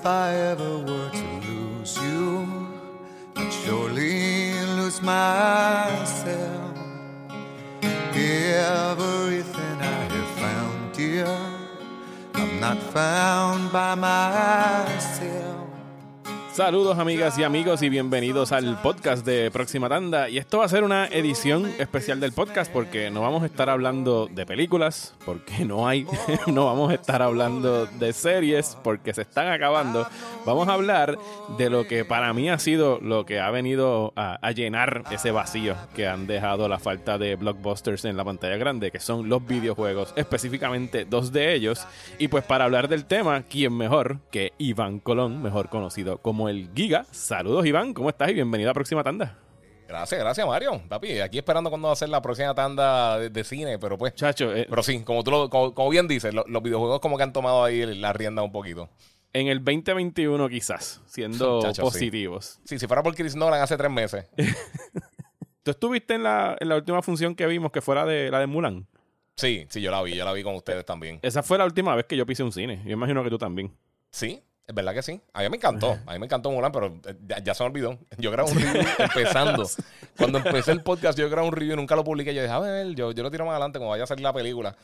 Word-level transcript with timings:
If 0.00 0.06
I 0.06 0.34
ever 0.34 0.78
were 0.78 1.10
to 1.10 1.26
lose 1.46 1.98
you, 1.98 2.48
I'd 3.36 3.52
surely 3.52 4.54
lose 4.78 5.02
myself. 5.02 6.74
Everything 7.82 9.76
I 9.78 10.00
have 10.14 10.30
found, 10.40 10.92
dear, 10.94 11.28
I'm 12.32 12.60
not 12.60 12.78
found 12.78 13.70
by 13.70 13.94
myself. 13.94 15.09
Saludos 16.60 16.98
amigas 16.98 17.38
y 17.38 17.42
amigos 17.42 17.80
y 17.80 17.88
bienvenidos 17.88 18.52
al 18.52 18.78
podcast 18.82 19.24
de 19.24 19.50
Próxima 19.50 19.88
Tanda. 19.88 20.28
Y 20.28 20.36
esto 20.36 20.58
va 20.58 20.66
a 20.66 20.68
ser 20.68 20.84
una 20.84 21.06
edición 21.06 21.64
especial 21.78 22.20
del 22.20 22.32
podcast 22.32 22.70
porque 22.70 23.10
no 23.10 23.22
vamos 23.22 23.42
a 23.42 23.46
estar 23.46 23.70
hablando 23.70 24.28
de 24.30 24.44
películas, 24.44 25.14
porque 25.24 25.64
no 25.64 25.88
hay, 25.88 26.06
no 26.46 26.66
vamos 26.66 26.90
a 26.90 26.94
estar 26.96 27.22
hablando 27.22 27.86
de 27.86 28.12
series 28.12 28.76
porque 28.84 29.14
se 29.14 29.22
están 29.22 29.48
acabando. 29.48 30.06
Vamos 30.44 30.68
a 30.68 30.74
hablar 30.74 31.18
de 31.56 31.70
lo 31.70 31.86
que 31.86 32.04
para 32.04 32.34
mí 32.34 32.50
ha 32.50 32.58
sido 32.58 33.00
lo 33.00 33.24
que 33.24 33.40
ha 33.40 33.50
venido 33.50 34.12
a, 34.14 34.34
a 34.46 34.52
llenar 34.52 35.04
ese 35.10 35.30
vacío 35.30 35.76
que 35.96 36.08
han 36.08 36.26
dejado 36.26 36.68
la 36.68 36.78
falta 36.78 37.16
de 37.16 37.36
blockbusters 37.36 38.04
en 38.04 38.18
la 38.18 38.24
pantalla 38.24 38.58
grande, 38.58 38.90
que 38.90 39.00
son 39.00 39.30
los 39.30 39.46
videojuegos, 39.46 40.12
específicamente 40.14 41.06
dos 41.06 41.32
de 41.32 41.54
ellos. 41.54 41.86
Y 42.18 42.28
pues 42.28 42.44
para 42.44 42.66
hablar 42.66 42.88
del 42.88 43.06
tema, 43.06 43.44
¿quién 43.48 43.74
mejor 43.74 44.18
que 44.30 44.52
Iván 44.58 44.98
Colón, 44.98 45.42
mejor 45.42 45.70
conocido 45.70 46.18
como 46.18 46.49
el 46.50 46.70
Giga? 46.74 47.04
Saludos 47.10 47.64
Iván, 47.66 47.94
¿cómo 47.94 48.08
estás? 48.10 48.30
Y 48.30 48.34
bienvenido 48.34 48.70
a 48.70 48.74
Próxima 48.74 49.02
Tanda. 49.02 49.38
Gracias, 49.88 50.20
gracias 50.20 50.46
Mario. 50.46 50.80
Papi, 50.88 51.18
aquí 51.20 51.38
esperando 51.38 51.68
cuando 51.70 51.88
va 51.88 51.92
a 51.92 51.96
ser 51.96 52.08
la 52.10 52.22
próxima 52.22 52.54
tanda 52.54 53.18
de, 53.18 53.28
de 53.30 53.42
cine, 53.44 53.78
pero 53.78 53.98
pues... 53.98 54.14
Chacho, 54.14 54.54
eh, 54.54 54.66
Pero 54.70 54.82
sí, 54.84 55.02
como 55.02 55.24
tú 55.24 55.30
lo, 55.32 55.50
como, 55.50 55.74
como 55.74 55.88
bien 55.90 56.06
dices, 56.06 56.32
lo- 56.32 56.44
los 56.46 56.62
videojuegos 56.62 57.00
como 57.00 57.16
que 57.16 57.24
han 57.24 57.32
tomado 57.32 57.64
ahí 57.64 57.84
la 57.96 58.12
rienda 58.12 58.42
un 58.42 58.52
poquito. 58.52 58.88
en 59.32 59.48
el 59.48 59.58
2021 59.64 60.48
quizás, 60.48 61.00
siendo 61.06 61.60
Chacho, 61.62 61.82
sí. 61.82 61.88
positivos. 61.90 62.60
Sí, 62.64 62.78
si 62.78 62.86
fuera 62.86 63.02
por 63.02 63.14
Chris 63.16 63.34
Nolan 63.34 63.60
hace 63.62 63.76
tres 63.76 63.90
meses. 63.90 64.26
¿Tú 65.62 65.72
estuviste 65.72 66.14
en 66.14 66.22
la, 66.22 66.56
en 66.58 66.68
la 66.68 66.76
última 66.76 67.02
función 67.02 67.34
que 67.34 67.46
vimos, 67.46 67.70
que 67.72 67.80
fuera 67.80 68.06
de 68.06 68.30
la 68.30 68.38
de 68.38 68.46
Mulan? 68.46 68.86
Sí, 69.36 69.66
sí, 69.70 69.80
yo 69.80 69.90
la 69.90 70.02
vi, 70.02 70.14
yo 70.14 70.24
la 70.24 70.32
vi 70.32 70.42
con 70.42 70.54
ustedes 70.54 70.84
también. 70.86 71.18
Esa 71.22 71.42
fue 71.42 71.58
la 71.58 71.64
última 71.64 71.94
vez 71.96 72.06
que 72.06 72.16
yo 72.16 72.24
pisé 72.26 72.42
un 72.42 72.52
cine. 72.52 72.80
Yo 72.84 72.92
imagino 72.92 73.22
que 73.24 73.30
tú 73.30 73.38
también. 73.38 73.72
Sí, 74.10 74.42
es 74.70 74.74
verdad 74.74 74.94
que 74.94 75.02
sí. 75.02 75.20
A 75.32 75.42
mí 75.42 75.48
me 75.50 75.56
encantó, 75.56 75.98
a 76.06 76.12
mí 76.12 76.18
me 76.20 76.26
encantó 76.26 76.50
Mulan, 76.52 76.70
pero 76.70 76.86
eh, 77.06 77.14
ya, 77.26 77.38
ya 77.42 77.54
se 77.54 77.64
me 77.64 77.70
olvidó. 77.70 77.98
Yo 78.18 78.30
grabé 78.30 78.52
un 78.52 78.60
review 78.60 78.84
empezando. 78.98 79.66
Cuando 80.16 80.38
empecé 80.38 80.70
el 80.70 80.82
podcast, 80.82 81.18
yo 81.18 81.28
grabé 81.28 81.48
un 81.48 81.52
review 81.54 81.72
y 81.72 81.76
nunca 81.76 81.96
lo 81.96 82.04
publiqué. 82.04 82.32
Yo 82.34 82.42
dije, 82.42 82.54
a 82.54 82.58
ver, 82.60 82.94
yo, 82.94 83.10
yo 83.12 83.22
lo 83.22 83.30
tiro 83.30 83.44
más 83.46 83.52
adelante 83.52 83.78
cuando 83.78 83.90
vaya 83.90 84.04
a 84.04 84.06
salir 84.06 84.22
la 84.22 84.32
película. 84.32 84.76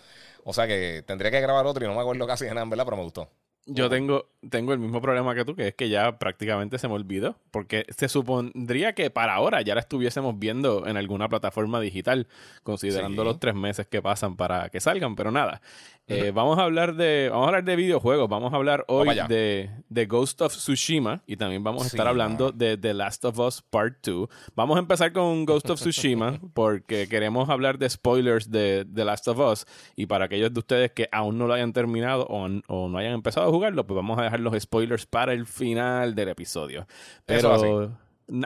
O 0.44 0.52
sea 0.52 0.66
que 0.66 1.04
tendría 1.06 1.30
que 1.30 1.40
grabar 1.40 1.66
otro 1.66 1.84
y 1.84 1.88
no 1.88 1.94
me 1.94 2.00
acuerdo 2.00 2.26
casi 2.26 2.44
de 2.46 2.50
nada, 2.50 2.62
en 2.62 2.70
verdad, 2.70 2.84
pero 2.84 2.96
me 2.96 3.02
gustó. 3.04 3.28
Yo 3.68 3.90
tengo, 3.90 4.28
tengo 4.48 4.72
el 4.72 4.78
mismo 4.78 5.00
problema 5.02 5.34
que 5.34 5.44
tú, 5.44 5.56
que 5.56 5.68
es 5.68 5.74
que 5.74 5.88
ya 5.88 6.18
prácticamente 6.18 6.78
se 6.78 6.86
me 6.86 6.94
olvidó. 6.94 7.36
Porque 7.50 7.84
se 7.96 8.08
supondría 8.08 8.92
que 8.94 9.10
para 9.10 9.34
ahora 9.34 9.60
ya 9.62 9.74
la 9.74 9.80
estuviésemos 9.80 10.38
viendo 10.38 10.86
en 10.86 10.96
alguna 10.96 11.28
plataforma 11.28 11.80
digital, 11.80 12.28
considerando 12.62 13.22
Sí. 13.22 13.28
los 13.28 13.40
tres 13.40 13.56
meses 13.56 13.86
que 13.88 14.00
pasan 14.00 14.36
para 14.36 14.68
que 14.68 14.80
salgan, 14.80 15.16
pero 15.16 15.32
nada. 15.32 15.60
Eh, 16.08 16.30
vamos 16.32 16.56
a 16.58 16.62
hablar 16.62 16.94
de. 16.94 17.28
Vamos 17.30 17.46
a 17.46 17.48
hablar 17.48 17.64
de 17.64 17.74
videojuegos. 17.74 18.28
Vamos 18.28 18.52
a 18.52 18.56
hablar 18.56 18.84
hoy 18.86 19.08
de, 19.28 19.70
de 19.88 20.06
Ghost 20.06 20.40
of 20.40 20.52
Tsushima. 20.54 21.22
Y 21.26 21.36
también 21.36 21.64
vamos 21.64 21.82
a 21.86 21.88
Sí, 21.88 21.96
estar 21.96 22.06
hablando 22.06 22.52
de 22.52 22.76
The 22.76 22.94
Last 22.94 23.24
of 23.24 23.38
Us 23.40 23.60
Part 23.62 24.06
2. 24.06 24.28
Vamos 24.54 24.76
a 24.76 24.80
empezar 24.80 25.12
con 25.12 25.44
Ghost 25.44 25.68
of 25.68 25.80
Tsushima, 25.80 26.38
porque 26.54 27.08
queremos 27.08 27.48
hablar 27.48 27.78
de 27.78 27.90
spoilers 27.90 28.50
de 28.52 28.86
The 28.94 29.04
Last 29.04 29.26
of 29.26 29.38
Us. 29.40 29.66
Y 29.96 30.06
para 30.06 30.26
aquellos 30.26 30.54
de 30.54 30.60
ustedes 30.60 30.92
que 30.92 31.08
aún 31.10 31.38
no 31.38 31.48
lo 31.48 31.54
hayan 31.54 31.72
terminado 31.72 32.24
o, 32.28 32.46
o 32.68 32.88
no 32.88 32.98
hayan 32.98 33.14
empezado 33.14 33.48
a 33.48 33.50
jugarlo, 33.50 33.84
pues 33.84 33.96
vamos 33.96 34.16
a 34.18 34.22
dejar 34.22 34.38
los 34.38 34.54
spoilers 34.62 35.06
para 35.06 35.32
el 35.32 35.44
final 35.46 36.14
del 36.14 36.28
episodio. 36.28 36.86
Pero 37.24 37.90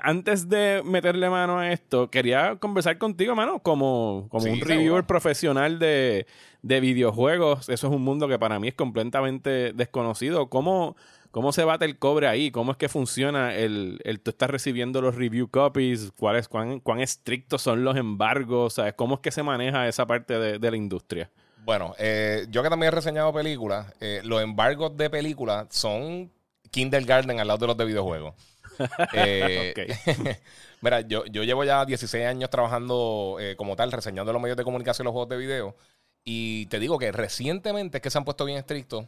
antes 0.02 0.48
de 0.50 0.82
meterle 0.84 1.30
mano 1.30 1.58
a 1.58 1.72
esto, 1.72 2.10
quería 2.10 2.56
conversar 2.56 2.98
contigo, 2.98 3.34
mano, 3.34 3.60
como, 3.60 4.26
como 4.30 4.42
Sí, 4.42 4.50
un 4.50 4.56
seguro. 4.56 4.74
reviewer 4.74 5.04
profesional 5.06 5.78
de, 5.78 6.26
de 6.62 6.80
videojuegos. 6.80 7.68
Eso 7.68 7.88
es 7.88 7.92
un 7.92 8.02
mundo 8.02 8.28
que 8.28 8.38
para 8.38 8.58
mí 8.58 8.68
es 8.68 8.74
completamente 8.74 9.72
desconocido. 9.72 10.48
¿Cómo, 10.48 10.96
cómo 11.30 11.52
se 11.52 11.64
bate 11.64 11.84
el 11.84 11.98
cobre 11.98 12.26
ahí? 12.28 12.50
¿Cómo 12.50 12.72
es 12.72 12.78
que 12.78 12.88
funciona 12.88 13.54
el, 13.54 14.00
el 14.04 14.20
tú 14.20 14.30
estás 14.30 14.50
recibiendo 14.50 15.00
los 15.00 15.14
review 15.14 15.48
copies? 15.48 16.12
¿Cuál 16.16 16.36
es, 16.36 16.48
cuán, 16.48 16.80
¿Cuán 16.80 17.00
estrictos 17.00 17.62
son 17.62 17.84
los 17.84 17.96
embargos? 17.96 18.74
¿Sabes? 18.74 18.94
¿Cómo 18.94 19.16
es 19.16 19.20
que 19.20 19.30
se 19.30 19.42
maneja 19.42 19.88
esa 19.88 20.06
parte 20.06 20.38
de, 20.38 20.58
de 20.58 20.70
la 20.70 20.76
industria? 20.76 21.30
Bueno, 21.64 21.94
eh, 21.98 22.46
yo 22.50 22.62
que 22.62 22.70
también 22.70 22.88
he 22.88 22.96
reseñado 22.96 23.32
películas, 23.32 23.92
eh, 24.00 24.22
los 24.24 24.42
embargos 24.42 24.96
de 24.96 25.10
películas 25.10 25.66
son 25.70 26.32
kindergarten 26.70 27.38
al 27.38 27.48
lado 27.48 27.58
de 27.58 27.66
los 27.68 27.76
de 27.76 27.84
videojuegos. 27.84 28.34
Eh, 29.12 29.74
Mira, 30.80 31.02
yo, 31.02 31.26
yo 31.26 31.42
llevo 31.42 31.64
ya 31.64 31.84
16 31.84 32.24
años 32.24 32.48
trabajando 32.48 33.36
eh, 33.38 33.54
como 33.56 33.76
tal, 33.76 33.92
reseñando 33.92 34.32
los 34.32 34.40
medios 34.40 34.56
de 34.56 34.64
comunicación 34.64 35.04
y 35.04 35.06
los 35.06 35.12
juegos 35.12 35.28
de 35.28 35.36
video. 35.36 35.76
Y 36.24 36.66
te 36.66 36.78
digo 36.78 36.98
que 36.98 37.12
recientemente 37.12 37.98
es 37.98 38.02
que 38.02 38.10
se 38.10 38.18
han 38.18 38.24
puesto 38.24 38.44
bien 38.44 38.58
estrictos. 38.58 39.06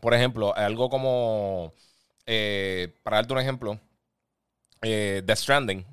Por 0.00 0.14
ejemplo, 0.14 0.54
algo 0.56 0.90
como, 0.90 1.74
eh, 2.26 2.94
para 3.04 3.18
darte 3.18 3.34
un 3.34 3.40
ejemplo, 3.40 3.80
eh, 4.82 5.22
The 5.26 5.36
Stranding. 5.36 5.86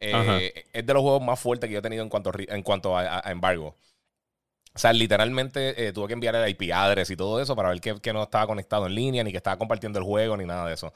eh, 0.00 0.66
es 0.72 0.86
de 0.86 0.94
los 0.94 1.02
juegos 1.02 1.22
más 1.22 1.40
fuertes 1.40 1.68
que 1.68 1.74
yo 1.74 1.80
he 1.80 1.82
tenido 1.82 2.02
en 2.04 2.10
cuanto, 2.10 2.32
en 2.38 2.62
cuanto 2.62 2.96
a, 2.98 3.20
embargo. 3.30 3.76
O 4.74 4.78
sea, 4.78 4.92
literalmente 4.92 5.88
eh, 5.88 5.92
tuve 5.92 6.08
que 6.08 6.12
enviar 6.14 6.34
el 6.36 6.48
IP 6.50 6.70
address 6.72 7.10
y 7.10 7.16
todo 7.16 7.40
eso 7.40 7.56
para 7.56 7.70
ver 7.70 7.80
que, 7.80 7.98
que 8.00 8.12
no 8.12 8.22
estaba 8.24 8.46
conectado 8.46 8.86
en 8.86 8.94
línea, 8.94 9.24
ni 9.24 9.30
que 9.30 9.38
estaba 9.38 9.56
compartiendo 9.58 9.98
el 9.98 10.04
juego, 10.04 10.36
ni 10.36 10.44
nada 10.44 10.66
de 10.68 10.74
eso. 10.74 10.88
O 10.88 10.92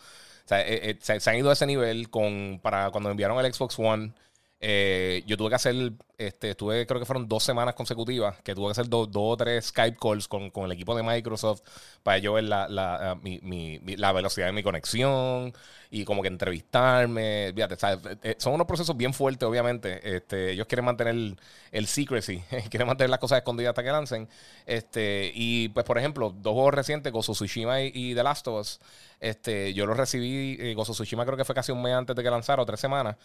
sea, 0.49 0.61
eh, 0.63 0.91
eh, 0.91 0.99
se, 1.01 1.19
se 1.21 1.31
han 1.31 1.37
ido 1.37 1.49
a 1.51 1.55
ese 1.55 1.67
nivel 1.67 2.11
con, 2.11 2.61
para 2.63 2.91
cuando 2.91 3.09
me 3.09 3.13
enviaron 3.13 3.43
el 3.45 3.53
Xbox 3.55 3.79
One. 3.79 4.13
Eh, 4.60 5.22
yo 5.26 5.37
tuve 5.37 5.48
que 5.50 5.54
hacer, 5.56 5.93
este, 6.19 6.50
estuve, 6.50 6.87
creo 6.87 7.00
que 7.00 7.06
fueron 7.06 7.26
dos 7.28 7.43
semanas 7.43 7.75
consecutivas, 7.75 8.41
que 8.43 8.54
tuve 8.54 8.66
que 8.66 8.72
hacer 8.72 8.88
do- 8.88 9.06
dos 9.06 9.22
o 9.34 9.37
tres 9.37 9.66
Skype 9.66 9.97
calls 10.00 10.28
con, 10.28 10.50
con 10.50 10.65
el 10.66 10.72
equipo 10.72 10.94
de 10.94 11.03
Microsoft 11.03 11.62
para 12.03 12.19
yo 12.19 12.34
ver 12.34 12.44
la, 12.44 12.69
la, 12.69 13.12
ah, 13.12 13.15
mi- 13.22 13.41
mi- 13.43 13.78
la 13.97 14.12
velocidad 14.12 14.47
de 14.47 14.53
mi 14.53 14.62
conexión 14.62 15.53
y 15.91 16.04
como 16.04 16.22
que 16.22 16.28
entrevistarme. 16.28 17.53
Fíjate, 17.54 17.76
¿sabes? 17.76 18.19
Eh, 18.22 18.37
son 18.38 18.54
unos 18.54 18.66
procesos 18.66 18.97
bien 18.97 19.12
fuertes, 19.15 19.48
obviamente. 19.48 20.16
Este, 20.16 20.53
ellos 20.53 20.66
quieren 20.66 20.84
mantener 20.84 21.15
el, 21.15 21.37
el 21.72 21.87
secrecy, 21.87 22.42
quieren 22.71 22.87
mantener 22.87 23.10
las 23.10 23.19
cosas 23.19 23.38
escondidas 23.38 23.71
hasta 23.71 23.82
que 23.82 23.91
lancen. 23.91 24.28
Este, 24.66 25.31
y 25.34 25.69
pues, 25.71 25.84
por 25.87 25.98
ejemplo, 25.98 26.31
dos 26.37 26.53
juegos 26.53 26.75
recientes, 26.75 27.12
Gozo 27.12 27.32
Tsushima 27.32 27.81
y, 27.82 27.91
y 27.94 28.15
The 28.15 28.22
Last 28.22 28.47
of 28.48 28.60
Us. 28.60 28.81
Este, 29.21 29.75
yo 29.75 29.87
los 29.87 29.97
recibí, 29.97 30.56
eh, 30.60 30.75
Gozo 30.75 30.92
Tsushima 30.92 31.25
creo 31.27 31.37
que 31.37 31.44
fue 31.44 31.54
casi 31.54 31.72
un 31.72 31.82
mes 31.82 31.94
antes 31.94 32.16
de 32.16 32.22
que 32.22 32.31
lanzara, 32.31 32.62
o 32.62 32.66
tres 32.66 32.81
semanas. 32.81 33.16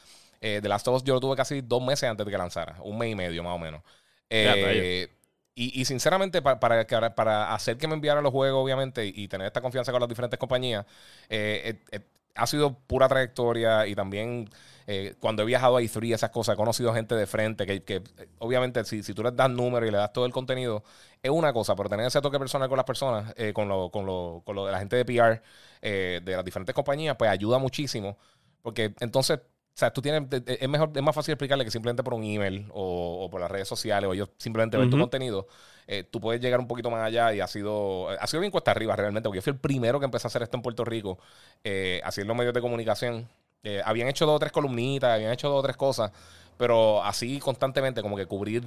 Eh, 0.42 0.60
The 0.62 0.70
Last 0.70 0.88
of 0.88 0.96
Us 0.98 1.04
yo 1.04 1.14
lo 1.16 1.20
tuve 1.22 1.36
casi 1.36 1.62
dos 1.62 1.84
meses 1.84 2.10
antes 2.10 2.26
de 2.26 2.32
que 2.32 2.38
lanzara, 2.38 2.78
un 2.84 2.98
mes 2.98 3.12
y 3.12 3.16
medio 3.16 3.44
más 3.44 3.56
o 3.56 3.60
menos. 3.60 3.82
Eh, 4.30 5.10
y, 5.56 5.80
y 5.82 5.86
sinceramente, 5.86 6.42
pa- 6.42 6.60
para, 6.60 6.86
que- 6.86 7.10
para 7.12 7.54
hacer 7.54 7.78
que 7.78 7.88
me 7.88 7.94
enviaran 7.94 8.24
los 8.24 8.32
juegos, 8.34 8.64
obviamente, 8.64 9.06
y 9.06 9.28
tener 9.28 9.48
esta 9.48 9.62
confianza 9.62 9.92
con 9.92 10.02
las 10.02 10.10
diferentes 10.10 10.38
compañías, 10.40 10.86
eh, 11.30 11.80
eh, 11.92 12.00
ha 12.36 12.48
sido 12.48 12.78
pura 12.80 13.08
trayectoria 13.08 13.88
y 13.88 13.96
también 13.96 14.50
eh, 14.88 15.16
cuando 15.20 15.44
he 15.44 15.46
viajado 15.46 15.78
a 15.78 15.82
E3, 15.82 16.16
esas 16.16 16.30
cosas, 16.32 16.54
he 16.54 16.58
conocido 16.58 16.94
gente 16.94 17.16
de 17.16 17.26
frente 17.28 17.66
que, 17.66 17.84
que, 17.84 18.04
obviamente 18.40 18.84
si, 18.84 19.04
si 19.04 19.14
tú 19.14 19.24
les 19.24 19.36
das 19.36 19.50
números 19.50 19.88
y 19.88 19.92
le 19.92 19.98
das 19.98 20.12
todo 20.14 20.26
el 20.26 20.34
contenido, 20.34 20.84
es 21.24 21.32
una 21.32 21.54
cosa, 21.54 21.76
pero 21.76 21.90
tener 21.90 22.06
ese 22.06 22.22
toque 22.22 22.38
personal 22.40 22.68
con 22.70 22.78
las 22.78 22.86
personas, 22.86 23.34
eh, 23.38 23.54
con, 23.54 23.68
lo, 23.70 23.90
con, 23.90 24.06
lo, 24.06 24.42
con 24.46 24.56
lo 24.56 24.66
de 24.66 24.72
la 24.74 24.80
gente 24.80 24.96
de 24.98 25.06
PR 25.06 25.42
eh, 25.82 26.22
de 26.24 26.36
las 26.36 26.44
diferentes 26.46 26.76
compañías, 26.76 27.16
pues 27.18 27.32
ayuda 27.32 27.58
muchísimo. 27.58 28.18
Porque 28.62 28.94
entonces, 29.00 29.40
o 29.76 29.78
sea, 29.78 29.92
tú 29.92 30.02
tienes, 30.02 30.24
es 30.46 30.70
mejor, 30.70 30.90
es 30.96 31.02
más 31.02 31.14
fácil 31.14 31.34
explicarle 31.34 31.66
que 31.66 31.72
simplemente 31.72 32.02
por 32.02 32.14
un 32.14 32.24
email 32.24 32.66
o, 32.72 33.26
o 33.26 33.30
por 33.30 33.42
las 33.42 33.52
redes 33.52 33.68
sociales 33.68 34.10
o 34.10 34.14
ellos 34.14 34.30
simplemente 34.38 34.78
ver 34.78 34.90
tu 34.90 34.98
contenido, 34.98 35.48
eh, 35.86 36.06
tú 36.10 36.22
puedes 36.22 36.42
llegar 36.42 36.62
un 36.62 36.68
poquito 36.68 36.90
más 36.90 37.06
allá 37.06 37.34
y 37.34 37.42
ha 37.42 37.48
sido, 37.48 38.08
ha 38.10 38.26
sido 38.26 38.40
bien 38.40 38.52
cuesta 38.52 38.72
arriba 38.72 38.96
realmente, 38.96 39.28
porque 39.28 39.40
yo 39.40 39.42
fui 39.42 39.52
el 39.52 39.60
primero 39.60 40.00
que 40.00 40.06
empecé 40.06 40.28
a 40.28 40.30
hacer 40.30 40.44
esto 40.44 40.56
en 40.56 40.64
Puerto 40.64 40.86
Rico, 40.86 41.20
eh, 41.66 42.00
así 42.06 42.22
en 42.22 42.28
los 42.28 42.38
medios 42.38 42.54
de 42.54 42.62
comunicación. 42.62 43.28
Eh, 43.64 43.82
habían 43.84 44.08
hecho 44.08 44.26
dos 44.26 44.38
o 44.38 44.40
tres 44.40 44.54
columnitas, 44.54 45.14
habían 45.14 45.34
hecho 45.34 45.50
dos 45.50 45.60
o 45.60 45.64
tres 45.64 45.76
cosas, 45.76 46.10
pero 46.58 47.04
así 47.04 47.40
constantemente 47.40 48.02
como 48.02 48.16
que 48.16 48.26
cubrir 48.28 48.64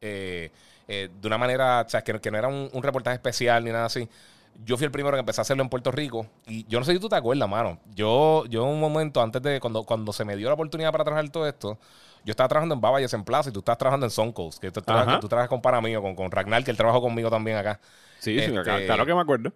eh, 0.00 0.50
de 0.88 1.26
una 1.26 1.38
manera, 1.38 1.84
o 1.86 1.88
sea, 1.88 2.02
que, 2.02 2.18
que 2.18 2.32
no 2.32 2.38
era 2.38 2.48
un, 2.48 2.68
un 2.72 2.82
reportaje 2.82 3.14
especial 3.14 3.62
ni 3.62 3.70
nada 3.70 3.84
así. 3.84 4.08
Yo 4.64 4.76
fui 4.76 4.84
el 4.86 4.90
primero 4.90 5.14
que 5.16 5.20
empecé 5.20 5.40
a 5.40 5.42
hacerlo 5.42 5.62
en 5.62 5.68
Puerto 5.68 5.90
Rico. 5.92 6.26
Y 6.46 6.66
yo 6.66 6.78
no 6.80 6.84
sé 6.84 6.92
si 6.92 6.98
tú 6.98 7.08
te 7.08 7.16
acuerdas, 7.16 7.48
mano. 7.48 7.78
Yo, 7.94 8.44
yo 8.46 8.64
en 8.64 8.70
un 8.74 8.80
momento, 8.80 9.20
antes 9.22 9.40
de 9.42 9.60
cuando, 9.60 9.84
cuando 9.84 10.12
se 10.12 10.24
me 10.24 10.36
dio 10.36 10.48
la 10.48 10.54
oportunidad 10.54 10.90
para 10.92 11.04
trabajar 11.04 11.28
todo 11.30 11.46
esto, 11.46 11.78
yo 12.24 12.32
estaba 12.32 12.48
trabajando 12.48 12.74
en 12.74 12.80
Babayes 12.80 13.12
en 13.14 13.22
Plaza 13.24 13.50
y 13.50 13.52
tú 13.52 13.60
estabas 13.60 13.78
trabajando 13.78 14.06
en 14.06 14.10
Suncoast, 14.10 14.58
que 14.60 14.70
tú, 14.72 14.82
trabajas, 14.82 15.08
Ajá. 15.08 15.20
tú 15.20 15.28
trabajas 15.28 15.48
con 15.48 15.62
pana 15.62 15.80
mío, 15.80 16.02
con, 16.02 16.14
con 16.16 16.30
Ragnar, 16.30 16.64
que 16.64 16.70
él 16.72 16.76
trabajó 16.76 17.00
conmigo 17.00 17.30
también 17.30 17.56
acá. 17.56 17.78
Sí, 18.18 18.36
sí, 18.38 18.52
Este- 18.52 18.86
claro, 18.86 19.06
que 19.06 19.14
me 19.14 19.20
acuerdo. 19.20 19.52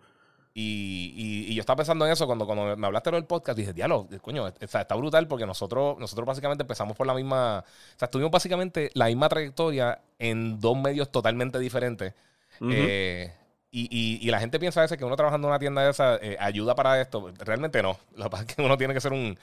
Y, 0.55 1.15
y- 1.17 1.51
y 1.53 1.55
yo 1.55 1.61
estaba 1.61 1.79
pensando 1.79 2.05
en 2.07 2.13
eso 2.13 2.27
cuando, 2.27 2.45
cuando 2.47 2.77
me 2.77 2.87
hablaste 2.87 3.11
del 3.11 3.25
podcast. 3.25 3.59
Dije, 3.59 3.73
diablo, 3.73 4.07
coño, 4.21 4.45
o 4.45 4.67
sea, 4.69 4.83
está 4.83 4.95
brutal 4.95 5.27
porque 5.27 5.47
nosotros, 5.47 5.99
nosotros 5.99 6.27
básicamente 6.27 6.63
empezamos 6.63 6.95
por 6.97 7.07
la 7.07 7.15
misma. 7.15 7.61
O 7.61 7.99
sea, 7.99 8.09
tuvimos 8.09 8.31
básicamente 8.31 8.91
la 8.95 9.07
misma 9.07 9.29
trayectoria 9.31 10.01
en 10.19 10.61
dos 10.61 10.77
medios 10.79 11.11
totalmente 11.11 11.59
diferentes. 11.59 12.13
Eh, 12.61 13.33
Y, 13.75 13.89
y- 13.91 14.27
y 14.27 14.31
la 14.31 14.39
gente 14.41 14.61
piensa 14.61 14.81
a 14.81 14.85
veces 14.85 14.99
que 14.99 15.05
uno 15.05 15.17
trabajando 15.17 15.49
en 15.49 15.53
una 15.53 15.59
tienda 15.59 15.83
de 15.83 15.91
esa 15.91 16.17
eh, 16.17 16.37
ayuda 16.39 16.75
para 16.75 17.01
esto. 17.01 17.33
Realmente 17.39 17.83
no. 17.83 17.99
Lo 18.17 18.25
que 18.25 18.31
pasa 18.31 18.45
es 18.49 18.55
que 18.55 18.63
uno 18.63 18.77
tiene 18.79 18.95
que 18.95 19.01
ser 19.01 19.13
un. 19.13 19.39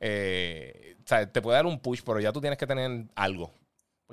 eh, 0.00 0.96
o 1.04 1.08
sea, 1.08 1.30
te 1.30 1.42
puede 1.42 1.56
dar 1.56 1.66
un 1.66 1.78
push, 1.80 2.00
pero 2.04 2.20
ya 2.20 2.32
tú 2.32 2.40
tienes 2.40 2.58
que 2.58 2.66
tener 2.66 3.04
algo. 3.14 3.52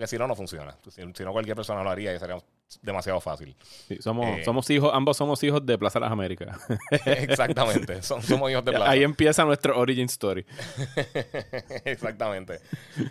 Porque 0.01 0.07
si 0.07 0.18
no, 0.18 0.25
no 0.27 0.36
funciona. 0.36 0.75
Si, 0.89 1.00
si 1.13 1.24
no, 1.24 1.31
cualquier 1.31 1.56
persona 1.56 1.83
lo 1.83 1.92
haría 1.92 2.12
y 2.15 2.18
sería 2.18 2.36
demasiado 2.81 3.21
fácil. 3.21 3.56
Sí, 3.88 3.98
somos, 4.01 4.25
Eh. 4.39 4.44
somos 4.44 4.68
hijos, 4.71 4.89
ambos 4.95 5.15
somos 5.15 5.44
hijos 5.44 5.63
de 5.63 5.77
Plaza 5.77 6.00
Las 6.00 6.12
Américas. 6.12 6.57
Exactamente. 7.06 7.98
Som- 8.01 8.21
somos 8.24 8.50
hijos 8.50 8.65
de 8.65 8.71
plata. 8.71 8.89
Ahí 8.89 9.03
empieza 9.03 9.45
nuestro 9.45 9.77
origin 9.77 10.06
story. 10.07 10.44
Exactamente. 11.86 12.59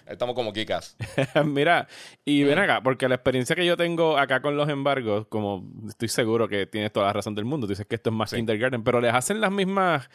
Estamos 0.07 0.35
como 0.35 0.53
kikas. 0.53 0.97
Mira, 1.45 1.87
y 2.25 2.43
Mm. 2.43 2.47
ven 2.49 2.59
acá, 2.59 2.83
porque 2.83 3.09
la 3.09 3.15
experiencia 3.15 3.55
que 3.55 3.65
yo 3.65 3.77
tengo 3.77 4.19
acá 4.19 4.41
con 4.43 4.57
los 4.57 4.69
embargos, 4.69 5.27
como 5.29 5.65
estoy 5.89 6.09
seguro 6.09 6.49
que 6.49 6.67
tienes 6.67 6.93
toda 6.93 7.07
la 7.07 7.13
razón 7.13 7.37
del 7.37 7.45
mundo, 7.45 7.69
tú 7.69 7.73
dices 7.73 7.87
que 7.87 7.95
esto 7.95 8.11
es 8.11 8.17
más 8.17 8.31
Sí. 8.31 8.37
kindergarten, 8.37 8.83
pero 8.83 9.01
les 9.01 9.15
hacen 9.15 9.41
las 9.41 9.53
mismas 9.53 10.09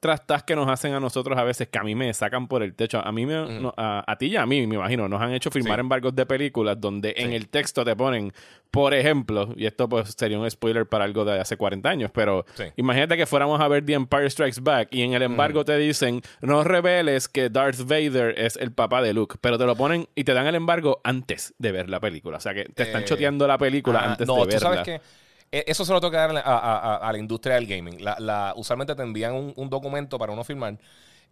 trastas 0.00 0.42
que 0.44 0.54
nos 0.54 0.68
hacen 0.68 0.94
a 0.94 1.00
nosotros 1.00 1.36
a 1.38 1.42
veces, 1.44 1.68
que 1.68 1.78
a 1.78 1.82
mí 1.82 1.94
me 1.94 2.12
sacan 2.14 2.46
por 2.48 2.62
el 2.62 2.74
techo. 2.74 3.00
A 3.04 3.10
mí, 3.12 3.26
me, 3.26 3.60
no, 3.60 3.74
a, 3.76 4.04
a 4.06 4.16
ti 4.16 4.26
y 4.26 4.36
a 4.36 4.46
mí, 4.46 4.66
me 4.66 4.76
imagino, 4.76 5.08
nos 5.08 5.20
han 5.20 5.32
hecho 5.32 5.50
firmar 5.50 5.76
Sí. 5.76 5.80
embargos 5.80 6.14
de 6.14 6.24
películas 6.26 6.80
donde 6.80 7.14
en 7.16 7.32
el 7.32 7.48
texto 7.48 7.84
te 7.84 7.96
ponen, 7.96 8.32
por 8.70 8.94
ejemplo, 8.94 9.52
y 9.56 9.66
esto 9.66 9.88
pues 9.88 10.14
sería 10.16 10.38
un 10.38 10.48
spoiler 10.50 10.86
para 10.86 11.04
algo 11.04 11.24
de 11.24 11.40
hace 11.40 11.56
40 11.56 11.88
años, 11.88 12.10
pero 12.12 12.44
Sí. 12.54 12.64
imagínate 12.76 13.16
que 13.16 13.26
fuéramos 13.26 13.60
a 13.60 13.66
ver 13.68 13.84
The 13.84 13.94
Empire 13.94 14.30
Strikes 14.30 14.60
Back 14.60 14.88
y 14.92 15.02
en 15.02 15.14
el 15.14 15.22
embargo 15.22 15.64
te 15.64 15.76
dicen, 15.78 16.20
no 16.42 16.62
reveles 16.64 17.28
que 17.28 17.48
Darth 17.50 17.80
Vader 17.86 18.34
es 18.38 18.56
el 18.56 18.72
papá 18.72 19.02
de 19.02 19.12
Luke, 19.14 19.36
pero 19.40 19.58
te 19.58 19.66
lo 19.66 19.74
ponen 19.74 20.08
y 20.14 20.24
te 20.24 20.32
dan 20.34 20.46
el 20.46 20.54
embargo 20.54 21.00
antes 21.02 21.54
de 21.58 21.72
ver 21.72 21.88
la 21.88 21.98
película. 21.98 22.36
O 22.36 22.40
sea 22.40 22.54
que 22.54 22.64
te 22.66 22.84
están 22.84 23.02
Eh, 23.02 23.06
choteando 23.06 23.46
la 23.46 23.58
película 23.58 24.00
Ah, 24.00 24.10
antes 24.12 24.26
no, 24.28 24.36
de 24.36 24.42
tú 24.42 24.46
verla. 24.48 24.60
sabes 24.60 24.82
que 24.82 25.00
eso 25.50 25.84
se 25.84 25.92
lo 25.92 26.00
toca 26.00 26.18
dar 26.26 26.36
a, 26.36 26.40
a- 26.40 26.96
a- 27.08 27.12
la 27.12 27.18
industria 27.18 27.54
del 27.56 27.66
gaming. 27.66 28.02
La, 28.02 28.52
usualmente 28.56 28.94
te 28.94 29.02
envían 29.02 29.34
un, 29.34 29.52
un 29.56 29.70
documento 29.70 30.18
para 30.18 30.32
uno 30.32 30.44
firmar. 30.44 30.78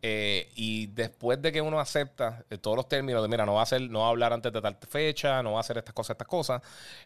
eh, 0.03 0.51
y 0.57 0.87
después 0.89 1.41
de 1.43 1.53
que 1.53 1.61
uno 1.63 1.81
acepta 1.81 2.45
eh, 2.51 2.59
todos 2.59 2.77
los 2.77 2.89
términos 2.89 3.23
de, 3.23 3.29
mira, 3.29 3.47
no 3.47 3.55
va 3.55 3.61
a 3.61 3.63
hacer, 3.65 3.81
no 3.91 4.01
va 4.01 4.07
a 4.07 4.11
hablar 4.11 4.33
antes 4.33 4.53
de 4.53 4.61
tal 4.61 4.77
fecha, 4.89 5.43
no 5.43 5.53
va 5.53 5.59
a 5.59 5.61
hacer 5.61 5.79
estas 5.79 5.95
cosas, 5.95 6.15
estas 6.15 6.29
cosas, 6.29 6.63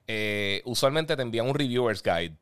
eh, 0.06 0.62
usualmente 0.64 1.16
te 1.16 1.22
envían 1.22 1.48
un 1.48 1.54
reviewer's 1.54 2.02
guide, 2.02 2.36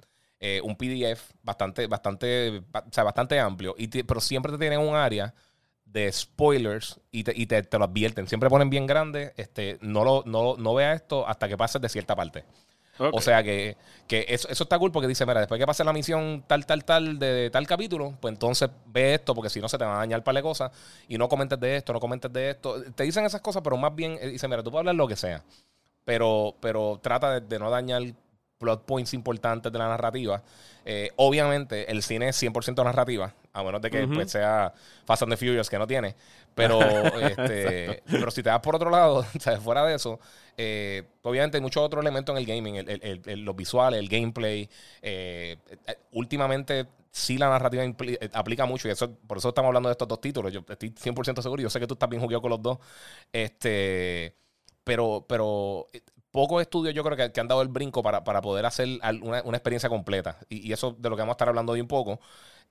un 0.63 0.77
PDF 0.77 1.35
bastante, 1.43 1.87
bastante, 1.87 2.63
ba- 2.71 2.85
o 2.89 2.93
sea, 2.93 3.05
bastante 3.05 3.39
amplio, 3.41 3.75
y 3.79 3.89
pero 4.05 4.21
siempre 4.21 4.53
te 4.53 4.59
tienen 4.59 4.81
un 4.81 4.95
área 4.97 5.35
de 5.85 6.11
spoilers 6.13 7.01
y 7.11 7.25
te, 7.25 7.33
y 7.37 7.47
te, 7.47 7.63
te 7.63 7.79
lo 7.79 7.85
advierten. 7.87 8.27
Siempre 8.29 8.49
ponen 8.51 8.71
bien 8.71 8.87
grande, 8.87 9.33
este, 9.37 9.79
no 9.81 10.05
lo, 10.05 10.23
no, 10.27 10.57
no 10.57 10.75
vea 10.75 10.93
esto 10.95 11.27
hasta 11.27 11.49
que 11.49 11.57
pases 11.57 11.81
de 11.83 11.89
cierta 11.89 12.15
parte. 12.17 12.45
O 12.99 13.21
sea 13.21 13.43
que, 13.43 13.77
que 14.07 14.27
eso, 14.29 14.49
eso 14.49 14.65
está 14.65 14.79
cool 14.79 14.91
porque 14.91 15.09
dice, 15.09 15.25
mira, 15.25 15.41
después 15.41 15.59
que 15.59 15.67
pase 15.67 15.85
la 15.85 15.93
misión 15.93 16.45
tal, 16.47 16.67
tal, 16.67 16.85
tal 16.85 17.19
de 17.19 17.51
tal 17.51 17.67
capítulo, 17.67 18.15
pues 18.21 18.33
entonces 18.33 18.69
ve 18.87 19.15
esto 19.15 19.35
porque 19.35 19.51
si 19.51 19.61
no 19.61 19.69
se 19.69 19.79
te 19.79 19.85
van 19.85 19.95
a 19.95 19.99
dañar 19.99 20.25
para 20.25 20.39
de 20.39 20.43
cosas 20.43 20.73
y 21.09 21.17
no 21.17 21.29
comentes 21.29 21.59
de 21.61 21.77
esto, 21.77 21.93
no 21.93 22.01
comentes 22.01 22.33
de 22.33 22.51
esto. 22.51 22.83
Te 22.95 23.05
dicen 23.05 23.25
esas 23.25 23.41
cosas, 23.41 23.63
pero 23.63 23.77
más 23.77 23.95
bien 23.95 24.19
eh, 24.21 24.29
dice, 24.29 24.49
mira, 24.49 24.63
tú 24.63 24.71
puedes 24.71 24.81
hablar 24.81 24.95
lo 24.95 25.07
que 25.09 25.17
sea, 25.17 25.45
pero, 26.05 26.55
pero 26.61 26.99
trata 27.03 27.41
de, 27.41 27.41
de 27.41 27.59
no 27.59 27.71
dañar 27.71 28.03
plot 28.59 28.85
points 28.87 29.15
importantes 29.15 29.73
de 29.73 29.79
la 29.79 29.89
narrativa. 29.89 30.43
Eh, 30.85 31.11
obviamente, 31.17 31.91
el 31.91 32.03
cine 32.03 32.29
es 32.31 32.37
100% 32.37 32.83
narrativa, 32.85 33.35
a 33.53 33.63
menos 33.63 33.81
de 33.83 33.91
que 33.91 34.07
pues, 34.09 34.31
sea 34.31 34.73
Fast 35.05 35.23
and 35.23 35.33
the 35.33 35.37
Furious, 35.37 35.69
que 35.71 35.79
no 35.79 35.87
tiene. 35.87 36.15
Pero, 36.55 36.81
este, 37.21 38.03
pero 38.07 38.31
si 38.31 38.43
te 38.43 38.51
vas 38.51 38.61
por 38.61 38.75
otro 38.77 38.91
lado, 38.91 39.23
fuera 39.63 39.85
de 39.85 39.95
eso, 39.95 40.19
eh, 40.57 41.05
obviamente 41.23 41.57
hay 41.59 41.63
muchos 41.63 41.83
otros 41.83 42.03
elementos 42.03 42.33
en 42.35 42.39
el 42.39 42.47
gaming, 42.47 42.77
el- 42.77 42.89
el- 42.89 43.03
el- 43.03 43.23
el- 43.27 43.45
los 43.45 43.55
visuales, 43.57 44.01
el 44.01 44.09
gameplay. 44.09 44.69
eh, 45.03 45.57
últimamente, 46.13 46.87
sí 47.11 47.39
la 47.39 47.49
narrativa 47.49 47.83
aplica 48.33 48.67
mucho 48.67 48.89
y 48.89 48.91
eso, 48.93 49.11
por 49.27 49.39
eso 49.39 49.49
estamos 49.49 49.69
hablando 49.69 49.89
de 49.89 49.93
estos 49.93 50.09
dos 50.09 50.21
títulos. 50.21 50.53
Yo 50.53 50.65
estoy 50.69 50.93
100% 50.97 51.43
seguro, 51.43 51.63
yo 51.63 51.71
sé 51.71 51.81
que 51.81 51.87
tú 51.87 51.95
estás 51.95 52.09
bien 52.09 52.23
jugueado 52.23 52.43
con 52.43 52.51
los 52.51 52.63
dos. 52.63 52.79
Este, 53.33 54.35
pero, 54.85 55.25
pero 55.29 55.87
pocos 56.39 56.63
estudios 56.63 56.95
yo 56.95 57.03
creo 57.03 57.17
que, 57.17 57.33
que 57.33 57.41
han 57.41 57.49
dado 57.49 57.63
el 57.63 57.69
brinco 57.69 58.01
para, 58.01 58.23
para 58.23 58.41
poder 58.41 58.65
hacer 58.65 58.87
una, 59.23 59.43
una 59.43 59.57
experiencia 59.57 59.89
completa. 59.89 60.39
Y, 60.49 60.69
y 60.69 60.73
eso 60.73 60.93
de 60.97 61.11
lo 61.11 61.17
que 61.17 61.23
vamos 61.23 61.33
a 61.33 61.35
estar 61.35 61.49
hablando 61.49 61.73
hoy 61.73 61.81
un 61.81 61.89
poco. 61.89 62.21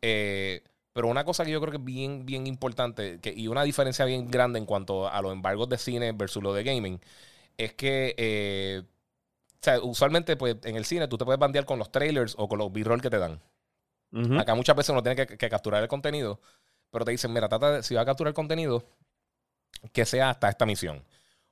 Eh, 0.02 0.64
pero 0.94 1.10
una 1.10 1.25
cosa 1.25 1.44
que 1.44 1.52
yo 1.52 1.60
creo 1.60 1.72
que 1.72 1.78
es 1.78 1.84
bien, 1.84 2.25
bien 2.25 2.48
importante 2.48 3.19
que, 3.19 3.34
y 3.36 3.50
una 3.50 3.64
diferencia 3.64 4.06
bien 4.06 4.31
grande 4.31 4.58
en 4.58 4.66
cuanto 4.66 5.10
a 5.10 5.22
los 5.22 5.34
embargos 5.34 5.68
de 5.68 5.78
cine 5.78 6.14
versus 6.14 6.42
lo 6.42 6.54
de 6.54 6.64
gaming 6.64 7.02
es 7.58 7.74
que 7.74 8.16
eh, 8.18 8.84
o 8.86 9.60
sea, 9.60 9.81
usualmente 9.81 10.38
pues, 10.38 10.56
en 10.64 10.78
el 10.78 10.86
cine 10.86 11.10
tú 11.10 11.18
te 11.18 11.25
puedes 11.25 11.40
bandear 11.40 11.66
con 11.66 11.78
los 11.78 11.92
trailers 11.92 12.36
o 12.38 12.48
con 12.48 12.60
los 12.60 12.72
B-roll 12.72 13.02
que 13.02 13.10
te 13.10 13.19
dan. 13.19 13.42
Acá 14.40 14.56
muchas 14.56 14.78
veces 14.78 14.92
uno 14.92 15.04
tiene 15.04 15.18
que, 15.18 15.38
que 15.38 15.50
capturar 15.50 15.84
el 15.84 15.90
contenido, 15.90 16.40
pero 16.90 17.04
te 17.04 17.12
dicen, 17.12 17.34
mira, 17.34 17.50
trata 17.50 17.72
de, 17.72 17.84
si 17.84 17.96
va 17.96 18.02
a 18.04 18.06
capturar 18.06 18.30
el 18.30 18.34
contenido, 18.34 18.86
que 19.92 20.06
sea 20.06 20.30
hasta 20.30 20.48
esta 20.48 20.66
misión. 20.66 21.04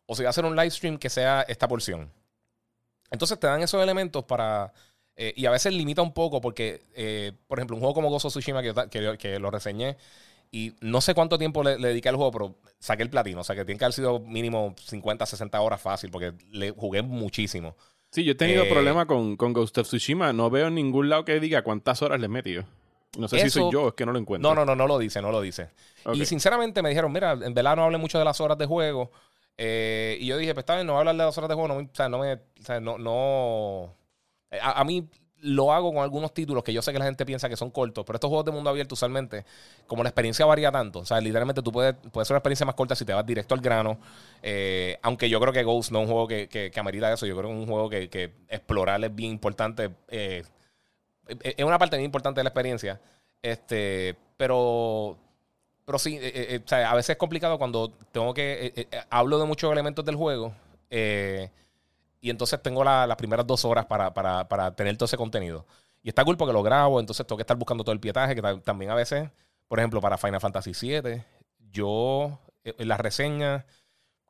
O 0.05 0.15
si 0.15 0.23
va 0.23 0.29
a 0.29 0.31
hacer 0.31 0.45
un 0.45 0.55
live 0.55 0.71
stream, 0.71 0.97
que 0.97 1.09
sea 1.09 1.41
esta 1.47 1.67
porción. 1.67 2.11
Entonces 3.11 3.39
te 3.39 3.47
dan 3.47 3.61
esos 3.61 3.81
elementos 3.81 4.23
para... 4.25 4.73
eh, 5.15 5.33
y 5.35 5.45
a 5.45 5.51
veces 5.51 5.73
limita 5.73 6.01
un 6.01 6.13
poco 6.13 6.41
porque, 6.41 6.81
eh, 6.95 7.31
por 7.47 7.59
ejemplo, 7.59 7.75
un 7.75 7.79
juego 7.81 7.93
como 7.93 8.09
Gozo 8.09 8.27
Tsushima 8.29 8.61
que, 8.61 9.01
yo 9.01 9.17
que, 9.17 9.39
lo 9.39 9.51
reseñé 9.51 9.97
y 10.51 10.73
no 10.81 11.01
sé 11.01 11.13
cuánto 11.13 11.37
tiempo 11.37 11.63
le, 11.63 11.77
le 11.79 11.89
dediqué 11.89 12.09
al 12.09 12.15
juego, 12.15 12.31
pero 12.31 12.55
saqué 12.79 13.03
el 13.03 13.09
platino. 13.09 13.41
O 13.41 13.43
sea, 13.43 13.55
que 13.55 13.65
tiene 13.65 13.77
que 13.79 13.85
haber 13.85 13.93
sido 13.93 14.19
mínimo 14.19 14.75
50, 14.83 15.25
60 15.25 15.59
horas 15.61 15.81
fácil 15.81 16.11
porque 16.11 16.33
le 16.51 16.71
jugué 16.71 17.01
muchísimo. 17.01 17.75
Sí, 18.11 18.23
yo 18.23 18.31
he 18.31 18.35
tenido 18.35 18.63
Eh, 18.63 18.69
problemas 18.69 19.05
con, 19.07 19.35
con 19.35 19.53
Ghost 19.53 19.77
of 19.79 19.87
Tsushima. 19.87 20.31
No 20.33 20.49
veo 20.49 20.67
en 20.67 20.75
ningún 20.75 21.09
lado 21.09 21.25
que 21.25 21.39
diga 21.39 21.63
cuántas 21.63 22.01
horas 22.01 22.19
le 22.19 22.25
he 22.27 22.29
metido. 22.29 22.63
No 23.17 23.27
sé 23.27 23.39
si 23.41 23.49
soy 23.49 23.71
yo, 23.71 23.89
es 23.89 23.93
que 23.93 24.05
no 24.05 24.11
lo 24.11 24.19
encuentro. 24.19 24.49
No, 24.49 24.55
no, 24.55 24.65
no, 24.65 24.75
no 24.75 24.87
lo 24.87 24.97
dice, 24.99 25.21
no 25.21 25.31
lo 25.31 25.41
dice. 25.41 25.69
Y 26.13 26.25
sinceramente 26.25 26.81
me 26.81 26.89
dijeron, 26.89 27.11
mira, 27.11 27.31
en 27.31 27.53
verdad 27.53 27.75
no 27.77 27.83
hablé 27.85 27.97
mucho 27.97 28.19
de 28.19 28.25
las 28.25 28.39
horas 28.41 28.57
de 28.57 28.65
juego. 28.65 29.11
Eh, 29.57 30.17
y 30.19 30.27
yo 30.27 30.37
dije, 30.37 30.53
pues 30.53 30.63
está 30.63 30.75
bien, 30.75 30.87
no 30.87 30.93
voy 30.93 30.97
a 30.97 31.01
hablar 31.01 31.15
de 31.15 31.23
las 31.25 31.37
horas 31.37 31.49
de 31.49 31.55
juego. 31.55 31.67
No, 31.69 31.77
o 31.77 31.89
sea, 31.93 32.09
no 32.09 32.19
me. 32.19 32.33
O 32.33 32.39
sea, 32.61 32.79
no. 32.79 32.97
no 32.97 33.95
Eh, 34.51 34.59
a, 34.61 34.81
a 34.81 34.83
mí 34.83 35.09
lo 35.41 35.71
hago 35.71 35.93
con 35.93 36.01
algunos 36.03 36.33
títulos 36.33 36.63
que 36.63 36.73
yo 36.73 36.81
sé 36.81 36.91
que 36.91 36.97
la 36.99 37.05
gente 37.05 37.25
piensa 37.25 37.47
que 37.49 37.55
son 37.55 37.69
cortos, 37.69 38.03
pero 38.05 38.17
estos 38.17 38.29
juegos 38.29 38.45
de 38.45 38.51
mundo 38.51 38.69
abierto 38.69 38.95
usualmente, 38.95 39.45
como 39.85 40.01
la 40.01 40.09
experiencia 40.09 40.45
varía 40.45 40.71
tanto, 40.71 40.99
o 40.99 41.05
sea, 41.05 41.21
literalmente 41.21 41.61
tú 41.61 41.71
puedes, 41.71 41.93
puede 42.11 42.25
ser 42.25 42.33
una 42.33 42.39
experiencia 42.39 42.65
más 42.65 42.73
corta 42.75 42.95
si 42.95 43.05
te 43.05 43.13
vas 43.13 43.25
directo 43.25 43.53
al 43.53 43.61
grano. 43.61 43.99
Eh, 44.41 44.97
aunque 45.03 45.29
yo 45.29 45.39
creo 45.39 45.53
que 45.53 45.63
Ghost 45.63 45.91
no 45.91 45.99
es 45.99 46.05
un 46.07 46.11
juego 46.11 46.27
que, 46.27 46.47
que, 46.49 46.79
amerita 46.79 47.13
eso, 47.13 47.25
yo 47.27 47.35
creo 47.37 47.49
que 47.49 47.55
es 47.55 47.61
un 47.61 47.67
juego 47.67 47.89
que, 47.89 48.09
que 48.09 48.31
explorar 48.49 49.03
es 49.03 49.13
bien 49.13 49.31
importante. 49.31 49.91
eh, 50.09 50.43
es 51.27 51.55
es 51.57 51.65
una 51.65 51.79
parte 51.79 51.97
bien 51.97 52.05
importante 52.05 52.39
de 52.39 52.43
la 52.43 52.49
experiencia. 52.49 52.99
Este, 53.41 54.15
pero 54.38 55.17
pero 55.86 56.00
sí, 56.00 56.18
eh, 56.18 56.32
eh, 56.56 56.62
o 56.63 56.68
sea, 56.68 56.92
a 56.92 56.96
veces 56.96 57.12
es 57.12 57.18
complicado 57.18 57.58
cuando 57.58 57.89
tengo 58.12 58.34
que. 58.34 58.74
eh, 58.75 58.88
eh, 58.92 59.01
hablo 59.10 59.38
de 59.39 59.46
muchos 59.46 59.72
elementos 59.72 60.04
del 60.06 60.15
juego. 60.15 60.54
eh, 60.89 61.50
y 62.22 62.30
entonces 62.32 62.62
tengo 62.62 62.84
la- 62.84 63.06
las 63.06 63.18
primeras 63.18 63.46
dos 63.46 63.65
horas 63.65 63.86
para, 63.86 64.13
para, 64.13 64.48
para 64.48 64.75
tener 64.75 64.98
todo 64.98 65.06
ese 65.06 65.18
contenido. 65.18 65.65
Y 66.01 66.10
está 66.10 66.24
cool 66.25 66.38
porque 66.38 66.54
lo 66.54 66.63
grabo, 66.63 67.00
entonces 67.00 67.25
tengo 67.27 67.38
que 67.38 67.44
estar 67.44 67.58
buscando 67.58 67.84
todo 67.84 67.94
el 67.94 68.00
pietaje, 68.00 68.34
que 68.36 68.42
ta- 68.42 68.60
también 68.62 68.89
a 68.92 68.96
veces, 68.96 69.30
por 69.68 69.80
ejemplo, 69.80 70.01
para 70.01 70.18
Final 70.18 70.42
Fantasy 70.42 70.72
VII, 70.74 71.24
yo, 71.72 72.39
eh, 72.63 72.74
en 72.80 72.88
la 72.88 72.98
reseña, 72.98 73.65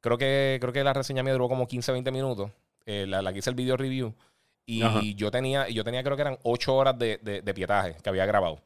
creo 0.01 0.17
que, 0.17 0.57
creo 0.59 0.73
que 0.73 0.83
la 0.83 0.93
reseña 0.93 1.23
me 1.23 1.31
duró 1.31 1.47
como 1.47 1.67
15, 1.67 1.91
20 1.93 2.11
minutos, 2.11 2.51
eh, 2.85 3.05
la, 3.07 3.21
la 3.21 3.31
que 3.31 3.39
hice 3.39 3.49
el 3.49 3.55
video 3.55 3.77
review, 3.77 4.13
y 4.65 4.83
Ajá. 4.83 5.01
yo 5.15 5.31
tenía, 5.31 5.69
yo 5.69 5.83
tenía 5.85 6.03
creo 6.03 6.15
que 6.17 6.21
eran 6.23 6.37
8 6.43 6.75
horas 6.75 6.97
de, 6.99 7.17
de, 7.21 7.41
de 7.41 7.53
pietaje 7.53 7.95
que 8.03 8.09
había 8.09 8.25
grabado. 8.25 8.59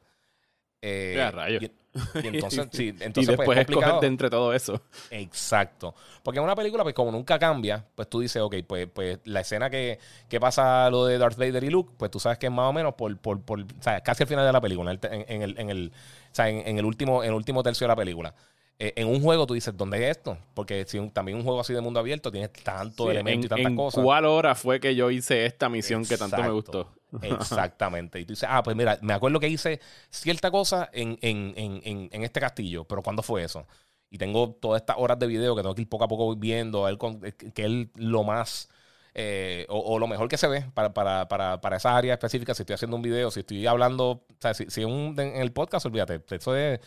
Eh, 0.81 1.13
Ya, 1.17 1.31
rayos. 1.31 1.63
y- 1.63 1.65
y 1.65 1.71
entonces, 2.27 2.67
sí, 2.71 2.85
y 2.85 3.03
entonces 3.03 3.27
después 3.27 3.45
pues, 3.47 3.57
es 3.57 3.61
escoger 3.61 3.65
complicado. 3.65 4.01
de 4.01 4.07
entre 4.07 4.29
todo 4.29 4.53
eso. 4.53 4.81
Exacto. 5.09 5.95
Porque 6.23 6.37
en 6.37 6.43
una 6.43 6.55
película, 6.55 6.83
pues 6.83 6.93
como 6.95 7.11
nunca 7.11 7.37
cambia, 7.39 7.83
pues 7.95 8.07
tú 8.09 8.19
dices, 8.19 8.41
ok, 8.41 8.55
pues, 8.67 8.87
pues 8.93 9.19
la 9.25 9.41
escena 9.41 9.69
que, 9.69 9.99
que 10.29 10.39
pasa 10.39 10.89
lo 10.89 11.05
de 11.05 11.17
Darth 11.17 11.37
Vader 11.37 11.63
y 11.63 11.69
Luke, 11.69 11.91
pues 11.97 12.11
tú 12.11 12.19
sabes 12.19 12.37
que 12.37 12.45
es 12.45 12.51
más 12.51 12.69
o 12.69 12.73
menos 12.73 12.93
por, 12.93 13.17
por, 13.17 13.41
por 13.41 13.61
o 13.61 13.65
sea, 13.81 14.01
casi 14.01 14.23
al 14.23 14.29
final 14.29 14.45
de 14.45 14.53
la 14.53 14.61
película, 14.61 14.91
en, 14.91 14.99
el- 15.01 15.25
en 15.27 15.41
el, 15.41 15.59
en 15.59 15.69
el, 15.69 15.91
o 16.31 16.35
sea, 16.35 16.47
en, 16.49 16.65
en 16.67 16.77
el 16.77 16.85
último, 16.85 17.23
en 17.23 17.29
el 17.29 17.35
último 17.35 17.63
tercio 17.63 17.85
de 17.85 17.89
la 17.89 17.95
película. 17.95 18.33
Eh, 18.81 18.93
en 18.95 19.09
un 19.09 19.21
juego 19.21 19.45
tú 19.45 19.53
dices, 19.53 19.75
¿dónde 19.75 19.97
es 20.03 20.17
esto? 20.17 20.37
Porque 20.53 20.85
si 20.87 20.97
un- 20.97 21.11
también 21.11 21.37
un 21.37 21.43
juego 21.43 21.59
así 21.59 21.73
de 21.73 21.81
mundo 21.81 21.99
abierto 21.99 22.31
tiene 22.31 22.47
tanto 22.47 23.03
Sí, 23.05 23.09
elemento 23.11 23.41
en, 23.41 23.45
y 23.45 23.49
tantas 23.49 23.71
en 23.71 23.75
cosas. 23.75 24.03
cuál 24.05 24.25
hora 24.25 24.55
fue 24.55 24.79
que 24.79 24.95
yo 24.95 25.11
hice 25.11 25.45
esta 25.45 25.67
misión 25.67 26.05
que 26.05 26.17
tanto 26.17 26.41
me 26.41 26.49
gustó? 26.49 26.89
Exactamente. 27.21 28.19
Y 28.19 28.25
tú 28.25 28.33
dices, 28.33 28.47
ah, 28.49 28.63
pues 28.63 28.75
mira, 28.77 28.97
me 29.01 29.13
acuerdo 29.13 29.39
que 29.39 29.47
hice 29.49 29.79
cierta 30.09 30.49
cosa 30.51 30.89
en, 30.93 31.17
en, 31.21 31.53
en, 31.57 31.81
en, 31.83 32.09
en 32.11 32.23
este 32.23 32.39
castillo, 32.39 32.85
pero 32.85 33.01
¿cuándo 33.01 33.21
fue 33.21 33.43
eso? 33.43 33.65
Y 34.09 34.17
tengo 34.17 34.51
todas 34.59 34.81
estas 34.81 34.95
horas 34.97 35.19
de 35.19 35.27
video 35.27 35.55
que 35.55 35.61
tengo 35.61 35.75
que 35.75 35.81
ir 35.81 35.89
poco 35.89 36.05
a 36.05 36.07
poco 36.07 36.35
viendo, 36.35 36.85
a 36.85 36.89
ver 36.89 36.97
con- 36.97 37.19
eh, 37.23 37.33
que 37.33 37.65
es 37.65 37.87
lo 37.95 38.23
más 38.23 38.69
eh, 39.15 39.65
o, 39.69 39.77
o 39.79 39.99
lo 39.99 40.07
mejor 40.07 40.29
que 40.29 40.37
se 40.37 40.47
ve 40.47 40.65
para, 40.73 40.93
para, 40.93 41.27
para, 41.27 41.59
para 41.59 41.77
esa 41.77 41.97
área 41.97 42.13
específica. 42.13 42.53
Si 42.53 42.61
estoy 42.61 42.75
haciendo 42.75 42.95
un 42.95 43.01
video, 43.01 43.29
si 43.31 43.41
estoy 43.41 43.65
hablando, 43.67 44.05
o 44.11 44.25
sea, 44.39 44.53
si, 44.53 44.65
si 44.69 44.83
un- 44.85 45.19
en 45.19 45.35
el 45.41 45.51
podcast, 45.51 45.85
olvídate, 45.85 46.21
eso 46.29 46.55
es 46.55 46.79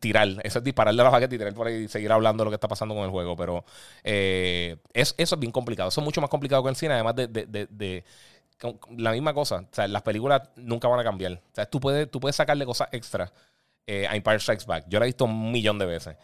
tirar, 0.00 0.28
eso 0.42 0.58
es 0.58 0.64
dispararle 0.64 1.00
a 1.02 1.04
la 1.04 1.10
baqueta 1.10 1.34
y 1.34 1.38
tirar 1.38 1.54
por 1.54 1.66
ahí 1.66 1.84
y 1.84 1.88
seguir 1.88 2.10
hablando 2.12 2.42
de 2.42 2.46
lo 2.46 2.50
que 2.50 2.56
está 2.56 2.68
pasando 2.68 2.94
con 2.94 3.04
el 3.04 3.10
juego. 3.10 3.36
Pero 3.36 3.64
eh, 4.04 4.76
es, 4.92 5.14
eso 5.18 5.34
es 5.34 5.40
bien 5.40 5.52
complicado. 5.52 5.88
Eso 5.88 6.00
es 6.00 6.04
mucho 6.04 6.20
más 6.20 6.30
complicado 6.30 6.62
que 6.62 6.70
el 6.70 6.76
cine, 6.76 6.94
además 6.94 7.14
de, 7.16 7.26
de- 7.28 7.46
de- 7.46 8.04
la 8.96 9.12
misma 9.12 9.32
cosa. 9.34 9.56
O 9.58 9.68
sea, 9.74 9.86
las 9.88 10.02
películas 10.02 10.42
nunca 10.56 10.88
van 10.88 11.00
a 11.00 11.04
cambiar. 11.04 11.32
O 11.32 11.54
sea, 11.54 11.66
tú 11.66 11.78
puedes, 11.80 12.10
tú 12.10 12.18
puedes 12.20 12.36
sacarle 12.36 12.64
cosas 12.66 12.88
extra 12.92 13.32
eh, 13.86 14.06
a 14.08 14.16
Empire 14.16 14.40
Strikes 14.40 14.64
Back. 14.66 14.84
Yo 14.88 14.98
la 14.98 15.04
he 15.04 15.08
visto 15.08 15.24
un 15.26 15.52
millón 15.52 15.78
de 15.78 15.86
veces. 15.86 16.16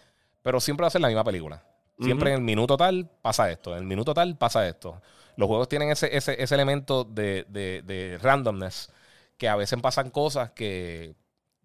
Pero 0.42 0.60
siempre 0.60 0.82
va 0.82 0.88
a 0.88 0.90
ser 0.90 1.00
la 1.00 1.08
misma 1.08 1.24
película. 1.24 1.62
Siempre 2.00 2.30
en 2.30 2.36
el 2.38 2.42
minuto 2.42 2.76
tal 2.76 3.08
pasa 3.22 3.50
esto. 3.52 3.72
En 3.72 3.78
el 3.78 3.84
minuto 3.84 4.12
tal 4.14 4.36
pasa 4.36 4.66
esto. 4.66 5.00
Los 5.36 5.46
juegos 5.46 5.68
tienen 5.68 5.90
ese, 5.90 6.16
ese, 6.16 6.42
ese 6.42 6.54
elemento 6.56 7.04
de, 7.04 7.46
de- 7.48 7.82
de 7.82 8.18
randomness 8.20 8.90
que 9.36 9.48
a 9.48 9.54
veces 9.56 9.80
pasan 9.80 10.10
cosas 10.10 10.50
que 10.50 11.14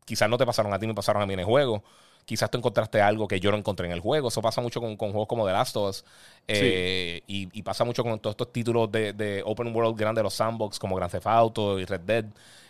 quizás 0.10 0.28
no 0.28 0.38
te 0.38 0.46
pasaron 0.46 0.74
a 0.74 0.80
ti, 0.80 0.88
me 0.88 0.96
pasaron 0.96 1.22
a 1.22 1.26
mí 1.28 1.34
en 1.36 1.40
el 1.42 1.46
juego. 1.46 1.84
Quizás 2.26 2.50
tú 2.52 2.58
encontraste 2.58 3.00
algo 3.00 3.28
que 3.28 3.40
yo 3.40 3.52
no 3.52 3.58
encontré 3.58 3.86
en 3.86 3.92
el 3.94 4.00
juego. 4.00 4.28
Eso 4.30 4.42
pasa 4.42 4.60
mucho 4.62 4.82
con, 4.82 4.98
con 4.98 5.12
juegos 5.12 5.28
como 5.28 5.46
The 5.46 5.54
Last 5.54 5.78
of 5.78 5.90
Us. 5.90 6.06
eh, 6.48 7.22
y, 7.28 7.48
y 7.58 7.62
pasa 7.64 7.84
mucho 7.84 8.04
con 8.04 8.20
todos 8.20 8.34
estos 8.34 8.52
títulos 8.52 8.92
de, 8.92 9.14
de 9.14 9.42
Open 9.46 9.74
World 9.76 9.98
grandes, 9.98 10.24
los 10.24 10.34
sandbox, 10.34 10.80
como 10.80 10.96
Grand 10.96 11.12
Theft 11.12 11.28
Auto 11.28 11.80
y 11.80 11.86
Red 11.86 12.02
Dead. 12.02 12.26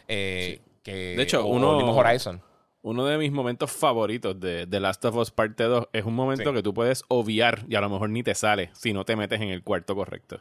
eh, 0.08 0.62
que, 0.84 1.16
De 1.18 1.24
hecho, 1.24 1.46
o- 1.46 1.48
uno- 1.48 1.96
Horizon. 1.96 2.42
Uno 2.82 3.06
de 3.06 3.18
mis 3.18 3.32
momentos 3.32 3.70
favoritos 3.72 4.40
de 4.40 4.66
The 4.66 4.80
Last 4.80 5.04
of 5.06 5.16
Us 5.16 5.32
Parte 5.32 5.64
2 5.66 5.88
es 5.92 6.06
un 6.06 6.16
momento 6.16 6.50
Sí. 6.50 6.56
que 6.56 6.64
tú 6.64 6.74
puedes 6.74 7.04
obviar 7.10 7.66
y 7.68 7.76
a 7.76 7.82
lo 7.82 7.90
mejor 7.90 8.10
ni 8.10 8.24
te 8.24 8.34
sale 8.36 8.70
si 8.74 8.94
no 8.94 9.04
te 9.04 9.16
metes 9.18 9.42
en 9.42 9.50
el 9.50 9.64
cuarto 9.64 9.96
correcto. 9.96 10.40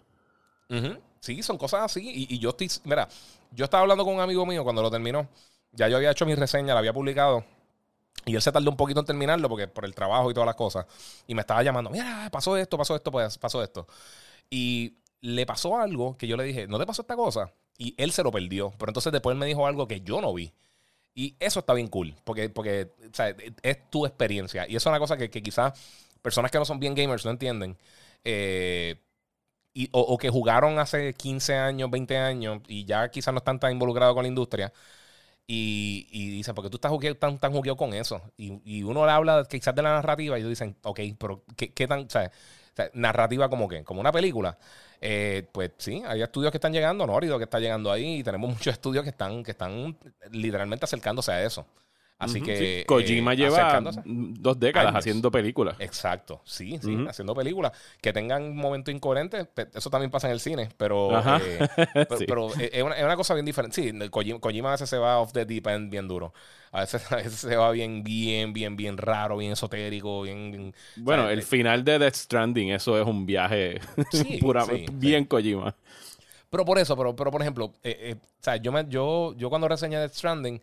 Sí, 1.21 1.43
son 1.43 1.59
cosas 1.59 1.83
así. 1.83 2.09
Y, 2.29 2.33
y 2.35 2.39
yo 2.39 2.51
estoy. 2.51 2.71
Mira, 2.85 3.09
yo 3.53 3.65
estaba 3.65 3.83
hablando 3.83 4.05
con 4.05 4.15
un 4.15 4.21
amigo 4.21 4.47
mío 4.47 4.63
cuando 4.63 4.83
lo 4.83 4.91
terminó. 4.91 5.27
Ya 5.79 5.89
yo 5.89 5.97
había 5.99 6.11
hecho 6.13 6.27
mi 6.27 6.35
reseña, 6.35 6.75
la 6.75 6.81
había 6.81 6.93
publicado. 6.93 7.45
Y 8.27 8.35
él 8.37 8.43
se 8.43 8.53
tardó 8.53 8.71
un 8.71 8.77
poquito 8.77 9.01
en 9.01 9.07
terminarlo 9.07 9.49
porque 9.49 9.69
por 9.69 9.85
el 9.85 9.95
trabajo 9.95 10.31
y 10.31 10.35
todas 10.35 10.47
las 10.47 10.57
cosas. 10.57 10.87
Y 11.27 11.35
me 11.35 11.41
estaba 11.43 11.63
llamando, 11.63 11.91
mira, 11.91 12.29
pasó 12.33 12.57
esto, 12.57 12.77
pasó 12.79 12.97
esto, 12.97 13.11
pues 13.13 13.39
pasó 13.39 13.63
esto. 13.63 13.87
Y 14.51 14.97
le 15.21 15.47
pasó 15.47 15.79
algo 15.79 16.17
que 16.17 16.27
yo 16.29 16.37
le 16.37 16.45
dije, 16.45 16.67
¿no 16.69 16.79
te 16.79 16.87
pasó 16.87 17.03
esta 17.03 17.17
cosa? 17.17 17.53
Y 17.79 17.95
él 17.99 18.13
se 18.13 18.23
lo 18.23 18.33
perdió. 18.33 18.73
Pero 18.79 18.91
entonces 18.91 19.13
después 19.13 19.35
él 19.35 19.41
me 19.41 19.47
dijo 19.47 19.67
algo 19.67 19.89
que 19.89 20.01
yo 20.03 20.21
no 20.23 20.35
vi. 20.35 20.53
Y 21.15 21.37
eso 21.41 21.61
está 21.61 21.75
bien 21.75 21.89
cool, 21.89 22.15
porque, 22.25 22.49
porque 22.51 22.93
o 23.11 23.15
sea, 23.15 23.35
es 23.63 23.91
tu 23.91 24.07
experiencia. 24.07 24.65
Y 24.69 24.77
eso 24.77 24.89
es 24.89 24.93
una 24.93 25.01
cosa 25.01 25.17
que, 25.17 25.31
que 25.31 25.43
quizás 25.43 25.75
personas 26.23 26.51
que 26.53 26.59
no 26.59 26.65
son 26.65 26.81
bien 26.81 26.95
gamers 26.95 27.25
no 27.25 27.33
entienden. 27.33 27.77
Eh, 28.25 28.97
y- 29.75 29.89
o, 29.93 30.01
o 30.01 30.19
que 30.19 30.31
jugaron 30.31 30.79
hace 30.79 31.15
15 31.15 31.55
años, 31.57 31.91
20 31.91 32.17
años 32.17 32.61
y 32.69 32.85
ya 32.85 33.11
quizás 33.11 33.33
no 33.35 33.39
están 33.39 33.61
tan 33.61 33.73
involucrados 33.73 34.15
con 34.15 34.25
la 34.25 34.29
industria. 34.29 34.73
Y, 35.51 36.07
y 36.11 36.29
dicen, 36.31 36.55
porque 36.55 36.69
tú 36.71 36.77
estás 36.77 36.93
tan, 37.19 37.39
tan 37.39 37.55
con 37.77 37.95
eso? 37.95 38.21
Y, 38.37 38.61
y 38.65 38.83
uno 38.83 39.07
le 39.07 39.13
habla 39.13 39.47
quizás 39.49 39.75
de 39.75 39.83
la 39.83 39.93
narrativa 39.95 40.37
y 40.39 40.41
ellos 40.41 40.51
dicen, 40.51 40.77
ok, 40.83 41.01
pero 41.19 41.43
¿qué, 41.57 41.73
qué 41.73 41.89
tan, 41.89 42.01
o 42.01 42.11
sea, 42.11 42.31
narrativa 42.95 43.49
como 43.49 43.69
qué? 43.69 43.83
Como 43.85 44.01
una 44.01 44.13
película. 44.13 44.59
Eh, 45.01 45.49
pues 45.53 45.73
sí, 45.79 46.03
hay 46.07 46.23
estudios 46.23 46.51
que 46.53 46.59
están 46.59 46.73
llegando, 46.73 47.07
Norido 47.07 47.39
que 47.39 47.45
está 47.45 47.61
llegando 47.61 47.91
ahí, 47.91 48.19
y 48.19 48.23
tenemos 48.23 48.51
muchos 48.55 48.73
estudios 48.75 49.05
que 49.05 49.11
están, 49.11 49.43
que 49.43 49.53
están 49.53 49.97
literalmente 50.33 50.85
acercándose 50.85 51.33
a 51.33 51.43
eso. 51.43 51.67
Así 52.19 52.41
que. 52.43 52.57
sí. 52.81 52.85
Kojima 52.87 53.35
eh, 53.35 53.37
lleva 53.37 53.81
dos 53.81 54.59
décadas 54.59 54.89
Años. 54.89 54.99
haciendo 54.99 55.31
películas. 55.31 55.77
Exacto, 55.79 56.41
sí, 56.45 56.79
sí, 56.83 57.05
haciendo 57.09 57.35
películas 57.35 57.73
que 58.01 58.13
tengan 58.13 58.43
un 58.43 58.57
momento 58.57 58.91
incoherente, 58.91 59.49
eso 59.75 59.89
también 59.91 60.11
pasa 60.11 60.27
en 60.27 60.33
el 60.33 60.41
cine, 60.41 60.69
pero, 60.77 61.17
eh, 61.39 61.69
pero, 62.09 62.17
Sí. 62.19 62.25
pero 62.27 62.49
es, 62.59 62.83
una, 62.83 62.97
es 62.97 63.05
una 63.05 63.17
cosa 63.17 63.35
bien 63.35 63.47
diferente. 63.47 63.75
Sí, 63.81 64.11
Kojima, 64.11 64.41
Kojima 64.41 64.69
a 64.71 64.73
veces 64.73 64.91
se 64.91 64.99
va 64.99 65.19
off 65.21 65.33
the 65.33 65.45
deep 65.45 65.67
end 65.69 65.91
bien 65.91 66.09
duro, 66.09 66.33
a 66.73 66.81
veces, 66.81 67.03
a 67.13 67.17
veces 67.17 67.35
se 67.35 67.57
va 67.57 67.71
bien, 67.71 68.03
bien, 68.03 68.53
bien, 68.53 68.77
bien 68.77 68.97
raro, 68.99 69.37
bien 69.37 69.53
esotérico, 69.53 70.23
bien... 70.23 70.51
bien- 70.51 70.75
Bueno, 70.97 71.29
el 71.29 71.39
eh, 71.39 71.43
final 71.43 71.85
de 71.85 71.99
Death 72.01 72.15
Stranding, 72.17 72.71
eso 72.71 72.99
es 73.01 73.07
un 73.07 73.27
viaje 73.27 73.81
Sí, 74.13 74.39
pura- 74.41 74.67
bien 74.93 75.25
Kojima. 75.25 75.75
Pero 76.51 76.65
por 76.65 76.79
eso, 76.79 76.97
pero, 76.97 77.15
pero 77.15 77.31
por 77.31 77.43
ejemplo, 77.43 77.75
eh, 77.83 77.97
eh, 78.01 78.17
o 78.23 78.43
sea, 78.43 78.57
yo, 78.57 78.73
me, 78.73 78.87
yo, 78.89 79.35
yo 79.37 79.51
cuando 79.51 79.69
reseñé 79.69 79.99
Death 79.99 80.15
Stranding, 80.15 80.61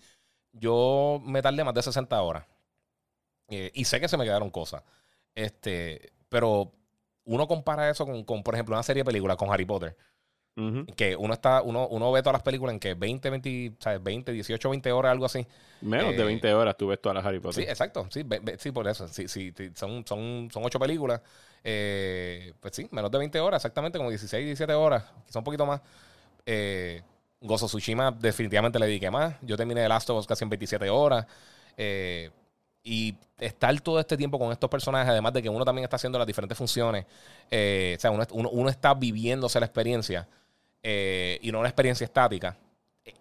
yo 0.60 1.22
me 1.24 1.42
tardé 1.42 1.64
más 1.64 1.74
de 1.74 1.82
60 1.84 2.22
horas. 2.22 2.46
Eh, 3.50 3.72
y 3.74 3.86
sé 3.86 4.00
que 4.00 4.08
se 4.08 4.18
me 4.18 4.24
quedaron 4.26 4.50
cosas. 4.50 4.84
Este, 5.36 6.14
pero 6.30 6.72
uno 7.26 7.48
compara 7.48 7.90
eso 7.90 8.06
con, 8.06 8.24
con, 8.24 8.44
por 8.44 8.54
ejemplo, 8.56 8.76
una 8.76 8.84
serie 8.84 9.02
de 9.02 9.06
películas 9.06 9.38
con 9.38 9.52
Harry 9.52 9.66
Potter. 9.66 9.96
Ujú. 10.58 10.86
Que 10.96 11.16
uno 11.18 11.34
está, 11.34 11.62
uno, 11.62 11.88
uno 11.88 12.12
ve 12.14 12.22
todas 12.22 12.36
las 12.36 12.44
películas 12.44 12.74
en 12.74 12.80
que 12.80 12.94
20, 12.94 13.30
20, 13.30 13.74
¿sabes? 13.80 14.02
20, 14.02 14.32
18, 14.32 14.70
20 14.70 14.92
horas, 14.92 15.12
algo 15.12 15.26
así. 15.26 15.46
Menos 15.82 16.14
Eh, 16.14 16.18
de 16.18 16.24
20 16.24 16.54
horas 16.54 16.78
tú 16.78 16.88
ves 16.88 17.02
todas 17.02 17.16
las 17.16 17.26
Harry 17.26 17.38
Sí, 17.38 17.44
Potter. 17.44 17.70
exacto. 17.70 18.08
Sí, 18.10 18.24
ve- 18.24 18.40
ve- 18.42 18.58
sí 18.58 18.72
por 18.72 18.88
eso. 18.88 19.08
Sí, 19.10 19.28
sí, 19.28 19.54
sí, 19.56 19.72
son, 19.76 20.06
son, 20.08 20.50
son 20.52 20.64
ocho 20.64 20.80
películas. 20.80 21.22
Eh, 21.64 22.54
pues 22.62 22.74
sí, 22.76 22.88
menos 22.92 23.12
de 23.12 23.18
20 23.18 23.40
horas, 23.40 23.60
exactamente, 23.60 23.98
como 23.98 24.10
16, 24.10 24.46
17 24.46 24.74
horas, 24.74 25.04
quizá 25.26 25.40
un 25.40 25.46
poquito 25.46 25.66
más. 25.66 25.82
Eh, 26.46 27.02
Gozo 27.46 27.68
Tsushima 27.68 28.12
definitivamente 28.12 28.78
le 28.80 28.88
dediqué 28.88 29.10
más. 29.12 29.36
Yo 29.42 29.56
terminé 29.58 29.82
The 29.82 29.90
Last 29.90 30.10
of 30.10 30.20
Us 30.20 30.28
casi 30.28 30.44
en 30.44 30.50
27 30.50 30.90
horas. 30.90 31.26
Eh, 31.78 32.30
y 32.84 33.16
estar 33.40 33.80
todo 33.82 34.00
este 34.00 34.16
tiempo 34.16 34.38
con 34.38 34.52
estos 34.52 34.70
personajes, 34.70 35.10
además 35.10 35.34
de 35.34 35.42
que 35.42 35.50
uno 35.50 35.66
también 35.66 35.84
está 35.86 35.96
haciendo 35.96 36.20
las 36.20 36.28
diferentes 36.28 36.56
funciones, 36.58 37.06
eh, 37.50 37.96
o 37.98 38.00
sea, 38.00 38.12
uno, 38.12 38.24
uno- 38.32 38.50
uno 38.52 38.70
está 38.70 38.94
viviéndose 38.94 39.60
la 39.60 39.66
experiencia 39.66 40.28
eh, 40.84 41.40
y 41.42 41.52
no 41.52 41.60
una 41.62 41.70
experiencia 41.70 42.06
estática. 42.06 42.56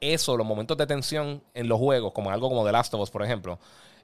Eso, 0.01 0.37
los 0.37 0.47
momentos 0.47 0.77
de 0.77 0.87
tensión 0.87 1.43
en 1.55 1.67
los 1.69 1.79
juegos, 1.79 2.13
como 2.13 2.31
algo 2.31 2.49
como 2.51 2.65
The 2.65 2.73
Last 2.73 2.93
of 2.93 3.01
Us, 3.01 3.11
por 3.11 3.23
ejemplo, 3.25 3.59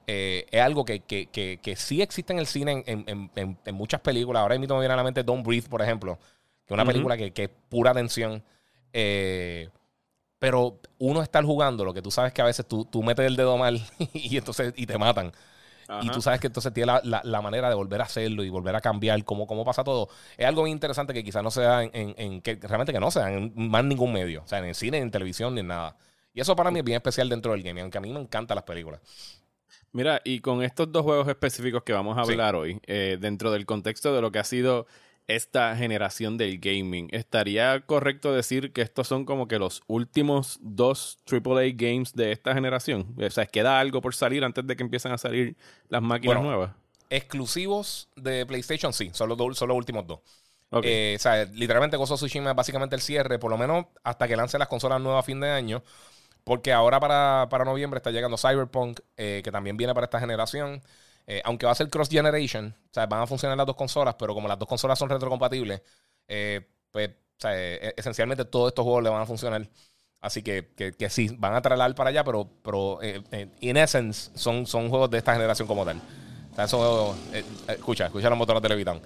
eh, 0.07 0.47
es 0.49 0.61
algo 0.61 0.83
que, 0.83 1.01
que, 1.01 1.27
que, 1.27 1.59
que 1.61 1.75
sí 1.75 2.01
existe 2.01 2.33
en 2.33 2.39
el 2.39 2.47
cine 2.47 2.83
en, 2.87 3.03
en- 3.07 3.31
en- 3.35 3.57
en 3.63 3.75
muchas 3.75 4.01
películas. 4.01 4.41
Ahora 4.41 4.57
mismo 4.57 4.75
me 4.75 4.81
viene 4.81 4.93
a 4.93 4.97
la 4.97 5.03
mente 5.03 5.23
Don't 5.23 5.45
Breathe, 5.45 5.69
por 5.69 5.81
ejemplo, 5.83 6.17
que 6.65 6.73
es 6.73 6.75
una 6.75 6.83
película 6.91 7.15
que, 7.17 7.31
que 7.31 7.43
es 7.43 7.49
pura 7.69 7.93
tensión. 7.93 8.43
Eh, 8.93 9.69
pero 10.41 10.79
uno 10.97 11.21
estar 11.21 11.45
jugando, 11.45 11.85
lo 11.85 11.93
que 11.93 12.01
tú 12.01 12.09
sabes 12.09 12.33
que 12.33 12.41
a 12.41 12.45
veces 12.45 12.65
tú, 12.67 12.83
tú 12.83 13.03
metes 13.03 13.27
el 13.27 13.35
dedo 13.35 13.59
mal 13.59 13.79
y 14.13 14.35
entonces 14.37 14.73
y 14.75 14.87
te 14.87 14.97
matan. 14.97 15.31
Y 16.01 16.09
tú 16.09 16.19
sabes 16.21 16.39
que 16.39 16.47
entonces 16.47 16.73
tiene 16.73 16.87
la, 16.87 17.01
la- 17.03 17.21
la 17.23 17.41
manera 17.41 17.69
de 17.69 17.75
volver 17.75 18.01
a 18.01 18.05
hacerlo 18.05 18.43
y 18.43 18.49
volver 18.49 18.75
a 18.75 18.81
cambiar 18.81 19.23
cómo, 19.23 19.45
cómo 19.45 19.63
pasa 19.63 19.83
todo. 19.83 20.07
Es 20.37 20.47
algo 20.47 20.63
bien 20.63 20.75
interesante 20.77 21.13
que 21.13 21.23
quizás 21.23 21.43
no 21.43 21.51
se 21.51 21.61
da 21.61 21.83
en, 21.83 21.91
en- 21.93 22.15
en- 22.17 22.41
que 22.41 22.55
realmente 22.55 22.91
que 22.91 22.99
no 22.99 23.11
se 23.11 23.19
da 23.19 23.31
en 23.31 23.53
más 23.55 23.83
ningún 23.83 24.11
medio. 24.13 24.41
O 24.43 24.47
sea, 24.47 24.65
en 24.65 24.73
cine, 24.73 24.97
ni 24.97 25.03
en 25.03 25.11
televisión, 25.11 25.53
ni 25.53 25.59
en 25.59 25.67
nada. 25.67 25.95
Y 26.33 26.39
eso 26.41 26.55
para 26.55 26.71
mí 26.71 26.79
es 26.79 26.85
bien 26.85 26.95
especial 26.95 27.29
dentro 27.29 27.51
del 27.51 27.61
gaming, 27.61 27.83
aunque 27.83 27.97
a 27.99 28.01
mí 28.01 28.09
me 28.09 28.19
encantan 28.21 28.55
las 28.55 28.63
películas. 28.63 28.99
Mira, 29.91 30.21
y 30.23 30.39
con 30.39 30.63
estos 30.63 30.91
dos 30.91 31.03
juegos 31.03 31.27
específicos 31.27 31.83
que 31.83 31.91
vamos 31.93 32.17
a 32.17 32.23
Sí. 32.25 32.31
hablar 32.31 32.55
hoy, 32.55 32.79
eh, 32.87 33.17
dentro 33.19 33.51
del 33.51 33.65
contexto 33.67 34.15
de 34.15 34.21
lo 34.21 34.31
que 34.31 34.39
ha 34.39 34.43
sido 34.45 34.87
esta 35.35 35.75
generación 35.75 36.37
del 36.37 36.59
gaming, 36.59 37.09
¿estaría 37.11 37.81
correcto 37.85 38.33
decir 38.33 38.73
que 38.73 38.81
estos 38.81 39.07
son 39.07 39.25
como 39.25 39.47
que 39.47 39.59
los 39.59 39.83
últimos 39.87 40.59
dos 40.61 41.19
AAA 41.25 41.71
games 41.75 42.13
de 42.13 42.31
esta 42.31 42.53
generación? 42.53 43.15
O 43.19 43.29
sea, 43.29 43.45
¿queda 43.45 43.79
algo 43.79 44.01
por 44.01 44.15
salir 44.15 44.43
antes 44.43 44.65
de 44.67 44.75
que 44.75 44.83
empiecen 44.83 45.11
a 45.11 45.17
salir 45.17 45.57
las 45.89 46.01
máquinas 46.01 46.39
Bueno, 46.39 46.41
nuevas? 46.41 46.71
Exclusivos 47.09 48.09
de 48.15 48.45
PlayStation, 48.45 48.93
sí, 48.93 49.11
son 49.13 49.29
los, 49.29 49.37
dos- 49.37 49.57
son 49.57 49.69
los 49.69 49.77
últimos 49.77 50.07
dos. 50.07 50.21
Eh, 50.81 51.15
o 51.17 51.21
sea, 51.21 51.45
literalmente 51.45 51.97
Gozo 51.97 52.15
Tsushima 52.15 52.51
es 52.51 52.55
básicamente 52.55 52.95
el 52.95 53.01
cierre, 53.01 53.39
por 53.39 53.51
lo 53.51 53.57
menos 53.57 53.87
hasta 54.03 54.27
que 54.27 54.37
lance 54.37 54.57
las 54.59 54.67
consolas 54.69 55.01
nuevas 55.01 55.21
a 55.23 55.27
fin 55.27 55.39
de 55.41 55.49
año. 55.51 55.83
Porque 56.43 56.73
ahora 56.73 56.99
para, 56.99 57.47
para 57.49 57.65
noviembre 57.65 57.97
está 57.99 58.11
llegando 58.11 58.37
Cyberpunk, 58.37 59.01
eh, 59.17 59.41
que 59.43 59.51
también 59.51 59.77
viene 59.77 59.93
para 59.95 60.05
esta 60.05 60.19
generación. 60.19 60.81
Eh, 61.27 61.41
aunque 61.45 61.65
va 61.65 61.71
a 61.71 61.75
ser 61.75 61.89
cross 61.89 62.09
generation, 62.09 62.75
o 62.89 62.93
sea, 62.93 63.05
van 63.05 63.21
a 63.21 63.27
funcionar 63.27 63.57
las 63.57 63.67
dos 63.67 63.75
consolas, 63.75 64.15
pero 64.15 64.33
como 64.33 64.47
las 64.47 64.57
dos 64.59 64.67
consolas 64.67 64.97
son 64.99 65.09
retrocompatibles, 65.09 65.81
eh, 66.27 66.61
pues 66.91 67.09
o 67.09 67.41
sea, 67.41 67.51
eh, 67.55 67.93
esencialmente 67.97 68.45
todos 68.45 68.69
estos 68.69 68.83
juegos 68.83 69.03
le 69.03 69.09
van 69.09 69.21
a 69.21 69.25
funcionar. 69.25 69.67
Así 70.19 70.43
que, 70.43 70.69
que, 70.75 70.93
que 70.93 71.09
sí, 71.09 71.29
van 71.39 71.55
a 71.55 71.61
traer 71.61 71.95
para 71.95 72.09
allá, 72.11 72.23
pero, 72.23 72.47
pero 72.63 72.99
in 73.59 73.77
essence 73.77 74.29
son, 74.35 74.67
son 74.67 74.89
juegos 74.89 75.09
de 75.09 75.17
esta 75.17 75.33
generación 75.33 75.67
como 75.67 75.83
tal. 75.83 75.97
O 76.51 76.55
sea, 76.55 76.65
eso, 76.65 77.15
eh, 77.33 77.43
escucha, 77.69 78.05
escucha 78.07 78.29
los 78.29 78.37
motores 78.37 78.61
de 78.61 78.69
Levitán. 78.69 79.01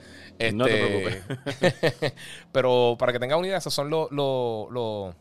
No 0.53 0.65
te 0.65 0.77
preocupes. 0.77 2.13
pero 2.51 2.95
para 2.99 3.13
que 3.13 3.19
tengas 3.19 3.37
una 3.37 3.47
idea, 3.47 3.57
esos 3.57 3.73
son 3.73 3.89
los... 3.89 4.11
los- 4.11 4.69
los- 4.71 5.15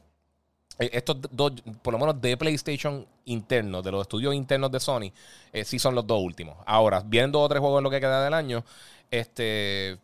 estos 0.78 1.16
dos, 1.30 1.52
por 1.82 1.92
lo 1.92 1.98
menos 2.00 2.20
de 2.20 2.36
PlayStation 2.36 3.06
internos, 3.26 3.82
de 3.84 3.90
los 3.92 4.02
estudios 4.02 4.34
internos 4.34 4.70
de 4.70 4.80
Sony, 4.80 5.12
eh, 5.52 5.64
sí 5.64 5.78
son 5.78 5.94
los 5.94 6.06
dos 6.06 6.20
últimos. 6.22 6.56
Ahora, 6.66 7.02
vienen 7.04 7.32
dos 7.32 7.42
o 7.42 7.48
tres 7.48 7.60
juegos 7.60 7.78
en 7.78 7.84
lo 7.84 7.90
que 7.90 8.00
queda 8.00 8.24
del 8.24 8.34
año, 8.34 8.64
este, 9.10 9.98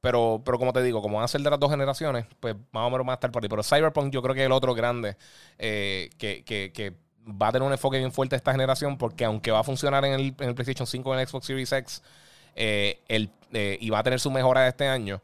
pero, 0.00 0.40
pero 0.44 0.58
como 0.58 0.72
te 0.72 0.82
digo, 0.82 1.02
como 1.02 1.16
van 1.16 1.24
a 1.24 1.28
ser 1.28 1.40
de 1.40 1.50
las 1.50 1.58
dos 1.58 1.70
generaciones, 1.70 2.26
pues 2.40 2.54
más 2.72 2.86
o 2.86 2.90
menos 2.90 3.06
van 3.06 3.12
a 3.12 3.14
estar 3.14 3.30
por 3.32 3.42
ahí. 3.42 3.48
Pero 3.48 3.62
Cyberpunk 3.62 4.12
yo 4.12 4.22
creo 4.22 4.34
que 4.34 4.40
es 4.42 4.46
el 4.46 4.52
otro 4.52 4.74
grande 4.74 5.16
eh, 5.58 6.10
que, 6.18 6.44
que- 6.44 6.72
que 6.72 6.94
va 7.28 7.48
a 7.48 7.52
tener 7.52 7.66
un 7.66 7.72
enfoque 7.72 7.98
bien 7.98 8.12
fuerte 8.12 8.36
esta 8.36 8.52
generación, 8.52 8.98
porque 8.98 9.24
aunque 9.24 9.50
va 9.50 9.60
a 9.60 9.64
funcionar 9.64 10.04
en 10.04 10.12
el, 10.12 10.34
en 10.38 10.48
el 10.48 10.54
PlayStation 10.54 10.86
5 10.86 11.10
y 11.10 11.14
en 11.14 11.20
el 11.20 11.26
Xbox 11.28 11.46
Series 11.46 11.72
X, 11.72 12.02
eh, 12.54 13.00
el, 13.08 13.30
eh, 13.52 13.78
y 13.80 13.90
va 13.90 13.98
a 13.98 14.02
tener 14.04 14.20
su 14.20 14.30
mejora 14.30 14.62
de 14.62 14.68
este 14.68 14.86
año, 14.88 15.20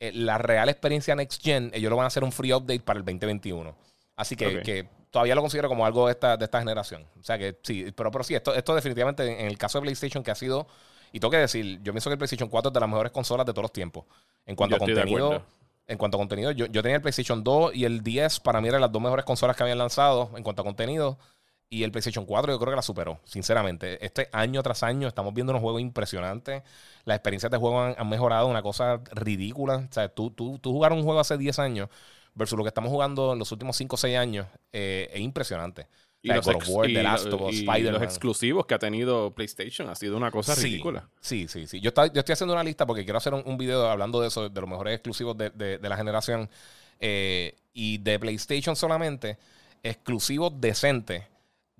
eh, 0.00 0.12
la 0.14 0.38
real 0.38 0.68
experiencia 0.70 1.14
Next 1.14 1.42
Gen, 1.42 1.70
ellos 1.74 1.90
lo 1.90 1.96
van 1.96 2.04
a 2.04 2.06
hacer 2.08 2.24
un 2.24 2.32
free 2.32 2.52
update 2.54 2.80
para 2.80 2.98
el 2.98 3.04
2021. 3.04 3.74
Así 4.16 4.34
que 4.36 4.46
todavía 5.12 5.36
lo 5.36 5.42
considero 5.42 5.68
como 5.68 5.86
algo 5.86 6.06
de 6.06 6.12
esta, 6.12 6.36
de 6.36 6.44
esta 6.44 6.58
generación. 6.58 7.06
O 7.20 7.22
sea 7.22 7.38
que 7.38 7.56
sí, 7.62 7.92
pero, 7.94 8.10
pero 8.10 8.24
sí, 8.24 8.34
esto, 8.34 8.52
esto 8.54 8.74
definitivamente 8.74 9.40
en 9.40 9.46
el 9.46 9.58
caso 9.58 9.78
de 9.78 9.82
PlayStation 9.82 10.24
que 10.24 10.32
ha 10.32 10.34
sido, 10.34 10.66
y 11.12 11.20
tengo 11.20 11.30
que 11.30 11.36
decir, 11.36 11.80
yo 11.82 11.92
pienso 11.92 12.08
que 12.08 12.14
el 12.14 12.18
PlayStation 12.18 12.48
4 12.48 12.70
es 12.70 12.74
de 12.74 12.80
las 12.80 12.88
mejores 12.88 13.12
consolas 13.12 13.46
de 13.46 13.52
todos 13.52 13.64
los 13.64 13.72
tiempos. 13.72 14.06
En 14.46 14.56
cuanto 14.56 14.76
Yo 14.76 14.82
a 14.82 14.86
contenido, 14.86 15.42
en 15.86 15.98
cuanto 15.98 16.16
a 16.16 16.20
contenido. 16.20 16.50
Yo, 16.50 16.66
yo 16.66 16.82
tenía 16.82 16.96
el 16.96 17.02
PlayStation 17.02 17.44
2 17.44 17.74
y 17.74 17.84
el 17.84 18.02
10, 18.02 18.40
para 18.40 18.60
mí 18.62 18.68
eran 18.68 18.80
las 18.80 18.90
dos 18.90 19.02
mejores 19.02 19.24
consolas 19.26 19.54
que 19.54 19.62
habían 19.62 19.78
lanzado 19.78 20.30
en 20.34 20.42
cuanto 20.42 20.62
a 20.62 20.64
contenido. 20.64 21.18
Y 21.68 21.84
el 21.84 21.90
PlayStation 21.90 22.24
4 22.24 22.52
yo 22.52 22.58
creo 22.58 22.70
que 22.70 22.76
la 22.76 22.82
superó, 22.82 23.20
sinceramente. 23.24 24.04
Este 24.04 24.28
año 24.32 24.62
tras 24.62 24.82
año 24.82 25.08
estamos 25.08 25.32
viendo 25.32 25.52
unos 25.52 25.62
juegos 25.62 25.80
impresionantes. 25.80 26.62
Las 27.04 27.16
experiencias 27.16 27.50
de 27.50 27.58
juego 27.58 27.82
han, 27.82 27.94
han 27.98 28.08
mejorado, 28.08 28.46
una 28.46 28.62
cosa 28.62 29.00
ridícula. 29.12 29.76
O 29.76 29.92
sea, 29.92 30.08
tú, 30.08 30.30
tú, 30.30 30.58
tú 30.58 30.72
jugar 30.72 30.92
un 30.92 31.02
juego 31.02 31.20
hace 31.20 31.38
10 31.38 31.58
años 31.58 31.88
versus 32.34 32.56
lo 32.56 32.64
que 32.64 32.68
estamos 32.68 32.90
jugando 32.90 33.32
en 33.32 33.38
los 33.38 33.50
últimos 33.52 33.76
5 33.76 33.94
o 33.94 33.98
6 33.98 34.16
años 34.16 34.46
eh, 34.72 35.10
es 35.12 35.20
impresionante. 35.20 35.86
Y, 36.24 36.28
los, 36.28 36.46
ex- 36.46 36.68
War, 36.68 36.88
y 36.88 36.96
Us, 36.98 37.26
y 37.82 37.86
exclusivos 38.04 38.64
que 38.64 38.74
ha 38.74 38.78
tenido 38.78 39.32
PlayStation 39.34 39.88
ha 39.90 39.94
sido 39.96 40.16
una 40.16 40.30
cosa 40.30 40.54
Sí, 40.54 40.64
ridícula. 40.68 41.08
Sí, 41.20 41.48
sí, 41.48 41.66
sí. 41.66 41.80
Yo, 41.80 41.88
está- 41.88 42.06
yo 42.06 42.20
estoy 42.20 42.32
haciendo 42.34 42.54
una 42.54 42.62
lista 42.62 42.86
porque 42.86 43.02
quiero 43.04 43.18
hacer 43.18 43.34
un, 43.34 43.42
un 43.44 43.58
video 43.58 43.88
hablando 43.90 44.20
de 44.20 44.28
eso, 44.28 44.48
de 44.48 44.60
los 44.60 44.70
mejores 44.70 44.94
exclusivos 44.94 45.36
de, 45.36 45.50
de- 45.50 45.78
de 45.78 45.88
la 45.88 45.96
generación. 45.96 46.48
Eh, 47.00 47.56
y 47.72 47.98
de 47.98 48.20
PlayStation 48.20 48.76
solamente, 48.76 49.36
exclusivos 49.82 50.52
decentes. 50.60 51.24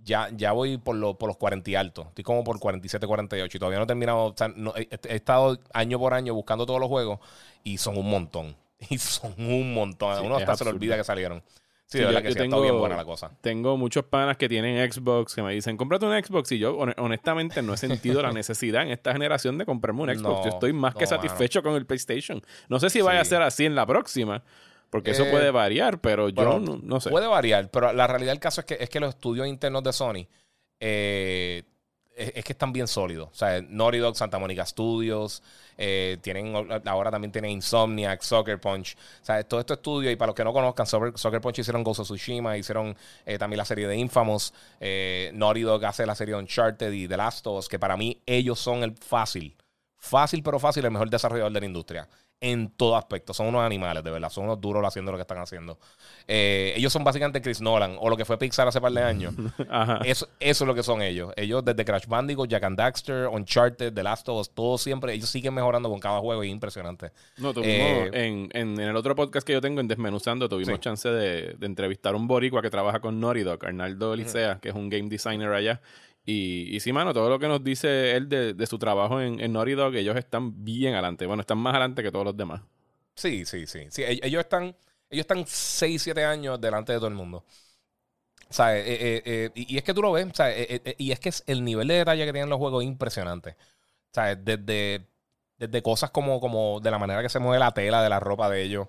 Ya, 0.04 0.28
ya 0.34 0.50
voy 0.50 0.78
por, 0.78 0.96
lo- 0.96 1.14
por 1.16 1.28
los 1.28 1.36
40 1.36 1.70
y 1.70 1.74
altos. 1.76 2.08
Estoy 2.08 2.24
como 2.24 2.42
por 2.42 2.58
47, 2.58 3.06
48. 3.06 3.56
Y 3.56 3.60
todavía 3.60 3.78
no 3.78 3.84
he 3.84 3.86
terminado. 3.86 4.24
o 4.24 4.34
sea, 4.36 4.48
no- 4.48 4.74
he, 4.76 4.88
he 5.08 5.14
estado 5.14 5.60
año 5.72 6.00
por 6.00 6.12
año 6.14 6.34
buscando 6.34 6.66
todos 6.66 6.80
los 6.80 6.88
juegos. 6.88 7.20
Y 7.62 7.78
son 7.78 7.96
un 7.96 8.10
montón. 8.10 8.56
Y 8.90 8.98
son 8.98 9.34
un 9.38 9.74
montón. 9.74 10.18
Sí, 10.18 10.26
Uno 10.26 10.36
hasta 10.36 10.56
se 10.56 10.64
le 10.64 10.70
olvida 10.70 10.96
que 10.96 11.04
salieron. 11.04 11.42
Sí, 11.86 11.98
Sí, 11.98 11.98
de 11.98 12.04
verdad 12.06 12.20
yo- 12.20 12.22
que 12.22 12.28
yo 12.30 12.34
sí, 12.34 12.38
tengo- 12.40 12.62
bien 12.62 12.78
buena 12.78 12.96
la 12.96 13.04
cosa. 13.04 13.30
Tengo 13.42 13.76
muchos 13.76 14.04
panas 14.04 14.38
que 14.38 14.48
tienen 14.48 14.90
Xbox 14.90 15.34
que 15.34 15.42
me 15.42 15.52
dicen, 15.52 15.76
cómprate 15.76 16.06
un 16.06 16.24
Xbox. 16.24 16.50
Y 16.52 16.58
yo, 16.58 16.74
hon- 16.78 16.94
honestamente, 16.96 17.60
no 17.60 17.74
he 17.74 17.76
sentido 17.76 18.22
la 18.22 18.32
necesidad 18.32 18.82
en 18.82 18.90
esta 18.92 19.12
generación 19.12 19.58
de 19.58 19.66
comprarme 19.66 20.02
un 20.02 20.08
Xbox. 20.08 20.22
No, 20.22 20.42
yo 20.44 20.48
estoy 20.50 20.72
más 20.72 20.94
que 20.94 21.04
mano. 21.04 21.16
satisfecho 21.16 21.62
con 21.62 21.74
el 21.74 21.84
PlayStation. 21.84 22.40
No 22.68 22.80
sé 22.80 22.88
si 22.88 23.02
vaya 23.02 23.20
a 23.20 23.24
ser 23.26 23.42
así 23.42 23.66
en 23.66 23.74
la 23.74 23.84
próxima, 23.84 24.42
porque 24.88 25.10
eso 25.10 25.24
Eh, 25.26 25.30
puede 25.30 25.50
variar, 25.50 26.00
pero 26.00 26.30
yo 26.30 26.34
Bueno, 26.34 26.60
no, 26.60 26.80
no 26.82 26.98
sé. 27.00 27.10
Puede 27.10 27.26
variar, 27.26 27.70
pero 27.70 27.92
la 27.92 28.06
realidad 28.06 28.32
del 28.32 28.40
caso 28.40 28.62
es 28.62 28.66
que, 28.66 28.78
es 28.80 28.88
que 28.88 28.98
los 28.98 29.10
estudios 29.10 29.46
internos 29.46 29.82
de 29.82 29.92
Sony 29.92 30.26
eh, 30.80 31.64
es, 32.16 32.44
que 32.44 32.52
están 32.52 32.72
bien 32.72 32.86
sólidos. 32.86 33.28
O 33.30 33.34
sea, 33.34 33.60
Naughty 33.62 33.98
Dog, 33.98 34.16
Santa 34.16 34.38
Mónica 34.38 34.64
Studios, 34.66 35.42
eh, 35.78 36.18
tienen 36.20 36.54
ahora 36.84 37.10
también 37.10 37.32
tienen 37.32 37.50
Insomniac, 37.52 38.22
Soccer 38.22 38.60
Punch. 38.60 38.96
O 39.22 39.24
sea, 39.24 39.42
todo 39.44 39.60
estos 39.60 39.78
estudios, 39.78 40.12
y 40.12 40.16
para 40.16 40.28
los 40.28 40.36
que 40.36 40.44
no 40.44 40.52
conozcan, 40.52 40.86
Soccer, 40.86 41.12
Soccer 41.16 41.40
Punch 41.40 41.60
hicieron 41.60 41.82
Ghost 41.82 42.00
of 42.00 42.06
Tsushima, 42.06 42.56
hicieron 42.56 42.96
eh, 43.24 43.38
también 43.38 43.58
la 43.58 43.64
serie 43.64 43.86
de 43.86 43.96
Infamous. 43.96 44.52
Eh, 44.80 45.30
Naughty 45.34 45.62
Dog 45.62 45.84
hace 45.84 46.06
la 46.06 46.14
serie 46.14 46.34
de 46.34 46.40
Uncharted 46.40 46.92
y 46.92 47.08
The 47.08 47.16
Last 47.16 47.46
of 47.46 47.58
Us, 47.58 47.68
que 47.68 47.78
para 47.78 47.96
mí 47.96 48.20
ellos 48.26 48.58
son 48.58 48.82
el 48.82 48.94
fácil. 48.96 49.56
Fácil, 49.96 50.42
pero 50.42 50.58
fácil, 50.58 50.84
el 50.84 50.90
mejor 50.90 51.08
desarrollador 51.10 51.52
de 51.52 51.60
la 51.60 51.66
industria. 51.66 52.08
En 52.44 52.70
todo 52.70 52.96
aspecto. 52.96 53.32
Son 53.32 53.46
unos 53.46 53.62
animales, 53.62 54.02
de 54.02 54.10
verdad. 54.10 54.28
Son 54.28 54.42
unos 54.44 54.60
duros 54.60 54.84
haciendo 54.84 55.12
lo 55.12 55.16
que 55.16 55.22
están 55.22 55.38
haciendo. 55.38 55.78
Eh, 56.26 56.72
ellos 56.76 56.92
son 56.92 57.04
básicamente 57.04 57.40
Chris 57.40 57.60
Nolan 57.60 57.96
o 58.00 58.10
lo 58.10 58.16
que 58.16 58.24
fue 58.24 58.36
Pixar 58.36 58.66
hace 58.66 58.80
par 58.80 58.90
de 58.92 59.00
años. 59.02 59.32
Ajá. 59.70 60.00
Eso, 60.04 60.26
eso 60.40 60.64
es 60.64 60.68
lo 60.68 60.74
que 60.74 60.82
son 60.82 61.02
ellos. 61.02 61.32
Ellos 61.36 61.64
desde 61.64 61.84
Crash 61.84 62.06
Bandicoot, 62.06 62.48
Jack 62.50 62.64
and 62.64 62.76
Daxter, 62.76 63.28
Uncharted, 63.28 63.92
The 63.94 64.02
Last 64.02 64.28
of 64.28 64.40
Us, 64.40 64.50
todo 64.50 64.76
siempre, 64.76 65.14
ellos 65.14 65.28
siguen 65.30 65.54
mejorando 65.54 65.88
con 65.88 66.00
cada 66.00 66.18
juego 66.18 66.42
es 66.42 66.50
impresionante. 66.50 67.12
No, 67.38 67.54
tuvimos, 67.54 67.68
Eh, 67.68 68.10
en, 68.12 68.48
en, 68.52 68.80
en 68.80 68.88
el 68.88 68.96
otro 68.96 69.14
podcast 69.14 69.46
que 69.46 69.52
yo 69.52 69.60
tengo, 69.60 69.80
en 69.80 69.86
Desmenuzando, 69.86 70.48
tuvimos 70.48 70.74
Sí. 70.74 70.80
chance 70.80 71.08
de, 71.08 71.54
de 71.56 71.66
entrevistar 71.66 72.14
a 72.14 72.16
un 72.16 72.26
boricua 72.26 72.60
que 72.60 72.70
trabaja 72.70 72.98
con 72.98 73.20
Naughty 73.20 73.42
Dog, 73.44 73.64
Arnaldo 73.64 74.16
Licea, 74.16 74.58
que 74.60 74.70
es 74.70 74.74
un 74.74 74.88
game 74.88 75.08
designer 75.08 75.52
allá. 75.52 75.80
Y, 76.24 76.78
sí, 76.80 76.92
mano, 76.92 77.12
todo 77.12 77.28
lo 77.28 77.38
que 77.38 77.48
nos 77.48 77.64
dice 77.64 78.12
él 78.16 78.28
de, 78.28 78.54
de 78.54 78.66
su 78.66 78.78
trabajo 78.78 79.20
en, 79.20 79.40
en 79.40 79.52
Naughty 79.52 79.72
Dog, 79.72 79.94
ellos 79.96 80.16
están 80.16 80.64
bien 80.64 80.94
adelante. 80.94 81.26
Bueno, 81.26 81.40
están 81.40 81.58
más 81.58 81.72
adelante 81.72 82.02
que 82.02 82.12
todos 82.12 82.24
los 82.24 82.36
demás. 82.36 82.62
Sí, 83.14 83.44
sí, 83.44 83.66
sí. 83.66 83.86
sí 83.90 84.02
e- 84.02 84.20
ellos 84.22 84.40
están, 84.40 84.76
ellos 85.10 85.22
están 85.22 85.44
6, 85.46 86.00
7 86.00 86.24
años 86.24 86.60
delante 86.60 86.92
de 86.92 86.98
todo 86.98 87.08
el 87.08 87.14
mundo. 87.14 87.44
O 88.58 88.62
eh, 88.68 88.82
eh, 88.86 89.22
eh, 89.24 89.50
y, 89.54 89.78
es 89.78 89.82
que 89.82 89.94
tú 89.94 90.02
lo 90.02 90.12
ves, 90.12 90.26
o 90.26 90.44
y 90.98 91.12
es 91.12 91.20
que 91.20 91.30
es 91.30 91.42
el 91.46 91.64
nivel 91.64 91.88
de 91.88 91.94
detalle 91.94 92.26
que 92.26 92.32
tienen 92.32 92.50
los 92.50 92.58
juegos 92.58 92.84
es 92.84 92.88
impresionante. 92.88 93.50
O 93.50 94.14
sea, 94.14 94.34
desde, 94.36 95.06
desde 95.56 95.82
cosas 95.82 96.10
como, 96.10 96.38
como 96.40 96.80
de 96.80 96.90
la 96.90 96.98
manera 96.98 97.22
que 97.22 97.30
se 97.30 97.38
mueve 97.38 97.58
la 97.58 97.72
tela 97.72 98.02
de 98.02 98.10
la 98.10 98.20
ropa 98.20 98.50
de 98.50 98.62
ellos, 98.62 98.88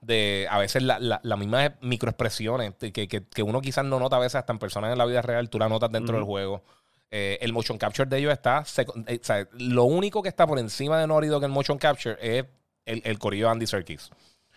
de 0.00 0.46
a 0.50 0.58
veces 0.58 0.82
la, 0.82 0.98
la, 0.98 1.20
las 1.22 1.38
mismas 1.38 1.72
microexpresiones 1.80 2.74
que, 2.74 2.92
que, 2.92 3.08
que 3.08 3.42
uno 3.42 3.60
quizás 3.60 3.84
no 3.84 3.98
nota 3.98 4.16
a 4.16 4.20
veces 4.20 4.36
hasta 4.36 4.52
en 4.52 4.58
personas 4.58 4.92
en 4.92 4.98
la 4.98 5.04
vida 5.06 5.22
real, 5.22 5.50
tú 5.50 5.58
la 5.58 5.68
notas 5.68 5.90
dentro 5.92 6.16
del 6.16 6.24
juego. 6.24 6.62
Eh, 7.10 7.38
el 7.40 7.52
motion 7.52 7.76
capture 7.76 8.08
de 8.08 8.18
ellos 8.18 8.32
está. 8.32 8.64
eh, 9.06 9.18
o 9.20 9.24
sea, 9.24 9.46
lo 9.58 9.84
único 9.84 10.22
que 10.22 10.28
está 10.28 10.46
por 10.46 10.58
encima 10.58 10.98
de 10.98 11.06
Naughty 11.06 11.26
Dog 11.26 11.44
en 11.44 11.50
motion 11.50 11.76
capture 11.76 12.16
es 12.20 12.44
el, 12.86 13.02
el 13.04 13.18
corillo 13.18 13.46
de 13.46 13.52
Andy 13.52 13.66
Serkis. 13.66 14.10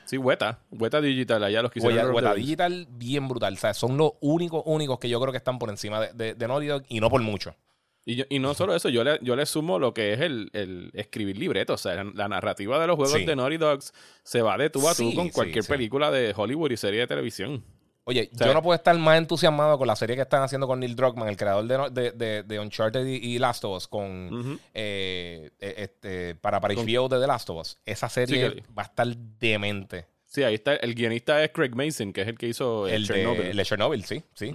Sí, 0.06 0.18
Weta, 0.18 0.60
Weta 0.70 1.02
Digital, 1.02 1.44
allá 1.44 1.62
los 1.62 1.72
que 1.72 1.80
hicieron 1.80 2.16
Rings. 2.16 2.36
Digital, 2.36 2.88
bien 2.92 3.28
brutal. 3.28 3.54
O 3.54 3.58
sea, 3.58 3.74
son 3.74 3.98
los 3.98 4.12
únicos, 4.22 4.62
únicos 4.66 5.00
que 5.00 5.10
yo 5.10 5.20
creo 5.20 5.32
que 5.32 5.38
están 5.38 5.58
por 5.58 5.70
encima 5.70 6.00
de, 6.00 6.14
de, 6.14 6.34
de 6.36 6.48
Naughty 6.48 6.68
Dog 6.68 6.84
y 6.90 7.00
no 7.00 7.10
por 7.10 7.22
mucho. 7.22 7.56
Y, 8.06 8.16
yo- 8.16 8.26
y 8.30 8.40
no 8.40 8.54
solo 8.54 8.76
eso, 8.76 8.90
yo 8.90 9.04
le, 9.04 9.18
yo 9.22 9.36
le 9.36 9.46
sumo 9.46 9.80
lo 9.80 9.94
que 9.94 10.14
es 10.14 10.20
el, 10.20 10.50
el 10.54 10.92
escribir 10.94 11.38
libretos. 11.38 11.80
O 11.80 11.90
sea, 11.90 12.04
la, 12.04 12.12
la 12.14 12.28
narrativa 12.28 12.80
de 12.80 12.88
los 12.88 12.96
juegos 12.98 13.18
Sí. 13.18 13.26
de 13.26 13.36
Naughty 13.36 13.58
Dogs 13.58 13.94
se 14.24 14.42
va 14.42 14.58
de 14.58 14.70
tú 14.70 14.88
a 14.88 14.94
tú 14.94 15.10
Sí, 15.10 15.16
con 15.16 15.30
cualquier 15.30 15.64
sí. 15.64 15.72
película 15.72 16.12
de 16.12 16.34
Hollywood 16.36 16.72
y 16.72 16.78
serie 16.78 17.00
de 17.02 17.08
televisión. 17.08 17.64
Oye, 18.06 18.30
O 18.34 18.38
sea, 18.38 18.48
yo 18.48 18.54
no 18.54 18.62
puedo 18.62 18.76
estar 18.76 18.98
más 18.98 19.18
entusiasmado 19.18 19.78
con 19.78 19.88
la 19.88 19.96
serie 19.96 20.18
que 20.18 20.24
están 20.24 20.42
haciendo 20.44 20.68
con 20.68 20.82
Neil 20.82 20.94
Druckmann, 20.98 21.30
el 21.30 21.38
creador 21.38 21.64
de, 21.66 22.02
de, 22.02 22.12
de, 22.12 22.44
de 22.44 22.60
Uncharted 22.60 23.06
y, 23.06 23.40
Last 23.40 23.64
of 23.64 23.78
Us, 23.78 23.88
con 23.88 24.60
eh, 24.74 25.52
eh, 25.60 25.74
este, 25.78 26.36
para, 26.36 26.60
para 26.60 26.76
Con- 26.76 26.86
HBO 26.86 27.08
de 27.08 27.22
The 27.22 27.28
Last 27.28 27.50
of 27.50 27.62
Us. 27.62 27.78
Esa 27.86 28.10
serie 28.10 28.56
que- 28.56 28.64
va 28.78 28.84
a 28.84 28.86
estar 28.88 29.08
demente. 29.40 30.08
Sí, 30.26 30.44
ahí 30.44 30.56
está. 30.56 30.76
El 30.76 30.96
guionista 30.96 31.42
es 31.44 31.52
Craig 31.52 31.72
Mason, 31.76 32.12
que 32.12 32.24
es 32.24 32.28
el 32.28 32.38
que 32.38 32.48
hizo 32.48 32.88
el, 32.88 32.96
El 32.96 33.08
Chernobyl. 33.08 33.42
de, 33.44 33.50
el 33.52 33.56
de 33.58 33.64
Chernobyl, 33.66 34.04
sí, 34.04 34.24
sí. 34.34 34.52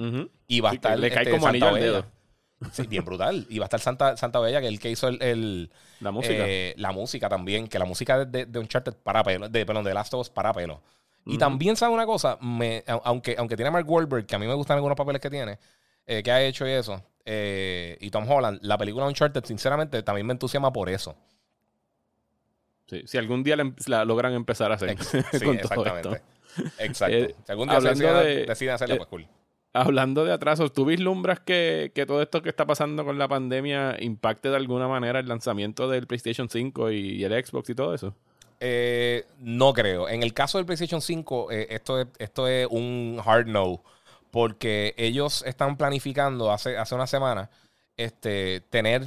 Y 0.48 0.60
va 0.60 0.70
a 0.70 0.74
estar 0.74 0.98
le 0.98 1.08
cae 1.10 1.22
este, 1.22 1.30
como 1.30 1.44
Santa 1.46 1.48
anillo 1.68 1.68
al 1.68 1.80
dedo. 1.80 2.06
Sí, 2.72 2.86
bien 2.88 3.04
brutal. 3.04 3.46
Y 3.48 3.58
va 3.58 3.64
a 3.64 3.66
estar 3.66 3.80
Santa, 3.80 4.16
Santa 4.16 4.40
Bella, 4.40 4.60
que 4.60 4.66
es 4.66 4.72
el 4.72 4.80
que 4.80 4.90
hizo 4.90 5.06
el, 5.08 5.22
el, 5.22 5.70
La 6.00 6.10
música. 6.10 6.34
eh, 6.38 6.74
la 6.76 6.90
música 6.92 7.28
también, 7.28 7.68
que 7.68 7.78
la 7.78 7.84
música 7.84 8.24
de, 8.24 8.46
de, 8.46 8.58
Uncharted 8.58 8.94
para 8.94 9.22
pelo, 9.22 9.48
de, 9.48 9.64
perdón, 9.64 9.84
de 9.84 9.94
Last 9.94 10.12
of 10.14 10.22
Us 10.22 10.30
para 10.30 10.52
pelo. 10.52 10.80
Y 11.24 11.36
también, 11.36 11.76
¿sabe 11.76 11.92
una 11.92 12.06
cosa? 12.06 12.38
Me, 12.40 12.82
aunque, 13.04 13.36
aunque 13.38 13.54
tiene 13.54 13.68
a 13.68 13.72
Mark 13.72 13.88
Wahlberg, 13.88 14.24
que 14.26 14.34
a 14.34 14.38
mí 14.38 14.46
me 14.46 14.54
gustan 14.54 14.76
algunos 14.76 14.96
papeles 14.96 15.20
que 15.20 15.28
tiene, 15.28 15.58
eh, 16.06 16.22
que 16.22 16.30
ha 16.32 16.42
hecho 16.42 16.66
y 16.66 16.70
eso, 16.70 17.04
eh, 17.26 17.98
y 18.00 18.10
Tom 18.10 18.28
Holland, 18.30 18.58
la 18.62 18.78
película 18.78 19.06
Uncharted, 19.06 19.44
sinceramente, 19.44 20.02
también 20.02 20.26
me 20.26 20.32
entusiasma 20.32 20.72
por 20.72 20.88
eso. 20.88 21.14
Sí, 22.88 23.02
si 23.06 23.18
algún 23.18 23.42
día 23.44 23.56
la, 23.56 23.62
em- 23.62 23.74
la 23.86 24.04
logran 24.06 24.32
empezar 24.32 24.72
a 24.72 24.76
hacer 24.76 24.90
Ex- 24.90 25.06
sí, 25.10 25.20
con 25.44 25.58
todo 25.58 25.74
exactamente. 25.74 26.08
esto. 26.56 26.82
Exacto. 26.82 27.26
Si 27.46 27.52
algún 27.52 27.68
día 27.68 27.80
se 27.82 27.88
deciden, 27.90 28.14
de- 28.14 28.46
deciden 28.46 28.74
hacerla, 28.74 28.96
pues 28.96 29.08
cool. 29.08 29.28
Hablando 29.72 30.24
de 30.24 30.32
atrasos, 30.32 30.72
¿tú 30.72 30.84
vislumbras 30.84 31.40
que, 31.40 31.92
que 31.94 32.06
todo 32.06 32.22
esto 32.22 32.42
que 32.42 32.48
está 32.48 32.66
pasando 32.66 33.04
con 33.04 33.18
la 33.18 33.28
pandemia 33.28 33.96
impacte 34.00 34.48
de 34.48 34.56
alguna 34.56 34.88
manera 34.88 35.20
el 35.20 35.28
lanzamiento 35.28 35.88
del 35.88 36.06
PlayStation 36.06 36.48
5 36.48 36.90
y, 36.90 37.22
el 37.22 37.44
Xbox 37.44 37.70
y 37.70 37.74
todo 37.74 37.94
eso? 37.94 38.14
Eh, 38.60 39.26
no 39.40 39.72
creo. 39.74 40.08
En 40.08 40.22
el 40.22 40.32
caso 40.32 40.58
del 40.58 40.64
PlayStation 40.66 41.02
5, 41.02 41.52
eh, 41.52 41.66
esto, 41.70 42.00
es, 42.00 42.06
esto 42.18 42.48
es 42.48 42.66
un 42.70 43.20
hard 43.24 43.46
no. 43.46 43.82
Porque 44.30 44.94
ellos 44.96 45.44
están 45.46 45.76
planificando 45.76 46.50
hace, 46.50 46.76
hace 46.76 46.94
una 46.94 47.06
semana 47.06 47.50
este, 47.96 48.60
tener 48.70 49.06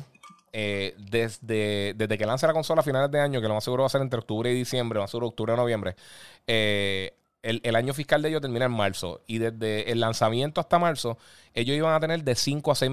eh, 0.54 0.96
desde, 0.98 1.94
desde 1.96 2.18
que 2.18 2.26
lance 2.26 2.46
la 2.46 2.52
consola 2.52 2.82
a 2.82 2.84
finales 2.84 3.10
de 3.10 3.22
año, 3.22 3.40
que 3.40 3.48
lo 3.48 3.54
más 3.54 3.64
seguro 3.64 3.84
va 3.84 3.88
a 3.88 3.90
ser 3.90 4.02
entre 4.02 4.20
octubre 4.20 4.52
y 4.52 4.56
diciembre, 4.56 4.98
lo 4.98 5.04
más 5.04 5.12
seguro 5.12 5.28
octubre 5.28 5.54
o 5.54 5.56
noviembre, 5.56 5.96
eh, 6.46 7.14
el, 7.44 7.60
el 7.64 7.76
año 7.76 7.94
fiscal 7.94 8.22
de 8.22 8.30
ellos 8.30 8.42
termina 8.42 8.66
en 8.66 8.72
marzo. 8.72 9.22
Y 9.28 9.38
desde 9.40 9.92
el 9.92 10.00
lanzamiento 10.00 10.62
hasta 10.62 10.78
marzo, 10.80 11.18
ellos 11.54 11.76
iban 11.76 11.94
a 11.94 12.00
tener 12.00 12.24
de 12.24 12.36
5 12.36 12.72
a 12.72 12.76
6 12.76 12.92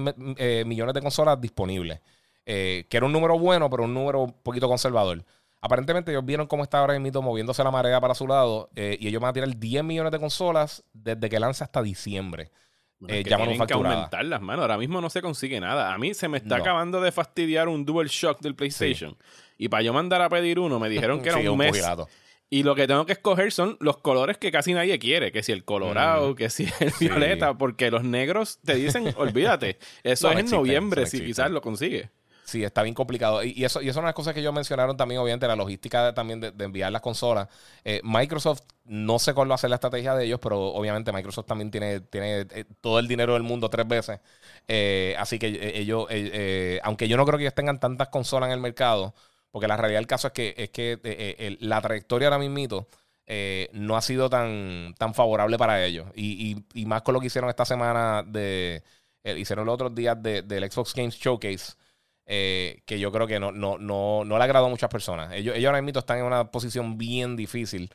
millones 0.65 0.93
de 0.93 1.01
consolas 1.01 1.39
disponibles. 1.39 1.99
Eh, 2.45 2.85
que 2.89 2.97
era 2.97 3.05
un 3.05 3.11
número 3.11 3.37
bueno, 3.37 3.69
pero 3.69 3.83
un 3.83 3.93
número 3.93 4.21
un 4.21 4.33
poquito 4.33 4.67
conservador. 4.67 5.23
Aparentemente 5.61 6.09
ellos 6.11 6.25
vieron 6.25 6.47
cómo 6.47 6.63
está 6.63 6.79
ahora 6.79 6.97
mismo 6.97 7.21
moviéndose 7.21 7.63
la 7.63 7.69
marea 7.69 7.99
para 8.01 8.15
su 8.15 8.25
lado 8.25 8.69
eh, 8.75 8.97
y 8.99 9.07
ellos 9.09 9.21
van 9.21 9.29
a 9.31 9.33
tirar 9.33 9.55
10 9.55 9.83
millones 9.83 10.11
de 10.11 10.17
consolas 10.19 10.83
desde 10.93 11.29
que 11.29 11.39
lance 11.39 11.63
hasta 11.63 11.81
diciembre. 11.83 12.49
Bueno, 12.97 13.15
Eh, 13.15 13.23
que 13.23 13.29
ya 13.29 13.37
tienen 13.37 13.65
que 13.67 13.73
aumentarlas, 13.73 14.41
mano. 14.41 14.61
Ahora 14.63 14.77
mismo 14.77 14.99
no 14.99 15.09
se 15.09 15.21
consigue 15.21 15.59
nada. 15.59 15.93
A 15.93 15.97
mí 15.97 16.13
se 16.13 16.27
me 16.27 16.37
está 16.37 16.57
No. 16.57 16.63
acabando 16.63 17.01
de 17.01 17.11
fastidiar 17.11 17.67
un 17.67 17.85
DualShock 17.85 18.39
del 18.41 18.55
PlayStation. 18.55 19.15
Y 19.57 19.67
para 19.69 19.83
yo 19.83 19.93
mandar 19.93 20.21
a 20.21 20.29
pedir 20.29 20.59
uno, 20.59 20.79
me 20.79 20.89
dijeron 20.89 21.21
que 21.21 21.29
era 21.29 21.39
Sí, 21.41 21.47
un 21.47 21.57
mes. 21.57 21.71
Y 22.51 22.63
lo 22.63 22.73
que 22.75 22.87
tengo 22.87 23.05
que 23.05 23.13
escoger 23.13 23.51
son 23.51 23.77
los 23.79 23.97
colores 23.97 24.37
que 24.37 24.51
casi 24.51 24.73
nadie 24.73 24.97
quiere. 24.97 25.31
Que 25.31 25.43
si 25.43 25.51
el 25.51 25.63
colorado, 25.65 26.31
Mm. 26.31 26.35
que 26.35 26.49
si 26.49 26.63
el 26.79 26.91
violeta. 26.99 27.55
Porque 27.57 27.91
los 27.91 28.03
negros 28.03 28.59
te 28.65 28.75
dicen, 28.75 29.13
olvídate. 29.17 29.77
Eso 30.03 30.27
No, 30.31 30.39
es 30.39 30.45
no 30.45 30.49
en 30.49 30.55
noviembre, 30.55 31.01
no 31.01 31.07
si 31.07 31.17
existe. 31.17 31.25
quizás 31.27 31.51
lo 31.51 31.61
consigue. 31.61 32.09
Sí, 32.45 32.63
está 32.63 32.81
bien 32.81 32.95
complicado. 32.95 33.43
Y, 33.43 33.51
y 33.55 33.63
eso, 33.65 33.79
y 33.79 33.89
eso 33.89 33.91
es 33.91 33.97
una 33.97 34.05
de 34.05 34.09
las 34.09 34.15
cosas 34.15 34.33
que 34.33 34.39
ellos 34.39 34.51
mencionaron 34.51 34.97
también, 34.97 35.21
obviamente, 35.21 35.45
la 35.45 35.55
logística 35.55 36.07
de- 36.07 36.13
también 36.13 36.39
de, 36.39 36.49
de 36.49 36.65
enviar 36.65 36.91
las 36.91 37.03
consolas. 37.03 37.47
Eh, 37.85 38.01
Microsoft, 38.03 38.61
no 38.85 39.19
sé 39.19 39.35
cuál 39.35 39.51
va 39.51 39.53
a 39.53 39.57
ser 39.59 39.69
la 39.69 39.75
estrategia 39.75 40.15
de 40.15 40.25
ellos, 40.25 40.39
pero 40.41 40.59
obviamente 40.59 41.11
Microsoft 41.13 41.45
también 41.45 41.69
tiene, 41.69 41.99
tiene 41.99 42.47
eh, 42.49 42.65
todo 42.81 42.97
el 42.97 43.07
dinero 43.07 43.33
del 43.33 43.43
mundo 43.43 43.69
tres 43.69 43.87
veces. 43.87 44.19
Eh, 44.67 45.13
así 45.19 45.37
que 45.37 45.73
ellos, 45.75 46.07
aunque 46.81 47.07
yo 47.07 47.17
no 47.17 47.25
creo 47.27 47.37
que 47.37 47.43
ellos 47.43 47.53
tengan 47.53 47.79
tantas 47.79 48.07
consolas 48.07 48.47
en 48.47 48.53
el 48.53 48.59
mercado, 48.59 49.13
porque 49.51 49.67
la 49.67 49.77
realidad 49.77 49.99
del 49.99 50.07
caso 50.07 50.27
es 50.27 50.33
que, 50.33 50.53
es 50.57 50.69
que 50.69 50.93
eh, 50.93 50.99
eh, 51.03 51.57
la 51.61 51.81
trayectoria 51.81 52.27
ahora 52.27 52.39
mismito 52.39 52.87
eh, 53.27 53.69
no 53.73 53.95
ha 53.97 54.01
sido 54.01 54.29
tan, 54.29 54.95
tan 54.97 55.13
favorable 55.13 55.57
para 55.57 55.83
ellos. 55.85 56.07
Y, 56.15 56.63
y- 56.73 56.85
más 56.85 57.01
con 57.03 57.13
lo 57.13 57.19
que 57.19 57.27
hicieron 57.27 57.49
esta 57.49 57.65
semana 57.65 58.23
de. 58.25 58.83
eh, 59.23 59.37
hicieron 59.39 59.65
los 59.65 59.73
otros 59.75 59.93
días 59.95 60.21
de- 60.21 60.41
del 60.43 60.69
Xbox 60.71 60.93
Games 60.95 61.15
Showcase. 61.15 61.73
que 62.25 62.99
yo 62.99 63.11
creo 63.11 63.27
que 63.27 63.39
no, 63.39 63.51
no, 63.51 63.77
no, 63.77 64.23
no 64.25 64.37
le 64.37 64.43
agradó 64.43 64.67
a 64.67 64.69
muchas 64.69 64.89
personas. 64.89 65.33
Ellos, 65.33 65.55
ellos 65.55 65.67
ahora 65.69 65.81
mismo 65.81 65.99
están 65.99 66.19
en 66.19 66.25
una 66.25 66.51
posición 66.51 66.97
bien 66.97 67.35
difícil 67.35 67.91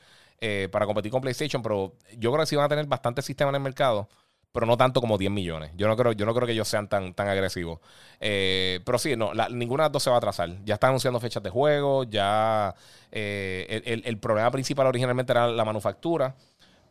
para 0.70 0.84
competir 0.86 1.10
con 1.10 1.22
PlayStation, 1.22 1.62
pero 1.62 1.96
yo 2.18 2.30
creo 2.30 2.42
que 2.42 2.46
sí 2.46 2.56
van 2.56 2.66
a 2.66 2.68
tener 2.68 2.86
bastantes 2.86 3.24
sistemas 3.24 3.52
en 3.52 3.56
el 3.56 3.62
mercado, 3.62 4.08
pero 4.54 4.66
no 4.66 4.78
tanto 4.78 5.02
como 5.02 5.18
10 5.18 5.32
millones. 5.32 5.72
Yo 5.76 5.88
no 5.88 5.96
creo, 5.98 6.12
yo 6.12 6.26
no 6.26 6.34
creo 6.34 6.46
que 6.46 6.54
ellos 6.54 6.68
sean 6.68 6.88
tan, 6.88 7.14
tan 7.14 7.28
agresivos. 7.28 7.80
Eh, 8.20 8.80
pero 8.86 8.98
sí, 8.98 9.16
no, 9.16 9.32
ninguna 9.50 9.84
de 9.84 9.86
las 9.88 9.92
dos 9.92 10.04
se 10.04 10.10
va 10.10 10.16
a 10.16 10.18
atrasar. 10.18 10.50
Ya 10.64 10.74
están 10.74 10.90
anunciando 10.90 11.20
fechas 11.20 11.42
de 11.42 11.50
juego, 11.50 12.04
ya 12.04 12.74
eh, 13.12 13.82
el, 13.84 14.02
el- 14.06 14.18
problema 14.18 14.50
principal 14.52 14.86
originalmente 14.86 15.32
era 15.32 15.48
la 15.48 15.64
manufactura, 15.64 16.36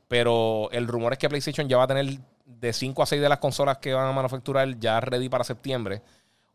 pero 0.07 0.69
el 0.71 0.87
rumor 0.87 1.13
es 1.13 1.19
que 1.19 1.29
PlayStation 1.29 1.67
ya 1.69 1.77
va 1.77 1.83
a 1.83 1.87
tener 1.87 2.19
de 2.45 2.73
5 2.73 3.03
a 3.03 3.05
6 3.05 3.21
de 3.21 3.29
las 3.29 3.39
consolas 3.39 3.77
que 3.79 3.93
van 3.93 4.07
a 4.07 4.11
manufacturar 4.11 4.79
ya 4.79 4.99
ready 4.99 5.29
para 5.29 5.43
septiembre. 5.43 6.01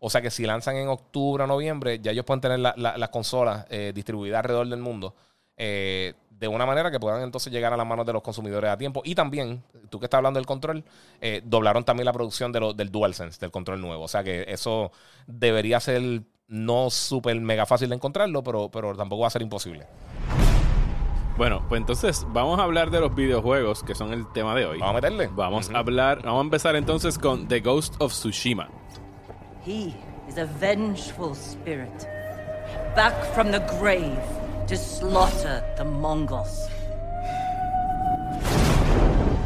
O 0.00 0.10
sea 0.10 0.22
que 0.22 0.30
si 0.30 0.46
lanzan 0.46 0.76
en 0.76 0.88
octubre 0.88 1.44
o 1.44 1.46
noviembre, 1.46 1.98
ya 2.00 2.12
ellos 2.12 2.24
pueden 2.24 2.40
tener 2.40 2.58
la- 2.60 2.74
las 2.76 3.08
consolas 3.10 3.66
eh, 3.70 3.92
distribuidas 3.94 4.38
alrededor 4.38 4.68
del 4.68 4.80
mundo. 4.80 5.14
Eh, 5.58 6.14
de 6.30 6.48
una 6.48 6.64
manera 6.64 6.90
que 6.90 7.00
puedan 7.00 7.20
entonces 7.22 7.52
llegar 7.52 7.72
a 7.72 7.76
las 7.76 7.86
manos 7.86 8.06
de 8.06 8.12
los 8.12 8.22
consumidores 8.22 8.70
a 8.70 8.78
tiempo. 8.78 9.02
Y 9.04 9.14
también, 9.16 9.62
tú 9.90 9.98
que 9.98 10.06
estás 10.06 10.18
hablando 10.18 10.38
del 10.38 10.46
control, 10.46 10.84
eh, 11.20 11.42
doblaron 11.44 11.84
también 11.84 12.06
la 12.06 12.12
producción 12.12 12.52
de 12.52 12.60
lo- 12.60 12.72
del 12.72 12.90
DualSense, 12.90 13.40
del 13.40 13.50
control 13.50 13.80
nuevo. 13.80 14.04
O 14.04 14.08
sea 14.08 14.22
que 14.22 14.44
eso 14.48 14.92
debería 15.26 15.80
ser 15.80 16.22
no 16.46 16.90
súper 16.90 17.38
mega 17.40 17.66
fácil 17.66 17.88
de 17.90 17.96
encontrarlo, 17.96 18.42
pero, 18.42 18.70
pero 18.70 18.94
tampoco 18.96 19.22
va 19.22 19.26
a 19.26 19.30
ser 19.30 19.42
imposible. 19.42 19.86
Bueno, 21.36 21.64
pues 21.68 21.80
entonces 21.80 22.24
vamos 22.30 22.58
a 22.58 22.64
hablar 22.64 22.90
de 22.90 23.00
los 23.00 23.14
videojuegos, 23.14 23.84
que 23.84 23.94
son 23.94 24.12
el 24.12 24.26
tema 24.32 24.54
de 24.54 24.64
hoy. 24.66 24.78
Vamos 24.78 24.92
a 24.92 24.94
meterle. 24.94 25.28
Vamos 25.32 25.70
a 25.70 25.78
hablar, 25.78 26.22
vamos 26.22 26.40
a 26.40 26.42
empezar 26.44 26.74
entonces 26.76 27.18
con 27.18 27.46
The 27.46 27.60
Ghost 27.60 27.94
of 28.00 28.12
Tsushima. 28.12 28.68
He 29.66 29.94
is 30.28 30.38
a 30.38 30.46
vengeful 30.60 31.32
spirit, 31.34 31.90
back 32.96 33.14
from 33.34 33.50
the 33.52 33.60
grave 33.80 34.18
to 34.68 34.76
slaughter 34.76 35.64
the 35.78 35.84
Mongols. 35.84 36.68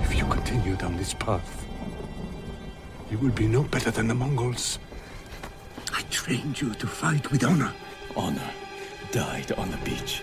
If 0.03 0.17
you 0.19 0.25
continue 0.27 0.75
down 0.75 0.97
this 0.97 1.15
path, 1.15 1.65
you 3.09 3.19
will 3.19 3.31
be 3.31 3.47
no 3.47 3.63
better 3.63 3.93
than 3.93 4.09
the 4.09 4.15
Mongols. 4.17 4.81
I 5.95 6.03
trained 6.11 6.61
you 6.61 6.75
to 6.75 6.87
fight 6.89 7.31
with 7.31 7.45
honor. 7.45 7.73
Honor 8.17 8.51
died 9.13 9.53
on 9.53 9.71
the 9.71 9.77
beach. 9.85 10.23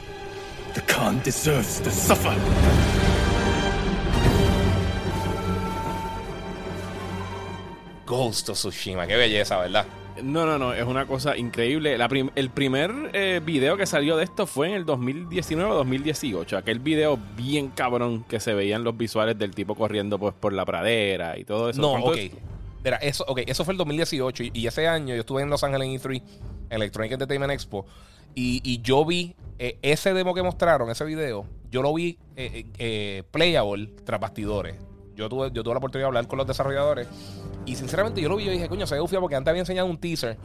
The 0.73 0.81
Khan 0.81 1.21
deserves 1.23 1.79
to 1.79 1.91
suffer. 1.91 2.35
Ghost 8.05 8.49
of 8.49 8.57
Tsushima, 8.57 9.07
qué 9.07 9.15
belleza, 9.15 9.59
¿verdad? 9.59 9.85
No, 10.23 10.45
no, 10.45 10.57
no, 10.57 10.73
es 10.73 10.83
una 10.85 11.05
cosa 11.05 11.35
increíble. 11.37 11.97
La 11.97 12.07
prim- 12.09 12.31
el 12.35 12.49
primer 12.49 12.91
eh, 13.13 13.41
video 13.43 13.77
que 13.77 13.85
salió 13.85 14.17
de 14.17 14.23
esto 14.23 14.45
fue 14.47 14.67
en 14.69 14.73
el 14.73 14.85
2019 14.85 15.71
o 15.71 15.75
2018. 15.75 16.57
Aquel 16.57 16.79
video 16.79 17.17
bien 17.35 17.69
cabrón 17.69 18.23
que 18.23 18.39
se 18.39 18.53
veían 18.53 18.83
los 18.83 18.97
visuales 18.97 19.37
del 19.37 19.53
tipo 19.55 19.75
corriendo 19.75 20.17
pues, 20.19 20.33
por 20.33 20.53
la 20.53 20.65
pradera 20.65 21.37
y 21.37 21.43
todo 21.45 21.69
eso. 21.69 21.81
No, 21.81 21.91
¿Cuánto 21.91 22.09
ok. 22.11 22.17
es? 22.17 22.31
Mira, 22.83 22.97
eso, 22.97 23.25
ok, 23.27 23.39
eso 23.45 23.65
fue 23.65 23.73
el 23.73 23.77
2018 23.77 24.43
y, 24.43 24.51
y 24.53 24.67
ese 24.67 24.87
año 24.87 25.13
yo 25.13 25.19
estuve 25.21 25.41
en 25.41 25.49
Los 25.49 25.63
Ángeles 25.63 25.87
en 25.89 25.99
E3, 25.99 26.21
en 26.69 26.75
Electronic 26.77 27.11
Entertainment 27.11 27.51
Expo, 27.51 27.85
y, 28.35 28.61
y 28.63 28.81
yo 28.81 29.03
vi 29.03 29.35
eh, 29.57 29.77
ese 29.81 30.13
demo 30.13 30.33
que 30.33 30.41
mostraron, 30.43 30.89
ese 30.89 31.03
video, 31.03 31.45
yo 31.69 31.81
lo 31.81 31.93
vi 31.93 32.17
eh, 32.37 33.23
playable 33.31 33.89
tras 34.05 34.19
bastidores. 34.21 34.75
Yo 35.19 35.29
tuve, 35.29 35.51
yo 35.53 35.63
tuve 35.63 35.73
la 35.73 35.77
oportunidad 35.79 36.05
de 36.05 36.07
hablar 36.07 36.27
con 36.27 36.37
los 36.37 36.47
desarrolladores 36.47 37.07
y 37.65 37.75
sinceramente 37.75 38.21
yo 38.21 38.29
lo 38.29 38.37
vi 38.37 38.43
y 38.43 38.45
yo 38.47 38.51
dije, 38.53 38.67
coño, 38.69 38.87
se 38.87 38.99
ufia 38.99 39.19
porque 39.19 39.35
antes 39.35 39.49
había 39.49 39.61
enseñado 39.61 39.87
un 39.87 39.97
teaser 39.97 40.37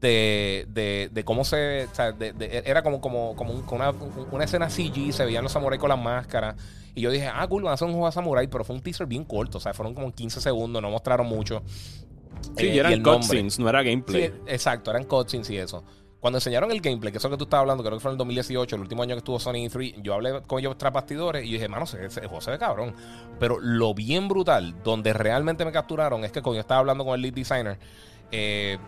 de, 0.00 0.66
de, 0.68 1.10
de 1.12 1.24
cómo 1.24 1.44
se. 1.44 1.84
O 1.90 1.94
sea, 1.94 2.12
de- 2.12 2.32
de- 2.32 2.62
era 2.66 2.82
como, 2.82 3.00
como, 3.00 3.34
como 3.36 3.52
un- 3.54 3.64
una, 3.70 3.90
una 4.32 4.44
escena 4.44 4.68
CG, 4.68 5.12
se 5.12 5.24
veían 5.24 5.42
los 5.44 5.52
samuráis 5.52 5.80
con 5.80 5.88
las 5.88 5.98
máscaras. 6.00 6.56
Y 6.94 7.00
yo 7.00 7.10
dije, 7.10 7.28
ah, 7.32 7.46
cool, 7.48 7.62
van 7.62 7.70
a 7.70 7.74
hacer 7.74 7.86
un 7.86 7.92
juego 7.94 8.06
de 8.06 8.12
samurai, 8.12 8.46
pero 8.48 8.64
fue 8.64 8.74
un 8.76 8.82
teaser 8.82 9.06
bien 9.06 9.24
corto, 9.24 9.58
o 9.58 9.60
sea, 9.60 9.72
fueron 9.72 9.94
como 9.94 10.12
15 10.12 10.40
segundos, 10.40 10.82
no 10.82 10.90
mostraron 10.90 11.26
mucho. 11.26 11.62
Sí, 12.56 12.66
Eh, 12.66 12.74
y 12.74 12.78
eran 12.78 13.02
cutscenes, 13.02 13.58
no 13.58 13.68
era 13.68 13.82
Sí, 13.82 13.88
gameplay. 13.90 14.32
exacto, 14.46 14.90
eran 14.90 15.04
cutscenes 15.04 15.48
y 15.50 15.56
eso. 15.56 15.84
Cuando 16.22 16.36
enseñaron 16.36 16.70
el 16.70 16.80
gameplay, 16.80 17.10
que 17.10 17.18
eso 17.18 17.28
que 17.28 17.36
tú 17.36 17.44
estabas 17.44 17.62
hablando, 17.62 17.82
creo 17.82 17.98
que 17.98 18.00
fue 18.00 18.12
en 18.12 18.12
el 18.12 18.18
2018, 18.18 18.76
el 18.76 18.82
último 18.82 19.02
año 19.02 19.16
que 19.16 19.18
estuvo 19.18 19.40
Sony 19.40 19.66
E3, 19.66 20.02
yo 20.02 20.14
hablé 20.14 20.40
con 20.42 20.60
ellos 20.60 20.78
tras 20.78 20.92
bastidores 20.92 21.44
y 21.44 21.50
dije, 21.50 21.68
mano, 21.68 21.82
ese, 21.82 22.06
ese 22.06 22.20
juego 22.20 22.40
se 22.40 22.56
cabrón. 22.58 22.94
Pero 23.40 23.58
lo 23.58 23.92
bien 23.92 24.28
brutal, 24.28 24.72
donde 24.84 25.12
realmente 25.12 25.64
me 25.64 25.72
capturaron, 25.72 26.24
es 26.24 26.30
que 26.30 26.40
cuando 26.40 26.58
yo 26.58 26.60
estaba 26.60 26.78
hablando 26.78 27.04
con 27.04 27.16
el 27.16 27.22
lead 27.22 27.34
designer, 27.34 27.76
eh, 28.30 28.78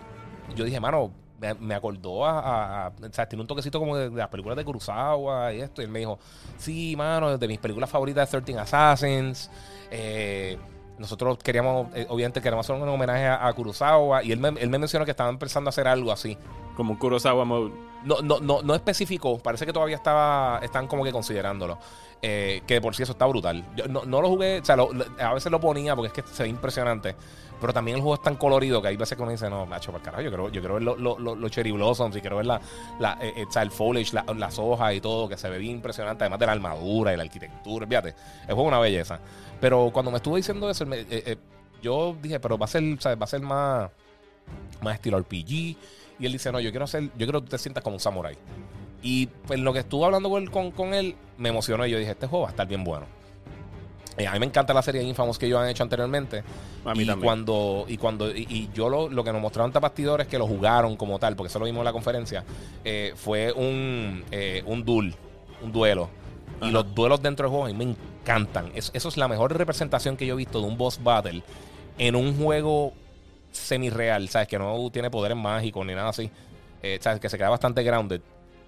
yo 0.54 0.64
dije, 0.64 0.78
mano, 0.78 1.10
me, 1.58 1.74
acordó 1.74 2.24
a, 2.24 2.92
O 3.02 3.12
sea, 3.12 3.28
tiene 3.28 3.42
un 3.42 3.48
toquecito 3.48 3.80
como 3.80 3.96
de, 3.96 4.10
las 4.10 4.28
películas 4.28 4.56
de 4.56 4.64
Kurosawa 4.64 5.52
y 5.52 5.60
esto. 5.60 5.82
Y 5.82 5.86
él 5.86 5.90
me 5.90 5.98
dijo, 5.98 6.20
sí, 6.56 6.94
mano, 6.96 7.36
de 7.36 7.48
mis 7.48 7.58
películas 7.58 7.90
favoritas 7.90 8.30
de 8.30 8.40
13 8.40 8.60
Assassins. 8.60 9.50
Eh, 9.90 10.56
nosotros 10.98 11.38
queríamos, 11.38 11.88
eh, 11.96 12.06
obviamente, 12.08 12.40
queremos 12.40 12.64
hacer 12.64 12.80
un 12.80 12.88
homenaje 12.88 13.26
a, 13.26 13.44
a 13.44 13.52
Kurosawa. 13.52 14.22
Y 14.22 14.30
él 14.30 14.38
me, 14.38 14.48
él 14.50 14.70
me 14.70 14.78
mencionó 14.78 15.04
que 15.04 15.10
estaban 15.10 15.36
pensando 15.36 15.68
hacer 15.68 15.88
algo 15.88 16.12
así. 16.12 16.38
Como 16.76 16.92
un 16.92 16.98
Kurosawa 16.98 17.44
mode. 17.44 17.72
No, 18.04 18.20
no, 18.20 18.38
no, 18.40 18.62
no 18.62 18.74
especificó. 18.74 19.38
Parece 19.38 19.64
que 19.64 19.72
todavía 19.72 19.96
estaba, 19.96 20.60
están 20.62 20.86
como 20.86 21.04
que 21.04 21.12
considerándolo. 21.12 21.78
Eh, 22.20 22.62
que 22.66 22.80
por 22.80 22.94
sí 22.94 23.02
eso 23.02 23.12
está 23.12 23.26
brutal. 23.26 23.64
Yo 23.76 23.86
no, 23.86 24.04
no 24.04 24.20
lo 24.22 24.28
jugué, 24.30 24.60
o 24.60 24.64
sea, 24.64 24.76
a 25.20 25.34
veces 25.34 25.52
lo 25.52 25.60
ponía 25.60 25.94
porque 25.94 26.08
es 26.08 26.12
que 26.12 26.22
se 26.34 26.42
ve 26.42 26.48
impresionante. 26.48 27.14
Pero 27.60 27.72
también 27.72 27.96
el 27.96 28.02
juego 28.02 28.14
es 28.16 28.22
tan 28.22 28.36
colorido 28.36 28.82
que 28.82 28.88
hay 28.88 28.96
veces 28.96 29.16
que 29.16 29.22
uno 29.22 29.30
dice, 29.32 29.48
no, 29.48 29.64
macho, 29.66 29.92
por 29.92 30.02
carajo, 30.02 30.22
yo 30.22 30.28
quiero, 30.30 30.48
yo 30.48 30.60
quiero 30.60 30.74
ver 30.74 30.82
los 30.82 30.98
lo, 30.98 31.18
lo- 31.18 31.48
cherry 31.48 31.70
blossoms 31.70 32.16
y 32.16 32.20
quiero 32.20 32.36
ver 32.36 32.46
la, 32.46 32.60
la, 32.98 33.16
eh, 33.20 33.32
eh, 33.36 33.46
el 33.62 33.70
foliage, 33.70 34.12
la- 34.14 34.24
las 34.36 34.58
hojas 34.58 34.94
y 34.94 35.00
todo, 35.00 35.28
que 35.28 35.36
se 35.36 35.48
ve 35.48 35.58
bien 35.58 35.76
impresionante, 35.76 36.24
además 36.24 36.40
de 36.40 36.46
la 36.46 36.52
armadura 36.52 37.12
y 37.14 37.16
la 37.16 37.22
arquitectura, 37.22 37.86
fíjate. 37.86 38.08
El 38.42 38.54
juego 38.54 38.62
es 38.64 38.68
una 38.68 38.78
belleza. 38.80 39.20
Pero 39.60 39.90
cuando 39.92 40.10
me 40.10 40.16
estuvo 40.18 40.36
diciendo 40.36 40.68
eso, 40.68 40.84
yo 41.82 42.16
dije, 42.20 42.40
pero 42.40 42.58
va 42.58 42.64
a 42.64 42.68
ser, 42.68 42.82
sea, 43.00 43.14
va 43.14 43.24
a 43.24 43.28
ser 43.28 43.40
más, 43.40 43.90
más 44.82 44.94
estilo 44.94 45.18
RPG. 45.18 45.76
Y 46.18 46.26
él 46.26 46.32
dice, 46.32 46.50
no, 46.52 46.60
yo 46.60 46.70
quiero 46.70 46.84
hacer, 46.84 47.02
yo 47.04 47.10
quiero 47.26 47.40
que 47.40 47.46
tú 47.46 47.50
te 47.50 47.58
sientas 47.58 47.82
como 47.82 47.96
un 47.96 48.00
samurái. 48.00 48.36
Y 49.02 49.26
pues 49.46 49.58
lo 49.60 49.72
que 49.72 49.80
estuve 49.80 50.04
hablando 50.06 50.30
con, 50.30 50.46
con, 50.46 50.70
con 50.70 50.94
él 50.94 51.14
me 51.38 51.48
emocionó 51.50 51.86
y 51.86 51.90
yo 51.90 51.98
dije, 51.98 52.12
este 52.12 52.26
juego 52.26 52.44
va 52.44 52.48
a 52.48 52.52
estar 52.52 52.66
bien 52.66 52.84
bueno. 52.84 53.06
Eh, 54.16 54.28
a 54.28 54.32
mí 54.34 54.38
me 54.38 54.46
encanta 54.46 54.72
la 54.72 54.80
serie 54.80 55.00
de 55.00 55.08
Infamous 55.08 55.38
que 55.38 55.46
ellos 55.46 55.58
han 55.58 55.68
hecho 55.68 55.82
anteriormente. 55.82 56.44
A 56.84 56.94
mí 56.94 57.02
y 57.02 57.06
también. 57.06 57.24
cuando 57.26 57.84
y 57.88 57.96
cuando 57.96 58.30
y, 58.30 58.46
y 58.48 58.70
yo 58.72 58.88
lo, 58.88 59.08
lo 59.08 59.24
que 59.24 59.32
nos 59.32 59.42
mostraron 59.42 59.72
tapastidores 59.72 60.28
que 60.28 60.38
lo 60.38 60.46
jugaron 60.46 60.96
como 60.96 61.18
tal, 61.18 61.34
porque 61.34 61.48
eso 61.48 61.58
lo 61.58 61.64
vimos 61.64 61.80
en 61.80 61.84
la 61.86 61.92
conferencia, 61.92 62.44
eh, 62.84 63.12
fue 63.16 63.52
un, 63.52 64.22
eh, 64.30 64.62
un 64.66 64.84
duel, 64.84 65.14
un 65.62 65.72
duelo. 65.72 66.08
Y 66.62 66.70
los 66.70 66.94
duelos 66.94 67.20
dentro 67.20 67.44
del 67.46 67.50
juego 67.50 67.64
a 67.66 67.68
mí 67.68 67.74
me 67.74 67.90
encantan. 67.92 68.70
Es- 68.76 68.92
eso 68.94 69.08
es 69.08 69.16
la 69.16 69.26
mejor 69.26 69.54
representación 69.56 70.16
que 70.16 70.24
yo 70.26 70.34
he 70.34 70.36
visto 70.36 70.60
de 70.60 70.66
un 70.68 70.78
boss 70.78 71.02
battle 71.02 71.42
en 71.98 72.14
un 72.14 72.36
juego 72.38 72.92
semi-real, 73.54 74.28
¿sabes? 74.28 74.48
Que 74.48 74.58
no 74.58 74.90
tiene 74.92 75.10
poderes 75.10 75.36
mágicos 75.36 75.84
ni 75.86 75.94
nada 75.94 76.08
así. 76.10 76.30
Eh, 76.82 76.98
¿sabes? 77.00 77.20
Que 77.20 77.28
se 77.28 77.38
queda 77.38 77.48
bastante 77.48 77.82
grounded. 77.82 78.20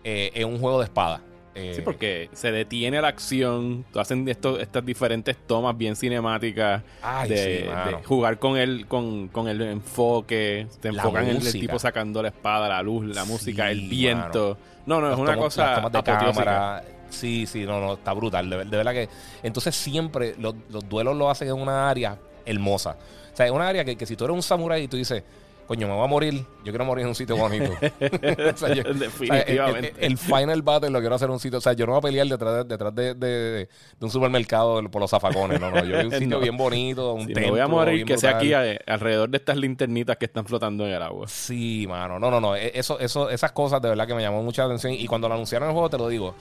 Eh, 0.05 0.31
en 0.35 0.49
un 0.49 0.59
juego 0.61 0.79
de 0.79 0.85
espada. 0.85 1.21
Eh, 1.55 1.73
Sí, 1.75 1.81
porque 1.83 2.29
se 2.35 2.53
detiene 2.53 3.01
la 3.01 3.09
acción, 3.09 3.85
hacen 3.95 4.29
estos, 4.29 4.61
estas 4.61 4.85
diferentes 4.85 5.37
tomas 5.47 5.77
bien 5.77 5.97
cinemáticas 5.97 6.83
Ay, 7.03 7.31
de, 7.31 7.61
sí, 7.65 7.69
mano. 7.69 7.97
de 7.99 8.05
jugar 8.05 8.39
con 8.39 8.59
el, 8.59 8.87
con, 8.87 9.29
con 9.29 9.49
el 9.49 9.63
enfoque, 9.63 10.67
te 10.81 10.89
enfocan 10.89 11.25
en 11.29 11.37
el 11.37 11.53
tipo 11.53 11.79
sacando 11.79 12.23
la 12.23 12.29
espada, 12.29 12.69
la 12.69 12.83
luz, 12.83 13.07
la 13.07 13.25
Sí, 13.25 13.33
música, 13.33 13.71
el 13.71 13.89
viento. 13.89 14.59
No, 14.85 15.01
no, 15.01 15.11
es 15.13 15.19
una 15.19 15.33
tomas- 15.35 15.39
cosa 15.45 15.81
de 15.91 16.03
cámara. 16.03 16.85
Sí, 17.09 17.47
sí, 17.47 17.65
no, 17.65 17.81
no, 17.81 17.95
está 17.95 18.13
brutal. 18.13 18.51
De, 18.51 18.59
de 18.65 18.77
verdad 18.77 18.93
que. 18.93 19.09
Entonces 19.43 19.75
siempre 19.75 20.35
los, 20.39 20.55
los 20.71 20.87
duelos 20.89 21.17
lo 21.17 21.31
hacen 21.31 21.49
en 21.49 21.55
una 21.55 21.89
área 21.89 22.19
hermosa. 22.45 22.97
O 23.37 23.39
sea, 23.39 23.45
es 23.45 23.53
una 23.53 23.69
área 23.69 23.85
que, 23.85 23.97
que 23.97 24.07
si 24.07 24.17
tú 24.17 24.25
eres 24.25 24.35
un 24.35 24.43
samurái 24.43 24.85
y 24.85 24.89
tú 24.89 24.97
dices, 24.97 25.23
coño, 25.67 25.87
me 25.87 25.93
voy 25.93 26.05
a 26.05 26.07
morir, 26.07 26.35
yo 26.65 26.73
quiero 26.73 26.87
morir 26.87 27.03
en 27.03 27.09
un 27.11 27.15
sitio 27.15 27.37
bonito. 27.37 27.71
O 28.55 28.57
sea, 28.57 28.73
yo- 28.73 28.81
o 28.81 28.85
sea, 28.85 28.91
el- 28.93 28.99
Definitivamente. 28.99 29.95
el, 29.99 30.13
el 30.13 30.17
final 30.17 30.63
battle 30.63 30.89
lo 30.89 31.01
quiero 31.01 31.17
hacer 31.17 31.27
en 31.29 31.33
un 31.35 31.39
sitio. 31.39 31.59
O 31.59 31.61
sea, 31.61 31.75
yo 31.75 31.85
no 31.85 31.93
voy 31.93 31.99
a 31.99 32.01
pelear 32.01 32.27
detrás 32.29 32.55
de, 32.55 32.65
detrás 32.65 32.95
de, 32.95 33.15
de- 33.15 33.29
de 33.29 33.69
un 34.01 34.11
supermercado 34.11 34.83
por 34.91 35.03
los 35.03 35.11
zafacones. 35.11 35.61
No, 35.61 35.71
no. 35.71 35.85
Yo 35.85 35.97
voy 35.97 36.05
a 36.05 36.07
un 36.07 36.13
sitio 36.13 36.29
No. 36.29 36.41
bien 36.41 36.57
bonito, 36.57 37.13
un 37.13 37.27
Si 37.27 37.35
templo. 37.35 37.43
me 37.43 37.51
voy 37.51 37.61
a 37.61 37.69
morir, 37.69 38.07
que 38.07 38.17
sea 38.17 38.37
aquí 38.39 38.55
eh, 38.55 38.79
alrededor 38.87 39.29
de 39.29 39.37
estas 39.37 39.59
linternitas 39.59 40.17
que 40.17 40.25
están 40.25 40.47
flotando 40.47 40.87
en 40.87 40.95
el 40.95 41.03
agua. 41.03 41.29
Sí, 41.29 41.85
mano. 41.87 42.19
No, 42.19 42.31
no, 42.31 42.41
no. 42.41 42.57
E- 42.57 42.73
Eso, 42.75 42.99
eso, 43.01 43.29
esas 43.29 43.53
cosas 43.53 43.83
de 43.83 43.91
verdad 43.91 44.07
que 44.07 44.15
me 44.15 44.23
llamó 44.23 44.43
mucha 44.43 44.65
atención. 44.65 44.95
Y 44.95 45.07
cuando 45.07 45.29
lo 45.29 45.35
anunciaron 45.35 45.69
el 45.69 45.73
juego, 45.75 45.91
te 45.91 45.99
lo 45.99 46.09
digo. 46.09 46.35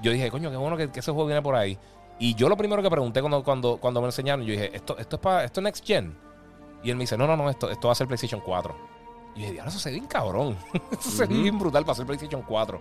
Yo 0.00 0.12
dije, 0.12 0.30
coño, 0.30 0.50
qué 0.50 0.56
bueno 0.56 0.78
que, 0.78 0.90
que 0.90 1.00
ese 1.00 1.10
juego 1.10 1.26
viene 1.26 1.42
por 1.42 1.56
ahí. 1.56 1.76
Y 2.20 2.34
yo 2.36 2.48
lo 2.48 2.56
primero 2.56 2.82
que 2.82 2.88
pregunté 2.90 3.20
cuando, 3.20 3.42
cuando, 3.44 3.76
cuando 3.76 4.00
me 4.00 4.06
enseñaron, 4.06 4.46
yo 4.46 4.52
dije, 4.52 4.70
¿esto, 4.74 4.96
esto 4.98 5.16
es 5.16 5.22
para 5.22 5.44
esto 5.44 5.60
es 5.60 5.64
Next 5.64 5.84
Gen? 5.86 6.16
Y 6.82 6.90
él 6.90 6.96
me 6.96 7.02
dice, 7.02 7.16
no, 7.18 7.26
no, 7.26 7.36
no, 7.36 7.50
esto, 7.50 7.70
esto 7.70 7.88
va 7.88 7.92
a 7.92 7.94
ser 7.94 8.06
PlayStation 8.06 8.40
4. 8.40 8.74
Y 9.34 9.40
yo 9.42 9.46
dije, 9.48 9.60
ahora 9.60 9.70
eso 9.70 9.78
se 9.80 9.90
ve 9.90 9.94
bien 9.96 10.06
cabrón. 10.06 10.56
eso 10.92 11.10
se 11.10 11.26
ve 11.26 11.34
bien 11.34 11.58
brutal 11.58 11.84
para 11.84 11.92
hacer 11.92 12.06
PlayStation 12.06 12.42
4. 12.42 12.80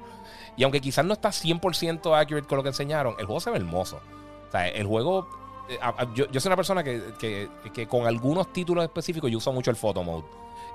Y 0.56 0.64
aunque 0.64 0.82
quizás 0.82 1.06
no 1.06 1.14
está 1.14 1.30
100% 1.30 2.20
accurate 2.20 2.48
con 2.48 2.58
lo 2.58 2.64
que 2.64 2.70
enseñaron, 2.70 3.16
el 3.20 3.26
juego 3.26 3.40
se 3.40 3.50
ve 3.52 3.58
hermoso. 3.58 4.00
O 4.48 4.52
sea, 4.52 4.68
el 4.68 4.86
juego. 4.88 5.28
eh, 5.70 5.78
yo, 6.16 6.30
yo 6.32 6.40
soy 6.40 6.50
una 6.50 6.56
persona 6.56 6.84
que, 6.84 7.02
que- 7.20 7.50
que 7.74 7.88
con 7.88 8.08
algunos 8.08 8.52
títulos 8.54 8.84
específicos 8.84 9.30
yo 9.30 9.38
uso 9.38 9.52
mucho 9.52 9.70
el 9.72 9.76
photo 9.78 10.04
mode. 10.04 10.24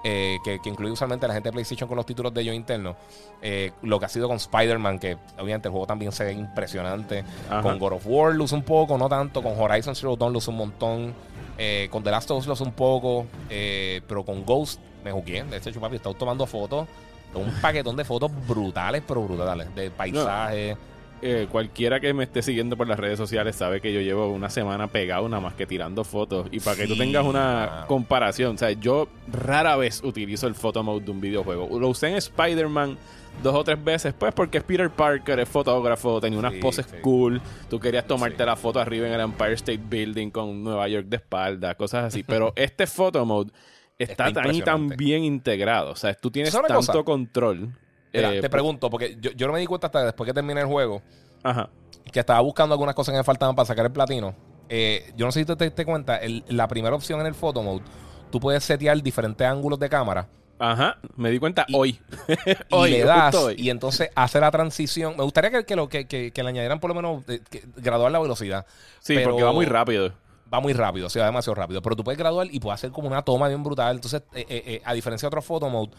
eh, 0.04 0.38
que, 0.44 0.58
que 0.60 0.68
incluye 0.68 0.92
usualmente 0.92 1.28
la 1.28 1.34
gente 1.34 1.48
de 1.48 1.52
PlayStation 1.52 1.86
con 1.88 1.96
los 1.96 2.04
títulos 2.04 2.34
de 2.34 2.40
ellos 2.42 2.54
internos. 2.56 2.96
Eh, 3.40 3.70
lo 3.82 3.98
que 4.00 4.06
ha 4.06 4.08
sido 4.08 4.26
con 4.28 4.36
Spider-Man, 4.36 4.98
que 4.98 5.16
obviamente 5.38 5.68
el 5.68 5.72
juego 5.72 5.86
también 5.86 6.10
se 6.12 6.24
ve 6.24 6.32
impresionante. 6.32 7.24
Ajá. 7.48 7.62
Con 7.62 7.78
God 7.78 7.92
of 7.94 8.02
War 8.06 8.38
usa 8.40 8.58
un 8.58 8.64
poco, 8.64 8.98
no 8.98 9.08
tanto. 9.08 9.40
Con 9.42 9.58
Horizon 9.58 9.94
Zero 9.94 10.16
Dawn 10.16 10.34
usa 10.36 10.50
un 10.52 10.58
montón. 10.58 11.14
Eh, 11.58 11.88
con 11.90 12.02
The 12.02 12.10
Last 12.10 12.30
of 12.30 12.38
Us 12.38 12.46
lo 12.46 12.66
un 12.66 12.72
poco. 12.72 13.26
eh, 13.50 14.00
pero 14.06 14.24
con 14.24 14.44
Ghost 14.44 14.80
me 15.04 15.12
jugué. 15.12 15.42
De 15.44 15.56
hecho, 15.56 15.80
papi, 15.80 15.96
estaba 15.96 16.16
tomando 16.16 16.46
fotos. 16.46 16.86
Un 17.34 17.50
paquetón 17.62 17.96
de 17.96 18.04
fotos 18.04 18.30
brutales, 18.46 19.02
pero 19.06 19.22
brutales. 19.22 19.74
De 19.74 19.90
paisajes. 19.90 20.76
Eh, 21.24 21.46
cualquiera 21.50 22.00
que 22.00 22.12
me 22.14 22.24
esté 22.24 22.42
siguiendo 22.42 22.76
por 22.76 22.88
las 22.88 22.98
redes 22.98 23.16
sociales 23.16 23.54
sabe 23.54 23.80
que 23.80 23.92
yo 23.92 24.00
llevo 24.00 24.28
una 24.32 24.50
semana 24.50 24.88
pegado 24.88 25.28
nada 25.28 25.40
más 25.40 25.54
que 25.54 25.66
tirando 25.66 26.02
fotos. 26.02 26.48
Y 26.50 26.58
para 26.58 26.76
que 26.76 26.88
tú 26.88 26.96
tengas 26.96 27.24
una 27.24 27.68
mano. 27.70 27.86
comparación, 27.86 28.56
o 28.56 28.58
sea, 28.58 28.72
yo 28.72 29.08
rara 29.30 29.76
vez 29.76 30.02
utilizo 30.02 30.48
el 30.48 30.56
photo 30.56 30.82
mode 30.82 31.04
de 31.04 31.10
un 31.12 31.20
videojuego. 31.20 31.78
Lo 31.78 31.88
usé 31.88 32.08
en 32.08 32.14
Spider-Man 32.16 32.98
dos 33.42 33.54
o 33.54 33.62
tres 33.64 33.82
veces, 33.82 34.12
pues 34.18 34.34
porque 34.34 34.58
es 34.58 34.64
Peter 34.64 34.90
Parker, 34.90 35.38
es 35.38 35.48
fotógrafo, 35.48 36.20
tenía 36.20 36.38
unas 36.40 36.54
Sí, 36.54 36.58
poses 36.58 36.86
sí. 36.90 36.96
cool. 37.02 37.40
Tú 37.70 37.78
querías 37.78 38.04
tomarte 38.06 38.38
Sí. 38.38 38.44
la 38.44 38.56
foto 38.56 38.80
arriba 38.80 39.06
en 39.06 39.12
el 39.14 39.20
Empire 39.20 39.54
State 39.54 39.80
Building 39.88 40.30
con 40.30 40.62
Nueva 40.64 40.88
York 40.88 41.06
de 41.06 41.16
espalda, 41.18 41.76
cosas 41.76 42.04
así. 42.06 42.24
Pero 42.24 42.52
este 42.56 42.86
photo 42.88 43.24
mode 43.24 43.52
está, 43.96 44.26
Está 44.28 44.42
tan 44.42 44.54
y 44.56 44.60
tan 44.62 44.88
bien 44.88 45.22
integrado. 45.22 45.92
O 45.92 45.96
sea, 45.96 46.14
tú 46.14 46.32
tienes 46.32 46.52
¿Sabes 46.52 46.68
una 46.70 46.78
tanto 46.78 46.92
cosa? 46.92 47.04
control. 47.04 47.70
Mira, 48.12 48.34
eh, 48.34 48.40
te 48.40 48.50
pregunto, 48.50 48.90
porque 48.90 49.16
yo, 49.20 49.30
yo 49.32 49.46
no 49.46 49.52
me 49.54 49.60
di 49.60 49.66
cuenta 49.66 49.86
hasta 49.88 50.04
después 50.04 50.26
que 50.26 50.34
terminé 50.34 50.60
el 50.60 50.66
juego. 50.66 51.02
Ajá. 51.42 51.68
que 52.12 52.20
estaba 52.20 52.40
buscando 52.40 52.74
algunas 52.74 52.94
cosas 52.94 53.12
que 53.12 53.18
me 53.18 53.24
faltaban 53.24 53.54
para 53.56 53.66
sacar 53.66 53.86
el 53.86 53.92
platino. 53.92 54.34
Eh, 54.68 55.12
yo 55.16 55.24
no 55.26 55.32
sé 55.32 55.40
si 55.40 55.46
tú 55.46 55.56
te 55.56 55.64
diste 55.64 55.84
cuenta, 55.84 56.16
el- 56.18 56.44
la 56.48 56.68
primera 56.68 56.94
opción 56.94 57.20
en 57.20 57.26
el 57.26 57.34
photo 57.34 57.62
mode, 57.62 57.82
tú 58.30 58.38
puedes 58.40 58.62
setear 58.64 59.00
diferentes 59.02 59.46
ángulos 59.46 59.78
de 59.78 59.88
cámara 59.88 60.28
Ajá, 60.58 60.98
me 61.16 61.30
di 61.30 61.38
cuenta 61.38 61.64
Y- 61.68 61.74
hoy. 61.76 62.00
y 62.68 62.74
hoy, 62.74 62.90
le 62.90 63.04
das 63.04 63.34
hoy. 63.34 63.54
y 63.58 63.70
entonces 63.70 64.10
hace 64.14 64.40
la 64.40 64.50
transición. 64.50 65.16
Me 65.16 65.22
gustaría 65.24 65.50
que, 65.50 65.64
que 65.64 65.74
lo, 65.76 65.88
que, 65.88 66.06
que- 66.06 66.32
que 66.32 66.42
le 66.42 66.48
añadieran 66.50 66.78
por 66.80 66.88
lo 66.90 66.94
menos 66.94 67.24
eh, 67.28 67.40
graduar 67.76 68.12
la 68.12 68.18
velocidad. 68.20 68.66
Sí, 69.00 69.14
Pero 69.14 69.30
porque 69.30 69.42
va 69.44 69.52
muy 69.52 69.66
rápido. 69.66 70.12
Va 70.52 70.60
muy 70.60 70.72
rápido, 70.74 71.06
o 71.06 71.10
sea, 71.10 71.22
va 71.22 71.26
demasiado 71.26 71.54
rápido. 71.54 71.80
Pero 71.82 71.96
tú 71.96 72.04
puedes 72.04 72.18
graduar 72.18 72.46
y 72.50 72.60
puedes 72.60 72.74
hacer 72.80 72.90
como 72.90 73.08
una 73.08 73.22
toma 73.22 73.48
bien 73.48 73.62
brutal. 73.62 73.96
Entonces, 73.96 74.22
eh, 74.34 74.82
a 74.84 74.92
diferencia 74.94 75.26
de 75.26 75.28
otro 75.28 75.42
photo 75.42 75.68
mode, 75.70 75.90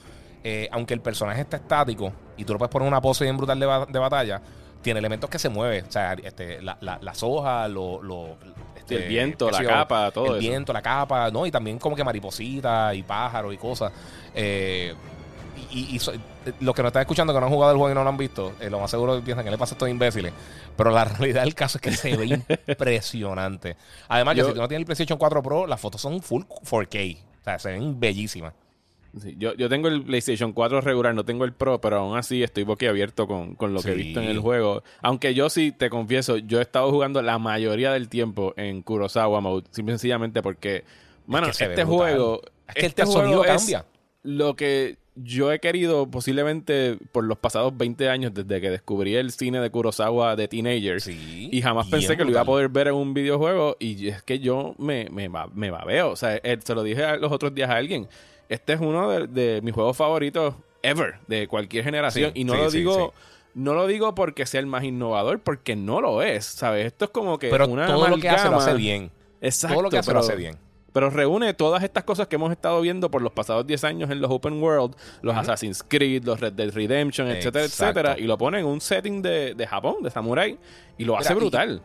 eh, 0.44 0.68
aunque 0.72 0.94
el 0.94 1.02
personaje 1.02 1.42
está 1.42 1.58
estático 1.58 2.12
y 2.38 2.44
tú 2.46 2.54
le 2.54 2.60
puedes 2.60 2.72
poner 2.72 2.88
una 2.88 3.02
pose 3.02 3.24
bien 3.24 3.38
brutal 3.38 3.60
de, 3.60 3.66
ba- 3.66 3.86
de 3.86 4.00
batalla, 4.00 4.42
tiene 4.82 5.00
elementos 5.00 5.30
que 5.30 5.40
se 5.40 5.50
mueven. 5.50 5.86
O 5.88 5.92
sea, 5.92 6.14
este, 6.14 6.62
la- 6.62 6.78
la- 6.82 7.00
las 7.02 7.24
hojas, 7.24 7.70
lo, 7.70 8.02
lo- 8.04 8.38
este, 8.76 8.96
el 9.04 9.08
viento, 9.10 9.50
la 9.50 9.62
yo, 9.62 9.70
capa, 9.70 10.12
todo 10.12 10.26
El 10.26 10.32
eso. 10.34 10.40
viento, 10.40 10.74
la 10.74 10.82
capa, 10.82 11.32
¿no? 11.32 11.46
Y 11.46 11.52
también 11.52 11.80
como 11.80 11.96
que 11.96 12.04
maripositas 12.04 12.94
y 12.96 13.04
pájaros 13.04 13.54
y 13.54 13.58
cosas. 13.58 13.92
Eh, 14.36 14.94
y, 15.72 15.80
y- 15.80 15.96
y 15.96 16.00
so- 16.00 16.12
eh, 16.14 16.20
los 16.60 16.76
que 16.76 16.82
nos 16.82 16.90
están 16.90 17.02
escuchando 17.02 17.34
que 17.34 17.40
no 17.40 17.46
han 17.46 17.52
jugado 17.54 17.72
el 17.72 17.78
juego 17.78 17.92
y 17.92 17.96
no 17.96 18.04
lo 18.04 18.10
han 18.10 18.18
visto, 18.18 18.54
eh, 18.60 18.70
lo 18.70 18.80
más 18.82 18.92
seguro 18.92 19.22
piensan 19.24 19.46
que 19.46 19.52
le 19.52 19.58
pasa 19.58 19.74
a 19.74 19.76
estos 19.76 19.88
imbéciles. 19.88 20.34
Pero 20.76 20.92
la 20.92 21.06
realidad 21.06 21.44
del 21.44 21.56
caso 21.56 21.78
es 21.78 21.82
que 21.82 21.92
se 21.94 22.18
ve 22.18 22.26
impresionante. 22.68 23.78
Además, 24.10 24.34
que 24.36 24.40
Yo- 24.42 24.48
si 24.48 24.54
tú 24.54 24.60
no 24.62 24.68
tienes 24.68 24.82
el 24.82 24.86
PlayStation 24.86 25.18
4 25.18 25.42
Pro, 25.42 25.68
las 25.68 25.80
fotos 25.80 26.02
son 26.02 26.22
full 26.22 26.44
4K. 26.44 27.18
O 27.40 27.44
sea, 27.44 27.60
se 27.60 27.72
ven 27.72 28.00
bellísimas. 28.00 28.54
Sí, 29.21 29.36
yo, 29.38 29.54
yo 29.54 29.69
tengo 29.69 29.88
el 29.89 30.04
PlayStation 30.04 30.54
4 30.54 30.82
regular, 30.82 31.13
no 31.13 31.23
tengo 31.23 31.45
el 31.45 31.54
Pro, 31.54 31.80
pero 31.80 31.97
aún 31.99 32.17
así 32.17 32.41
estoy 32.41 32.63
boquiabierto 32.63 33.28
con, 33.28 33.54
con 33.56 33.73
lo 33.73 33.82
que 33.82 33.91
he 33.91 33.95
visto 33.95 34.19
en 34.21 34.28
el 34.28 34.39
juego. 34.39 34.84
Aunque 35.02 35.34
yo 35.36 35.49
sí, 35.49 35.71
te 35.71 35.89
confieso, 35.91 36.38
yo 36.38 36.60
he 36.60 36.62
estado 36.63 36.89
jugando 36.89 37.21
la 37.21 37.38
mayoría 37.38 37.91
del 37.93 38.10
tiempo 38.10 38.54
en 38.58 38.82
Kurosawa 38.82 39.39
Mode, 39.39 39.67
simple 39.71 39.93
y 39.93 39.97
sencillamente 39.97 40.41
porque, 40.41 40.84
mano, 41.28 41.45
que 41.56 41.63
este 41.65 41.84
juego, 41.84 42.41
Es 42.67 42.76
que 42.76 42.86
este 42.88 43.02
el 43.04 43.08
sonido 43.08 43.43
es 43.45 43.52
cambia. 43.52 43.86
lo 44.23 44.56
que 44.56 44.97
yo 45.15 45.52
he 45.52 45.60
querido 45.60 46.10
posiblemente 46.10 46.97
por 47.12 47.23
los 47.23 47.38
pasados 47.38 47.78
20 47.78 48.10
años 48.10 48.34
desde 48.34 48.60
que 48.60 48.71
descubrí 48.71 49.13
el 49.15 49.30
cine 49.30 49.60
de 49.60 49.69
Kurosawa 49.69 50.36
de 50.36 50.47
Teenagers. 50.47 51.04
Sí, 51.04 51.49
Y 51.52 51.62
jamás 51.62 51.86
pensé 51.88 52.17
que 52.17 52.23
lo 52.26 52.32
iba 52.32 52.41
a 52.41 52.45
poder 52.45 52.67
ver 52.69 52.88
en 52.88 52.95
un 52.95 53.13
videojuego. 53.13 53.78
Y 53.80 54.08
es 54.08 54.23
que 54.23 54.39
yo 54.39 54.73
me, 54.80 55.08
me, 55.12 55.30
me 55.54 55.69
babeo. 55.69 56.10
O 56.10 56.15
sea, 56.15 56.38
eh, 56.38 56.58
se 56.63 56.73
lo 56.73 56.82
dije 56.82 57.04
a- 57.06 57.17
los 57.17 57.32
otros 57.32 57.54
días 57.54 57.69
a 57.69 57.76
alguien. 57.76 58.08
Este 58.50 58.74
es 58.74 58.80
uno 58.82 59.10
de, 59.10 59.28
de 59.28 59.62
mis 59.62 59.74
juegos 59.74 59.96
favoritos 59.98 60.56
ever, 60.82 61.16
de 61.28 61.48
cualquier 61.48 61.84
generación. 61.84 62.32
Sí, 62.34 62.42
y 62.42 62.44
no 62.44 62.54
sí, 62.54 62.60
lo 62.60 62.72
sí, 62.72 62.78
digo. 62.80 63.14
No 63.56 63.74
lo 63.76 63.86
digo 63.86 64.16
porque 64.16 64.46
sea 64.48 64.60
el 64.60 64.66
más 64.66 64.84
innovador, 64.84 65.40
porque 65.40 65.76
no 65.76 66.02
lo 66.02 66.24
es, 66.24 66.44
¿sabes? 66.46 66.88
Esto 66.88 67.06
es 67.06 67.12
como 67.12 67.38
que 67.38 67.50
Pero 67.50 67.68
una 67.68 67.86
todo 67.86 68.08
lo 68.08 68.18
que 68.18 68.28
hace 68.30 68.50
lo 68.50 68.58
hace 68.58 68.74
bien. 68.74 69.12
Exacto. 69.42 69.76
todo 69.76 69.84
lo 69.84 69.90
que 69.92 69.98
hace 70.00 70.08
pero, 70.08 70.20
lo 70.22 70.26
hace 70.26 70.36
bien. 70.36 70.58
Pero 70.92 71.10
reúne 71.10 71.54
todas 71.54 71.84
estas 71.84 72.04
cosas 72.04 72.28
que 72.28 72.36
hemos 72.36 72.52
estado 72.52 72.80
viendo 72.82 73.10
por 73.12 73.22
los 73.22 73.32
pasados 73.32 73.66
10 73.68 73.84
años 73.84 74.10
en 74.12 74.22
los 74.22 74.32
Open 74.32 74.62
World, 74.62 74.96
los 75.22 75.36
Assassin's 75.36 75.84
Creed, 75.88 76.24
los 76.24 76.40
Red 76.40 76.54
Dead 76.54 76.72
Redemption, 76.72 77.28
etcétera, 77.28 77.66
Exacto. 77.66 78.00
etcétera, 78.00 78.20
y 78.20 78.28
lo 78.28 78.38
pone 78.38 78.60
en 78.60 78.66
un 78.66 78.82
setting 78.82 79.22
de, 79.22 79.54
de 79.56 79.68
Japón, 79.68 79.98
de 80.02 80.10
Samurai, 80.12 80.58
y 80.98 81.06
lo 81.06 81.14
Mira, 81.14 81.22
hace 81.22 81.34
y- 81.34 81.36
brutal. 81.36 81.82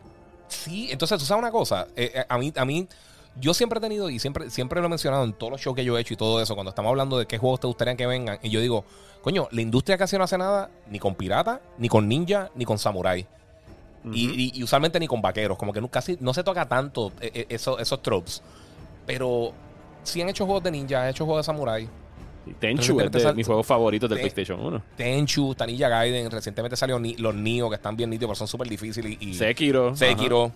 Sí, 0.47 0.89
entonces 0.91 1.19
tú 1.19 1.25
sabes 1.25 1.41
una 1.41 1.51
cosa, 1.51 1.87
Eh, 1.95 2.11
eh, 2.15 2.25
a 2.27 2.37
mí, 2.39 2.51
a 2.55 2.65
mí, 2.65 2.87
yo 3.39 3.53
siempre 3.53 3.77
he 3.79 3.81
tenido 3.81 4.09
y 4.09 4.19
siempre, 4.19 4.49
siempre 4.49 4.79
lo 4.81 4.87
he 4.87 4.89
mencionado 4.89 5.23
en 5.23 5.33
todos 5.33 5.51
los 5.51 5.61
shows 5.61 5.75
que 5.75 5.83
yo 5.85 5.97
he 5.97 6.01
hecho 6.01 6.13
y 6.13 6.17
todo 6.17 6.41
eso, 6.41 6.55
cuando 6.55 6.69
estamos 6.69 6.89
hablando 6.89 7.17
de 7.17 7.25
qué 7.25 7.37
juegos 7.37 7.59
te 7.59 7.67
gustaría 7.67 7.95
que 7.95 8.05
vengan, 8.07 8.39
y 8.41 8.49
yo 8.49 8.59
digo, 8.61 8.83
coño, 9.21 9.47
la 9.51 9.61
industria 9.61 9.97
casi 9.97 10.17
no 10.17 10.23
hace 10.23 10.37
nada 10.37 10.69
ni 10.89 10.99
con 10.99 11.15
pirata, 11.15 11.61
ni 11.77 11.87
con 11.89 12.07
ninja, 12.07 12.49
ni 12.55 12.65
con 12.65 12.77
samurai. 12.79 13.25
y, 14.13 14.29
y- 14.29 14.51
y 14.55 14.63
usualmente 14.63 14.97
ni 14.99 15.07
con 15.07 15.21
vaqueros, 15.21 15.57
como 15.57 15.73
que 15.73 15.81
no, 15.81 15.89
casi 15.89 16.17
no 16.21 16.33
se 16.33 16.41
toca 16.43 16.65
tanto 16.67 17.11
eh, 17.19 17.31
eh, 17.33 17.45
eso- 17.49 17.77
esos 17.79 18.01
tropes. 18.01 18.41
Pero 19.05 19.51
sí 20.03 20.21
han 20.21 20.29
hecho 20.29 20.45
juegos 20.45 20.63
de 20.63 20.71
ninja, 20.71 21.03
han 21.03 21.09
hecho 21.09 21.25
juegos 21.25 21.45
de 21.45 21.51
samurai. 21.51 21.87
Tenchu 22.59 22.99
es 23.01 23.11
de 23.11 23.33
mis 23.33 23.45
juegos 23.45 23.65
favoritos 23.67 24.09
del 24.09 24.19
PlayStation 24.19 24.59
1. 24.65 24.81
Tenchu, 24.95 25.53
Tanilla 25.53 25.89
Gaiden, 25.89 26.31
recientemente 26.31 26.77
salió 26.77 26.97
Ni- 26.97 27.15
los 27.17 27.35
Nio, 27.35 27.69
que 27.69 27.75
están 27.75 27.95
bien 27.97 28.09
nítidos, 28.09 28.29
pero 28.29 28.35
son 28.37 28.47
súper 28.47 28.69
difíciles. 28.69 29.17
Y, 29.19 29.33
Sekiro. 29.33 29.93
Sekiro. 29.95 30.51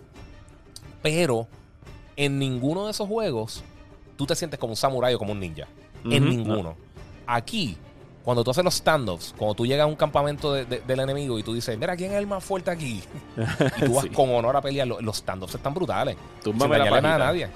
Pero 1.01 1.47
en 2.15 2.39
ninguno 2.39 2.86
de 2.86 2.91
esos 2.91 3.08
juegos 3.08 3.63
tú 4.15 4.26
te 4.26 4.36
sientes 4.36 4.60
como 4.60 4.73
un 4.73 4.78
samurái 4.78 5.13
o 5.15 5.19
como 5.19 5.32
un 5.32 5.39
ninja. 5.39 5.67
En 6.06 6.30
ninguno. 6.30 6.76
Aquí, 7.26 7.78
cuando 8.23 8.43
tú 8.43 8.52
haces 8.52 8.63
los 8.63 8.76
standoffs, 8.76 9.34
cuando 9.38 9.56
tú 9.56 9.65
llegas 9.65 9.84
a 9.86 9.88
un 9.88 9.95
campamento 9.95 10.54
de- 10.54 10.65
de- 10.65 10.82
del 10.82 10.99
enemigo 10.99 11.39
y 11.39 11.43
tú 11.43 11.54
dices, 11.54 11.78
mira, 11.78 11.95
¿quién 11.95 12.12
es 12.12 12.17
el 12.17 12.28
más 12.28 12.43
fuerte 12.43 12.71
aquí? 12.71 13.02
y 13.78 13.86
tú 13.86 13.93
vas 13.95 14.04
Sí. 14.04 14.10
con 14.10 14.30
honor 14.34 14.56
a 14.58 14.62
pelear, 14.62 14.88
lo- 14.88 15.02
los 15.02 15.17
standoffs 15.17 15.56
están 15.56 15.73
brutales. 15.73 16.15
Túmbame 16.43 16.76
sin 16.76 16.80
dañarle 16.84 17.02
nada 17.02 17.15
a 17.15 17.19
nadie. 17.19 17.49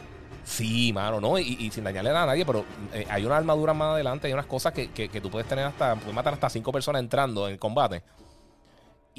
Sí, 0.44 0.94
mano, 0.94 1.20
no, 1.20 1.38
y, 1.38 1.58
y 1.60 1.72
sin 1.72 1.84
dañarle 1.84 2.10
nada 2.12 2.24
a 2.24 2.28
nadie, 2.28 2.46
pero 2.46 2.64
eh, 2.94 3.06
hay 3.10 3.26
una 3.26 3.36
armadura 3.36 3.74
más 3.74 3.94
adelante, 3.96 4.28
hay 4.28 4.34
unas 4.34 4.46
cosas 4.46 4.72
que, 4.72 4.90
que- 4.92 5.10
que 5.10 5.20
tú 5.20 5.30
puedes 5.30 5.48
tener 5.48 5.66
hasta, 5.66 5.96
puedes 5.96 6.14
matar 6.16 6.34
hasta 6.34 6.50
cinco 6.50 6.72
personas 6.72 7.02
entrando 7.02 7.50
en 7.50 7.58
combate. 7.58 8.02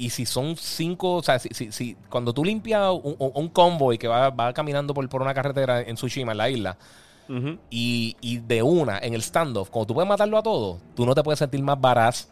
Y 0.01 0.11
si 0.11 0.25
son 0.25 0.55
cinco, 0.55 1.15
o 1.15 1.21
sea, 1.23 1.39
si, 1.39 1.49
si- 1.51 1.71
si- 1.73 1.97
cuando 2.09 2.31
tú 2.33 2.45
limpias 2.45 2.89
un, 3.03 3.49
convoy 3.49 3.97
que 3.97 4.07
va, 4.07 4.29
va 4.29 4.53
caminando 4.53 4.93
por, 4.93 5.07
por 5.09 5.21
una 5.21 5.33
carretera 5.33 5.81
en 5.81 5.95
Tsushima, 5.95 6.31
en 6.31 6.37
la 6.37 6.49
isla, 6.49 6.77
y, 7.69 8.15
y 8.21 8.37
de 8.37 8.63
una, 8.63 8.97
en 8.99 9.13
el 9.13 9.21
standoff, 9.21 9.69
cuando 9.69 9.87
tú 9.87 9.93
puedes 9.95 10.07
matarlo 10.07 10.37
a 10.37 10.41
todos, 10.41 10.79
tú 10.95 11.05
no 11.05 11.13
te 11.13 11.21
puedes 11.21 11.39
sentir 11.39 11.61
más 11.61 11.79
baraz. 11.79 12.29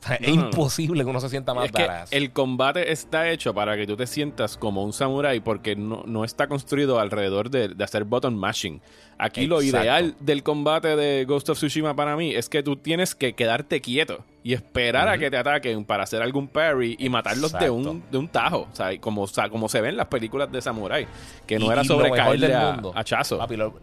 O 0.00 0.06
sea, 0.06 0.16
es 0.16 0.28
No, 0.28 0.34
no, 0.36 0.40
no. 0.42 0.46
imposible 0.48 1.02
que 1.04 1.10
uno 1.10 1.20
se 1.20 1.28
sienta 1.28 1.54
más 1.54 1.66
Es 1.66 1.72
que 1.72 2.16
el 2.16 2.30
combate 2.32 2.92
está 2.92 3.28
hecho 3.30 3.52
para 3.52 3.76
que 3.76 3.86
tú 3.86 3.96
te 3.96 4.06
sientas 4.06 4.56
como 4.56 4.84
un 4.84 4.92
samurái 4.92 5.40
porque 5.40 5.74
no, 5.74 6.04
no 6.06 6.24
está 6.24 6.46
construido 6.46 7.00
alrededor 7.00 7.50
de, 7.50 7.68
de 7.68 7.84
hacer 7.84 8.04
button 8.04 8.36
mashing. 8.36 8.80
Aquí 9.18 9.48
lo 9.48 9.60
ideal 9.62 10.14
del 10.20 10.44
combate 10.44 10.94
de 10.94 11.24
Ghost 11.24 11.48
of 11.50 11.58
Tsushima 11.58 11.96
para 11.96 12.16
mí 12.16 12.32
es 12.32 12.48
que 12.48 12.62
tú 12.62 12.76
tienes 12.76 13.16
que 13.16 13.32
quedarte 13.32 13.80
quieto 13.80 14.24
y 14.44 14.52
esperar 14.54 15.08
a 15.08 15.18
que 15.18 15.28
te 15.30 15.36
ataquen 15.36 15.84
para 15.84 16.04
hacer 16.04 16.22
algún 16.22 16.46
parry 16.46 16.94
y 17.00 17.08
matarlos 17.08 17.52
de 17.52 17.68
un, 17.68 18.04
de 18.10 18.18
un 18.18 18.28
tajo. 18.28 18.68
O 18.72 18.76
sea, 18.76 18.96
como, 19.00 19.22
o 19.22 19.26
sea, 19.26 19.48
como 19.50 19.68
se 19.68 19.80
ven 19.80 19.96
las 19.96 20.06
películas 20.06 20.50
de 20.52 20.62
samurái. 20.62 21.08
Que 21.44 21.58
no 21.58 21.66
Y- 21.66 21.70
era 21.70 21.82
sobre 21.82 22.12
caerle 22.12 22.54
a, 22.54 22.70
mundo, 22.72 22.92
a 22.94 23.02
chazo. 23.02 23.38
Papi, 23.38 23.56
lo- 23.56 23.74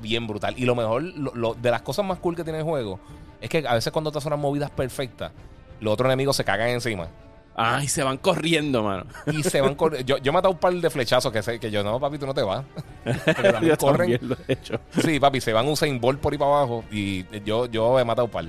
bien 0.00 0.26
brutal. 0.26 0.54
Y 0.56 0.64
lo 0.64 0.74
mejor, 0.74 1.02
lo- 1.02 1.34
lo- 1.34 1.52
de 1.54 1.70
las 1.70 1.82
cosas 1.82 2.06
más 2.06 2.18
cool 2.18 2.34
que 2.34 2.42
tiene 2.42 2.60
el 2.60 2.64
juego, 2.64 2.98
es 3.42 3.50
que 3.50 3.64
a 3.66 3.74
veces 3.74 3.92
cuando 3.92 4.10
te 4.10 4.18
hacen 4.18 4.32
unas 4.32 4.40
movidas 4.40 4.70
perfectas, 4.70 5.32
los 5.80 5.92
otros 5.92 6.06
enemigos 6.06 6.36
se 6.36 6.44
cagan 6.44 6.68
encima. 6.70 7.08
Ay, 7.54 7.86
se 7.86 8.02
van 8.02 8.16
corriendo, 8.16 8.82
mano. 8.82 9.04
Y 9.26 9.42
se 9.42 9.60
van 9.60 9.74
corriendo. 9.74 10.06
Yo, 10.06 10.16
yo 10.22 10.30
he 10.30 10.32
matado 10.32 10.52
un 10.54 10.58
par 10.58 10.72
de 10.72 10.88
flechazos 10.88 11.30
que, 11.30 11.42
sé, 11.42 11.60
que 11.60 11.70
yo, 11.70 11.84
no, 11.84 12.00
papi, 12.00 12.16
tú 12.16 12.24
no 12.26 12.32
te 12.32 12.42
vas. 12.42 12.64
También 13.26 13.64
Yo 13.64 13.76
corren. 13.76 14.12
también 14.12 14.28
lo 14.30 14.36
he 14.48 14.52
hecho. 14.54 14.80
Sí, 15.04 15.20
papi, 15.20 15.40
se 15.42 15.52
van 15.52 15.68
Usain 15.68 16.00
Bolt 16.00 16.18
por 16.20 16.32
ahí 16.32 16.38
para 16.38 16.50
abajo. 16.52 16.82
Y 16.90 17.24
yo, 17.44 17.66
yo 17.66 17.98
he 18.00 18.04
matado 18.06 18.24
un 18.24 18.30
par. 18.30 18.46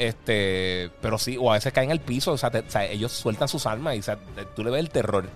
Este, 0.00 0.90
pero 1.00 1.18
sí, 1.18 1.36
o 1.38 1.50
a 1.50 1.54
veces 1.54 1.72
caen 1.72 1.90
al 1.92 2.00
piso. 2.00 2.32
O 2.32 2.38
sea, 2.38 2.50
te- 2.50 2.60
o 2.60 2.70
sea, 2.70 2.84
ellos 2.86 3.12
sueltan 3.12 3.46
sus 3.48 3.66
armas 3.66 3.94
y 3.96 3.98
o 4.00 4.02
sea, 4.02 4.16
te- 4.16 4.46
tú 4.46 4.64
le 4.64 4.70
ves 4.70 4.80
el 4.80 4.90
terror. 4.90 5.28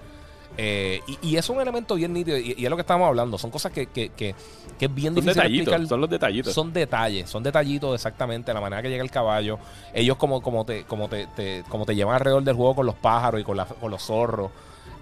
Eh, 0.57 1.01
y, 1.09 1.31
y 1.31 1.37
es 1.37 1.49
un 1.49 1.61
elemento 1.61 1.97
bien 1.97 2.13
nítido, 2.13 2.39
y, 2.39 2.55
y 2.57 2.65
es 2.65 2.71
lo 2.71 2.77
que 2.77 2.83
estamos 2.83 3.09
hablando. 3.09 3.37
Son 3.39 3.51
cosas 3.51 3.73
que, 3.73 3.87
que, 3.87 4.11
que, 4.11 4.35
que 4.79 4.85
es 4.87 4.95
bien 4.95 5.13
Son 5.15 5.25
difícil 5.25 5.43
explicar. 5.43 5.87
son 5.89 6.01
los 6.01 6.09
detallitos. 6.11 6.53
Son 6.55 6.73
detalles, 6.73 7.29
son 7.29 7.43
detallitos 7.43 7.95
exactamente, 7.95 8.55
la 8.55 8.61
manera 8.61 8.81
que 8.81 8.89
llega 8.89 9.03
el 9.03 9.11
caballo. 9.11 9.59
Ellos 9.93 10.17
como, 10.17 10.41
como, 10.41 10.65
te, 10.65 10.85
como, 10.85 11.09
te, 11.09 11.27
te- 11.35 11.65
como 11.69 11.85
te 11.85 11.97
llevan 11.97 12.15
alrededor 12.15 12.45
del 12.45 12.55
juego 12.55 12.77
con 12.77 12.87
los 12.87 12.95
pájaros 12.95 13.41
y 13.41 13.45
con, 13.45 13.57
la- 13.57 13.67
con 13.67 13.91
los 13.91 14.03
zorros, 14.03 14.53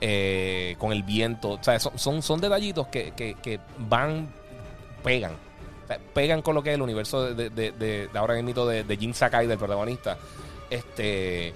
eh, 0.00 0.74
con 0.78 0.90
el 0.92 1.02
viento. 1.02 1.50
O 1.50 1.62
sea, 1.62 1.78
son, 1.78 1.98
son, 1.98 2.22
son 2.22 2.40
detallitos 2.40 2.86
que, 2.88 3.12
que, 3.14 3.34
que 3.34 3.60
van, 3.78 4.28
pegan. 5.04 5.32
O 5.84 5.86
sea, 5.86 5.98
pegan 6.14 6.40
con 6.40 6.54
lo 6.54 6.62
que 6.62 6.70
es 6.70 6.76
el 6.76 6.82
universo 6.82 7.34
de, 7.34 7.50
de, 7.50 7.72
de- 7.72 8.08
de 8.08 8.18
ahora 8.18 8.40
mismo 8.40 8.64
de, 8.64 8.84
de 8.84 8.96
Jin 8.96 9.12
Sakai, 9.12 9.46
del 9.46 9.58
protagonista. 9.58 10.16
Este, 10.70 11.52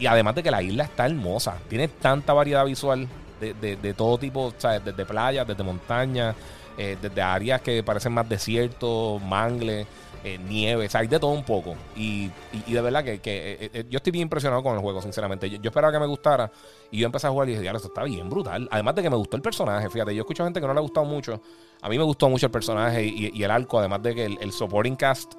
y 0.00 0.06
además 0.06 0.34
de 0.34 0.42
que 0.42 0.50
la 0.50 0.62
isla 0.62 0.82
está 0.84 1.06
hermosa. 1.06 1.58
Tiene 1.68 1.86
tanta 1.88 2.32
variedad 2.32 2.64
visual 2.64 3.06
de, 3.40 3.54
de- 3.54 3.76
de 3.76 3.94
todo 3.94 4.18
tipo, 4.18 4.52
sea, 4.56 4.78
desde 4.80 5.04
playas, 5.04 5.46
desde 5.46 5.62
montañas, 5.62 6.34
eh, 6.78 6.96
desde 7.00 7.22
áreas 7.22 7.60
que 7.62 7.82
parecen 7.82 8.12
más 8.12 8.28
desiertos, 8.28 9.22
mangles, 9.22 9.86
eh, 10.24 10.38
nieve, 10.38 10.86
o 10.86 10.90
sea, 10.90 11.00
hay 11.02 11.06
de 11.06 11.18
todo 11.20 11.30
un 11.30 11.44
poco. 11.44 11.74
Y, 11.96 12.30
y- 12.66 12.72
de 12.72 12.80
verdad 12.80 13.04
que, 13.04 13.20
que, 13.20 13.52
eh, 13.60 13.70
eh, 13.72 13.84
yo 13.88 13.96
estoy 13.98 14.10
bien 14.12 14.22
impresionado 14.24 14.62
con 14.62 14.74
el 14.74 14.80
juego, 14.80 15.00
sinceramente. 15.00 15.48
Yo, 15.48 15.58
esperaba 15.62 15.92
que 15.92 15.98
me 16.00 16.06
gustara 16.06 16.50
y 16.90 16.98
yo 16.98 17.06
empecé 17.06 17.26
a 17.26 17.30
jugar 17.30 17.48
y 17.48 17.52
dije, 17.52 17.62
"Diablo, 17.62 17.76
esto 17.78 17.88
está 17.88 18.02
bien 18.02 18.28
brutal. 18.28 18.68
Además 18.70 18.94
de 18.96 19.02
que 19.02 19.10
me 19.10 19.16
gustó 19.16 19.36
el 19.36 19.42
personaje, 19.42 19.88
fíjate, 19.88 20.14
yo 20.14 20.22
escucho 20.22 20.44
gente 20.44 20.60
que 20.60 20.66
no 20.66 20.72
le 20.74 20.78
ha 20.78 20.82
gustado 20.82 21.06
mucho. 21.06 21.40
A 21.82 21.88
mí 21.88 21.96
me 21.96 22.04
gustó 22.04 22.28
mucho 22.28 22.46
el 22.46 22.52
personaje 22.52 23.04
y, 23.04 23.30
y 23.32 23.42
el 23.44 23.50
arco, 23.50 23.78
además 23.78 24.02
de 24.02 24.14
que 24.14 24.24
el, 24.24 24.38
el 24.40 24.52
supporting 24.52 24.96
cast 24.96 25.34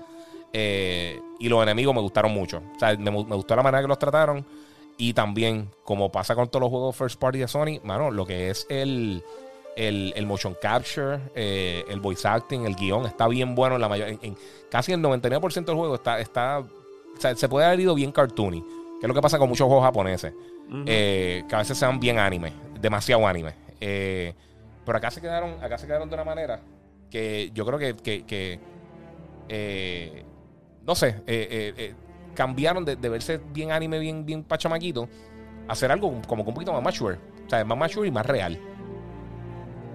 y 0.54 1.50
los 1.50 1.62
enemigos 1.64 1.94
me 1.94 2.02
gustaron 2.02 2.32
mucho. 2.34 2.62
O 2.76 2.80
sea, 2.80 2.96
me, 2.98 3.12
me 3.12 3.36
gustó 3.36 3.56
la 3.56 3.64
manera 3.64 3.82
que 3.82 3.88
los 3.88 4.00
trataron. 4.00 4.46
Y 4.98 5.14
también, 5.14 5.70
como 5.84 6.12
pasa 6.12 6.36
con 6.36 6.50
todos 6.50 6.62
los 6.62 6.70
juegos 6.70 6.96
first 6.96 7.20
party 7.20 7.40
de 7.40 7.48
Sony, 7.48 7.80
mano, 7.84 8.10
lo 8.10 8.26
que 8.26 8.50
es 8.50 8.66
el, 8.70 9.24
el, 9.76 10.12
el 10.16 10.26
motion 10.26 10.56
capture, 10.60 11.20
eh, 11.36 11.84
el 11.88 12.00
voice 12.00 12.28
acting, 12.28 12.66
el 12.66 12.76
guion, 12.76 13.06
está 13.06 13.28
bien 13.28 13.54
bueno 13.54 13.76
en 13.76 13.82
la 13.82 13.90
mayor, 13.90 14.10
en, 14.10 14.20
en 14.24 14.38
casi 14.72 14.94
el 14.94 15.02
99% 15.02 15.66
del 15.66 15.76
juego 15.76 15.96
está, 15.96 16.20
está, 16.20 16.60
o 16.60 17.22
sea, 17.22 17.36
se 17.36 17.48
puede 17.48 17.68
haber 17.68 17.82
ido 17.82 17.94
bien 17.94 18.12
cartoony, 18.12 18.62
que 18.62 19.06
es 19.06 19.08
lo 19.08 19.14
que 19.14 19.22
pasa 19.22 19.38
con 19.38 19.48
muchos 19.50 19.68
juegos 19.68 19.86
japoneses, 19.86 20.34
eh, 20.88 21.44
que 21.48 21.56
a 21.56 21.60
veces 21.60 21.78
sean 21.78 22.00
bien 22.00 22.18
anime, 22.18 22.52
demasiado 22.82 23.28
anime. 23.28 23.54
Eh, 23.80 24.34
pero 24.84 24.98
acá 24.98 25.12
se 25.12 25.22
quedaron, 25.22 25.64
acá 25.64 25.78
se 25.78 25.86
quedaron 25.86 26.10
de 26.10 26.16
una 26.16 26.24
manera 26.24 26.60
que 27.12 27.52
yo 27.54 27.66
creo 27.68 27.78
que, 27.78 27.96
que, 27.96 28.26
que, 28.26 28.60
eh, 29.48 30.24
no 30.84 30.96
sé, 30.96 31.22
cambiaron 32.38 32.86
de, 32.86 32.95
de 32.95 33.10
verse 33.10 33.41
bien 33.52 33.71
anime, 33.71 33.97
bien, 33.97 34.23
bien 34.23 34.43
pachamaquito, 34.43 35.10
a 35.67 35.71
hacer 35.71 35.91
algo 35.91 36.21
como 36.28 36.43
que 36.43 36.50
un 36.50 36.54
poquito 36.54 36.71
más 36.71 36.84
mature. 36.84 37.17
O 37.47 37.50
sea, 37.50 37.65
más 37.65 37.78
mature 37.78 38.08
y 38.08 38.12
más 38.12 38.26
real. 38.26 38.60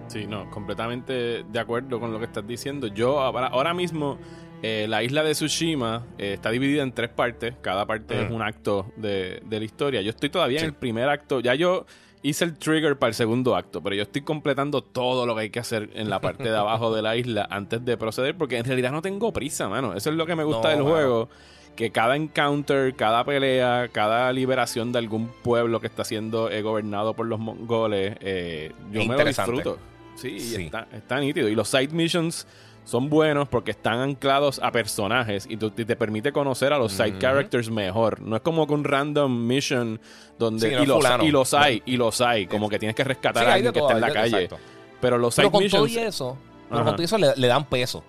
Sí, 0.09 0.26
no, 0.26 0.50
completamente 0.50 1.44
de 1.44 1.59
acuerdo 1.59 1.98
con 2.00 2.12
lo 2.12 2.18
que 2.18 2.26
estás 2.26 2.46
diciendo. 2.46 2.88
Yo 2.88 3.20
ahora, 3.20 3.46
ahora 3.46 3.72
mismo, 3.72 4.18
eh, 4.62 4.87
la 4.88 5.02
isla 5.02 5.22
de 5.22 5.33
Tsushima 5.33 6.05
eh, 6.18 6.35
está 6.35 6.50
dividida 6.50 6.83
en 6.83 6.92
tres 6.92 7.09
partes. 7.11 7.55
Cada 7.62 7.87
parte 7.87 8.16
Mm. 8.16 8.18
es 8.26 8.31
un 8.31 8.42
acto 8.42 8.87
de, 8.96 9.40
de 9.46 9.59
la 9.59 9.64
historia. 9.64 10.02
Yo 10.02 10.11
estoy 10.11 10.28
todavía 10.28 10.59
Sí. 10.59 10.64
en 10.66 10.70
el 10.72 10.76
primer 10.76 11.09
acto. 11.09 11.40
Ya 11.40 11.55
yo 11.55 11.87
hice 12.22 12.44
el 12.44 12.59
trigger 12.59 12.98
para 12.98 13.09
el 13.09 13.14
segundo 13.14 13.57
acto, 13.57 13.83
pero 13.83 13.96
yo 13.96 14.02
estoy 14.02 14.20
completando 14.22 14.83
todo 14.83 15.24
lo 15.24 15.35
que 15.35 15.40
hay 15.42 15.50
que 15.50 15.61
hacer 15.61 15.88
en 15.94 16.11
la 16.11 16.20
parte 16.20 16.44
de 16.44 16.57
abajo 16.59 16.94
de 16.94 17.00
la 17.00 17.16
isla 17.16 17.48
antes 17.50 17.83
de 17.83 17.96
proceder, 17.96 18.37
porque 18.37 18.59
en 18.59 18.64
realidad 18.66 18.92
no 18.92 19.00
tengo 19.00 19.33
prisa, 19.33 19.68
mano. 19.68 19.94
Eso 19.94 20.11
es 20.11 20.16
lo 20.16 20.26
que 20.26 20.37
me 20.37 20.44
gusta 20.44 20.64
No, 20.64 20.68
del 20.74 20.78
mano. 20.85 20.90
juego. 20.94 21.28
Que 21.76 21.90
cada 21.90 22.16
encounter, 22.16 22.94
cada 22.94 23.24
pelea, 23.24 23.88
cada 23.90 24.32
liberación 24.32 24.92
de 24.92 24.98
algún 24.98 25.28
pueblo 25.28 25.80
que 25.80 25.87
está 25.87 26.04
siendo 26.04 26.50
eh, 26.50 26.61
gobernado 26.62 27.14
por 27.14 27.26
los 27.26 27.38
mongoles, 27.40 28.16
eh, 28.20 28.72
yo 28.92 29.04
me 29.06 29.16
lo 29.16 29.24
disfruto. 29.24 29.78
Sí, 30.14 30.38
Sí. 30.38 30.64
Está, 30.66 30.87
está 30.92 31.18
nítido. 31.18 31.48
Y 31.48 31.54
los 31.54 31.68
side 31.68 31.88
missions 31.88 32.46
son 32.85 33.08
buenos 33.08 33.48
porque 33.48 33.70
están 33.70 34.00
anclados 34.00 34.61
a 34.62 34.70
personajes 34.72 35.46
y, 35.48 35.56
te 35.56 35.96
permite 35.96 36.32
conocer 36.32 36.72
a 36.72 36.78
los 36.78 36.92
side 36.92 37.18
characters 37.18 37.70
mejor. 37.70 38.20
No 38.20 38.37
es 38.37 38.42
como 38.42 38.66
que 38.66 38.74
un 38.74 38.85
random 38.85 39.46
mission 39.46 39.98
donde. 40.38 40.68
Sí, 40.68 40.74
no 40.74 40.82
y, 40.82 40.87
los, 40.87 41.04
y 41.22 41.30
los 41.30 41.54
hay, 41.54 41.82
y 41.87 41.96
los 41.96 42.20
hay. 42.20 42.46
Como 42.46 42.68
que 42.68 42.78
tienes 42.78 42.94
que 42.94 43.04
rescatar 43.04 43.44
Sí, 43.44 43.50
a 43.50 43.54
alguien 43.54 43.72
que 43.72 43.78
todo, 43.78 43.88
está 43.88 43.96
en 43.96 44.00
la 44.02 44.06
hay 44.08 44.12
calle. 44.12 44.44
exacto. 44.44 44.58
Pero 45.00 45.16
los 45.18 45.35
side 45.35 45.44
Pero 45.44 45.52
con 45.52 45.68
todo 45.70 45.85
missions. 45.85 46.04
y 46.04 46.06
eso, 46.08 46.38
pero 46.68 46.85
con 46.85 46.96
todo 46.96 47.04
eso 47.04 47.18
le, 47.18 47.28
le 47.35 47.46
dan 47.46 47.64
peso. 47.64 48.04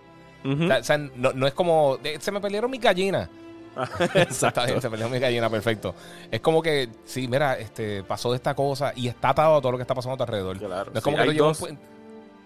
O 0.45 0.67
sea, 0.67 0.77
o 0.79 0.83
sea, 0.83 0.97
no, 0.97 1.31
no 1.31 1.47
es 1.47 1.53
como, 1.53 1.97
eh, 2.03 2.17
se 2.19 2.29
me 2.31 2.41
pelearon 2.41 2.69
mis 2.69 2.81
gallinas. 2.81 3.29
Se 4.29 4.89
peleó 4.89 5.09
mi 5.09 5.19
gallina, 5.19 5.49
perfecto. 5.49 5.95
Es 6.31 6.39
como 6.41 6.61
que, 6.61 6.89
sí, 7.05 7.27
mira, 7.27 7.57
este, 7.57 8.03
pasó 8.03 8.33
esta 8.35 8.53
cosa 8.55 8.93
y 8.95 9.07
está 9.07 9.29
atado 9.29 9.55
a 9.57 9.61
todo 9.61 9.71
lo 9.73 9.77
que 9.77 9.83
está 9.83 9.95
pasando 9.95 10.13
a 10.15 10.17
tu 10.17 10.23
alrededor. 10.23 10.57
Claro. 10.59 10.91
No 10.91 10.97
es 10.97 11.03
Sí, 11.03 11.03
como 11.03 11.17
que 11.17 11.23
hay 11.23 11.33
llevas 11.33 11.59
dos- 11.59 11.69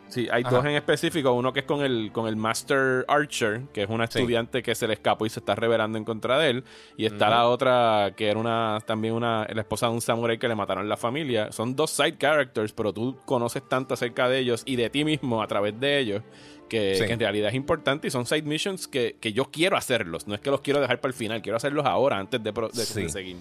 Sí, 0.10 0.26
hay 0.32 0.42
Ajá. 0.42 0.56
dos 0.56 0.64
en 0.66 0.72
específico. 0.76 1.34
Uno 1.34 1.52
que 1.52 1.60
es 1.60 1.66
con 1.66 1.82
el, 1.84 2.12
con 2.14 2.30
el 2.30 2.38
Master 2.38 3.04
Archer, 3.10 3.64
que 3.74 3.84
es 3.84 3.90
una 3.90 4.08
Sí. 4.08 4.20
estudiante 4.20 4.64
que 4.64 4.74
se 4.74 4.88
le 4.88 4.94
escapó 4.94 5.26
y 5.26 5.30
se 5.30 5.42
está 5.42 5.54
revelando 5.54 5.98
en 5.98 6.06
contra 6.06 6.40
de 6.40 6.50
él. 6.50 6.64
Y 6.96 7.06
está 7.08 7.30
la 7.30 7.46
otra, 7.50 8.14
que 8.16 8.30
era 8.30 8.40
una 8.40 8.80
también 8.86 9.14
una 9.16 9.46
la 9.54 9.60
esposa 9.62 9.88
de 9.88 9.92
un 9.96 10.00
samurai 10.00 10.38
que 10.40 10.48
le 10.48 10.56
mataron 10.56 10.88
la 10.88 10.96
familia. 10.96 11.52
Son 11.52 11.76
dos 11.76 11.92
side 11.92 12.18
characters, 12.18 12.72
pero 12.72 12.94
tú 12.94 13.18
conoces 13.26 13.68
tanto 13.68 13.96
acerca 13.96 14.30
de 14.30 14.40
ellos 14.40 14.64
y 14.66 14.78
de 14.78 14.90
ti 14.90 15.04
mismo 15.04 15.44
a 15.44 15.48
través 15.48 15.78
de 15.78 16.00
ellos. 16.00 16.24
Que, 16.68 16.96
Sí. 16.96 17.06
que 17.06 17.14
en 17.14 17.20
realidad 17.20 17.50
es 17.50 17.56
importante 17.56 18.08
y 18.08 18.12
son 18.12 18.26
side 18.26 18.42
missions 18.44 18.88
que, 18.88 19.16
que 19.20 19.32
yo 19.34 19.46
quiero 19.52 19.78
hacerlos. 19.78 20.28
No 20.28 20.36
es 20.36 20.42
que 20.42 20.52
los 20.52 20.62
quiero 20.62 20.80
dejar 20.82 21.00
para 21.00 21.10
el 21.10 21.14
final, 21.16 21.42
quiero 21.42 21.56
hacerlos 21.58 21.86
ahora 21.86 22.18
antes 22.18 22.44
de, 22.44 22.52
de- 22.52 22.86
Sí. 22.86 23.04
de 23.04 23.10
seguir. 23.10 23.38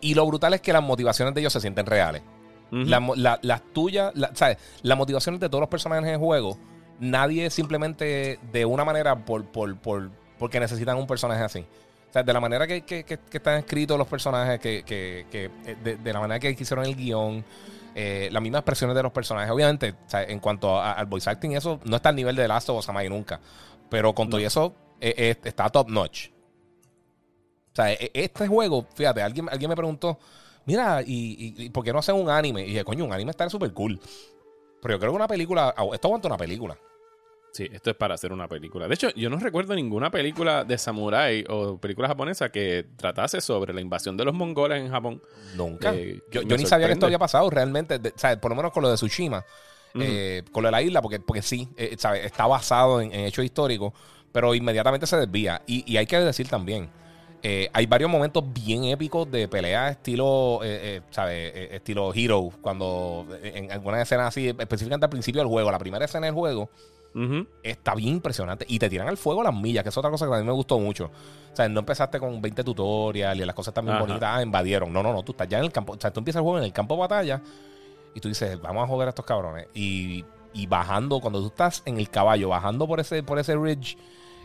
Y 0.00 0.14
lo 0.14 0.24
brutal 0.26 0.54
es 0.54 0.60
que 0.60 0.72
las 0.72 0.82
motivaciones 0.82 1.34
de 1.34 1.40
ellos 1.40 1.52
se 1.52 1.60
sienten 1.60 1.86
reales. 1.86 2.22
La 2.70 3.00
la- 3.16 3.38
las 3.42 3.62
tuyas, 3.72 4.12
la- 4.14 4.30
¿sabes? 4.34 4.56
Las 4.82 4.96
motivaciones 4.96 5.40
de 5.40 5.48
todos 5.48 5.60
los 5.60 5.68
personajes 5.68 6.04
en 6.06 6.10
el 6.14 6.18
juego, 6.18 6.56
nadie 7.00 7.50
simplemente 7.50 8.38
de 8.52 8.64
una 8.64 8.84
manera 8.84 9.16
por, 9.24 9.44
por, 9.46 9.76
por, 9.76 10.10
porque 10.38 10.60
necesitan 10.60 10.96
un 10.96 11.06
personaje 11.08 11.42
así. 11.42 11.60
O 12.08 12.12
sea, 12.12 12.22
de 12.22 12.32
la 12.32 12.40
manera 12.40 12.66
que, 12.68 12.82
que- 12.82 13.02
que- 13.04 13.18
que 13.18 13.36
están 13.38 13.58
escritos 13.58 13.98
los 13.98 14.06
personajes, 14.06 14.60
que, 14.60 14.84
que- 14.84 15.26
que, 15.30 15.44
eh, 15.66 15.76
de, 15.82 15.96
de 15.96 16.12
la 16.12 16.20
manera 16.20 16.38
que 16.38 16.50
hicieron 16.50 16.84
el 16.84 16.94
guion, 16.94 17.44
eh, 17.94 18.28
las 18.32 18.42
mismas 18.42 18.60
expresiones 18.60 18.96
de 18.96 19.02
los 19.02 19.12
personajes. 19.12 19.50
Obviamente, 19.50 19.90
o 20.06 20.08
sea, 20.10 20.22
en 20.24 20.38
cuanto 20.40 20.78
a- 20.78 20.92
al 20.92 21.06
voice 21.06 21.28
acting, 21.28 21.52
eso 21.52 21.80
no 21.84 21.96
está 21.96 22.08
al 22.10 22.16
nivel 22.16 22.36
de 22.36 22.46
Last 22.48 22.68
of 22.68 22.78
Us 22.78 22.88
Amai 22.88 23.08
nunca. 23.08 23.40
Pero 23.88 24.14
con 24.14 24.28
todo 24.30 24.40
y 24.40 24.44
eso, 24.44 24.74
eh, 25.00 25.14
eh, 25.16 25.36
está 25.44 25.68
top 25.68 25.88
notch. 25.88 26.28
O 27.72 27.76
sea, 27.76 27.92
e- 27.92 28.10
este 28.14 28.46
juego, 28.48 28.86
fíjate, 28.94 29.22
alguien, 29.22 29.48
alguien 29.48 29.68
me 29.68 29.76
preguntó, 29.76 30.18
mira, 30.66 31.02
¿y, 31.02 31.54
y- 31.58 31.64
y 31.66 31.70
por 31.70 31.84
qué 31.84 31.92
no 31.92 31.98
hacen 32.00 32.16
un 32.16 32.28
anime? 32.30 32.62
Y 32.62 32.66
dije, 32.70 32.84
coño, 32.84 33.04
un 33.04 33.12
anime 33.12 33.30
estaría 33.30 33.50
súper 33.50 33.72
cool. 33.72 34.00
Pero 34.82 34.94
yo 34.94 34.98
creo 34.98 35.12
que 35.12 35.16
una 35.16 35.28
película, 35.28 35.74
esto 35.92 36.08
aguanta 36.08 36.28
una 36.28 36.36
película. 36.36 36.76
Sí, 37.52 37.68
esto 37.72 37.90
es 37.90 37.96
para 37.96 38.14
hacer 38.14 38.32
una 38.32 38.46
película. 38.46 38.86
De 38.86 38.94
hecho, 38.94 39.10
yo 39.16 39.28
no 39.28 39.36
recuerdo 39.38 39.74
ninguna 39.74 40.10
película 40.10 40.62
de 40.64 40.78
samurái 40.78 41.44
o 41.48 41.78
película 41.78 42.06
japonesa 42.06 42.50
que 42.50 42.86
tratase 42.96 43.40
sobre 43.40 43.74
la 43.74 43.80
invasión 43.80 44.16
de 44.16 44.24
los 44.24 44.34
mongoles 44.34 44.80
en 44.80 44.90
Japón. 44.90 45.20
Nunca. 45.56 45.92
Eh, 45.94 46.20
yo 46.30 46.42
ni 46.56 46.64
sabía 46.66 46.86
que 46.86 46.92
esto 46.92 47.06
había 47.06 47.18
pasado 47.18 47.50
realmente. 47.50 47.98
de- 47.98 48.12
¿sabes? 48.16 48.36
Por 48.38 48.50
lo 48.52 48.56
menos 48.56 48.72
con 48.72 48.82
lo 48.82 48.88
de 48.90 48.94
Tsushima. 48.96 49.44
Eh, 49.94 50.44
con 50.52 50.62
lo 50.62 50.68
de 50.68 50.72
la 50.72 50.82
isla, 50.82 51.02
porque, 51.02 51.18
porque 51.18 51.42
sí, 51.42 51.68
eh, 51.76 51.96
¿sabes? 51.98 52.24
está 52.24 52.46
basado 52.46 53.00
en, 53.00 53.12
en 53.12 53.24
hechos 53.26 53.44
históricos, 53.44 53.92
pero 54.30 54.54
inmediatamente 54.54 55.04
se 55.08 55.16
desvía. 55.16 55.62
Y, 55.66 55.82
y 55.92 55.96
hay 55.96 56.06
que 56.06 56.20
decir 56.20 56.46
también, 56.48 56.88
eh, 57.42 57.68
hay 57.72 57.86
varios 57.86 58.08
momentos 58.08 58.44
bien 58.52 58.84
épicos 58.84 59.28
de 59.28 59.48
peleas 59.48 59.90
estilo, 59.90 60.60
eh, 60.62 60.98
eh, 60.98 61.00
¿sabes? 61.10 61.52
Eh, 61.56 61.68
estilo 61.72 62.12
Hero, 62.14 62.50
cuando 62.60 63.26
eh, 63.42 63.54
en 63.56 63.72
algunas 63.72 64.02
escenas 64.02 64.28
así, 64.28 64.46
específicamente 64.56 65.06
al 65.06 65.10
principio 65.10 65.40
del 65.40 65.48
juego, 65.48 65.72
la 65.72 65.78
primera 65.80 66.04
escena 66.04 66.26
del 66.26 66.34
juego, 66.36 66.70
Está 67.62 67.94
bien 67.94 68.14
impresionante. 68.14 68.64
Y 68.68 68.78
te 68.78 68.88
tiran 68.88 69.08
al 69.08 69.16
fuego 69.16 69.42
las 69.42 69.54
millas, 69.54 69.82
que 69.82 69.88
es 69.88 69.96
otra 69.96 70.10
cosa 70.10 70.26
que 70.26 70.34
a 70.34 70.38
mí 70.38 70.44
me 70.44 70.52
gustó 70.52 70.78
mucho. 70.78 71.06
O 71.52 71.56
sea, 71.56 71.68
no 71.68 71.80
empezaste 71.80 72.18
con 72.20 72.40
20 72.40 72.62
tutoriales 72.64 73.42
y 73.42 73.46
las 73.46 73.54
cosas 73.54 73.74
Ajá. 73.76 74.00
bonitas, 74.06 74.30
ah, 74.38 74.42
invadieron. 74.42 74.92
No, 74.92 75.02
no, 75.02 75.12
no, 75.12 75.22
tú 75.22 75.32
estás 75.32 75.48
ya 75.48 75.58
en 75.58 75.64
el 75.64 75.72
campo. 75.72 75.94
O 75.94 76.00
sea, 76.00 76.12
tú 76.12 76.20
empiezas 76.20 76.38
el 76.40 76.42
juego 76.44 76.58
en 76.58 76.64
el 76.64 76.72
campo 76.72 76.94
de 76.94 77.00
batalla 77.00 77.42
y 78.14 78.20
tú 78.20 78.28
dices, 78.28 78.60
vamos 78.60 78.84
a 78.84 78.86
joder 78.86 79.08
a 79.08 79.10
estos 79.10 79.24
cabrones. 79.24 79.66
Y, 79.74 80.24
y 80.52 80.66
bajando, 80.66 81.20
cuando 81.20 81.40
tú 81.40 81.46
estás 81.48 81.82
en 81.86 81.98
el 81.98 82.08
caballo, 82.10 82.48
bajando 82.48 82.86
por 82.86 83.00
ese, 83.00 83.22
por 83.22 83.38
ese 83.38 83.56
ridge, 83.56 83.96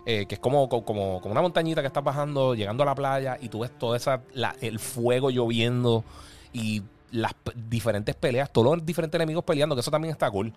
eh, 0.07 0.25
que 0.27 0.35
es 0.35 0.39
como, 0.39 0.69
como, 0.69 1.19
como 1.21 1.31
una 1.31 1.41
montañita 1.41 1.81
que 1.81 1.87
estás 1.87 2.03
bajando, 2.03 2.53
llegando 2.55 2.83
a 2.83 2.85
la 2.87 2.95
playa 2.95 3.37
y 3.41 3.49
tú 3.49 3.59
ves 3.61 3.71
todo 3.77 3.95
esa, 3.95 4.21
la- 4.33 4.55
el 4.61 4.77
fuego 4.79 5.29
lloviendo 5.31 6.03
y 6.53 6.83
las 7.11 7.33
diferentes 7.69 8.13
peleas, 8.15 8.51
todos 8.51 8.75
los 8.77 8.85
diferentes 8.85 9.17
enemigos 9.17 9.43
peleando, 9.43 9.75
que 9.75 9.81
eso 9.81 9.89
también 9.91 10.11
está 10.11 10.29
cool. 10.29 10.53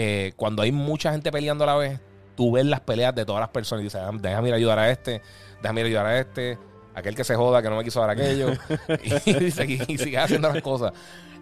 Eh, 0.00 0.32
cuando 0.36 0.62
hay 0.62 0.70
mucha 0.70 1.10
gente 1.10 1.32
peleando 1.32 1.64
a 1.64 1.66
la 1.66 1.74
vez, 1.76 2.00
tú 2.36 2.52
ves 2.52 2.64
las 2.66 2.80
peleas 2.80 3.12
de 3.16 3.24
todas 3.24 3.40
las 3.40 3.48
personas 3.48 3.80
y 3.82 3.84
dices, 3.84 4.00
"Ah, 4.00 4.12
déjame 4.14 4.48
ir 4.48 4.54
a 4.54 4.56
ayudar 4.56 4.78
a 4.78 4.90
este, 4.90 5.20
déjame 5.60 5.80
ir 5.80 5.86
a 5.86 5.88
ayudar 5.88 6.06
a 6.06 6.18
este, 6.20 6.56
aquel 6.94 7.16
que 7.16 7.24
se 7.24 7.34
joda, 7.34 7.60
que 7.62 7.68
no 7.68 7.76
me 7.76 7.82
quiso 7.82 7.98
dar 8.00 8.10
aquello, 8.10 8.50
y, 9.02 9.50
sigue, 9.50 9.84
y 9.88 9.98
sigue 9.98 10.18
haciendo 10.18 10.52
las 10.52 10.62
cosas. 10.62 10.92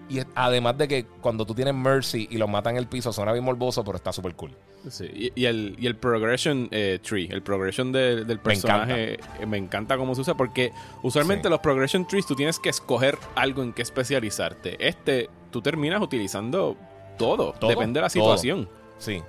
Y 0.08 0.20
además 0.36 0.78
de 0.78 0.86
que 0.88 1.04
cuando 1.20 1.44
tú 1.44 1.52
tienes 1.54 1.74
Mercy 1.74 2.28
y 2.30 2.38
los 2.38 2.48
matan 2.48 2.74
en 2.74 2.78
el 2.78 2.86
piso, 2.86 3.12
suena 3.12 3.32
bien 3.32 3.44
morboso, 3.44 3.82
pero 3.84 3.96
está 3.96 4.12
súper 4.12 4.34
cool. 4.36 4.52
Sí, 4.88 5.04
y, 5.12 5.32
y 5.42 5.46
el, 5.46 5.74
y 5.80 5.86
el 5.86 5.96
progression 5.96 6.68
eh, 6.70 7.00
tree, 7.02 7.28
el 7.30 7.42
progression 7.42 7.90
de- 7.92 8.24
del 8.24 8.38
personaje, 8.38 9.18
eh, 9.40 9.46
me 9.46 9.56
encanta 9.58 9.96
cómo 9.98 10.14
se 10.14 10.20
usa 10.20 10.34
porque 10.34 10.70
usualmente 11.02 11.48
Sí. 11.48 11.50
los 11.50 11.58
progression 11.60 12.06
trees 12.06 12.24
tú 12.24 12.36
tienes 12.36 12.58
que 12.60 12.68
escoger 12.68 13.18
algo 13.34 13.62
en 13.64 13.72
qué 13.72 13.82
especializarte. 13.82 14.76
Este, 14.86 15.28
tú 15.50 15.60
terminas 15.60 16.00
utilizando 16.00 16.76
todo. 17.16 17.52
Todo, 17.52 17.70
Depende 17.70 17.98
de 17.98 18.02
la 18.02 18.08
todo. 18.08 18.22
situación. 18.22 18.68
Sí. 18.98 19.22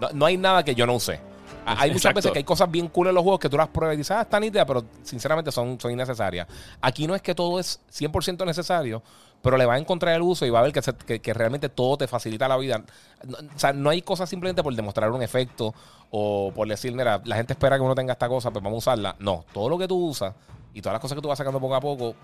No, 0.00 0.08
no 0.12 0.26
hay 0.26 0.36
nada 0.36 0.62
que 0.64 0.74
yo 0.74 0.86
no 0.86 0.94
use. 0.94 1.20
Ah, 1.66 1.76
Hay 1.78 1.90
muchas 1.90 1.96
Exacto. 2.02 2.16
veces 2.18 2.32
que 2.32 2.38
hay 2.38 2.44
cosas 2.44 2.70
bien 2.70 2.88
cool 2.88 3.06
en 3.08 3.14
los 3.14 3.22
juegos 3.22 3.40
que 3.40 3.48
tú 3.48 3.56
las 3.56 3.68
pruebas 3.68 3.94
y 3.94 3.98
dices, 3.98 4.10
ah, 4.10 4.20
está 4.22 4.38
nítida, 4.38 4.66
pero 4.66 4.84
sinceramente 5.02 5.50
son, 5.50 5.80
son 5.80 5.92
innecesarias. 5.92 6.46
Aquí 6.82 7.06
no 7.06 7.14
es 7.14 7.22
que 7.22 7.34
todo 7.34 7.58
es 7.58 7.80
100% 7.90 8.44
necesario, 8.44 9.02
pero 9.40 9.56
le 9.56 9.64
va 9.64 9.74
a 9.74 9.78
encontrar 9.78 10.14
el 10.14 10.20
uso 10.22 10.44
y 10.44 10.50
va 10.50 10.58
a 10.58 10.62
ver 10.62 10.72
que, 10.72 10.82
se- 10.82 10.92
que- 10.94 11.20
que 11.20 11.32
realmente 11.32 11.70
todo 11.70 11.96
te 11.96 12.06
facilita 12.06 12.48
la 12.48 12.58
vida. 12.58 12.82
No- 13.26 13.38
o 13.38 13.58
sea, 13.58 13.72
no 13.72 13.88
hay 13.88 14.02
cosas 14.02 14.28
simplemente 14.28 14.62
por 14.62 14.74
demostrar 14.74 15.10
un 15.10 15.22
efecto 15.22 15.72
o 16.10 16.52
por 16.54 16.68
decir, 16.68 16.92
mira, 16.94 17.22
la 17.24 17.36
gente 17.36 17.54
espera 17.54 17.76
que 17.76 17.82
uno 17.82 17.94
tenga 17.94 18.12
esta 18.12 18.28
cosa, 18.28 18.50
pues 18.50 18.62
vamos 18.62 18.86
a 18.86 18.90
usarla. 18.90 19.16
No, 19.18 19.46
todo 19.54 19.70
lo 19.70 19.78
que 19.78 19.88
tú 19.88 19.96
usas 19.96 20.34
y 20.74 20.82
todas 20.82 20.94
las 20.94 21.00
cosas 21.00 21.16
que 21.16 21.22
tú 21.22 21.28
vas 21.28 21.38
sacando 21.38 21.60
poco 21.60 21.74
a 21.76 21.80
poco 21.80 22.14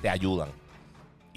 te 0.00 0.08
ayudan. 0.08 0.48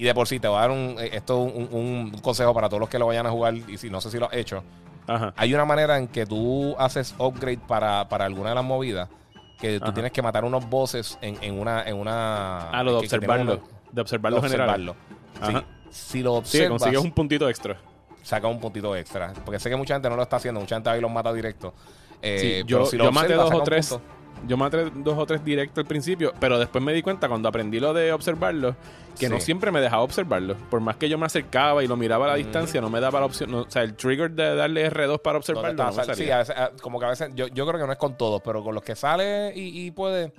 Y 0.00 0.04
de 0.04 0.14
por 0.14 0.26
sí 0.26 0.40
te 0.40 0.48
voy 0.48 0.56
a 0.56 0.60
dar 0.62 0.70
un, 0.70 0.96
eh, 0.98 1.10
esto 1.12 1.40
un, 1.40 2.10
consejo 2.22 2.54
para 2.54 2.70
todos 2.70 2.80
los 2.80 2.88
que 2.88 2.98
lo 2.98 3.06
vayan 3.06 3.26
a 3.26 3.30
jugar 3.30 3.54
y 3.54 3.76
si 3.76 3.90
no 3.90 4.00
sé 4.00 4.10
si 4.10 4.18
lo 4.18 4.28
has 4.28 4.32
hecho. 4.32 4.64
Ajá. 5.06 5.34
Hay 5.36 5.52
una 5.52 5.66
manera 5.66 5.98
en 5.98 6.08
que 6.08 6.24
tú 6.24 6.74
haces 6.78 7.14
upgrade 7.18 7.58
para, 7.68 8.08
para 8.08 8.24
alguna 8.24 8.48
de 8.48 8.54
las 8.54 8.64
movidas 8.64 9.10
que 9.58 9.78
tú 9.78 9.92
tienes 9.92 10.10
que 10.10 10.22
matar 10.22 10.46
unos 10.46 10.66
bosses 10.70 11.18
en, 11.20 11.36
en 11.42 11.60
una 11.60 11.82
en 11.86 11.96
una 11.98 12.70
Ah, 12.70 12.82
lo 12.82 12.92
de 12.92 12.98
observarlo. 13.00 13.52
uno- 13.56 13.62
De 13.92 14.00
observarlo 14.00 14.40
de 14.40 14.48
general. 14.48 14.68
observarlo. 14.70 14.96
Sí. 15.34 15.54
Ajá. 15.56 15.64
Si 15.90 16.22
lo 16.22 16.30
Sí, 16.36 16.38
observas, 16.38 16.80
consigues 16.80 17.04
un 17.04 17.12
puntito 17.12 17.46
extra. 17.50 17.76
saca 18.22 18.46
un 18.48 18.58
puntito 18.58 18.96
extra. 18.96 19.34
Porque 19.44 19.58
sé 19.60 19.68
que 19.68 19.76
mucha 19.76 19.92
gente 19.94 20.08
no 20.08 20.16
lo 20.16 20.22
está 20.22 20.36
haciendo, 20.36 20.60
mucha 20.60 20.76
gente 20.76 20.88
ahí 20.88 21.02
los 21.02 21.10
mata 21.10 21.30
directo. 21.30 21.74
Eh, 22.22 22.62
Sí, 22.62 22.62
yo, 22.66 22.86
si 22.86 22.96
lo 22.96 23.04
yo 23.04 23.12
maté 23.12 23.34
observas, 23.34 23.50
dos 23.50 23.60
o 23.60 23.64
tres. 23.64 23.88
punto. 23.90 24.04
Yo 24.46 24.56
maté 24.56 24.90
dos 24.94 25.18
o 25.18 25.26
tres 25.26 25.44
directo 25.44 25.80
al 25.80 25.86
principio, 25.86 26.32
pero 26.40 26.58
después 26.58 26.82
me 26.82 26.92
di 26.92 27.02
cuenta 27.02 27.28
cuando 27.28 27.48
aprendí 27.48 27.78
lo 27.78 27.92
de 27.92 28.12
observarlo, 28.12 28.74
que 29.18 29.28
no 29.28 29.38
siempre 29.38 29.70
me 29.70 29.80
dejaba 29.80 30.02
observarlo. 30.02 30.56
Por 30.70 30.80
más 30.80 30.96
que 30.96 31.08
yo 31.08 31.18
me 31.18 31.26
acercaba 31.26 31.84
y 31.84 31.86
lo 31.86 31.96
miraba 31.96 32.24
a 32.24 32.28
la 32.28 32.34
distancia, 32.36 32.80
no 32.80 32.88
me 32.88 33.00
daba 33.00 33.20
la 33.20 33.26
opción. 33.26 33.50
no, 33.50 33.60
o 33.60 33.70
sea, 33.70 33.82
el 33.82 33.94
trigger 33.94 34.30
de 34.30 34.54
darle 34.54 34.90
R2 34.90 35.20
para 35.20 35.38
¿Dónde 35.38 35.52
observarlo 35.72 35.84
no 35.84 36.14
sí, 36.14 36.30
a 36.30 36.38
veces, 36.38 36.56
como 36.80 36.98
que 36.98 37.04
a 37.06 37.10
veces, 37.10 37.30
yo, 37.34 37.48
yo 37.48 37.66
creo 37.66 37.78
que 37.78 37.86
no 37.86 37.92
es 37.92 37.98
con 37.98 38.16
todos, 38.16 38.40
pero 38.42 38.64
con 38.64 38.74
los 38.74 38.82
que 38.82 38.96
sale 38.96 39.52
y, 39.54 39.86
y 39.86 39.90
puede, 39.90 40.32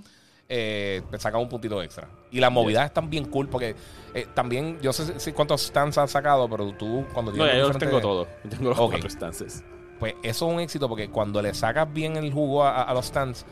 eh, 0.49 1.01
te 1.11 1.19
saca 1.19 1.37
un 1.37 1.47
puntito 1.47 1.81
extra. 1.81 2.07
Y 2.31 2.39
las 2.39 2.51
movidas 2.51 2.85
están 2.85 3.09
bien 3.09 3.25
cool 3.25 3.47
porque 3.49 3.75
eh, 4.13 4.25
también, 4.33 4.79
yo 4.81 4.91
sé 4.93 5.19
si- 5.19 5.31
cuántos 5.31 5.61
stands 5.61 5.97
han 5.97 6.07
sacado, 6.07 6.49
pero 6.49 6.73
tú 6.73 7.05
cuando 7.13 7.31
No, 7.31 7.37
tienes 7.45 7.53
ya 7.53 7.59
yo 7.59 7.71
tengo 7.77 8.01
todos. 8.01 8.27
Yo 8.43 8.49
Tengo 8.49 8.69
los 8.69 8.77
cuatro 8.79 9.09
stances. 9.09 9.63
Pues 9.99 10.15
eso 10.23 10.47
es 10.47 10.53
un 10.55 10.59
éxito 10.59 10.89
porque 10.89 11.09
cuando 11.09 11.41
le 11.41 11.53
sacas 11.53 11.93
bien 11.93 12.17
el 12.17 12.33
jugo 12.33 12.63
a, 12.63 12.81
a 12.81 12.93
los 12.93 13.05
stands, 13.05 13.45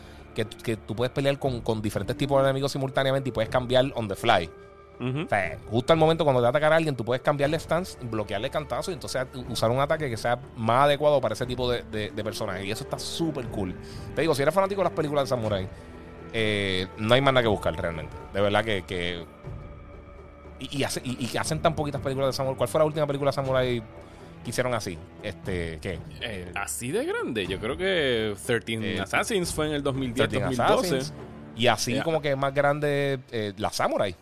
que, 0.45 0.57
que 0.57 0.77
tú 0.77 0.95
puedes 0.95 1.11
pelear 1.11 1.37
con, 1.39 1.61
con 1.61 1.81
diferentes 1.81 2.15
tipos 2.17 2.41
de 2.41 2.49
enemigos 2.49 2.71
simultáneamente 2.71 3.29
y 3.29 3.31
puedes 3.31 3.49
cambiar 3.49 3.85
on 3.95 4.07
the 4.07 4.15
fly. 4.15 4.49
O 5.01 5.29
sea, 5.29 5.57
justo 5.71 5.93
al 5.93 5.99
momento 5.99 6.25
cuando 6.25 6.41
te 6.41 6.47
atacar 6.49 6.73
a 6.73 6.75
alguien, 6.75 6.93
tú 6.93 7.05
puedes 7.05 7.21
cambiarle 7.23 7.57
stance, 7.57 7.97
bloquearle 8.01 8.49
cantazo 8.49 8.91
y 8.91 8.95
entonces 8.95 9.25
usar 9.47 9.71
un 9.71 9.79
ataque 9.79 10.09
que 10.09 10.17
sea 10.17 10.37
más 10.57 10.83
adecuado 10.83 11.21
para 11.21 11.33
ese 11.35 11.45
tipo 11.45 11.71
de, 11.71 11.83
de, 11.83 12.11
de 12.11 12.23
personaje. 12.23 12.65
Y 12.65 12.71
eso 12.71 12.83
está 12.83 12.99
súper 12.99 13.47
cool. 13.47 13.73
Te 14.13 14.21
digo, 14.21 14.35
si 14.35 14.41
eres 14.41 14.53
fanático 14.53 14.81
de 14.81 14.83
las 14.85 14.93
películas 14.93 15.23
de 15.23 15.27
Samurai, 15.29 15.69
eh, 16.33 16.87
no 16.97 17.13
hay 17.13 17.21
más 17.21 17.33
nada 17.33 17.43
que 17.43 17.47
buscar 17.47 17.73
realmente. 17.79 18.13
De 18.33 18.41
verdad 18.41 18.63
que. 18.65 18.83
que- 18.83 19.25
y, 20.59 20.79
y 20.79 20.83
hace- 20.83 21.01
y- 21.05 21.29
y 21.33 21.37
hacen 21.37 21.61
tan 21.61 21.73
poquitas 21.75 22.01
películas 22.01 22.27
de 22.29 22.33
Samurai. 22.33 22.57
¿Cuál 22.57 22.67
fue 22.67 22.79
la 22.79 22.85
última 22.85 23.07
película 23.07 23.29
de 23.31 23.35
Samurai 23.35 23.81
que 24.43 24.49
hicieron 24.51 24.73
así? 24.73 24.97
Este, 25.23 25.79
¿qué? 25.81 25.99
Eh, 26.21 26.51
así 26.55 26.91
de 26.91 27.05
grande. 27.05 27.45
Yo 27.47 27.59
creo 27.59 27.75
que 27.77 28.35
13 28.45 28.95
Eh, 28.95 28.99
Assassins 28.99 29.53
fue 29.53 29.67
en 29.67 29.73
el 29.73 29.83
2010, 29.83 30.29
13 30.29 30.45
2012. 30.45 30.73
Assassins. 30.97 31.13
Y 31.55 31.67
así 31.67 31.99
como 32.01 32.21
que 32.21 32.35
más 32.35 32.53
grande 32.53 33.19
eh, 33.31 33.53
la 33.57 33.71
Samurai. 33.71 34.15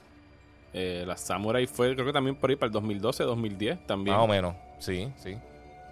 Eh, 0.74 1.04
la 1.08 1.18
Samurai 1.18 1.66
fue, 1.68 1.94
creo 1.94 2.06
que 2.06 2.14
también 2.14 2.36
por 2.36 2.50
ahí 2.50 2.56
para 2.56 2.68
el 2.68 2.74
2012, 2.74 3.24
2010 3.24 3.88
también. 3.88 4.16
Más 4.16 4.24
o 4.24 4.28
menos, 4.28 4.56
sí, 4.80 5.10
sí. 5.18 5.38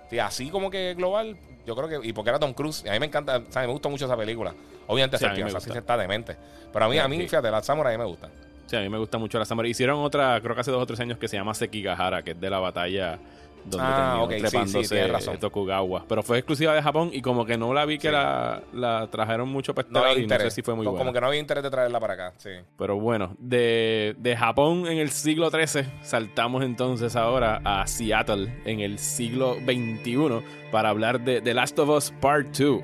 Sí, 0.10 0.20
así 0.20 0.50
como 0.50 0.70
que 0.70 0.94
global, 0.96 1.36
yo 1.66 1.76
creo 1.76 1.88
que. 2.02 2.08
Y 2.08 2.14
porque 2.14 2.30
era 2.30 2.40
Tom 2.40 2.54
Cruise. 2.54 2.84
A 2.88 2.92
mí 2.94 3.00
me 3.00 3.08
encanta, 3.08 3.42
¿sabes? 3.50 3.68
Me 3.68 3.74
gusta 3.74 3.90
mucho 3.90 4.06
esa 4.06 4.16
película. 4.18 4.54
Obviamente, 4.88 5.18
Sí, 5.18 5.26
a 5.26 5.30
mí 5.30 5.32
Sergio 5.36 5.46
me 5.46 5.50
Assassin 5.50 5.70
gusta. 5.70 5.80
está 5.80 5.98
demente. 5.98 6.36
Pero 6.72 6.86
a 6.86 6.90
mí, 6.90 6.98
a 7.00 7.08
mí, 7.08 7.18
fíjate, 7.20 7.50
la 7.50 7.64
Samurai 7.64 7.98
me 7.98 8.06
gusta. 8.06 8.30
Sí, 8.68 8.76
a 8.76 8.82
mí 8.82 8.90
me 8.90 8.98
gusta 9.00 9.18
mucho 9.18 9.40
la 9.40 9.46
Samurai. 9.46 9.72
Hicieron 9.72 10.00
otra, 10.04 10.40
creo 10.42 10.54
que 10.54 10.62
hace 10.62 10.70
dos 10.72 10.82
o 10.84 10.86
tres 10.86 11.00
años, 11.00 11.18
que 11.18 11.28
se 11.28 11.38
llama 11.38 11.54
Sekigahara, 11.56 12.22
que 12.24 12.32
es 12.32 12.40
de 12.40 12.50
la 12.52 12.60
batalla 12.60 13.18
donde 13.66 13.86
Ah, 13.88 13.96
terminó 13.96 14.24
ok, 14.26 14.32
sí, 14.32 14.36
sí, 14.38 14.90
trepándose. 14.90 15.38
Tokugawa. 15.38 16.06
Pero 16.08 16.24
fue 16.24 16.38
exclusiva 16.38 16.74
de 16.74 16.82
Japón 16.82 17.10
y 17.12 17.22
como 17.22 17.46
que 17.46 17.58
no 17.58 17.74
la 17.74 17.86
vi 17.86 17.98
que 17.98 18.08
Sí. 18.10 18.14
la, 18.14 18.62
la 18.74 19.08
trajeron 19.10 19.50
mucho 19.50 19.74
para 19.74 19.88
No 19.90 20.00
este 20.06 20.12
y 20.12 20.16
no 20.18 20.22
interés. 20.24 20.54
sé 20.54 20.56
si 20.58 20.62
fue 20.62 20.76
muy 20.76 20.86
como, 20.86 20.98
buena. 20.98 21.06
como 21.06 21.14
que 21.14 21.22
no 21.22 21.28
había 21.28 21.40
interés 21.40 21.64
de 21.64 21.70
traerla 21.72 22.00
para 22.00 22.14
acá, 22.14 22.34
sí. 22.38 22.52
Pero 22.78 23.00
bueno, 23.00 23.36
de, 23.40 24.16
de 24.20 24.38
Japón 24.38 24.88
en 24.88 24.98
el 25.00 25.10
siglo 25.10 25.50
XIII 25.50 25.84
saltamos 26.02 26.64
entonces 26.64 27.16
ahora 27.16 27.62
a 27.66 27.86
Seattle 27.88 28.62
en 28.66 28.80
el 28.82 29.00
siglo 29.00 29.56
XXI 29.56 30.42
para 30.72 30.90
hablar 30.90 31.22
de 31.22 31.42
The 31.42 31.54
Last 31.54 31.78
of 31.80 31.90
Us 31.90 32.12
Part 32.22 32.48
2. 32.58 32.82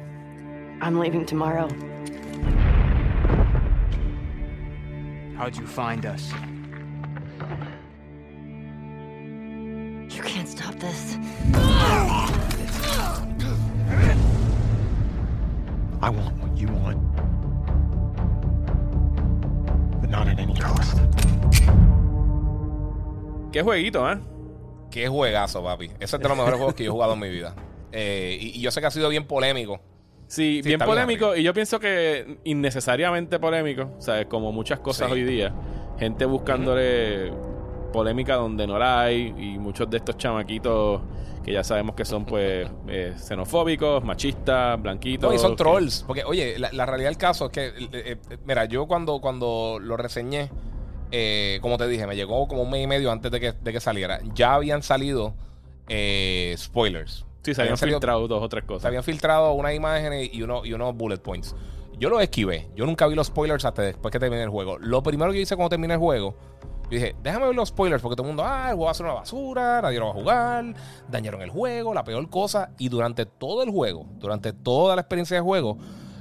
I'm 0.82 1.00
leaving 1.00 1.26
tomorrow. 1.26 1.68
How'd 5.38 5.56
you 5.56 5.66
find 5.66 6.06
us? 6.06 6.32
Stop 10.52 10.76
this. 10.80 11.18
I 16.02 16.10
want 16.10 16.36
what 16.42 16.58
you 16.58 16.68
want. 16.68 16.98
But 20.02 20.10
not 20.10 20.28
at 20.28 20.40
any 20.40 20.54
cost. 20.56 20.98
Qué 23.52 23.62
jueguito, 23.62 24.10
¿eh? 24.12 24.18
Qué 24.90 25.08
juegazo, 25.08 25.64
papi. 25.64 25.92
Ese 26.00 26.16
es 26.18 26.22
de 26.22 26.28
los 26.28 26.38
mejores 26.38 26.58
juegos 26.58 26.76
que 26.76 26.84
yo 26.84 26.92
he 26.92 26.94
jugado 26.94 27.14
en 27.14 27.20
mi 27.20 27.30
vida. 27.30 27.54
Eh, 27.92 28.38
y, 28.40 28.58
y 28.60 28.62
yo 28.62 28.72
sé 28.72 28.82
que 28.82 28.88
ha 28.88 28.92
sido 28.92 29.10
bien 29.10 29.26
polémico. 29.26 29.80
Sí, 30.28 30.62
Sí, 30.62 30.62
bien 30.62 30.82
está 30.82 30.86
bien 30.86 30.96
polémico 30.96 31.36
y 31.36 31.44
yo 31.44 31.54
pienso 31.54 31.78
que 31.80 32.38
innecesariamente 32.46 33.38
polémico, 33.38 33.92
o 33.98 34.02
sea, 34.02 34.26
como 34.30 34.54
muchas 34.54 34.80
cosas 34.80 35.08
Sí. 35.10 35.14
hoy 35.14 35.24
día, 35.26 35.54
gente 36.00 36.24
buscándole 36.24 37.34
polémica 37.92 38.36
donde 38.36 38.66
no 38.68 38.78
la 38.80 39.02
hay 39.02 39.34
y 39.38 39.58
muchos 39.60 39.90
de 39.90 39.98
estos 39.98 40.18
chamaquitos 40.18 41.02
que 41.44 41.52
ya 41.54 41.64
sabemos 41.64 41.96
que 41.96 42.06
son 42.06 42.24
pues 42.26 42.70
eh, 42.88 43.14
xenofóbicos, 43.18 44.04
machistas, 44.04 44.80
blanquitos. 44.82 45.30
No, 45.30 45.36
y 45.36 45.40
son 45.40 45.52
que- 45.52 45.58
trolls. 45.58 46.04
Porque, 46.06 46.24
oye, 46.24 46.60
la, 46.60 46.72
la 46.72 46.86
realidad 46.86 47.10
del 47.10 47.18
caso 47.18 47.46
es 47.48 47.52
que, 47.52 47.68
eh, 47.68 47.72
eh, 47.92 48.18
mira, 48.46 48.66
yo 48.66 48.86
cuando, 48.88 49.20
cuando 49.22 49.80
lo 49.82 49.98
reseñé, 49.98 50.52
eh, 51.12 51.58
como 51.62 51.78
te 51.78 51.88
dije, 51.88 52.06
me 52.08 52.16
llegó 52.16 52.48
como 52.48 52.62
un 52.62 52.70
mes 52.70 52.84
y 52.84 52.88
medio 52.88 53.12
antes 53.12 53.32
de 53.32 53.40
que, 53.40 53.54
de 53.54 53.72
que 53.74 53.80
saliera. 53.80 54.20
Ya 54.36 54.54
habían 54.54 54.84
salido 54.84 55.34
eh, 55.90 56.54
spoilers. 56.58 57.26
Sí, 57.44 57.56
se 57.56 57.62
habían 57.64 57.78
salido- 57.78 57.98
filtrado 57.98 58.28
dos 58.28 58.44
o 58.44 58.48
tres 58.50 58.64
Se 58.64 58.68
cosas. 58.68 58.86
habían 58.86 59.04
filtrado 59.04 59.54
unas 59.54 59.74
imágenes 59.74 60.30
y, 60.32 60.44
uno, 60.44 60.64
y 60.64 60.74
unos 60.74 60.96
bullet 60.96 61.18
points. 61.18 61.56
Yo 61.98 62.10
los 62.10 62.22
esquivé. 62.22 62.70
Yo 62.76 62.86
nunca 62.86 63.08
vi 63.08 63.16
los 63.16 63.28
spoilers 63.28 63.66
hasta 63.66 63.82
después 63.82 64.12
que 64.12 64.20
terminé 64.20 64.44
el 64.44 64.50
juego. 64.50 64.78
Lo 64.78 65.02
primero 65.02 65.32
que 65.32 65.40
hice 65.42 65.56
cuando 65.56 65.70
terminé 65.70 65.96
el 65.96 66.00
juego, 66.00 66.36
yo 66.92 66.96
dije, 67.00 67.16
déjame 67.24 67.46
ver 67.46 67.56
los 67.56 67.70
spoilers 67.70 68.02
porque 68.02 68.18
todo 68.18 68.28
el 68.28 68.36
mundo, 68.36 68.44
ah, 68.46 68.68
el 68.70 68.76
juego 68.76 68.86
va 68.86 68.92
a 68.92 68.94
ser 68.94 69.06
una 69.06 69.16
basura, 69.16 69.82
nadie 69.82 69.98
lo 69.98 70.08
va 70.08 70.12
a 70.12 70.14
jugar, 70.14 70.76
dañaron 71.10 71.42
el 71.42 71.50
juego, 71.50 71.94
la 71.94 72.04
peor 72.04 72.30
cosa. 72.30 72.72
Y 72.78 72.90
durante 72.90 73.26
todo 73.26 73.64
el 73.64 73.72
juego, 73.72 74.08
durante 74.20 74.52
toda 74.52 74.96
la 74.96 75.02
experiencia 75.02 75.38
de 75.38 75.42
juego, 75.42 75.78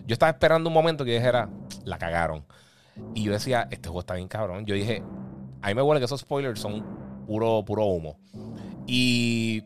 yo 0.07 0.13
estaba 0.13 0.31
esperando 0.31 0.69
un 0.69 0.75
momento 0.75 1.05
que 1.05 1.11
yo 1.11 1.17
dijera, 1.17 1.49
la 1.85 1.99
cagaron. 1.99 2.45
Y 3.17 3.25
yo 3.25 3.33
decía, 3.33 3.67
este 3.73 3.89
juego 3.89 3.99
está 4.01 4.15
bien 4.15 4.29
cabrón. 4.29 4.65
Yo 4.65 4.77
dije, 4.77 5.03
a 5.61 5.69
mí 5.69 5.75
me 5.75 5.83
huele 5.83 6.01
que 6.01 6.05
esos 6.05 6.21
spoilers 6.21 6.61
son 6.61 6.87
puro, 7.27 7.65
puro 7.65 7.87
humo. 7.87 8.17
Y 8.87 9.65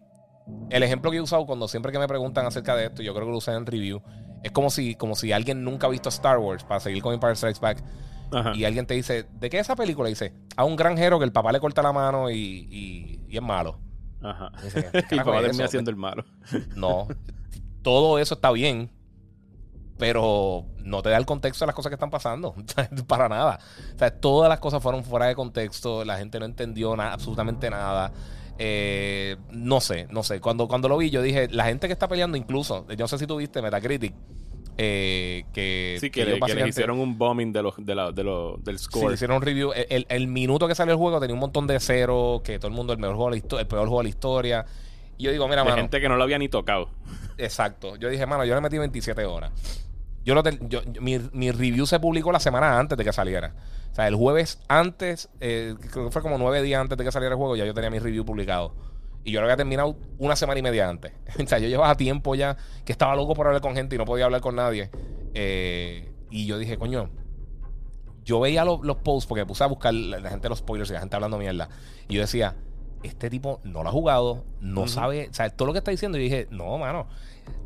el 0.70 0.82
ejemplo 0.82 1.10
que 1.10 1.18
he 1.18 1.20
usado 1.20 1.44
cuando 1.44 1.68
siempre 1.68 1.92
que 1.92 1.98
me 1.98 2.08
preguntan 2.08 2.46
acerca 2.46 2.74
de 2.76 2.86
esto, 2.86 3.02
yo 3.02 3.12
creo 3.12 3.26
que 3.26 3.32
lo 3.32 3.38
usé 3.38 3.52
en 3.52 3.66
review, 3.66 4.02
es 4.42 4.52
como 4.52 4.70
si, 4.70 4.94
como 4.94 5.16
si 5.16 5.32
alguien 5.32 5.64
nunca 5.64 5.86
ha 5.86 5.90
visto 5.90 6.08
Star 6.08 6.38
Wars, 6.38 6.64
para 6.64 6.80
seguir 6.80 7.02
con 7.02 7.12
Empire 7.12 7.36
Strikes 7.36 7.60
Back, 7.60 7.82
Ajá. 8.34 8.52
y 8.54 8.64
alguien 8.64 8.86
te 8.86 8.94
dice, 8.94 9.26
¿de 9.32 9.50
qué 9.50 9.58
es 9.58 9.66
esa 9.66 9.76
película? 9.76 10.08
Y 10.08 10.12
dice, 10.12 10.34
a 10.56 10.64
un 10.64 10.76
granjero 10.76 11.18
que 11.18 11.24
el 11.24 11.32
papá 11.32 11.52
le 11.52 11.60
corta 11.60 11.82
la 11.82 11.92
mano 11.92 12.30
y, 12.30 12.36
y- 12.70 13.20
y 13.28 13.36
es 13.36 13.42
malo. 13.42 13.78
Ajá. 14.22 14.50
Dice, 14.62 14.88
¿qué 14.92 14.98
y 14.98 15.02
carajo 15.18 15.30
papá 15.30 15.42
termina 15.42 15.68
siendo 15.68 15.90
el 15.90 15.96
malo. 15.96 16.24
No, 16.76 17.06
todo 17.82 18.18
eso 18.18 18.34
está 18.34 18.50
bien, 18.50 18.90
pero 19.98 20.66
no 20.78 21.02
te 21.02 21.10
da 21.10 21.16
el 21.16 21.26
contexto 21.26 21.64
de 21.64 21.68
las 21.68 21.74
cosas 21.76 21.90
que 21.90 21.94
están 21.94 22.10
pasando. 22.10 22.54
Para 23.06 23.28
nada. 23.28 23.58
O 23.94 23.98
sea, 23.98 24.10
todas 24.18 24.48
las 24.48 24.58
cosas 24.58 24.82
fueron 24.82 25.04
fuera 25.04 25.26
de 25.26 25.34
contexto, 25.34 26.04
la 26.04 26.16
gente 26.18 26.38
no 26.40 26.46
entendió 26.46 26.96
nada, 26.96 27.12
absolutamente 27.12 27.70
nada. 27.70 28.12
Eh, 28.58 29.36
no 29.50 29.80
sé, 29.80 30.06
no 30.10 30.22
sé. 30.22 30.40
Cuando, 30.40 30.68
cuando 30.68 30.88
lo 30.88 30.96
vi, 30.96 31.10
yo 31.10 31.22
dije, 31.22 31.48
la 31.50 31.64
gente 31.64 31.86
que 31.86 31.92
está 31.92 32.08
peleando, 32.08 32.36
incluso, 32.36 32.86
yo 32.88 32.96
no 33.04 33.08
sé 33.08 33.18
si 33.18 33.26
tú 33.26 33.36
viste 33.36 33.60
Metacritic, 33.62 34.14
eh, 34.76 35.44
que, 35.52 35.98
Sí, 36.00 36.10
que, 36.10 36.20
le, 36.20 36.24
que 36.26 36.30
les 36.32 36.40
básicamente- 36.40 36.70
hicieron 36.70 36.98
un 37.00 37.16
bombing 37.16 37.52
de 37.52 37.62
los, 37.62 37.74
de 37.78 37.94
la, 37.94 38.12
de 38.12 38.24
lo- 38.24 38.56
del 38.58 38.78
Sí, 38.78 38.84
score. 38.86 39.08
le 39.08 39.14
hicieron 39.14 39.36
un 39.36 39.42
review. 39.42 39.72
El, 39.72 39.86
el- 39.88 40.06
el 40.08 40.28
minuto 40.28 40.66
que 40.68 40.74
salió 40.74 40.92
el 40.92 40.98
juego 40.98 41.20
tenía 41.20 41.34
un 41.34 41.40
montón 41.40 41.66
de 41.66 41.78
cero, 41.80 42.42
que 42.44 42.58
todo 42.58 42.68
el 42.68 42.74
mundo 42.74 42.92
el 42.92 42.98
mejor 42.98 43.16
juego 43.16 43.30
de 43.30 43.42
la 43.56 43.60
el 43.60 43.66
peor 43.66 43.86
juego 43.88 43.98
de 43.98 44.04
la 44.04 44.08
historia. 44.08 44.66
Y 45.16 45.24
yo 45.24 45.30
digo, 45.30 45.46
mira, 45.46 45.62
de 45.62 45.68
mano, 45.70 45.80
gente 45.82 46.00
que 46.00 46.08
no 46.08 46.16
lo 46.16 46.24
había 46.24 46.38
ni 46.38 46.48
tocado. 46.48 46.90
exacto. 47.38 47.96
Yo 47.96 48.08
dije, 48.08 48.26
mano, 48.26 48.44
yo 48.44 48.54
le 48.54 48.60
metí 48.60 48.78
27 48.78 49.24
horas. 49.24 49.52
Yo 50.24 50.34
lo 50.34 50.42
yo- 50.42 50.80
mi, 51.00 51.18
mi 51.32 51.50
review 51.50 51.86
se 51.86 52.00
publicó 52.00 52.32
la 52.32 52.40
semana 52.40 52.78
antes 52.78 52.96
de 52.98 53.04
que 53.04 53.12
saliera. 53.12 53.54
O 53.92 53.94
sea, 53.94 54.08
el 54.08 54.16
jueves 54.16 54.60
antes, 54.68 55.28
eh, 55.40 55.74
creo 55.92 56.06
que 56.06 56.10
fue 56.10 56.22
como 56.22 56.36
nueve 56.38 56.62
días 56.62 56.80
antes 56.80 56.98
de 56.98 57.04
que 57.04 57.12
saliera 57.12 57.34
el 57.34 57.38
juego, 57.38 57.54
ya 57.56 57.64
yo 57.64 57.74
tenía 57.74 57.90
mi 57.90 57.98
review 58.00 58.24
publicado. 58.24 58.74
Y 59.24 59.32
yo 59.32 59.40
lo 59.40 59.46
había 59.46 59.56
terminado 59.56 59.96
una 60.18 60.36
semana 60.36 60.60
y 60.60 60.62
media 60.62 60.88
antes. 60.88 61.12
o 61.42 61.46
sea, 61.46 61.58
yo 61.58 61.68
llevaba 61.68 61.96
tiempo 61.96 62.34
ya 62.34 62.56
que 62.84 62.92
estaba 62.92 63.16
loco 63.16 63.34
por 63.34 63.46
hablar 63.46 63.62
con 63.62 63.74
gente 63.74 63.94
y 63.96 63.98
no 63.98 64.04
podía 64.04 64.26
hablar 64.26 64.40
con 64.40 64.56
nadie. 64.56 64.90
Eh, 65.34 66.10
y 66.30 66.46
yo 66.46 66.58
dije, 66.58 66.76
coño, 66.78 67.10
yo 68.24 68.40
veía 68.40 68.64
lo- 68.64 68.82
los 68.82 68.96
posts 68.98 69.26
porque 69.26 69.44
puse 69.46 69.64
a 69.64 69.66
buscar 69.66 69.92
la, 69.94 70.18
la 70.18 70.30
gente 70.30 70.48
los 70.48 70.58
spoilers 70.58 70.90
y 70.90 70.94
la 70.94 71.00
gente 71.00 71.16
hablando 71.16 71.38
mierda. 71.38 71.68
Y 72.08 72.14
yo 72.14 72.20
decía, 72.20 72.56
este 73.02 73.28
tipo 73.30 73.60
no 73.64 73.82
lo 73.82 73.88
ha 73.88 73.92
jugado, 73.92 74.44
no 74.60 74.88
sabe, 74.88 75.28
o 75.30 75.34
sea, 75.34 75.50
todo 75.50 75.66
lo 75.66 75.72
que 75.72 75.78
está 75.78 75.90
diciendo. 75.90 76.18
Y 76.18 76.22
dije, 76.22 76.46
no, 76.50 76.76
mano. 76.78 77.06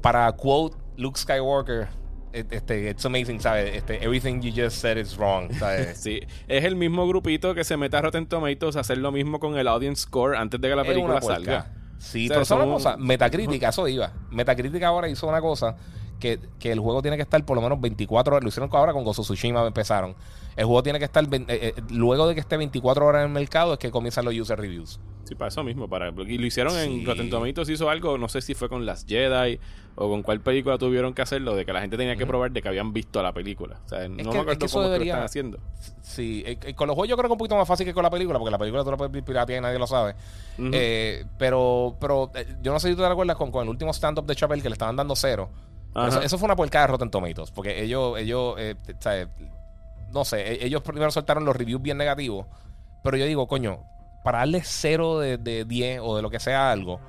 Para 0.02 0.30
quote 0.32 0.76
Luke 0.96 1.18
Skywalker, 1.18 1.88
este, 2.32 2.90
it's 2.90 3.04
amazing, 3.04 3.40
¿sabes? 3.40 3.74
Este, 3.76 4.04
everything 4.04 4.40
you 4.40 4.50
just 4.54 4.78
said 4.80 4.96
is 4.96 5.16
wrong, 5.16 5.50
¿sabes? 5.58 5.98
Sí, 6.02 6.20
es 6.46 6.64
el 6.64 6.76
mismo 6.76 7.06
grupito 7.08 7.54
que 7.54 7.64
se 7.64 7.76
mete 7.76 7.96
a 7.96 8.02
Rotten 8.02 8.26
Tomatoes 8.26 8.76
a 8.76 8.80
hacer 8.80 8.98
lo 8.98 9.12
mismo 9.12 9.40
con 9.40 9.56
el 9.58 9.68
audience 9.68 10.02
score 10.02 10.36
antes 10.36 10.60
de 10.60 10.68
que 10.68 10.76
la 10.76 10.84
película 10.84 11.20
salga. 11.20 11.72
Sí, 11.98 12.26
O 12.26 12.28
sea, 12.28 12.36
pero 12.36 12.44
¿sabes 12.44 12.64
una 12.66 12.78
son- 12.78 12.92
cosa? 12.92 12.96
Metacrítica, 12.96 13.70
eso 13.70 13.88
iba. 13.88 14.12
Metacrítica 14.30 14.86
ahora 14.86 15.08
hizo 15.08 15.26
una 15.26 15.40
cosa 15.40 15.76
que, 16.18 16.38
que 16.58 16.72
el 16.72 16.80
juego 16.80 17.00
tiene 17.02 17.16
que 17.16 17.22
estar 17.22 17.44
por 17.44 17.56
lo 17.56 17.62
menos 17.62 17.80
24 17.80 18.34
horas. 18.34 18.42
Lo 18.44 18.48
hicieron 18.48 18.68
ahora 18.72 18.92
con 18.92 19.04
Gozo 19.04 19.22
Tsushima, 19.22 19.66
empezaron. 19.66 20.14
El 20.56 20.64
juego 20.64 20.82
tiene 20.82 20.98
que 20.98 21.04
estar, 21.04 21.24
eh, 21.24 21.44
eh, 21.48 21.74
luego 21.90 22.26
de 22.26 22.34
que 22.34 22.40
esté 22.40 22.56
24 22.56 23.06
horas 23.06 23.20
en 23.22 23.28
el 23.28 23.34
mercado, 23.34 23.74
es 23.74 23.78
que 23.78 23.90
comienzan 23.92 24.24
los 24.24 24.34
user 24.34 24.58
reviews. 24.58 24.98
Sí, 25.24 25.34
para 25.34 25.48
eso 25.48 25.62
mismo. 25.62 25.88
Para, 25.88 26.08
y 26.08 26.38
lo 26.38 26.46
hicieron 26.46 26.72
Sí. 26.72 26.78
en 26.80 27.06
Rotten 27.06 27.30
Tomatoes, 27.30 27.68
hizo 27.68 27.88
algo, 27.90 28.18
no 28.18 28.28
sé 28.28 28.40
si 28.40 28.54
fue 28.54 28.68
con 28.68 28.84
Las 28.86 29.04
Jedi 29.06 29.60
o 29.94 30.08
con 30.08 30.22
cuál 30.22 30.40
película 30.40 30.78
tuvieron 30.78 31.12
que 31.12 31.22
hacerlo, 31.22 31.54
de 31.54 31.64
que 31.66 31.72
la 31.72 31.80
gente 31.80 31.96
tenía 31.96 32.16
que 32.16 32.24
probar 32.26 32.50
de 32.50 32.62
que 32.62 32.68
habían 32.68 32.92
visto 32.92 33.22
la 33.22 33.32
película. 33.32 33.78
O 33.84 33.88
sea, 33.88 34.08
no 34.08 34.16
que- 34.16 34.16
me 34.16 34.22
es 34.22 34.28
acuerdo 34.28 34.58
que 34.58 34.66
eso 34.66 34.74
cómo 34.78 34.84
es 34.84 34.86
que 34.86 34.88
lo 34.88 34.92
debería- 34.94 35.12
están 35.14 35.24
haciendo. 35.26 35.58
Sí, 36.02 36.42
eh, 36.46 36.74
con 36.74 36.86
los 36.88 36.94
juegos 36.94 37.08
yo 37.10 37.16
creo 37.16 37.24
que 37.28 37.32
es 37.32 37.32
un 37.32 37.38
poquito 37.38 37.56
más 37.56 37.68
fácil 37.68 37.84
que 37.86 37.92
con 37.94 38.02
la 38.02 38.10
película, 38.10 38.38
porque 38.38 38.50
la 38.50 38.58
película 38.58 38.82
tú 38.84 38.90
la 38.90 38.96
puedes 38.96 39.22
piratear 39.22 39.58
y 39.58 39.62
nadie 39.62 39.78
lo 39.78 39.86
sabe. 39.86 40.14
Pero 41.38 41.96
pero 42.00 42.30
yo 42.62 42.72
no 42.72 42.80
sé 42.80 42.88
si 42.88 42.94
tú 42.94 43.02
te 43.02 43.06
acuerdas 43.08 43.36
con, 43.36 43.50
con 43.50 43.62
el 43.62 43.68
último 43.68 43.92
stand-up 43.92 44.26
de 44.26 44.34
Chappelle 44.34 44.62
que 44.62 44.68
le 44.68 44.74
estaban 44.74 44.96
dando 44.96 45.14
cero. 45.16 45.50
Eso, 45.94 46.22
eso 46.22 46.38
fue 46.38 46.46
una 46.46 46.56
puerca 46.56 46.80
de 46.82 46.86
Rotten 46.86 47.10
Tomatoes, 47.10 47.50
porque 47.50 47.82
ellos, 47.82 48.18
ellos 48.18 48.54
eh, 48.58 48.76
sea, 49.00 49.28
no 50.12 50.24
sé, 50.24 50.52
e- 50.54 50.66
ellos 50.66 50.82
primero 50.82 51.10
soltaron 51.10 51.44
los 51.44 51.56
reviews 51.56 51.82
bien 51.82 51.96
negativos, 51.98 52.46
pero 53.02 53.16
yo 53.16 53.24
digo, 53.26 53.46
coño, 53.48 53.80
para 54.22 54.38
darle 54.38 54.60
cero 54.64 55.18
de, 55.18 55.38
de 55.38 55.64
10 55.64 56.00
o 56.02 56.16
de 56.16 56.22
lo 56.22 56.30
que 56.30 56.38
sea 56.40 56.70
algo, 56.70 57.00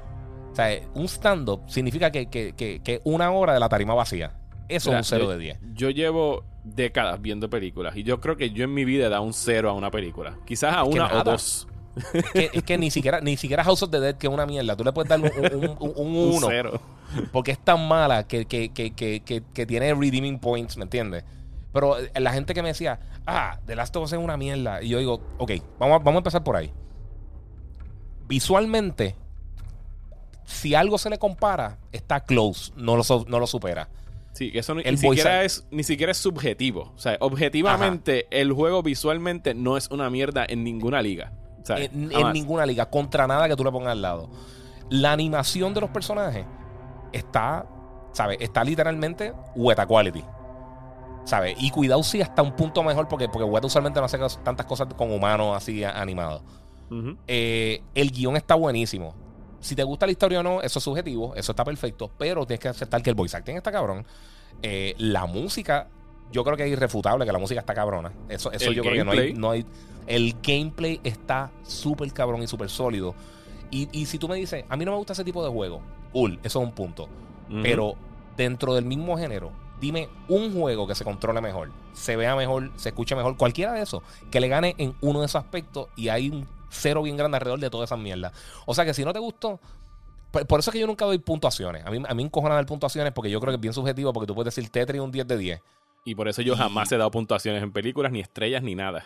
sea, 0.54 0.80
un 0.96 1.06
stand-up 1.08 1.62
significa 1.68 2.12
que, 2.12 2.28
que, 2.28 2.54
que, 2.54 2.82
que 2.82 3.02
una 3.04 3.32
hora 3.32 3.54
de 3.54 3.60
la 3.60 3.70
tarima 3.70 3.94
vacía. 3.94 4.32
Eso 4.68 4.90
Mira, 4.92 5.00
es 5.02 5.12
un 5.12 5.18
cero 5.18 5.26
yo- 5.26 5.32
de 5.32 5.38
10. 5.40 5.60
Yo 5.74 5.90
llevo 5.90 6.44
décadas 6.64 7.20
viendo 7.22 7.50
películas 7.50 7.96
y 7.96 8.04
yo 8.04 8.20
creo 8.20 8.38
que 8.38 8.52
yo 8.52 8.64
en 8.66 8.74
mi 8.74 8.86
vida 8.86 9.08
he 9.08 9.10
dado 9.10 9.24
un 9.24 9.34
cero 9.34 9.70
a 9.70 9.74
una 9.74 9.90
película. 9.92 10.38
Quizás 10.46 10.76
a 10.76 10.82
Es 10.84 10.88
una 10.88 11.08
o 11.20 11.24
dos. 11.24 11.68
Es 12.14 12.26
que, 12.32 12.50
es 12.54 12.64
que 12.64 12.78
ni 12.78 12.92
siquiera 12.92 13.20
ni 13.22 13.36
siquiera 13.38 13.64
House 13.64 13.84
of 13.84 13.90
the 13.92 14.00
Dead, 14.00 14.16
que 14.16 14.28
es 14.28 14.34
una 14.34 14.46
mierda, 14.46 14.76
tú 14.78 14.84
le 14.84 14.92
puedes 14.94 15.10
dar 15.10 15.20
un, 15.20 15.26
un, 15.28 15.64
un- 15.80 15.94
un 15.96 16.08
Un 16.16 16.36
uno. 16.36 16.48
cero. 16.50 16.82
Porque 17.32 17.52
es 17.52 17.60
tan 17.60 17.88
mala 17.88 18.28
que, 18.28 18.46
que, 18.46 18.70
que, 18.72 19.66
tiene 19.66 19.94
redeeming 19.96 20.40
points, 20.40 20.78
¿me 20.78 20.84
entiendes? 20.84 21.24
Pero 21.74 21.98
eh, 22.00 22.12
la 22.20 22.32
gente 22.32 22.54
que 22.54 22.62
me 22.62 22.70
decía, 22.70 23.00
ah, 23.26 23.60
The 23.66 23.76
Last 23.76 23.96
of 23.96 24.04
Us 24.06 24.14
es 24.14 24.20
una 24.20 24.38
mierda. 24.38 24.82
Y 24.84 24.90
yo 24.90 25.00
digo, 25.00 25.22
ok, 25.40 25.52
vamos 25.80 25.96
a, 25.96 26.00
vamos 26.00 26.16
a 26.16 26.18
empezar 26.20 26.44
por 26.44 26.56
ahí. 26.56 26.72
Visualmente, 28.28 29.16
si 30.46 30.76
algo 30.76 30.98
se 30.98 31.10
le 31.10 31.18
compara, 31.18 31.78
está 31.92 32.20
close, 32.22 32.72
no 32.76 32.96
lo, 32.96 33.04
no 33.28 33.40
lo 33.40 33.48
supera. 33.48 33.90
Sí, 34.34 34.52
eso 34.54 34.76
ni, 34.76 34.84
El 34.84 34.96
ni 34.96 35.02
voice 35.02 35.22
siquiera 35.24 35.44
es, 35.44 35.66
ni 35.72 35.84
siquiera 35.84 36.12
es 36.12 36.18
subjetivo. 36.20 36.94
O 36.96 37.00
sea, 37.00 37.18
objetivamente, 37.20 38.28
el 38.30 38.54
juego 38.54 38.84
visualmente 38.84 39.54
no 39.56 39.76
es 39.78 39.90
una 39.90 40.10
mierda 40.10 40.46
en 40.48 40.64
ninguna 40.64 41.02
liga. 41.02 41.34
En, 41.78 42.10
ninguna 42.34 42.66
liga, 42.66 42.90
contra 42.90 43.28
nada 43.28 43.48
que 43.48 43.56
tú 43.56 43.64
le 43.64 43.72
pongas 43.72 43.92
al 43.92 44.02
lado. 44.02 44.30
La 44.90 45.12
animación 45.12 45.74
de 45.74 45.82
los 45.82 45.90
personajes 45.90 46.46
está, 47.12 47.66
¿sabes? 48.12 48.38
Está 48.40 48.64
literalmente 48.64 49.34
Weta 49.56 49.86
Quality. 49.86 50.24
¿Sabes? 51.26 51.56
Y 51.60 51.70
cuidado 51.70 52.02
si 52.02 52.22
hasta 52.22 52.42
un 52.42 52.56
punto 52.56 52.82
mejor, 52.82 53.08
porque, 53.08 53.30
porque 53.30 53.44
Weta 53.44 53.68
usualmente 53.68 54.00
no 54.00 54.06
hace 54.06 54.18
tantas 54.44 54.66
cosas 54.66 54.88
con 54.96 55.12
humanos 55.12 55.56
así 55.56 55.84
animados. 55.84 56.42
Eh, 57.28 57.84
el 57.94 58.12
guion 58.12 58.36
está 58.36 58.56
buenísimo. 58.56 59.14
Si 59.60 59.76
te 59.76 59.84
gusta 59.84 60.06
la 60.06 60.12
historia 60.12 60.40
o 60.40 60.44
no, 60.44 60.62
eso 60.62 60.80
es 60.80 60.84
subjetivo, 60.84 61.36
eso 61.36 61.52
está 61.52 61.64
perfecto, 61.64 62.10
pero 62.18 62.46
tienes 62.46 62.62
que 62.62 62.70
aceptar 62.70 63.04
que 63.04 63.10
el 63.10 63.16
voice 63.16 63.36
acting 63.36 63.58
está 63.58 63.72
cabrón. 63.72 64.06
Eh, 64.62 64.96
la 64.98 65.26
música, 65.26 65.88
yo 66.32 66.44
creo 66.44 66.58
que 66.58 66.66
es 66.66 66.72
irrefutable 66.72 67.26
que 67.26 67.32
la 67.32 67.40
música 67.40 67.60
está 67.60 67.74
cabrona. 67.74 68.12
Eso, 68.28 68.52
eso 68.52 68.72
yo 68.72 68.84
creo 68.84 68.94
que 68.94 69.04
no 69.04 69.12
hay, 69.12 69.34
no 69.34 69.52
hay. 69.52 69.66
El 70.08 70.36
gameplay 70.42 71.00
está 71.04 71.52
súper 71.64 72.12
cabrón 72.14 72.42
y 72.42 72.48
súper 72.48 72.70
sólido. 72.70 73.14
Y, 73.72 73.88
y 73.92 74.06
si 74.06 74.18
tú 74.18 74.28
me 74.28 74.36
dices, 74.36 74.66
a 74.68 74.76
mí 74.76 74.86
no 74.86 74.92
me 74.92 74.98
gusta 74.98 75.14
ese 75.14 75.24
tipo 75.24 75.44
de 75.44 75.52
juego, 75.52 75.82
cool, 76.12 76.40
eso 76.44 76.60
es 76.62 76.66
un 76.66 76.74
punto. 76.74 77.08
Pero 77.64 77.96
dentro 78.38 78.76
del 78.76 78.86
mismo 78.86 79.18
género, 79.18 79.52
dime 79.82 80.10
un 80.28 80.54
juego 80.54 80.88
que 80.88 80.96
se 80.96 81.04
controle 81.04 81.42
mejor, 81.42 81.72
se 81.94 82.16
vea 82.16 82.36
mejor, 82.36 82.72
se 82.76 82.90
escuche 82.90 83.16
mejor, 83.16 83.38
cualquiera 83.38 83.74
de 83.74 83.82
esos, 83.82 84.04
que 84.30 84.40
le 84.40 84.48
gane 84.48 84.76
en 84.78 84.96
uno 85.02 85.20
de 85.20 85.26
esos 85.26 85.42
aspectos 85.42 85.88
y 85.96 86.10
hay 86.10 86.30
un 86.30 86.48
cero 86.70 87.02
bien 87.02 87.18
grande 87.18 87.38
alrededor 87.38 87.60
de 87.60 87.70
todas 87.70 87.90
esas 87.90 88.00
mierdas. 88.00 88.34
O 88.66 88.76
sea 88.76 88.86
que 88.86 88.94
si 88.94 89.04
no 89.04 89.14
te 89.14 89.20
gustó, 89.20 89.60
por, 90.32 90.46
por 90.46 90.60
eso 90.60 90.70
es 90.70 90.74
que 90.74 90.80
yo 90.80 90.88
nunca 90.88 91.06
doy 91.06 91.18
puntuaciones. 91.18 91.86
A 91.86 91.92
mí, 91.92 92.04
a 92.08 92.14
mí 92.14 92.24
encojona 92.24 92.56
dar 92.56 92.66
puntuaciones 92.66 93.14
porque 93.14 93.32
yo 93.32 93.40
creo 93.40 93.52
que 93.52 93.56
es 93.56 93.62
bien 93.62 93.74
subjetivo 93.74 94.14
porque 94.14 94.28
tú 94.28 94.36
puedes 94.36 94.54
decir 94.54 94.70
Tetris 94.70 95.02
un 95.02 95.12
10 95.12 95.28
de 95.28 95.38
10. 95.38 95.62
Y 96.06 96.16
por 96.16 96.28
eso 96.28 96.42
yo 96.42 96.54
Y- 96.54 96.58
jamás 96.58 96.92
he 96.92 96.98
dado 96.98 97.12
puntuaciones 97.12 97.62
en 97.64 97.72
películas, 97.72 98.12
ni 98.12 98.20
estrellas, 98.20 98.64
ni 98.64 98.76
nada. 98.76 99.06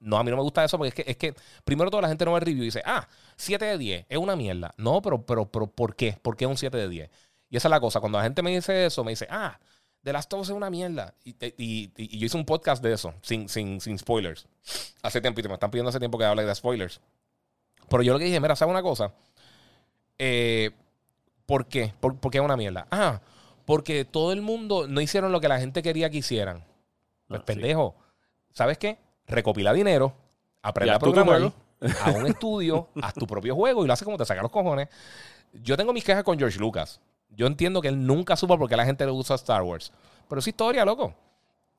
No, 0.00 0.18
a 0.18 0.24
mí 0.24 0.30
no 0.30 0.36
me 0.36 0.42
gusta 0.42 0.62
eso 0.64 0.76
porque 0.76 0.88
es 0.88 0.94
que, 0.94 1.10
es 1.10 1.16
que 1.16 1.34
primero 1.64 1.90
toda 1.90 2.02
la 2.02 2.08
gente 2.08 2.24
no 2.26 2.32
ve 2.32 2.38
el 2.40 2.44
review 2.44 2.62
y 2.62 2.66
dice, 2.66 2.82
ah, 2.84 3.08
7 3.36 3.64
de 3.64 3.78
10, 3.78 4.06
es 4.08 4.18
una 4.18 4.36
mierda. 4.36 4.74
No, 4.76 5.00
pero, 5.00 5.24
pero, 5.24 5.46
pero 5.50 5.66
¿por 5.66 5.96
qué? 5.96 6.18
¿Por 6.20 6.36
qué 6.36 6.46
un 6.46 6.58
7 6.58 6.76
de 6.76 6.88
10? 6.88 7.10
Y 7.48 7.56
esa 7.56 7.68
es 7.68 7.70
la 7.70 7.80
cosa. 7.80 8.00
Cuando 8.00 8.18
la 8.18 8.24
gente 8.24 8.42
me 8.42 8.50
dice 8.54 8.84
eso, 8.86 9.02
me 9.02 9.12
dice, 9.12 9.26
ah, 9.30 9.58
The 10.02 10.12
Last 10.12 10.30
of 10.34 10.40
Us 10.42 10.50
es 10.50 10.54
una 10.54 10.68
mierda. 10.68 11.14
Y, 11.24 11.30
y- 11.30 11.54
y- 11.56 11.92
y 11.96 12.18
yo 12.18 12.26
hice 12.26 12.36
un 12.36 12.44
podcast 12.44 12.82
de 12.82 12.92
eso, 12.92 13.14
sin, 13.22 13.48
sin, 13.48 13.80
sin 13.80 13.98
spoilers. 13.98 14.46
Hace 15.02 15.22
tiempo, 15.22 15.40
y 15.40 15.44
me 15.44 15.54
están 15.54 15.70
pidiendo 15.70 15.88
hace 15.88 15.98
tiempo 15.98 16.18
que 16.18 16.24
hable 16.26 16.44
de 16.44 16.54
spoilers. 16.54 17.00
Pero 17.88 18.02
yo 18.02 18.12
lo 18.12 18.18
que 18.18 18.26
dije, 18.26 18.40
mira, 18.40 18.54
¿sabes 18.56 18.70
una 18.72 18.82
cosa? 18.82 19.12
Eh, 20.18 20.70
¿Por 21.46 21.66
qué? 21.66 21.94
¿Por, 22.00 22.18
por 22.18 22.30
qué 22.30 22.38
es 22.38 22.44
una 22.44 22.56
mierda? 22.56 22.86
Ah, 22.90 23.20
porque 23.64 24.04
todo 24.04 24.32
el 24.32 24.42
mundo 24.42 24.86
no 24.88 25.00
hicieron 25.00 25.32
lo 25.32 25.40
que 25.40 25.48
la 25.48 25.58
gente 25.58 25.82
quería 25.82 26.10
que 26.10 26.18
hicieran. 26.18 26.64
Pues 27.28 27.40
Ah, 27.40 27.44
sí. 27.46 27.52
pendejo. 27.54 27.94
¿Sabes 28.52 28.78
qué? 28.78 28.98
Recopila 29.26 29.72
dinero, 29.72 30.14
aprende 30.62 30.94
a 30.94 30.98
programar, 30.98 31.52
haz 32.02 32.14
un 32.14 32.26
estudio, 32.26 32.88
haz 33.02 33.14
tu 33.14 33.26
propio 33.26 33.54
juego 33.54 33.84
y 33.84 33.86
lo 33.86 33.92
haces 33.92 34.04
como 34.04 34.16
te 34.18 34.24
saca 34.24 34.42
los 34.42 34.50
cojones. 34.50 34.88
Yo 35.52 35.76
tengo 35.76 35.92
mis 35.92 36.04
quejas 36.04 36.24
con 36.24 36.38
George 36.38 36.58
Lucas. 36.58 37.00
Yo 37.30 37.46
entiendo 37.46 37.80
que 37.80 37.88
él 37.88 38.06
nunca 38.06 38.36
supo 38.36 38.58
por 38.58 38.68
qué 38.68 38.74
a 38.74 38.76
la 38.78 38.84
gente 38.84 39.04
le 39.04 39.10
gusta 39.12 39.34
Star 39.34 39.62
Wars. 39.62 39.92
Pero 40.28 40.38
es 40.38 40.46
historia, 40.46 40.84
loco. 40.84 41.14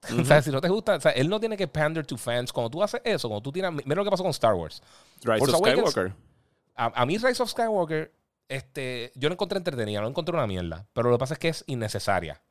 O 0.20 0.24
sea, 0.24 0.40
si 0.42 0.52
no 0.52 0.62
te 0.62 0.70
gusta, 0.70 0.96
o 0.98 1.02
sea, 1.02 1.12
él 1.14 1.28
no 1.30 1.40
tiene 1.40 1.58
que 1.58 1.68
pander 1.68 2.06
to 2.06 2.16
fans. 2.18 2.54
Cuando 2.54 2.70
tú 2.70 2.84
haces 2.84 3.02
eso, 3.04 3.28
cuando 3.28 3.42
tú 3.42 3.52
tiras. 3.52 3.74
Mira 3.74 3.96
lo 3.96 4.04
que 4.04 4.12
pasó 4.12 4.22
con 4.24 4.30
Star 4.32 4.54
Wars. 4.54 4.84
Rise 5.24 5.40
Force 5.40 5.56
of 5.56 5.62
Awakens- 5.62 5.90
Skywalker. 5.92 6.14
A, 6.76 7.02
a 7.02 7.06
mí, 7.08 7.18
Rise 7.18 7.42
of 7.42 7.50
Skywalker, 7.50 8.12
este, 8.50 9.12
yo 9.16 9.30
lo 9.30 9.34
encontré 9.34 9.58
entretenida, 9.58 10.02
no 10.02 10.08
encontré 10.08 10.36
una 10.36 10.48
mierda. 10.48 10.88
Pero 10.94 11.10
lo 11.10 11.18
que 11.18 11.20
pasa 11.20 11.34
es 11.34 11.40
que 11.40 11.50
es 11.50 11.64
innecesaria. 11.68 12.42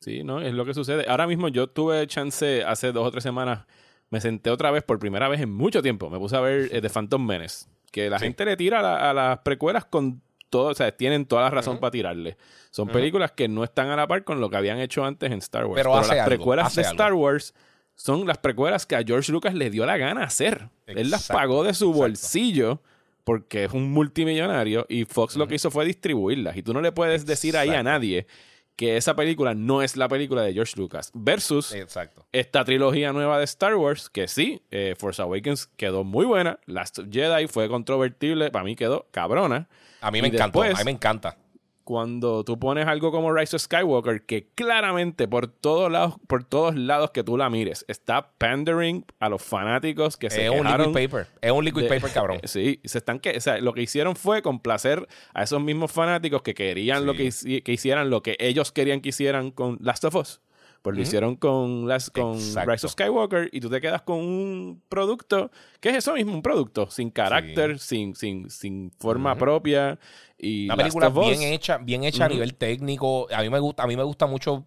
Sí, 0.00 0.24
¿no? 0.24 0.40
Es 0.40 0.52
lo 0.54 0.64
que 0.64 0.74
sucede. 0.74 1.04
Ahora 1.08 1.26
mismo 1.26 1.48
yo 1.48 1.68
tuve 1.68 2.06
chance 2.06 2.64
hace 2.64 2.92
dos 2.92 3.06
o 3.06 3.10
tres 3.10 3.22
semanas. 3.22 3.66
Me 4.10 4.20
senté 4.20 4.50
otra 4.50 4.70
vez 4.70 4.82
por 4.82 4.98
primera 4.98 5.28
vez 5.28 5.40
en 5.40 5.52
mucho 5.52 5.80
tiempo. 5.82 6.10
Me 6.10 6.18
puse 6.18 6.36
a 6.36 6.40
ver 6.40 6.68
eh, 6.72 6.80
The 6.80 6.88
Phantom 6.90 7.24
Menace. 7.24 7.66
Que 7.90 8.10
la 8.10 8.18
Sí. 8.18 8.24
gente 8.26 8.44
le 8.44 8.56
tira 8.56 8.80
a, 8.80 8.82
la- 8.82 9.10
a 9.10 9.14
las 9.14 9.38
precuelas 9.40 9.84
con 9.84 10.22
todo. 10.50 10.68
O 10.70 10.74
sea, 10.74 10.90
tienen 10.96 11.24
toda 11.26 11.42
la 11.42 11.50
razón 11.50 11.78
para 11.78 11.92
tirarle. 11.92 12.36
Son 12.70 12.88
películas 12.88 13.32
que 13.32 13.48
no 13.48 13.64
están 13.64 13.88
a 13.90 13.96
la 13.96 14.06
par 14.08 14.24
con 14.24 14.40
lo 14.40 14.50
que 14.50 14.56
habían 14.56 14.78
hecho 14.80 15.04
antes 15.04 15.30
en 15.30 15.38
Star 15.38 15.66
Wars. 15.66 15.76
Pero 15.76 15.94
hace 15.96 16.16
las 16.16 16.24
algo, 16.26 16.28
precuelas 16.36 16.66
hace 16.66 16.80
de 16.80 16.86
algo. 16.88 16.94
Star 17.02 17.12
Wars 17.14 17.54
son 17.94 18.26
las 18.26 18.38
precuelas 18.38 18.86
que 18.86 18.96
a 18.96 19.02
George 19.04 19.30
Lucas 19.30 19.54
le 19.54 19.70
dio 19.70 19.86
la 19.86 19.96
gana 19.98 20.24
hacer. 20.24 20.68
Él 20.86 21.10
las 21.10 21.28
pagó 21.28 21.62
de 21.64 21.74
su 21.74 21.86
exacto. 21.86 21.98
bolsillo 22.00 22.82
porque 23.24 23.64
es 23.64 23.72
un 23.72 23.90
multimillonario 23.92 24.86
y 24.88 25.04
Fox 25.04 25.36
lo 25.36 25.46
que 25.46 25.54
hizo 25.56 25.70
fue 25.70 25.84
distribuirlas. 25.84 26.56
Y 26.56 26.62
tú 26.62 26.72
no 26.74 26.80
le 26.80 26.92
puedes 26.92 27.24
decir 27.26 27.56
ahí 27.56 27.70
a 27.70 27.82
nadie 27.82 28.26
que 28.74 28.96
esa 28.96 29.14
película 29.14 29.54
no 29.54 29.82
es 29.82 29.96
la 29.96 30.08
película 30.08 30.42
de 30.42 30.54
George 30.54 30.74
Lucas. 30.76 31.10
Versus 31.14 31.72
Exacto. 31.74 32.26
esta 32.32 32.64
trilogía 32.64 33.12
nueva 33.12 33.38
de 33.38 33.44
Star 33.44 33.74
Wars, 33.76 34.08
que 34.08 34.26
sí, 34.28 34.62
eh, 34.70 34.94
Force 34.98 35.20
Awakens 35.22 35.66
quedó 35.76 36.04
muy 36.04 36.24
buena. 36.24 36.58
Last 36.66 36.98
Jedi 37.10 37.46
fue 37.48 37.68
controvertible, 37.68 38.50
para 38.50 38.64
mí 38.64 38.74
quedó 38.74 39.06
cabrona. 39.10 39.68
A 40.00 40.10
mí 40.10 40.20
me 40.22 40.28
Y 40.28 40.30
encantó. 40.30 40.62
después- 40.62 40.74
a 40.74 40.78
mí 40.80 40.84
me 40.86 40.90
encanta. 40.92 41.36
Cuando 41.84 42.44
tú 42.44 42.58
pones 42.58 42.86
algo 42.86 43.10
como 43.10 43.32
Rise 43.32 43.56
of 43.56 43.62
Skywalker, 43.62 44.24
que 44.24 44.48
claramente 44.54 45.26
por 45.26 45.46
todos 45.48 45.90
lados, 45.90 46.14
por 46.26 46.44
todos 46.44 46.76
lados 46.76 47.10
que 47.10 47.24
tú 47.24 47.36
la 47.36 47.50
mires, 47.50 47.84
está 47.88 48.30
pandering 48.38 49.04
a 49.18 49.28
los 49.28 49.42
fanáticos 49.42 50.16
que 50.16 50.30
se 50.30 50.44
Es 50.46 50.50
un 50.50 50.66
liquid 50.66 50.92
paper. 50.92 51.26
Es 51.40 51.50
un 51.52 51.64
liquid 51.64 51.82
de- 51.82 51.88
paper, 51.88 52.10
cabrón. 52.12 52.40
Sí, 52.44 52.80
se 52.84 52.98
están 52.98 53.18
que, 53.18 53.36
o 53.36 53.40
sea, 53.40 53.58
lo 53.58 53.72
que 53.72 53.82
hicieron 53.82 54.14
fue 54.16 54.42
complacer 54.42 55.06
a 55.34 55.42
esos 55.42 55.60
mismos 55.62 55.90
fanáticos 55.92 56.42
que 56.42 56.54
querían 56.54 57.06
lo 57.06 57.14
que, 57.14 57.30
que 57.64 57.72
hicieran 57.72 58.10
lo 58.10 58.22
que 58.22 58.36
ellos 58.38 58.72
querían 58.72 59.00
que 59.00 59.08
hicieran 59.10 59.50
con 59.50 59.78
Last 59.80 60.04
of 60.04 60.14
Us. 60.14 60.40
Pues 60.82 60.96
lo 60.96 61.02
hicieron 61.02 61.36
con, 61.36 61.86
las, 61.86 62.10
con 62.10 62.34
Exacto. 62.34 62.72
Rise 62.72 62.86
of 62.86 62.92
Skywalker 62.92 63.48
y 63.52 63.60
tú 63.60 63.70
te 63.70 63.80
quedas 63.80 64.02
con 64.02 64.18
un 64.18 64.82
producto 64.88 65.52
que 65.80 65.90
es 65.90 65.96
eso 65.98 66.14
mismo, 66.14 66.32
un 66.32 66.42
producto 66.42 66.90
sin 66.90 67.10
carácter, 67.10 67.78
sin, 67.78 68.16
sin, 68.16 68.50
sin 68.50 68.90
forma 68.98 69.36
propia. 69.36 69.96
Y 70.36 70.64
Una 70.64 70.76
película 70.76 71.08
bien 71.08 71.42
hecha, 71.42 71.78
bien 71.78 72.02
hecha 72.02 72.24
a 72.24 72.28
nivel 72.28 72.56
técnico. 72.56 73.28
A 73.32 73.42
mí 73.42 73.48
me 73.48 73.60
gusta, 73.60 73.84
a 73.84 73.86
mí 73.86 73.96
me 73.96 74.02
gusta 74.02 74.26
mucho. 74.26 74.64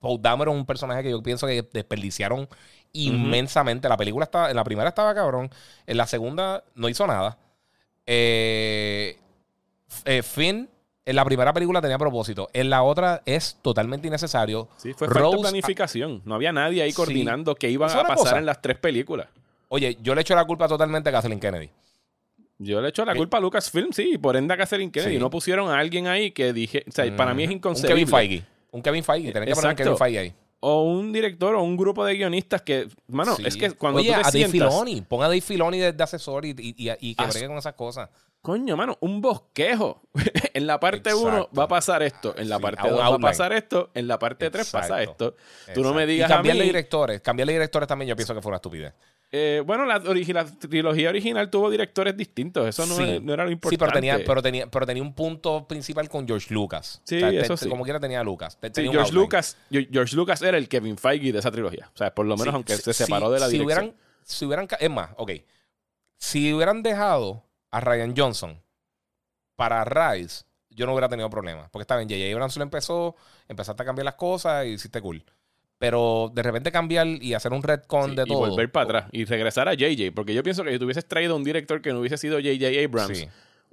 Paul 0.00 0.20
Dameron 0.20 0.54
es 0.54 0.60
un 0.60 0.66
personaje 0.66 1.02
que 1.02 1.10
yo 1.10 1.22
pienso 1.22 1.46
que 1.46 1.66
desperdiciaron 1.72 2.46
inmensamente. 2.92 3.88
La 3.88 3.96
película 3.96 4.24
estaba, 4.24 4.50
en 4.50 4.56
la 4.56 4.64
primera 4.64 4.90
estaba 4.90 5.14
cabrón, 5.14 5.48
en 5.86 5.96
la 5.96 6.06
segunda 6.06 6.62
no 6.74 6.90
hizo 6.90 7.06
nada. 7.06 7.38
Eh, 8.04 9.18
eh, 10.04 10.22
Finn 10.22 10.68
en 11.06 11.16
la 11.16 11.24
primera 11.24 11.52
película 11.52 11.80
tenía 11.82 11.98
propósito, 11.98 12.48
en 12.52 12.70
la 12.70 12.82
otra 12.82 13.22
es 13.26 13.58
totalmente 13.62 14.08
innecesario. 14.08 14.68
Sí, 14.76 14.92
fue 14.94 15.06
falta 15.08 15.20
de 15.20 15.24
Rose- 15.26 15.40
planificación. 15.42 16.22
No 16.24 16.34
había 16.34 16.52
nadie 16.52 16.82
ahí 16.82 16.90
Sí. 16.90 16.96
coordinando 16.96 17.54
qué 17.54 17.70
iban 17.70 17.90
a 17.90 18.02
pasar 18.02 18.16
cosa. 18.16 18.38
en 18.38 18.46
las 18.46 18.60
tres 18.62 18.78
películas. 18.78 19.28
Oye, 19.68 19.98
yo 20.02 20.14
le 20.14 20.20
echo 20.22 20.34
la 20.34 20.44
culpa 20.44 20.66
totalmente 20.68 21.08
a 21.08 21.12
Kathleen 21.12 21.40
Kennedy. 21.40 21.70
Yo 22.58 22.80
le 22.80 22.88
echo 22.90 23.04
la 23.04 23.12
Eh, 23.12 23.16
culpa 23.16 23.38
a 23.38 23.40
Lucasfilm, 23.40 23.92
sí, 23.92 24.16
por 24.18 24.36
ende 24.36 24.54
a 24.54 24.56
Catherine 24.56 24.90
Kennedy. 24.92 25.14
Sí. 25.14 25.18
No 25.20 25.28
pusieron 25.28 25.68
a 25.70 25.78
alguien 25.78 26.06
ahí 26.06 26.30
que 26.30 26.52
dije. 26.52 26.84
O 26.88 26.92
sea, 26.92 27.14
para 27.16 27.34
mí 27.34 27.42
es 27.42 27.48
Un 27.48 27.56
inconcebible. 27.56 27.94
Kevin 27.96 28.08
Feige. 28.08 28.44
Un 28.70 28.80
Kevin 28.82 29.04
Feige. 29.04 29.32
Tienen 29.32 29.48
que 29.48 29.54
poner 29.54 29.70
un 29.70 29.76
Kevin. 29.76 29.96
Feige 29.96 30.18
ahí. 30.20 30.34
O 30.60 30.82
un 30.84 31.12
director 31.12 31.54
o 31.56 31.62
un 31.62 31.76
grupo 31.76 32.04
de 32.04 32.14
guionistas 32.14 32.62
que. 32.62 32.88
Mano, 33.08 33.34
Sí. 33.36 33.42
es 33.44 33.56
que 33.56 33.72
cuando 33.72 33.98
Oye, 34.00 34.08
tú 34.08 34.14
te 34.14 34.20
a 34.20 34.22
Dave 34.22 34.32
sientas. 34.32 34.52
Filoni. 34.52 35.00
Pon 35.02 35.20
a 35.22 35.26
Dave 35.26 35.40
Filoni 35.40 35.78
de, 35.78 35.92
de 35.92 36.02
asesor 36.04 36.46
y, 36.46 36.50
y, 36.50 36.74
y- 36.90 36.96
y 37.10 37.14
que 37.16 37.26
bregue 37.26 37.48
con 37.48 37.58
esas 37.58 37.74
cosas. 37.74 38.08
Coño, 38.44 38.76
mano, 38.76 38.98
un 39.00 39.22
bosquejo. 39.22 40.02
en 40.52 40.66
la 40.66 40.78
parte 40.78 41.08
Exacto. 41.10 41.26
1 41.28 41.48
va 41.58 41.64
a 41.64 41.68
pasar 41.68 42.02
esto. 42.02 42.34
En 42.36 42.50
la 42.50 42.56
Sí, 42.58 42.62
parte 42.62 42.82
a 42.82 42.84
un 42.84 42.90
2 42.90 43.00
va 43.00 43.06
a 43.14 43.18
pasar 43.18 43.52
esto. 43.54 43.90
En 43.94 44.06
la 44.06 44.18
parte 44.18 44.50
3 44.50 44.70
pasa 44.70 45.00
Exacto. 45.02 45.34
esto. 45.66 45.72
Tú 45.72 45.80
no 45.82 45.94
me 45.94 46.04
digas 46.06 46.28
Y 46.28 46.32
a 46.32 46.36
cambiarle 46.36 46.62
mí. 46.64 46.66
directores. 46.68 47.22
Cambiarle 47.22 47.54
directores 47.54 47.88
también 47.88 48.10
yo 48.10 48.14
pienso 48.16 48.34
que 48.34 48.42
fue 48.42 48.50
una 48.50 48.56
estupidez. 48.56 48.92
eh, 49.32 49.62
bueno, 49.66 49.86
la, 49.86 49.98
la 49.98 50.44
trilogía 50.58 51.08
original 51.08 51.48
tuvo 51.50 51.70
directores 51.70 52.14
distintos. 52.16 52.68
Eso 52.68 52.84
no, 52.86 52.96
Sí. 52.96 53.02
es- 53.14 53.22
no 53.22 53.32
era 53.32 53.44
lo 53.44 53.48
Sí, 53.48 53.54
importante. 53.54 53.78
pero 53.86 53.92
tenía, 53.92 54.18
pero, 54.26 54.42
tenía, 54.42 54.66
pero 54.68 54.86
tenía 54.86 55.02
un 55.02 55.14
punto 55.14 55.66
principal 55.66 56.08
con 56.10 56.26
George 56.28 56.52
Lucas. 56.52 57.00
Sí, 57.04 57.16
eso 57.16 57.54
te- 57.54 57.64
sí. 57.64 57.68
Como 57.70 57.82
quiera 57.82 57.98
tenía 57.98 58.22
Lucas. 58.22 58.58
Te- 58.60 58.68
Sí, 58.68 58.72
tenía 58.74 58.92
George. 58.92 59.12
Lucas, 59.12 59.56
George 59.70 60.14
Lucas 60.14 60.42
era 60.42 60.58
el 60.58 60.68
Kevin 60.68 60.98
Feige 60.98 61.32
de 61.32 61.38
esa 61.38 61.50
trilogía. 61.50 61.90
O 61.94 61.96
sea, 61.96 62.14
por 62.14 62.26
lo 62.26 62.36
menos 62.36 62.52
Sí, 62.52 62.54
aunque 62.56 62.76
sí, 62.76 62.82
se 62.82 62.92
separó 62.92 63.28
sí, 63.28 63.32
de 63.34 63.40
la 63.40 63.46
si 63.46 63.52
dirección. 63.58 63.84
hubieran, 63.86 64.00
si 64.22 64.44
hubieran, 64.44 64.68
es 64.78 64.90
más, 64.90 65.10
ok. 65.16 65.30
Si 66.18 66.52
hubieran 66.52 66.82
dejado 66.82 67.42
a 67.76 67.80
Ryan 67.80 68.14
Johnson 68.16 68.60
para 69.56 69.84
Rise, 69.84 70.44
yo 70.70 70.86
no 70.86 70.92
hubiera 70.92 71.08
tenido 71.08 71.30
problemas. 71.30 71.68
Porque 71.70 71.82
estaba 71.82 71.98
bien, 72.00 72.08
J.J. 72.08 72.32
Abrams 72.34 72.56
lo 72.56 72.62
empezó, 72.62 73.16
empezaste 73.48 73.82
a 73.82 73.86
cambiar 73.86 74.04
las 74.04 74.14
cosas 74.14 74.66
y 74.66 74.70
hiciste 74.70 75.00
cool. 75.00 75.24
Pero 75.78 76.30
de 76.32 76.42
repente 76.42 76.70
cambiar 76.72 77.06
y 77.06 77.34
hacer 77.34 77.52
un 77.52 77.62
retcon 77.62 78.10
Sí, 78.10 78.16
de 78.16 78.22
y 78.22 78.26
todo. 78.26 78.38
volver 78.38 78.70
para 78.70 78.84
atrás 78.84 79.04
y 79.12 79.24
regresar 79.24 79.68
a 79.68 79.74
JJ. 79.74 80.12
Porque 80.14 80.34
yo 80.34 80.42
pienso 80.42 80.64
que 80.64 80.72
si 80.72 80.78
tú 80.78 80.84
hubieses 80.84 81.06
traído 81.06 81.36
un 81.36 81.44
director 81.44 81.82
que 81.82 81.92
no 81.92 82.00
hubiese 82.00 82.16
sido 82.16 82.38
JJ 82.40 82.84
Abrams, 82.84 83.18
Sí. 83.18 83.28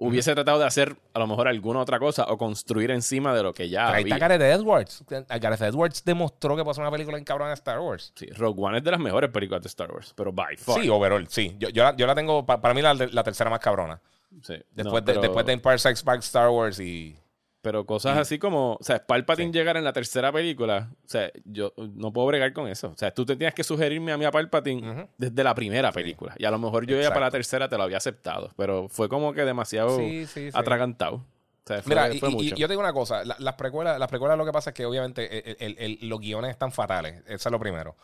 Hubiese 0.08 0.34
tratado 0.34 0.60
de 0.60 0.66
hacer 0.66 0.95
a 1.14 1.20
lo 1.20 1.28
mejor 1.28 1.47
alguna 1.47 1.80
otra 1.80 1.99
cosa 1.99 2.26
o 2.28 2.38
construir 2.38 2.89
encima 2.91 3.34
de 3.36 3.43
lo 3.43 3.54
que 3.54 3.70
ya 3.70 3.86
Pero 3.88 3.97
ahí 3.97 4.04
está. 4.04 4.18
Gareth 4.18 4.41
Edwards. 4.41 5.04
Gareth 5.08 5.62
Edwards 5.62 6.04
demostró 6.04 6.56
que 6.56 6.64
ser 6.74 6.82
una 6.82 6.91
película 6.91 7.18
en 7.18 7.24
cabrón 7.24 7.49
de 7.49 7.54
Star 7.54 7.80
Wars. 7.80 8.12
Sí, 8.16 8.26
Rogue 8.28 8.60
One 8.62 8.78
es 8.80 8.84
de 8.84 8.91
las 8.91 8.99
mejores 8.99 9.30
películas 9.30 9.62
de 9.62 9.68
Star 9.68 9.91
Wars, 9.91 10.14
pero 10.16 10.32
by 10.34 10.58
far. 10.58 10.82
Sí, 10.82 10.89
overall, 10.89 11.28
sí. 11.28 11.56
Yo, 11.60 11.70
yo, 11.70 11.84
la, 11.84 11.95
yo 11.95 12.08
la 12.08 12.16
tengo, 12.16 12.45
pa- 12.45 12.60
para 12.60 12.74
mí, 12.74 12.82
la, 12.82 12.93
la 12.93 13.24
tercera 13.24 13.49
más 13.49 13.60
cabrona. 13.60 14.02
Sí, 14.41 14.56
Después, 14.72 15.04
no, 15.04 15.14
de, 15.14 15.20
después 15.20 15.45
de 15.45 15.54
Empire 15.54 15.78
Strikes 15.78 16.02
Back, 16.04 16.20
Star 16.22 16.49
Wars 16.49 16.80
y... 16.80 17.16
pero 17.62 17.86
cosas 17.86 18.18
así 18.18 18.39
como, 18.39 18.74
o 18.74 18.84
sea, 18.84 19.05
Palpatine 19.05 19.51
llegar 19.51 19.78
en 19.78 19.84
la 19.84 19.93
tercera 19.93 20.32
película, 20.32 20.89
o 21.05 21.07
sea, 21.09 21.32
yo 21.45 21.74
no 21.78 22.12
puedo 22.12 22.28
bregar 22.28 22.53
con 22.53 22.68
eso. 22.68 22.89
O 22.89 22.97
sea, 22.97 23.14
tú 23.14 23.26
te 23.26 23.36
tienes 23.36 23.53
que 23.53 23.64
sugerirme 23.64 24.12
a 24.12 24.18
mí 24.18 24.26
a 24.26 24.32
Palpatine 24.32 25.07
desde 25.18 25.43
la 25.43 25.53
primera 25.53 25.91
película. 25.91 26.34
Y 26.38 26.45
a 26.45 26.51
lo 26.51 26.57
mejor 26.59 26.86
yo 26.88 26.95
ya 26.99 27.09
para 27.09 27.22
la 27.22 27.26
Exacto. 27.28 27.38
tercera 27.38 27.70
te 27.70 27.78
lo 27.78 27.84
había 27.84 27.97
aceptado, 27.97 28.51
pero 28.57 28.89
fue 28.89 29.07
como 29.09 29.34
que 29.34 29.45
demasiado 29.45 29.97
Sí, 29.97 30.26
sí, 30.26 30.49
sí. 30.49 30.57
atragantado. 30.57 31.18
O 31.18 31.68
sea, 31.68 31.84
fue, 31.84 31.89
Mira, 31.89 32.12
y, 32.12 32.20
fue 32.20 32.30
y- 32.30 32.34
mucho. 32.34 32.55
y 32.55 32.57
yo 32.57 32.68
te 32.68 32.74
digo 32.74 32.82
una 32.82 32.93
cosa, 32.93 33.24
la- 33.24 33.36
las 33.38 33.53
precuelas, 33.53 33.99
las 33.99 34.07
precuelas 34.09 34.36
lo 34.38 34.45
que 34.45 34.51
pasa 34.51 34.72
es 34.72 34.74
que 34.74 34.86
obviamente 34.86 35.51
el- 35.51 35.57
el- 35.78 35.97
el- 36.01 36.09
los 36.09 36.20
guiones 36.20 36.49
están 36.49 36.72
fatales, 36.72 37.22
eso 37.28 37.49
es 37.49 37.51
lo 37.51 37.59
primero. 37.59 37.95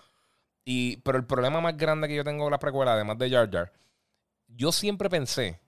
Y, 0.63 0.97
pero 0.97 1.17
el 1.17 1.25
problema 1.25 1.59
más 1.61 1.75
grande 1.75 2.07
que 2.07 2.15
yo 2.15 2.23
tengo 2.23 2.43
con 2.43 2.51
las 2.51 2.59
precuelas, 2.59 2.93
además 2.93 3.17
de 3.17 3.31
Jar 3.31 3.49
Jar, 3.49 3.71
yo 4.47 4.71
siempre 4.71 5.09
pensé, 5.09 5.59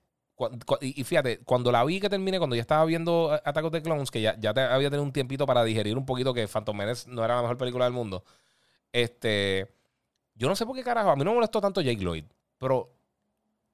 y, 0.81 1.03
fíjate, 1.03 1.39
cuando 1.39 1.71
la 1.71 1.83
vi 1.83 1.99
que 1.99 2.09
terminé, 2.09 2.37
cuando 2.37 2.55
ya 2.55 2.61
estaba 2.61 2.85
viendo 2.85 3.31
Attack 3.31 3.65
of 3.65 3.71
the 3.71 3.81
Clones, 3.81 4.09
que 4.11 4.21
ya, 4.21 4.35
ya 4.39 4.53
te- 4.53 4.61
había 4.61 4.89
tenido 4.89 5.03
un 5.03 5.11
tiempito 5.11 5.45
para 5.45 5.63
digerir 5.63 5.97
un 5.97 6.05
poquito 6.05 6.33
que 6.33 6.47
Phantom 6.47 6.75
Menace 6.77 7.09
no 7.09 7.23
era 7.25 7.35
la 7.35 7.41
mejor 7.41 7.57
película 7.57 7.85
del 7.85 7.93
mundo, 7.93 8.23
este, 8.91 9.67
yo 10.35 10.47
no 10.47 10.55
sé 10.55 10.65
por 10.65 10.75
qué 10.75 10.83
carajo, 10.83 11.09
a 11.11 11.15
mí 11.15 11.23
no 11.23 11.31
me 11.31 11.35
molestó 11.35 11.59
tanto 11.61 11.81
Jake 11.81 12.01
Lloyd, 12.03 12.23
pero 12.57 12.89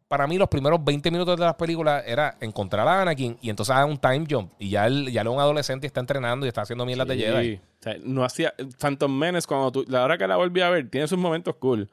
para 0.08 0.28
mí 0.28 0.38
los 0.38 0.48
primeros 0.50 0.84
20 0.84 1.10
minutos 1.12 1.38
de 1.38 1.46
las 1.46 1.56
películas 1.56 2.04
era 2.06 2.38
encontrar 2.40 2.88
a 2.88 3.02
Anakin 3.02 3.38
y 3.42 3.50
entonces 3.50 3.76
haga 3.76 3.86
un 3.86 3.98
time 3.98 4.26
jump 4.30 4.54
y 4.60 4.70
ya 4.70 4.86
él, 4.86 5.12
ya 5.12 5.22
él 5.22 5.28
es 5.28 5.34
un 5.34 5.40
adolescente 5.40 5.86
y 5.86 5.88
está 5.88 6.00
entrenando 6.00 6.46
y 6.46 6.50
está 6.50 6.62
haciendo 6.62 6.86
mierdas 6.86 7.08
de 7.08 7.16
Sí. 7.16 7.22
Jedi. 7.22 7.56
O 7.56 7.60
sea, 7.84 7.96
no 8.04 8.24
hacía. 8.24 8.54
Phantom 8.80 9.12
Menace, 9.18 9.48
cuando 9.48 9.72
tú. 9.72 9.86
La 9.88 10.04
hora 10.04 10.18
que 10.18 10.28
la 10.28 10.36
volví 10.38 10.62
a 10.62 10.70
ver, 10.70 10.90
tiene 10.90 11.08
sus 11.08 11.18
momentos 11.18 11.56
cool. 11.56 11.90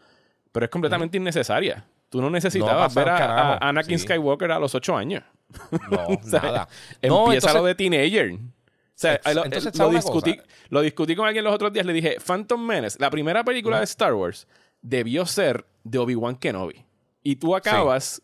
Pero 0.52 0.64
es 0.66 0.70
completamente 0.70 1.16
innecesaria. 1.16 1.86
Tú 2.12 2.20
no 2.20 2.28
necesitabas 2.28 2.94
ver 2.94 3.08
a, 3.08 3.56
Anakin 3.56 3.98
sí. 3.98 4.04
Skywalker 4.04 4.52
a 4.52 4.58
los 4.58 4.74
8 4.74 4.94
años. 4.98 5.24
No, 5.90 6.06
O 6.08 6.22
sea, 6.22 6.42
nada. 6.42 6.68
No, 7.02 7.24
Empieza 7.24 7.48
entonces- 7.48 7.54
lo 7.54 7.64
de 7.64 7.74
teenager. 7.74 8.32
O 8.34 8.38
sea, 8.94 9.14
Ex- 9.14 9.34
lo, 9.34 9.44
entonces, 9.46 9.64
lo 9.64 9.78
¿sabes 9.78 9.90
una 9.90 9.98
discutí, 9.98 10.40
lo 10.68 10.80
discutí 10.82 11.16
con 11.16 11.26
alguien 11.26 11.42
los 11.42 11.54
otros 11.54 11.72
días. 11.72 11.86
Le 11.86 11.94
dije, 11.94 12.18
Phantom 12.24 12.62
Menace, 12.62 12.98
la 13.00 13.08
primera 13.08 13.42
película 13.44 13.78
de 13.78 13.84
Star 13.84 14.12
Wars, 14.12 14.46
debió 14.82 15.24
ser 15.24 15.64
de 15.84 15.98
Obi-Wan 16.00 16.36
Kenobi. 16.36 16.84
Y 17.22 17.36
tú 17.36 17.56
acabas 17.56 18.20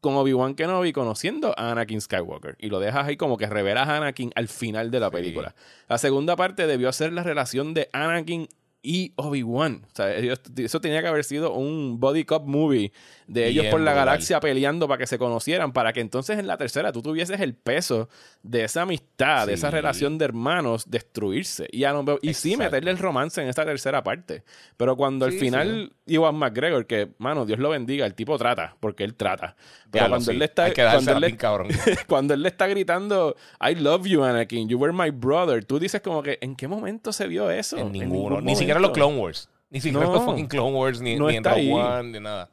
con 0.00 0.16
Obi-Wan 0.16 0.56
Kenobi 0.56 0.92
conociendo 0.92 1.54
a 1.56 1.70
Anakin 1.70 2.00
Skywalker. 2.00 2.56
Y 2.58 2.68
lo 2.68 2.80
dejas 2.80 3.06
ahí 3.06 3.16
como 3.16 3.36
que 3.36 3.46
revelas 3.46 3.88
a 3.88 3.98
Anakin 3.98 4.32
al 4.34 4.48
final 4.48 4.90
de 4.90 4.98
la 4.98 5.12
película. 5.12 5.54
La 5.88 5.98
segunda 5.98 6.34
parte 6.34 6.66
debió 6.66 6.92
ser 6.92 7.12
la 7.12 7.22
relación 7.22 7.74
de 7.74 7.88
Anakin 7.92 8.48
y 8.82 9.12
Obi-Wan. 9.16 9.82
O 9.84 9.94
sea, 9.94 10.14
ellos- 10.16 10.40
eso 10.56 10.80
tenía 10.80 11.02
que 11.02 11.08
haber 11.08 11.24
sido 11.24 11.52
un 11.52 12.00
body 12.00 12.24
cop 12.24 12.46
movie 12.46 12.92
de 13.26 13.46
ellos 13.48 13.62
Bien 13.64 13.70
por 13.70 13.80
la 13.80 13.92
galaxia 13.92 14.40
peleando 14.40 14.88
para 14.88 14.98
que 14.98 15.06
se 15.06 15.18
conocieran, 15.18 15.72
para 15.72 15.92
que 15.92 16.00
entonces 16.00 16.38
en 16.38 16.46
la 16.46 16.56
tercera 16.56 16.90
tú 16.90 17.02
tuvieses 17.02 17.40
el 17.40 17.54
peso 17.54 18.08
de 18.42 18.64
esa 18.64 18.82
amistad, 18.82 19.46
de 19.46 19.52
esa 19.54 19.68
Sí. 19.70 19.74
relación 19.76 20.18
de 20.18 20.24
hermanos 20.24 20.90
destruirse. 20.90 21.68
Y, 21.70 21.84
a 21.84 21.92
lo- 21.92 22.18
y 22.22 22.34
sí 22.34 22.56
meterle 22.56 22.90
el 22.90 22.98
romance 22.98 23.40
en 23.42 23.48
esta 23.48 23.64
tercera 23.64 24.02
parte. 24.02 24.42
Pero 24.76 24.96
cuando 24.96 25.26
al 25.26 25.32
Sí, 25.32 25.38
final 25.38 25.92
Iwan 26.06 26.34
McGregor, 26.36 26.86
que, 26.86 27.08
mano, 27.18 27.44
Dios 27.46 27.58
lo 27.58 27.68
bendiga, 27.70 28.06
el 28.06 28.14
tipo 28.14 28.36
trata, 28.38 28.76
porque 28.80 29.04
él 29.04 29.14
trata. 29.14 29.54
Pero 29.90 30.04
Diablo, 30.04 30.10
cuando 30.12 30.24
sí. 30.24 30.30
él 30.32 30.38
le 30.38 30.44
está... 30.46 30.72
Cuando 30.72 31.12
él 31.12 31.20
le- 31.20 31.26
bien 31.26 31.36
cabrón. 31.36 31.68
cuando 32.08 32.34
él 32.34 32.42
le 32.42 32.48
está 32.48 32.66
gritando, 32.66 33.36
I 33.60 33.74
love 33.74 34.06
you, 34.06 34.24
Anakin, 34.24 34.68
you 34.68 34.78
were 34.78 34.92
my 34.92 35.10
brother, 35.10 35.64
tú 35.64 35.78
dices 35.78 36.00
como 36.00 36.22
que, 36.22 36.38
¿en 36.40 36.56
qué 36.56 36.66
momento 36.66 37.12
se 37.12 37.26
vio 37.26 37.50
eso? 37.50 37.76
En 37.76 37.92
ninguno. 37.92 38.36
ningún 38.36 38.44
ni 38.44 38.56
siquiera 38.74 38.80
los. 38.80 38.90
Clone 38.92 39.16
Wars. 39.18 39.48
Ni 39.70 39.80
siquiera 39.80 40.06
No. 40.06 40.12
los 40.14 40.24
fucking 40.24 40.46
Clone 40.48 40.76
Wars, 40.76 41.00
ni, 41.00 41.16
No 41.16 41.28
ni 41.28 41.36
en 41.36 41.44
Rogue. 41.44 41.72
One, 41.72 42.10
ni 42.12 42.20
nada. 42.20 42.48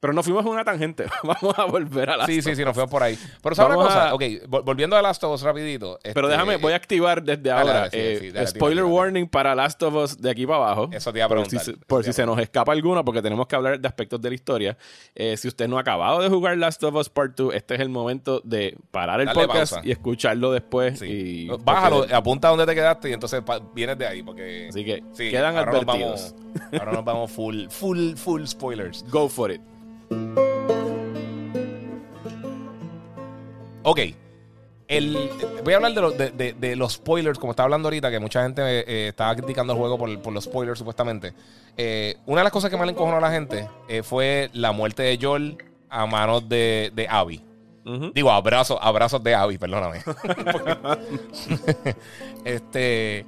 Pero 0.00 0.14
nos 0.14 0.24
fuimos 0.24 0.42
en 0.46 0.52
una 0.52 0.64
tangente. 0.64 1.04
Vamos 1.22 1.58
a 1.58 1.64
volver 1.66 2.08
a 2.08 2.16
la. 2.16 2.26
Sí, 2.26 2.40
sí, 2.40 2.56
sí, 2.56 2.64
nos 2.64 2.72
fuimos 2.74 2.90
por 2.90 3.02
ahí. 3.02 3.18
Pero 3.42 3.54
¿sabes 3.54 3.68
una 3.68 3.76
Vamos 3.76 3.92
cosa? 3.92 4.08
a- 4.08 4.14
Ok, 4.14 4.22
vol- 4.48 4.64
volviendo 4.64 4.96
a 4.96 5.02
Last 5.02 5.22
of 5.24 5.34
Us 5.34 5.42
rapidito. 5.42 5.98
Pero 6.02 6.20
este, 6.20 6.28
déjame, 6.28 6.56
voy 6.56 6.72
a 6.72 6.76
activar 6.76 7.22
desde 7.22 7.42
dale, 7.42 7.60
ahora. 7.60 7.72
dale, 7.80 7.90
sí, 7.90 7.96
eh, 7.98 8.18
sí, 8.20 8.30
dale, 8.30 8.46
spoiler 8.46 8.84
warning 8.84 9.28
para 9.28 9.54
Last 9.54 9.82
of 9.82 9.94
Us 9.94 10.18
de 10.20 10.30
aquí 10.30 10.46
para 10.46 10.56
abajo. 10.58 10.88
Eso 10.90 11.12
te 11.12 11.18
iba 11.18 11.26
a 11.26 11.28
por 11.28 11.36
preguntar, 11.36 11.60
si, 11.60 11.64
se, 11.66 11.70
eso 11.72 11.80
por 11.86 12.02
si 12.02 12.10
a 12.10 12.12
se 12.14 12.24
nos 12.24 12.38
escapa 12.38 12.72
alguno, 12.72 13.04
porque 13.04 13.20
tenemos 13.20 13.46
que 13.46 13.56
hablar 13.56 13.78
de 13.78 13.86
aspectos 13.86 14.20
de 14.22 14.28
la 14.30 14.34
historia. 14.34 14.78
Eh, 15.14 15.36
si 15.36 15.48
usted 15.48 15.68
no 15.68 15.76
ha 15.76 15.82
acabado 15.82 16.20
de 16.22 16.30
jugar 16.30 16.56
Last 16.56 16.82
of 16.82 16.94
Us 16.94 17.10
Part 17.10 17.36
2, 17.36 17.54
este 17.54 17.74
es 17.74 17.80
el 17.80 17.90
momento 17.90 18.40
de 18.42 18.78
parar 18.90 19.20
el 19.20 19.28
podcast 19.28 19.72
pausa. 19.74 19.80
y 19.86 19.90
escucharlo 19.92 20.50
después. 20.52 20.98
Sí. 20.98 21.06
Y, 21.06 21.48
Bájalo, 21.62 21.98
porque- 21.98 22.14
apunta 22.14 22.48
donde 22.48 22.64
te 22.64 22.74
quedaste 22.74 23.10
y 23.10 23.12
entonces 23.12 23.42
vienes 23.74 23.98
de 23.98 24.06
ahí. 24.06 24.22
Porque 24.22 24.68
Así 24.70 24.82
que 24.82 25.02
quedan 25.30 25.58
ahora 25.58 25.72
nos 25.72 25.82
advertidos. 25.82 26.34
vamos- 26.38 26.72
ahora 26.80 26.92
nos 26.92 27.04
vamos 27.04 27.30
full, 27.30 27.66
full, 27.68 28.14
full 28.14 28.44
spoilers. 28.46 29.04
Go 29.10 29.28
for 29.28 29.50
it. 29.50 29.60
Ok. 33.82 34.00
El, 34.88 35.30
voy 35.64 35.72
a 35.72 35.76
hablar 35.76 35.94
de, 35.94 36.00
lo- 36.00 36.10
de- 36.10 36.30
de- 36.30 36.52
de 36.52 36.76
los 36.76 36.94
spoilers, 36.94 37.38
como 37.38 37.52
estaba 37.52 37.66
hablando 37.66 37.86
ahorita, 37.88 38.10
que 38.10 38.18
mucha 38.18 38.42
gente 38.42 38.60
eh, 38.64 39.08
estaba 39.08 39.34
criticando 39.36 39.72
el 39.72 39.78
juego 39.78 39.96
por, 39.96 40.20
por 40.20 40.32
los 40.32 40.44
spoilers, 40.44 40.78
supuestamente. 40.78 41.32
Eh, 41.76 42.16
una 42.26 42.40
de 42.40 42.44
las 42.44 42.52
cosas 42.52 42.70
que 42.70 42.76
más 42.76 42.86
le 42.86 42.92
encojonó 42.92 43.18
a 43.18 43.20
la 43.20 43.30
gente 43.30 43.68
eh, 43.88 44.02
fue 44.02 44.50
la 44.52 44.72
muerte 44.72 45.02
de 45.04 45.18
Joel 45.20 45.56
a 45.88 46.06
manos 46.06 46.48
de, 46.48 46.90
de 46.94 47.06
Abby. 47.08 47.44
Digo, 48.14 48.30
abrazos, 48.30 48.78
abrazos 48.80 49.20
de 49.24 49.34
Abby, 49.34 49.58
perdóname. 49.58 50.00
este. 52.44 53.24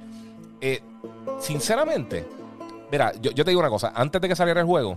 sinceramente, 1.39 2.25
mira, 2.89 3.11
yo, 3.19 3.31
yo 3.31 3.43
te 3.43 3.51
digo 3.51 3.59
una 3.59 3.69
cosa. 3.69 3.91
Antes 3.93 4.21
de 4.21 4.29
que 4.29 4.35
saliera 4.37 4.61
el 4.61 4.65
juego, 4.67 4.95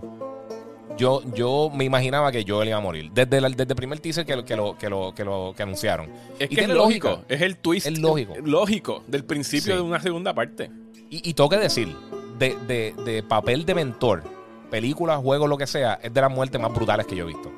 yo, 0.97 1.21
yo 1.33 1.69
me 1.73 1.85
imaginaba 1.85 2.31
que 2.31 2.43
Joel 2.47 2.69
iba 2.69 2.77
a 2.77 2.81
morir. 2.81 3.11
Desde, 3.13 3.39
la- 3.39 3.49
desde 3.49 3.63
el 3.71 3.75
primer 3.75 3.99
teaser 3.99 4.25
que, 4.25 4.35
lo- 4.35 4.43
que, 4.45 4.55
lo, 4.55 4.77
que, 4.77 4.89
lo, 4.89 5.13
que, 5.15 5.23
lo, 5.23 5.53
que 5.55 5.63
anunciaron. 5.63 6.09
Es 6.39 6.51
Y 6.51 6.55
que 6.55 6.61
es 6.61 6.69
lógico. 6.69 7.09
lógica. 7.09 7.33
Es 7.33 7.41
el 7.41 7.57
twist. 7.57 7.87
Es 7.87 7.97
lógico. 7.99 8.33
Lógico 8.43 9.03
del 9.07 9.23
principio 9.25 9.73
Sí. 9.73 9.77
de 9.77 9.81
una 9.81 9.99
segunda 10.01 10.33
parte. 10.33 10.69
Y, 11.09 11.29
y 11.29 11.33
tengo 11.33 11.49
que 11.49 11.57
decir, 11.57 11.95
de, 12.37 12.55
de- 12.67 12.93
de 13.05 13.23
papel 13.23 13.65
de 13.65 13.75
mentor, 13.75 14.23
películas, 14.69 15.19
juegos, 15.21 15.47
lo 15.49 15.57
que 15.57 15.67
sea, 15.67 15.99
es 16.01 16.13
de 16.13 16.21
las 16.21 16.31
muertes 16.31 16.59
más 16.59 16.73
brutales 16.73 17.05
que 17.07 17.15
yo 17.15 17.23
he 17.23 17.27
visto. 17.27 17.51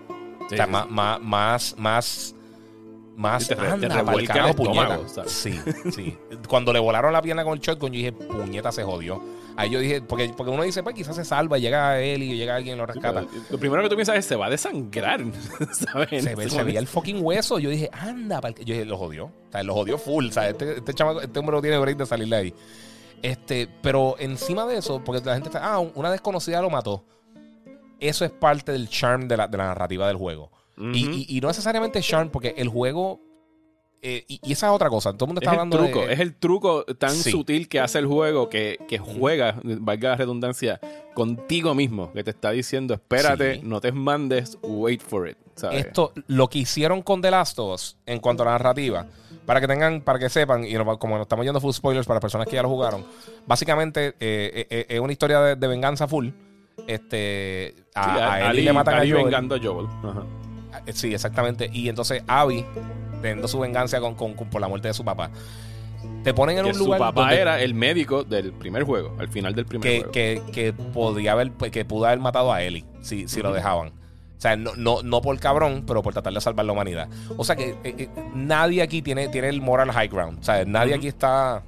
Sí, 0.49 0.55
o 0.55 0.57
sea, 0.57 0.65
sí. 0.65 0.71
más, 0.71 1.19
más, 1.21 1.75
más, 1.77 2.35
más, 3.19 3.49
te 3.49 3.55
te 3.55 3.67
anda, 3.67 3.89
revuelca 3.89 4.33
el 4.33 4.49
estómago, 4.51 4.95
puñeta. 4.95 5.09
¿sabes? 5.09 5.31
Sí, 5.31 5.59
sí. 5.91 6.17
Cuando 6.47 6.71
le 6.71 6.79
volaron 6.79 7.11
la 7.11 7.21
pierna 7.21 7.43
con 7.43 7.53
el 7.53 7.59
shotgun, 7.59 7.91
yo 7.91 7.97
dije, 7.97 8.11
puñeta, 8.13 8.71
se 8.71 8.81
jodió. 8.81 9.21
Ahí 9.57 9.69
yo 9.69 9.79
dije, 9.81 10.01
porque, 10.01 10.31
porque 10.37 10.53
uno 10.53 10.63
dice, 10.63 10.83
pues 10.83 10.95
quizás 10.95 11.17
se 11.17 11.25
salva, 11.25 11.57
y 11.57 11.61
llega 11.61 11.99
él 11.99 12.23
y 12.23 12.37
llega 12.37 12.55
alguien 12.55 12.75
y 12.75 12.77
lo 12.77 12.85
rescata. 12.85 13.25
Lo 13.49 13.57
primero 13.57 13.83
que 13.83 13.89
tú 13.89 13.95
piensas 13.95 14.15
es 14.15 14.25
se 14.25 14.37
va 14.37 14.45
a 14.45 14.49
desangrar, 14.49 15.19
¿sabes? 15.73 16.23
Se, 16.23 16.33
ve, 16.33 16.45
ese 16.45 16.55
se 16.55 16.63
veía 16.63 16.79
el 16.79 16.87
fucking 16.87 17.19
hueso. 17.21 17.59
Yo 17.59 17.69
dije, 17.69 17.89
anda, 17.91 18.39
yo 18.41 18.73
dije, 18.73 18.85
lo 18.85 18.97
jodió. 18.97 19.25
O 19.25 19.51
sea, 19.51 19.63
lo 19.63 19.73
jodió 19.73 19.97
full. 19.97 20.27
O 20.27 20.31
sea, 20.31 20.47
este, 20.47 20.77
este 20.77 20.93
chamaco, 20.93 21.19
este 21.19 21.37
hombre 21.39 21.57
no 21.57 21.61
tiene 21.61 21.77
break 21.77 21.97
de 21.97 22.05
salirle 22.05 22.35
ahí. 22.37 22.53
Este, 23.21 23.67
pero 23.81 24.15
encima 24.17 24.65
de 24.65 24.77
eso, 24.77 25.03
porque 25.03 25.21
la 25.25 25.33
gente 25.33 25.49
está, 25.49 25.73
ah, 25.73 25.79
una 25.79 26.09
desconocida 26.09 26.61
lo 26.61 26.69
mató. 26.69 27.03
Eso 27.99 28.23
es 28.23 28.31
parte 28.31 28.71
del 28.71 28.87
charm 28.87 29.27
de 29.27 29.35
la, 29.35 29.49
de 29.49 29.57
la 29.57 29.65
narrativa 29.65 30.07
del 30.07 30.15
juego. 30.15 30.51
Y, 30.79 30.83
Ujú. 30.83 30.95
y- 30.95 31.25
y 31.37 31.41
no 31.41 31.47
necesariamente 31.49 32.01
charm, 32.01 32.29
porque 32.29 32.53
el 32.57 32.67
juego. 32.69 33.21
eh, 34.01 34.23
y, 34.29 34.39
y 34.41 34.53
esa 34.53 34.67
es 34.67 34.71
otra 34.73 34.89
cosa. 34.89 35.11
Todo 35.11 35.25
el 35.25 35.27
mundo 35.27 35.41
Es 35.41 35.43
está 35.43 35.51
el 35.55 35.59
hablando 35.59 35.77
truco, 35.77 36.07
de. 36.07 36.13
es 36.13 36.19
el 36.21 36.33
truco 36.35 36.85
tan 36.85 37.09
Sí. 37.11 37.31
sutil 37.31 37.67
que 37.67 37.81
hace 37.81 37.99
el 37.99 38.05
juego 38.07 38.47
que, 38.47 38.77
que 38.87 38.97
juega, 38.97 39.59
valga 39.61 40.11
la 40.11 40.15
redundancia, 40.15 40.79
contigo 41.13 41.75
mismo, 41.75 42.09
que 42.13 42.23
te 42.23 42.31
está 42.31 42.51
diciendo, 42.51 42.93
espérate, 42.93 43.55
Sí. 43.55 43.61
no 43.61 43.81
te 43.81 43.91
mandes, 43.91 44.57
wait 44.63 45.01
for 45.01 45.27
it. 45.27 45.35
¿sabes? 45.55 45.85
esto, 45.85 46.13
lo 46.27 46.47
que 46.47 46.59
hicieron 46.59 47.01
con 47.01 47.21
The 47.21 47.29
Last 47.31 47.59
of 47.59 47.73
Us 47.73 47.97
en 48.05 48.19
cuanto 48.21 48.43
a 48.43 48.45
la 48.45 48.51
narrativa, 48.53 49.05
para 49.45 49.59
que 49.59 49.67
tengan, 49.67 49.99
para 49.99 50.17
que 50.17 50.29
sepan, 50.29 50.63
y 50.63 50.73
como 50.97 51.15
nos 51.17 51.25
estamos 51.25 51.43
yendo 51.45 51.59
full 51.59 51.73
spoilers 51.73 52.07
para 52.07 52.21
personas 52.21 52.47
que 52.47 52.55
ya 52.55 52.61
lo 52.63 52.69
jugaron, 52.69 53.03
básicamente 53.45 54.15
eh, 54.21 54.65
eh, 54.69 54.85
es 54.87 54.99
una 55.01 55.11
historia 55.11 55.41
de, 55.41 55.55
de 55.57 55.67
venganza 55.67 56.07
full. 56.07 56.29
Este, 56.87 57.75
a, 57.93 58.03
Sí, 58.03 58.09
a 58.21 58.37
Ellie 58.37 58.47
Ali- 58.49 58.61
le 58.63 58.71
matan 58.73 58.93
Ali 58.95 59.09
a 59.11 59.13
Joel. 59.13 59.25
vengando 59.25 59.55
a 59.55 59.59
Joel. 59.61 59.87
Ajá. 60.03 60.23
Eh, 60.85 60.93
Sí, 60.93 61.13
exactamente. 61.13 61.69
Y 61.73 61.89
entonces 61.89 62.23
Abby, 62.27 62.65
teniendo 63.21 63.47
su 63.47 63.59
venganza 63.59 63.99
con, 63.99 64.15
con- 64.15 64.33
con- 64.33 64.49
por 64.49 64.61
la 64.61 64.67
muerte 64.67 64.87
de 64.89 64.93
su 64.93 65.03
papá, 65.03 65.29
te 66.23 66.33
ponen 66.33 66.57
en 66.57 66.63
Que 66.65 66.71
un 66.71 66.77
su 66.77 66.85
lugar 66.85 66.99
papá 66.99 67.21
donde- 67.21 67.39
era 67.41 67.61
el 67.61 67.73
médico 67.73 68.23
del 68.23 68.53
primer 68.53 68.83
juego, 68.83 69.15
al 69.19 69.27
final 69.29 69.53
del 69.55 69.65
primer 69.65 69.83
que, 69.89 69.97
juego. 69.99 70.11
que, 70.11 70.41
que 70.51 70.73
podría 70.73 71.33
haber, 71.33 71.51
pues, 71.51 71.71
que 71.71 71.83
pudo 71.85 72.05
haber 72.05 72.19
matado 72.19 72.51
a 72.53 72.61
Ellie 72.61 72.85
si, 73.01 73.27
si 73.27 73.41
lo 73.41 73.51
dejaban. 73.53 73.89
O 73.89 74.41
sea, 74.41 74.55
no, 74.55 74.71
no, 74.77 75.01
no 75.03 75.21
por 75.21 75.37
cabrón, 75.39 75.83
pero 75.85 76.01
por 76.01 76.13
tratar 76.13 76.31
de 76.31 76.39
salvar 76.39 76.65
la 76.65 76.71
humanidad. 76.71 77.09
O 77.35 77.43
sea 77.43 77.57
que 77.57 77.71
eh, 77.83 77.95
eh, 77.97 78.09
nadie 78.33 78.81
aquí 78.81 79.01
tiene, 79.01 79.27
tiene 79.27 79.49
el 79.49 79.59
moral 79.61 79.91
high 79.91 80.07
ground. 80.07 80.39
O 80.39 80.43
sea, 80.43 80.63
nadie 80.63 80.93
aquí 80.95 81.07
está. 81.09 81.61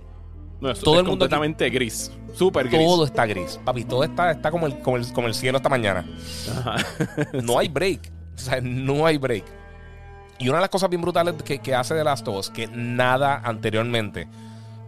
No, 0.61 0.71
eso 0.71 0.83
todo 0.83 0.95
es 0.95 0.99
el 1.01 1.07
mundo 1.07 1.25
aquí- 1.25 1.31
completamente 1.33 1.69
gris, 1.69 2.11
súper 2.33 2.69
gris. 2.69 2.79
Todo 2.79 3.03
está 3.03 3.25
gris. 3.25 3.59
Papi, 3.65 3.83
todo 3.83 4.03
está, 4.05 4.31
está 4.31 4.51
como, 4.51 4.67
el, 4.67 4.79
como, 4.79 4.95
el, 4.95 5.11
como 5.11 5.27
el 5.27 5.33
cielo 5.33 5.57
esta 5.57 5.67
mañana. 5.69 6.05
Ajá. 6.49 6.77
No 7.43 7.59
hay 7.59 7.67
break. 7.67 8.09
O 8.41 8.45
sea, 8.45 8.61
no 8.61 9.05
hay 9.05 9.17
break. 9.17 9.45
Y 10.39 10.49
una 10.49 10.57
de 10.57 10.61
las 10.61 10.69
cosas 10.69 10.89
bien 10.89 11.01
brutales 11.01 11.35
que, 11.43 11.59
que 11.59 11.75
hace 11.75 11.93
The 11.95 12.03
Last 12.03 12.27
of 12.27 12.37
Us, 12.37 12.49
que 12.49 12.67
nada 12.67 13.41
anteriormente, 13.43 14.27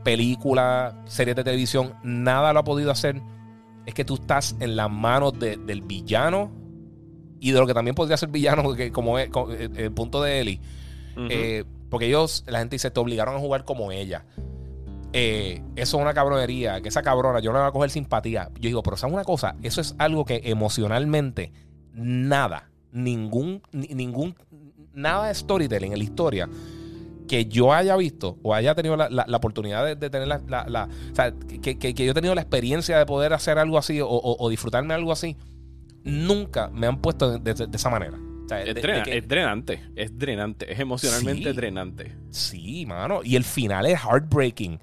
película, 0.04 0.95
series 1.06 1.36
de 1.36 1.43
televisión, 1.43 1.93
nada 2.04 2.54
lo 2.54 2.60
ha 2.60 2.64
podido 2.64 2.91
hacer, 2.91 3.22
es 3.86 3.93
que 3.93 4.04
tú 4.06 4.16
estás 4.16 4.56
en 4.60 4.76
las 4.76 4.89
manos 4.89 5.38
de- 5.39 5.58
del 5.58 5.82
villano 5.82 6.51
y 7.39 7.51
de 7.51 7.60
lo 7.60 7.68
que 7.68 7.74
también 7.74 7.95
podría 7.95 8.18
ser 8.18 8.30
villano, 8.30 8.74
que 8.76 8.91
como 8.91 9.20
es 9.20 9.30
como, 9.30 9.51
eh, 9.51 9.70
el 9.76 9.91
punto 9.91 10.22
de 10.22 10.39
Ellie. 10.39 10.60
Eh, 11.30 11.64
porque 11.89 12.08
ellos, 12.08 12.43
la 12.47 12.60
gente 12.60 12.76
dice, 12.76 12.89
te 12.89 12.99
obligaron 12.99 13.36
a 13.36 13.39
jugar 13.39 13.66
como 13.66 13.91
ella. 13.91 14.26
Eh, 15.16 15.62
eso 15.76 15.97
es 15.97 16.01
una 16.01 16.14
cabronería, 16.16 16.82
que 16.82 16.89
esa 16.89 17.04
cabrona, 17.04 17.39
yo 17.39 17.51
no 17.51 17.60
le 17.60 17.64
voy 17.66 17.70
a 17.70 17.72
coger 17.72 17.91
simpatía. 17.91 18.49
Yo 18.56 18.62
digo, 18.70 18.82
pero 18.82 18.97
¿sabes 18.97 19.14
una 19.14 19.24
cosa? 19.24 19.56
Eso 19.62 19.80
es 19.80 19.93
algo 19.99 20.26
que 20.26 20.41
emocionalmente 20.45 21.51
nada, 21.93 22.72
ningún, 22.93 23.61
ni- 23.71 23.87
ningún, 23.87 24.35
nada 24.93 25.27
de 25.27 25.33
storytelling 25.35 25.91
en 25.91 25.97
la 25.97 26.03
historia 26.03 26.49
que 27.27 27.45
yo 27.45 27.73
haya 27.73 27.95
visto 27.95 28.37
o 28.43 28.53
haya 28.53 28.75
tenido 28.75 28.95
la, 28.95 29.09
la- 29.09 29.25
la 29.27 29.37
oportunidad 29.37 29.85
de, 29.85 29.95
de 29.95 30.09
tener 30.09 30.27
la, 30.27 30.41
la- 30.47 30.89
o 31.11 31.15
sea, 31.15 31.33
que, 31.61 31.77
que- 31.79 31.93
que 31.95 32.05
yo 32.05 32.11
he 32.11 32.13
tenido 32.13 32.35
la 32.35 32.41
experiencia 32.41 32.97
de 32.97 33.05
poder 33.05 33.33
hacer 33.33 33.57
algo 33.57 33.77
así 33.77 33.99
o, 34.01 34.07
o- 34.07 34.37
o 34.45 34.49
disfrutarme 34.49 34.93
algo 34.93 35.11
así, 35.11 35.35
nunca 36.03 36.69
me 36.69 36.87
han 36.87 37.01
puesto 37.01 37.39
de, 37.39 37.53
de- 37.53 37.67
de 37.67 37.77
esa 37.77 37.89
manera. 37.89 38.17
O 38.45 38.47
sea, 38.47 38.57
de- 38.57 38.69
es, 38.69 38.75
de 38.75 38.81
drena- 38.81 39.03
que- 39.03 39.17
es 39.17 39.27
drenante, 39.27 39.79
es 39.95 40.17
drenante, 40.17 40.71
es 40.71 40.79
emocionalmente 40.79 41.49
Sí. 41.51 41.55
drenante. 41.55 42.11
Sí, 42.29 42.85
mano. 42.85 43.21
Y 43.23 43.35
el 43.35 43.43
final 43.43 43.85
es 43.85 43.99
heartbreaking. 43.99 44.79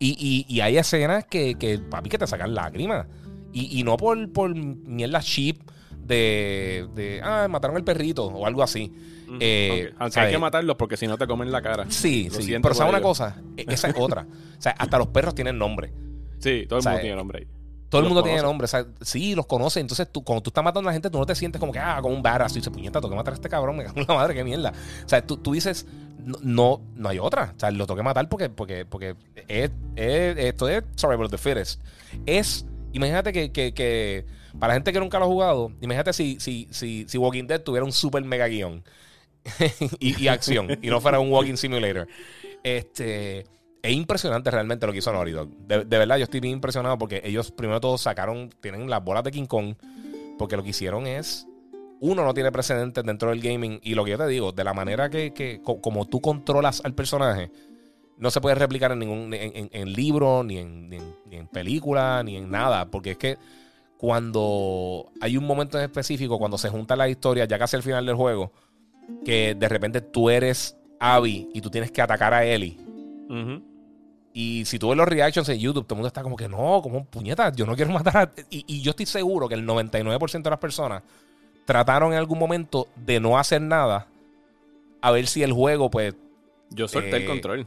Y, 0.00 0.44
y- 0.48 0.52
y 0.52 0.60
hay 0.60 0.76
escenas 0.76 1.24
que, 1.26 1.54
que, 1.54 1.78
papi, 1.78 2.08
que 2.10 2.18
te 2.18 2.26
sacan 2.26 2.54
lágrimas. 2.54 3.06
Y, 3.52 3.78
y 3.78 3.84
no 3.84 3.96
por, 3.96 4.30
por 4.32 4.52
mierda 4.54 5.20
cheap 5.20 5.58
de, 6.04 6.86
de, 6.94 7.20
ah, 7.22 7.46
mataron 7.48 7.76
el 7.76 7.84
perrito 7.84 8.26
o 8.26 8.46
algo 8.46 8.62
así. 8.62 8.92
Eh, 9.40 9.92
hay 9.98 10.30
que 10.30 10.38
matarlos 10.38 10.76
porque 10.76 10.96
si 10.96 11.06
no 11.06 11.16
te 11.18 11.26
comen 11.26 11.50
la 11.50 11.62
cara. 11.62 11.86
Sí, 11.88 12.28
Lo 12.30 12.40
sí. 12.40 12.54
Pero 12.62 12.74
¿sabes 12.74 12.90
una 12.92 13.00
cosa? 13.02 13.36
E- 13.56 13.64
Esa 13.68 13.88
es 13.88 13.94
otra. 13.98 14.26
O 14.58 14.62
sea, 14.62 14.72
hasta 14.72 14.98
los 14.98 15.08
perros 15.08 15.34
tienen 15.34 15.58
nombre. 15.58 15.92
Sí, 16.38 16.66
todo 16.68 16.78
el 16.78 16.84
mundo 16.84 17.00
tiene 17.00 17.16
nombre 17.16 17.38
ahí. 17.40 17.46
Todo 17.88 18.00
el 18.02 18.06
mundo 18.08 18.22
tiene 18.22 18.42
nombre. 18.42 18.64
O 18.64 18.68
sea, 18.68 18.86
sí, 19.00 19.34
los 19.34 19.46
conoce. 19.46 19.80
Entonces, 19.80 20.08
tú, 20.10 20.22
cuando 20.24 20.42
tú 20.42 20.50
estás 20.50 20.62
matando 20.64 20.88
a 20.88 20.90
la 20.90 20.94
gente, 20.94 21.10
tú 21.10 21.18
no 21.18 21.26
te 21.26 21.34
sientes 21.34 21.58
como 21.60 21.72
que, 21.72 21.78
ah, 21.78 21.98
como 22.02 22.14
un 22.14 22.22
badass. 22.22 22.52
Tú 22.52 22.58
dices, 22.58 22.72
puñeta, 22.72 23.00
tengo 23.00 23.10
que 23.10 23.16
matar 23.16 23.32
a 23.32 23.36
este 23.36 23.48
cabrón. 23.48 23.76
Me 23.76 23.84
cago 23.84 24.00
en 24.00 24.06
la 24.08 24.14
madre, 24.14 24.34
qué 24.34 24.44
mierda. 24.44 24.72
O 25.04 25.08
sea, 25.08 25.24
tú, 25.24 25.36
tú 25.36 25.52
dices, 25.52 25.86
no, 26.24 26.36
no, 26.42 26.80
no 26.96 27.08
hay 27.08 27.18
otra. 27.18 27.54
O 27.56 27.60
sea, 27.60 27.70
lo 27.70 27.86
tengo 27.86 27.96
que 27.96 28.02
matar 28.02 28.28
porque, 28.28 28.50
porque, 28.50 28.84
porque 28.84 29.14
es, 29.48 29.70
es- 29.96 30.36
esto 30.38 30.68
es 30.68 30.82
Survival 30.96 31.26
of 31.26 31.30
the 31.30 31.38
Fittest. 31.38 31.80
Es, 32.26 32.66
imagínate 32.94 33.32
que, 33.32 33.52
que, 33.52 33.74
que 33.74 34.24
para 34.58 34.68
la 34.68 34.74
gente 34.74 34.92
que 34.92 35.00
nunca 35.00 35.18
lo 35.18 35.26
ha 35.26 35.28
jugado, 35.28 35.72
imagínate 35.82 36.12
si, 36.12 36.38
si, 36.40 36.68
si, 36.70 37.04
si 37.06 37.18
Walking 37.18 37.46
Dead 37.46 37.60
tuviera 37.60 37.84
un 37.84 37.92
super 37.92 38.24
mega 38.24 38.46
guion 38.48 38.82
y, 40.00 40.28
acción 40.28 40.78
y 40.80 40.88
no 40.88 41.00
fuera 41.00 41.20
un 41.20 41.30
Walking 41.30 41.56
Simulator. 41.56 42.08
Este. 42.62 43.44
Es 43.82 43.92
impresionante 43.92 44.50
realmente 44.50 44.86
lo 44.86 44.92
que 44.92 45.00
hizo 45.00 45.12
Naughty 45.12 45.32
Dog. 45.32 45.50
De, 45.68 45.84
verdad, 45.84 46.16
yo 46.16 46.24
estoy 46.24 46.40
bien 46.40 46.54
impresionado 46.54 46.96
porque 46.96 47.20
ellos 47.22 47.50
primero 47.50 47.82
todo 47.82 47.98
sacaron, 47.98 48.48
tienen 48.62 48.88
las 48.88 49.04
bolas 49.04 49.22
de 49.24 49.30
King 49.30 49.44
Kong, 49.44 49.74
porque 50.38 50.56
lo 50.56 50.62
que 50.62 50.70
hicieron 50.70 51.06
es, 51.06 51.46
uno 52.00 52.24
no 52.24 52.32
tiene 52.32 52.50
precedentes 52.50 53.04
dentro 53.04 53.28
del 53.28 53.42
gaming, 53.42 53.80
y 53.82 53.94
lo 53.94 54.02
que 54.06 54.12
yo 54.12 54.16
te 54.16 54.26
digo, 54.26 54.52
de 54.52 54.64
la 54.64 54.72
manera 54.72 55.10
que, 55.10 55.34
que 55.34 55.60
co- 55.62 55.82
como 55.82 56.06
tú 56.06 56.22
controlas 56.22 56.80
al 56.82 56.94
personaje, 56.94 57.50
no 58.18 58.30
se 58.30 58.40
puede 58.40 58.54
replicar 58.54 58.92
en 58.92 58.98
ningún 59.00 59.34
en, 59.34 59.56
en- 59.56 59.70
en 59.72 59.92
libro, 59.92 60.42
ni 60.44 60.58
en, 60.58 60.88
ni, 60.88 60.96
en, 60.96 61.14
ni 61.30 61.36
en 61.36 61.46
película, 61.48 62.22
ni 62.24 62.36
en 62.36 62.50
nada, 62.50 62.86
porque 62.86 63.12
es 63.12 63.18
que 63.18 63.36
cuando 63.98 65.10
hay 65.20 65.36
un 65.36 65.44
momento 65.44 65.78
en 65.78 65.84
específico, 65.84 66.38
cuando 66.38 66.58
se 66.58 66.68
juntan 66.68 66.98
las 66.98 67.08
historias, 67.08 67.48
ya 67.48 67.58
casi 67.58 67.76
al 67.76 67.82
final 67.82 68.04
del 68.06 68.14
juego, 68.16 68.52
que 69.24 69.54
de 69.54 69.68
repente 69.68 70.00
tú 70.00 70.30
eres 70.30 70.76
Abby 71.00 71.48
y 71.52 71.60
tú 71.60 71.70
tienes 71.70 71.90
que 71.90 72.02
atacar 72.02 72.32
a 72.34 72.44
Ellie. 72.44 72.76
Y 74.32 74.64
si 74.64 74.78
tú 74.78 74.88
ves 74.88 74.96
los 74.96 75.08
reactions 75.08 75.48
en 75.48 75.58
YouTube, 75.58 75.84
todo 75.86 75.94
el 75.94 75.98
mundo 75.98 76.08
está 76.08 76.22
como 76.22 76.36
que 76.36 76.48
no, 76.48 76.80
como 76.82 77.04
puñeta, 77.04 77.52
yo 77.52 77.66
no 77.66 77.74
quiero 77.76 77.92
matar 77.92 78.16
a... 78.16 78.32
Y, 78.50 78.64
y 78.66 78.82
yo 78.82 78.90
estoy 78.90 79.06
seguro 79.06 79.48
que 79.48 79.54
el 79.54 79.64
99% 79.66 80.42
de 80.42 80.50
las 80.50 80.58
personas 80.58 81.02
trataron 81.64 82.12
en 82.12 82.18
algún 82.18 82.38
momento 82.38 82.88
de 82.96 83.20
no 83.20 83.38
hacer 83.38 83.62
nada 83.62 84.06
a 85.00 85.10
ver 85.12 85.26
si 85.26 85.42
el 85.42 85.52
juego, 85.52 85.90
pues... 85.90 86.14
Yo 86.70 86.88
solté 86.88 87.16
el 87.16 87.22
Eh, 87.22 87.26
control. 87.26 87.66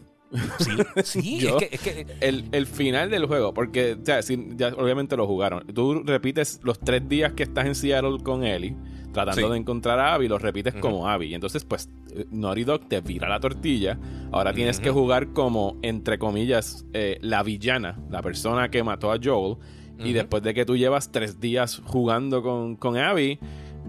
Sí, 0.60 0.72
sí 1.04 1.40
Yo- 1.42 1.58
es 1.60 1.70
que... 1.70 1.76
Es 1.76 1.82
que 1.82 2.06
El, 2.20 2.46
el 2.52 2.66
final 2.68 3.10
del 3.10 3.26
juego, 3.26 3.54
porque 3.54 3.94
o 4.02 4.06
sea, 4.06 4.22
sí, 4.22 4.50
ya 4.56 4.70
obviamente 4.70 5.16
lo 5.18 5.26
jugaron. 5.28 5.66
Tú 5.68 6.04
repites 6.06 6.60
los 6.64 6.80
tres 6.80 7.08
días 7.08 7.34
que 7.34 7.44
estás 7.44 7.66
en 7.66 7.76
Seattle 7.76 8.18
con 8.24 8.44
Ellie, 8.44 8.76
tratando 9.14 9.48
Sí. 9.48 9.52
de 9.52 9.58
encontrar 9.58 10.00
a 10.00 10.14
Abby, 10.14 10.28
los 10.28 10.42
repites 10.42 10.74
como 10.76 11.08
Abby. 11.08 11.28
Y 11.28 11.34
entonces, 11.34 11.64
pues, 11.66 11.90
eh, 12.16 12.26
Naughty 12.32 12.64
Dog 12.64 12.88
te 12.88 13.02
vira 13.02 13.30
la 13.30 13.40
tortilla. 13.40 13.98
Ahora 14.32 14.54
tienes 14.54 14.80
que 14.80 14.90
jugar 14.92 15.34
como, 15.34 15.78
entre 15.82 16.18
comillas, 16.20 16.86
eh, 16.94 17.18
la 17.22 17.42
villana, 17.44 17.98
la 18.10 18.22
persona 18.22 18.70
que 18.70 18.84
mató 18.84 19.12
a 19.12 19.18
Joel. 19.24 19.58
Y 20.00 20.14
después 20.14 20.44
de 20.44 20.54
que 20.54 20.64
tú 20.64 20.78
llevas 20.78 21.12
tres 21.12 21.40
días 21.40 21.82
jugando 21.84 22.44
con, 22.44 22.76
con 22.76 22.98
Abby, 22.98 23.40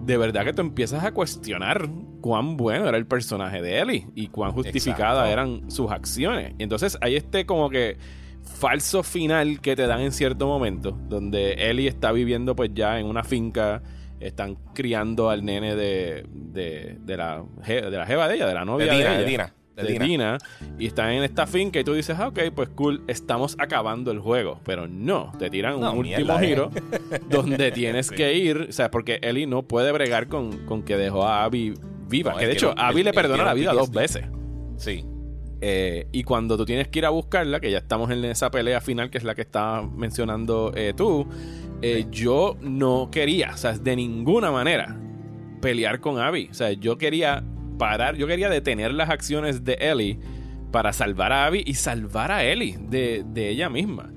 de 0.05 0.17
verdad 0.17 0.43
que 0.45 0.53
tú 0.53 0.61
empiezas 0.61 1.03
a 1.03 1.11
cuestionar 1.13 1.87
cuán 2.21 2.57
bueno 2.57 2.87
era 2.87 2.97
el 2.97 3.05
personaje 3.05 3.61
de 3.61 3.79
Ellie 3.79 4.07
y 4.15 4.27
cuán 4.27 4.51
justificadas 4.51 5.29
eran 5.29 5.69
sus 5.71 5.91
acciones. 5.91 6.53
Y 6.57 6.63
entonces 6.63 6.97
hay 7.01 7.15
este 7.15 7.45
como 7.45 7.69
que 7.69 7.97
falso 8.43 9.03
final 9.03 9.61
que 9.61 9.75
te 9.75 9.85
dan 9.87 10.01
en 10.01 10.11
cierto 10.11 10.47
momento, 10.47 10.91
donde 10.91 11.69
Ellie 11.69 11.87
está 11.87 12.11
viviendo 12.11 12.55
pues 12.55 12.71
ya 12.73 12.99
en 12.99 13.05
una 13.05 13.23
finca, 13.23 13.81
están 14.19 14.55
criando 14.73 15.29
al 15.29 15.45
nene 15.45 15.75
de, 15.75 16.25
de, 16.33 16.97
de 16.99 17.17
la, 17.17 17.43
je- 17.65 17.89
de 17.89 17.97
la 17.97 18.05
jeva 18.05 18.27
de 18.27 18.35
ella, 18.35 18.47
de 18.47 18.53
la 18.53 18.65
novia 18.65 18.85
de 18.87 18.91
de, 18.91 18.97
Dina, 18.97 19.09
ella 19.11 19.19
de 19.19 19.25
Dina. 19.25 19.53
De 19.81 19.87
de 19.87 19.93
Dina. 19.93 20.05
Dina, 20.05 20.37
y 20.77 20.87
están 20.87 21.11
en 21.11 21.23
esta 21.23 21.47
finca 21.47 21.79
y 21.79 21.83
tú 21.83 21.93
dices, 21.93 22.17
ah, 22.19 22.27
ok, 22.27 22.39
pues 22.55 22.69
cool, 22.69 23.03
estamos 23.07 23.55
acabando 23.59 24.11
el 24.11 24.19
juego. 24.19 24.59
Pero 24.63 24.87
no, 24.87 25.31
te 25.39 25.49
tiran 25.49 25.79
No, 25.79 25.91
un 25.93 25.99
último 25.99 26.39
eh. 26.39 26.47
giro 26.47 26.71
donde 27.29 27.71
tienes 27.71 28.11
que 28.11 28.33
ir, 28.35 28.67
o 28.69 28.71
sea, 28.71 28.91
porque 28.91 29.19
Ellie 29.21 29.47
no 29.47 29.63
puede 29.63 29.91
bregar 29.91 30.27
con, 30.27 30.65
con 30.65 30.83
que 30.83 30.97
dejó 30.97 31.25
a 31.25 31.43
Abby 31.43 31.73
viva. 32.07 32.31
No, 32.33 32.37
que 32.37 32.47
de 32.47 32.53
hecho, 32.53 32.71
un- 32.71 32.79
Abby 32.79 33.03
le 33.03 33.13
perdona 33.13 33.43
la 33.45 33.53
vida 33.53 33.73
dos 33.73 33.91
veces. 33.91 34.25
Sí. 34.77 35.05
Eh, 35.61 36.07
y 36.13 36.23
cuando 36.23 36.55
tú 36.55 36.63
tienes 36.65 36.87
que 36.87 36.99
ir 36.99 37.05
a 37.05 37.09
buscarla, 37.09 37.59
que 37.59 37.69
ya 37.69 37.79
estamos 37.79 38.09
en 38.11 38.23
esa 38.23 38.49
pelea 38.49 38.79
final, 38.79 39.09
que 39.09 39.17
es 39.17 39.25
la 39.25 39.35
que 39.35 39.41
estaba 39.41 39.81
mencionando 39.85 40.71
eh, 40.73 40.93
tú, 40.95 41.27
eh, 41.81 42.05
yo 42.09 42.55
no 42.61 43.09
quería, 43.11 43.51
o 43.53 43.57
sea, 43.57 43.73
de 43.77 43.95
ninguna 43.97 44.51
manera 44.51 44.97
pelear 45.61 45.99
con 45.99 46.17
Abby. 46.17 46.47
O 46.49 46.53
sea, 46.53 46.71
yo 46.71 46.97
quería 46.97 47.43
parar, 47.79 48.15
yo 48.15 48.27
quería 48.27 48.49
detener 48.49 48.93
las 48.93 49.09
acciones 49.09 49.63
de 49.63 49.73
Ellie 49.79 50.19
para 50.71 50.93
salvar 50.93 51.31
a 51.33 51.47
Abby 51.47 51.63
y 51.65 51.73
salvar 51.73 52.31
a 52.31 52.43
Ellie 52.43 52.77
de, 52.79 53.23
de 53.25 53.49
ella 53.49 53.69
misma. 53.71 54.11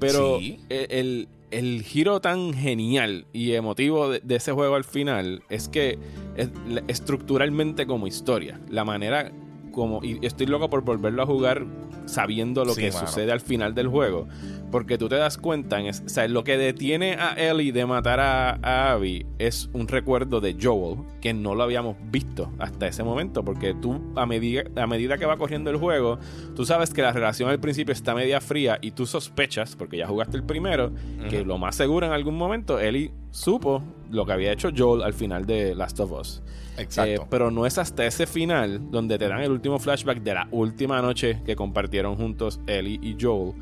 Pero 0.00 0.38
Sí. 0.40 0.58
el, 0.68 1.28
el- 1.52 1.82
giro 1.84 2.20
tan 2.20 2.52
genial 2.54 3.26
y 3.32 3.52
emotivo 3.52 4.10
de, 4.10 4.18
de 4.18 4.34
ese 4.36 4.50
juego 4.50 4.74
al 4.74 4.82
final 4.84 5.44
es 5.48 5.68
que 5.68 5.98
es- 6.36 6.50
estructuralmente 6.88 7.86
como 7.86 8.06
historia, 8.06 8.58
la 8.68 8.84
manera 8.84 9.30
como... 9.70 10.02
Y 10.02 10.18
estoy 10.26 10.46
loco 10.46 10.68
por 10.70 10.82
volverlo 10.82 11.22
a 11.22 11.26
jugar 11.26 11.64
sabiendo 12.06 12.64
lo 12.64 12.74
Sí, 12.74 12.80
que 12.82 12.90
mano. 12.90 13.06
sucede 13.06 13.30
al 13.32 13.40
final 13.40 13.74
del 13.74 13.88
juego. 13.88 14.26
Porque 14.72 14.98
tú 14.98 15.08
te 15.08 15.14
das 15.14 15.38
cuenta, 15.38 15.78
en 15.78 15.86
es- 15.86 16.02
o 16.04 16.08
sea, 16.08 16.26
lo 16.26 16.42
que 16.42 16.56
detiene 16.58 17.12
a 17.14 17.34
Ellie 17.34 17.70
de 17.70 17.86
matar 17.86 18.18
a, 18.18 18.58
a 18.62 18.90
Abby 18.92 19.24
es 19.38 19.70
un 19.72 19.86
recuerdo 19.86 20.40
de 20.40 20.56
Joel, 20.60 20.98
que 21.20 21.32
no 21.32 21.54
lo 21.54 21.62
habíamos 21.62 21.94
visto 22.10 22.50
hasta 22.58 22.88
ese 22.88 23.04
momento. 23.04 23.44
Porque 23.44 23.74
tú, 23.74 24.00
a 24.16 24.26
medida, 24.26 24.62
a 24.74 24.86
medida 24.88 25.18
que 25.18 25.26
va 25.26 25.36
corriendo 25.36 25.70
el 25.70 25.76
juego, 25.76 26.18
tú 26.56 26.64
sabes 26.64 26.92
que 26.92 27.02
la 27.02 27.12
relación 27.12 27.48
al 27.50 27.60
principio 27.60 27.92
está 27.92 28.14
media 28.14 28.40
fría 28.40 28.78
y 28.82 28.90
tú 28.90 29.06
sospechas, 29.06 29.76
porque 29.76 29.98
ya 29.98 30.08
jugaste 30.08 30.36
el 30.36 30.42
primero, 30.42 30.90
que 31.30 31.44
lo 31.44 31.58
más 31.58 31.76
seguro 31.76 32.06
en 32.06 32.12
algún 32.12 32.36
momento 32.36 32.80
Ellie 32.80 33.12
supo 33.30 33.82
lo 34.10 34.26
que 34.26 34.32
había 34.32 34.52
hecho 34.52 34.70
Joel 34.76 35.02
al 35.02 35.12
final 35.12 35.46
de 35.46 35.74
Last 35.74 36.00
of 36.00 36.12
Us. 36.12 36.42
Exacto. 36.78 37.22
Eh, 37.22 37.26
pero 37.28 37.50
no 37.50 37.66
es 37.66 37.76
hasta 37.76 38.06
ese 38.06 38.26
final 38.26 38.90
donde 38.90 39.18
te 39.18 39.28
dan 39.28 39.42
el 39.42 39.50
último 39.50 39.78
flashback 39.78 40.22
de 40.22 40.32
la 40.34 40.48
última 40.50 41.02
noche 41.02 41.42
que 41.44 41.54
compartieron 41.54 42.16
juntos 42.16 42.60
Ellie 42.66 42.98
y 43.02 43.14
Joel. 43.20 43.52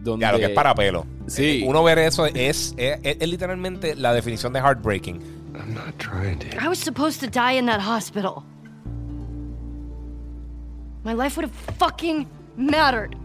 Donde, 0.00 0.24
Ya, 0.24 0.32
lo 0.32 0.38
que 0.38 0.44
es 0.46 0.50
para 0.50 0.74
pelo. 0.74 1.04
Sí. 1.26 1.62
Eh, 1.62 1.66
Uno 1.66 1.82
ver 1.82 1.98
eso 1.98 2.26
es, 2.26 2.34
es, 2.34 2.74
es- 2.76 3.16
es 3.20 3.28
literalmente 3.28 3.94
la 3.96 4.12
definición 4.12 4.52
de 4.52 4.60
heartbreaking. 4.60 5.20
I'm 5.54 5.74
not 5.74 5.98
trying 5.98 6.38
to. 6.40 6.46
I 6.62 6.68
was 6.68 6.78
supposed 6.78 7.20
to 7.20 7.26
die 7.28 7.52
in 7.58 7.66
that 7.66 7.80
hospital. 7.80 8.44
My 11.04 11.12
life 11.14 11.36
would 11.36 11.48
have 11.48 11.76
fucking 11.78 12.26
mattered. 12.56 13.16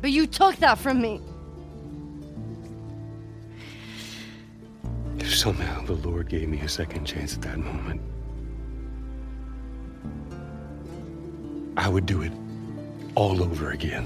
But 0.00 0.10
you 0.10 0.26
took 0.26 0.56
that 0.56 0.78
from 0.78 1.00
me. 1.00 1.20
If 5.18 5.34
somehow 5.34 5.84
the 5.86 5.94
Lord 5.94 6.28
gave 6.28 6.48
me 6.48 6.60
a 6.60 6.68
second 6.68 7.04
chance 7.04 7.34
at 7.36 7.42
that 7.42 7.58
moment, 7.58 8.00
I 11.76 11.88
would 11.88 12.06
do 12.06 12.22
it 12.22 12.32
all 13.14 13.42
over 13.42 13.70
again. 13.70 14.04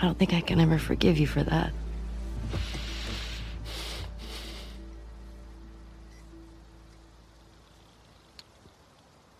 I 0.00 0.04
don't 0.04 0.16
think 0.18 0.32
I 0.32 0.40
can 0.40 0.60
ever 0.60 0.78
forgive 0.78 1.18
you 1.18 1.26
for 1.26 1.42
that. 1.42 1.72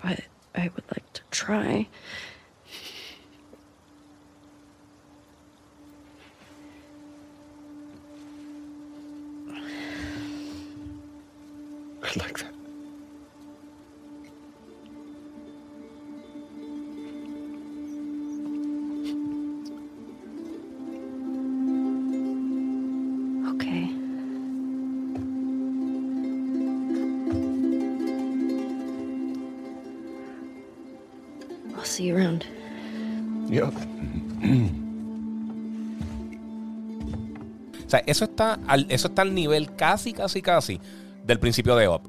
But 0.02 0.20
I 0.54 0.70
would 0.74 0.84
like 0.92 1.12
to 1.12 1.22
try. 1.30 1.86
I'd 12.02 12.16
like 12.16 12.38
that. 12.38 12.57
See 31.98 32.06
you 32.06 32.16
around. 32.16 32.44
Yep. 33.50 33.72
O 37.86 37.90
sea, 37.90 38.02
eso 38.06 38.24
está 38.26 38.58
al, 38.66 38.86
eso 38.90 39.08
está 39.08 39.22
al 39.22 39.34
nivel 39.34 39.74
casi, 39.74 40.12
casi, 40.12 40.42
casi 40.42 40.80
del 41.24 41.38
principio 41.38 41.74
de 41.76 41.88
Up. 41.88 42.02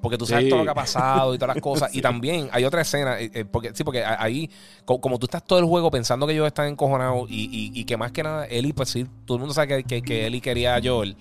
Porque 0.00 0.16
tú 0.16 0.24
sabes 0.26 0.44
Sí. 0.44 0.50
todo 0.50 0.60
lo 0.60 0.64
que 0.64 0.70
ha 0.70 0.74
pasado 0.74 1.34
y 1.34 1.38
todas 1.38 1.54
las 1.56 1.62
cosas. 1.62 1.94
Y 1.94 2.00
también 2.00 2.48
hay 2.52 2.64
otra 2.64 2.80
escena. 2.82 3.20
eh, 3.20 3.30
eh, 3.34 3.44
porque, 3.44 3.72
sí, 3.74 3.84
porque 3.84 4.04
ahí, 4.04 4.48
co- 4.84 5.00
como, 5.00 5.18
tú 5.18 5.26
estás 5.26 5.44
todo 5.44 5.58
el 5.58 5.64
juego 5.66 5.90
pensando 5.90 6.26
que 6.26 6.32
ellos 6.32 6.46
están 6.46 6.68
encojonados 6.68 7.28
y, 7.30 7.44
y- 7.44 7.78
y 7.78 7.84
que 7.84 7.96
más 7.96 8.12
que 8.12 8.22
nada, 8.22 8.46
Ellie, 8.46 8.72
pues 8.72 8.88
sí, 8.90 9.06
todo 9.26 9.36
el 9.36 9.40
mundo 9.40 9.54
sabe 9.54 9.68
que, 9.68 9.84
que, 9.84 10.02
que 10.02 10.26
Ellie 10.26 10.40
quería 10.40 10.76
a 10.76 10.80
Joel. 10.82 11.16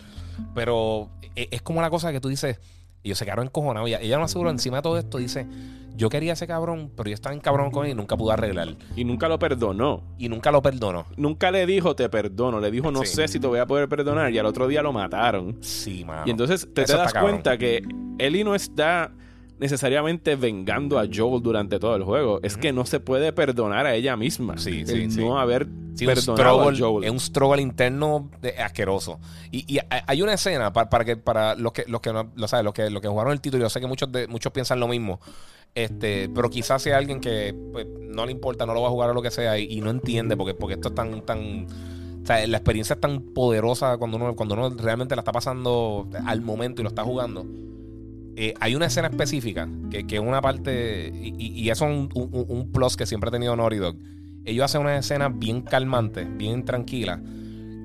Pero 0.56 1.10
e- 1.36 1.50
es 1.52 1.62
como 1.62 1.80
una 1.80 1.90
cosa 1.90 2.12
que 2.12 2.22
tú 2.22 2.30
dices, 2.30 2.60
ellos 3.08 3.18
se 3.18 3.26
quedaron 3.26 3.46
encojonados. 3.48 3.90
Y 3.90 3.94
ella 3.96 4.18
no 4.18 4.24
aseguró 4.26 4.50
encima 4.50 4.78
de 4.78 4.84
todo 4.84 4.98
esto, 4.98 5.18
dice, 5.18 5.48
yo 5.96 6.10
quería 6.10 6.32
a 6.32 6.34
ese 6.34 6.46
cabrón, 6.46 6.92
pero 6.96 7.10
yo 7.10 7.16
estaba 7.16 7.34
en 7.34 7.42
cabrón 7.42 7.72
con 7.72 7.86
él 7.86 7.94
y 7.94 7.96
nunca 7.96 8.16
pude 8.16 8.32
arreglar. 8.34 8.76
Y 8.96 9.04
nunca 9.04 9.28
lo 9.28 9.40
perdonó. 9.40 10.04
Y 10.20 10.30
nunca 10.30 10.52
lo 10.52 10.62
perdonó. 10.62 11.06
Nunca 11.18 11.50
le 11.50 11.66
dijo 11.66 11.96
te 11.96 12.08
perdono. 12.08 12.60
Le 12.60 12.70
dijo 12.70 12.92
no 12.92 13.02
Sí. 13.04 13.16
sé 13.16 13.28
si 13.28 13.40
te 13.40 13.48
voy 13.48 13.60
a 13.60 13.66
poder 13.66 13.90
perdonar. 13.90 14.32
Y 14.32 14.38
al 14.38 14.46
otro 14.46 14.68
día 14.68 14.82
lo 14.84 14.94
mataron. 14.94 15.58
Sí, 15.62 16.06
mano. 16.06 16.24
Y 16.26 16.30
entonces 16.30 16.62
te, 16.68 16.68
te 16.74 16.82
Eso 16.84 16.94
está 16.94 17.04
das 17.04 17.14
cabrón. 17.14 17.32
cuenta 17.32 17.58
que 17.58 17.82
Ellie 18.20 18.44
no 18.44 18.54
está 18.54 19.12
necesariamente 19.60 20.36
vengando 20.36 21.00
a 21.00 21.06
Joel 21.12 21.42
durante 21.42 21.80
todo 21.80 21.96
el 21.96 22.04
juego. 22.04 22.40
Es 22.44 22.58
que 22.58 22.72
no 22.74 22.86
se 22.86 23.00
puede 23.00 23.34
perdonar 23.34 23.86
a 23.86 23.96
ella 23.96 24.16
misma. 24.16 24.58
Sí, 24.58 24.82
el 24.82 24.88
sí, 24.88 25.12
sí. 25.12 25.20
no 25.20 25.40
haber 25.40 25.68
Sí, 25.96 26.06
un 26.06 26.14
perdonado 26.14 26.62
a 26.70 26.74
Joel. 26.78 27.06
Es 27.06 27.12
un 27.12 27.20
struggle 27.20 27.62
interno 27.62 28.30
de- 28.42 28.56
asqueroso. 28.58 29.20
Y, 29.52 29.66
y 29.76 29.80
hay- 30.06 30.22
una 30.22 30.34
escena 30.34 30.72
para, 30.72 30.90
para 30.90 31.06
que 31.06 31.18
para 31.18 31.56
los 31.56 31.72
que 31.72 31.86
los 31.88 32.02
que 32.02 32.14
no 32.14 32.32
lo 32.36 32.48
saben, 32.48 32.66
los 32.66 32.74
que 32.74 32.90
los 32.92 33.02
que 33.02 33.08
jugaron 33.08 33.34
el 33.34 33.42
título, 33.42 33.64
yo 33.64 33.70
sé 33.70 33.80
que 33.80 33.88
muchos 33.88 34.12
de, 34.12 34.28
muchos 34.28 34.52
piensan 34.52 34.80
lo 34.80 34.88
mismo. 34.88 35.20
Este, 35.74 36.30
pero 36.30 36.50
quizás 36.50 36.82
sea 36.82 36.98
alguien 36.98 37.20
que 37.20 37.56
pues, 37.72 37.86
no 38.00 38.26
le 38.26 38.32
importa, 38.32 38.66
no 38.66 38.74
lo 38.74 38.82
va 38.82 38.88
a 38.88 38.92
jugar 38.92 39.10
o 39.10 39.14
lo 39.14 39.22
que 39.22 39.32
sea 39.32 39.58
y, 39.60 39.66
y 39.72 39.82
no 39.82 39.90
entiende 39.90 40.36
porque, 40.38 40.54
porque 40.54 40.76
esto 40.76 40.90
es 40.90 40.96
tan 40.96 41.22
tan 41.26 41.68
o 42.24 42.26
sea, 42.28 42.46
la 42.46 42.58
experiencia 42.58 42.96
es 42.96 43.00
tan 43.00 43.22
poderosa 43.22 43.98
cuando 43.98 44.18
uno 44.18 44.36
cuando 44.36 44.56
uno 44.56 44.70
realmente 44.70 45.16
la 45.16 45.22
está 45.22 45.32
pasando 45.32 46.08
al 46.26 46.42
momento 46.42 46.82
y 46.82 46.84
lo 46.84 46.90
está 46.90 47.04
jugando. 47.04 47.46
Eh, 48.40 48.54
hay 48.60 48.76
una 48.76 48.86
escena 48.86 49.08
específica 49.08 49.68
que, 49.90 50.06
es 50.08 50.20
una 50.20 50.42
parte 50.42 51.12
y, 51.12 51.68
eso 51.70 51.86
es 51.86 51.92
un, 51.92 52.10
un- 52.14 52.46
un 52.48 52.72
plus 52.72 52.96
que 52.96 53.08
siempre 53.08 53.30
ha 53.30 53.32
tenido 53.32 53.56
Naughty 53.56 53.78
Dog 53.78 53.96
ellos 54.46 54.64
hacen 54.64 54.82
una 54.82 54.98
escena 54.98 55.28
bien 55.28 55.62
calmante, 55.62 56.24
bien 56.24 56.64
tranquila, 56.64 57.20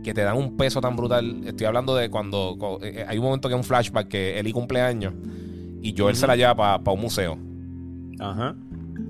que 0.04 0.14
te 0.14 0.20
dan 0.22 0.36
un 0.36 0.56
peso 0.56 0.80
tan 0.80 0.94
brutal. 0.94 1.42
Estoy 1.44 1.66
hablando 1.66 1.96
de 1.96 2.08
cuando, 2.08 2.54
co- 2.56 2.78
eh, 2.82 3.04
hay 3.08 3.18
un 3.18 3.24
momento 3.24 3.48
que 3.48 3.54
es 3.54 3.58
un 3.58 3.64
flashback 3.64 4.06
que 4.06 4.38
Eli 4.38 4.52
cumpleaños 4.52 5.12
y 5.82 5.92
Joel 5.98 6.14
se 6.14 6.26
la 6.28 6.36
lleva 6.36 6.54
para 6.54 6.94
un 6.94 7.00
museo. 7.00 7.36
Ajá. 8.20 8.54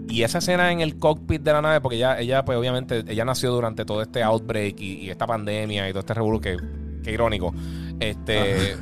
Y 0.08 0.22
esa 0.22 0.38
escena 0.38 0.72
en 0.72 0.80
el 0.80 0.96
cockpit 0.96 1.42
de 1.42 1.52
la 1.52 1.60
nave, 1.60 1.82
porque 1.82 1.96
ella, 1.96 2.18
ella 2.18 2.42
pues 2.44 2.56
obviamente, 2.56 3.04
ella 3.06 3.24
nació 3.26 3.52
durante 3.52 3.84
todo 3.84 4.00
este 4.00 4.22
outbreak 4.22 4.80
y, 4.80 4.92
y 5.04 5.10
esta 5.10 5.26
pandemia 5.26 5.86
y 5.88 5.92
todo 5.92 6.00
este 6.00 6.14
revuelo 6.14 6.40
que, 6.40 6.56
que 7.04 7.12
irónico. 7.12 7.54
Este, 8.10 8.76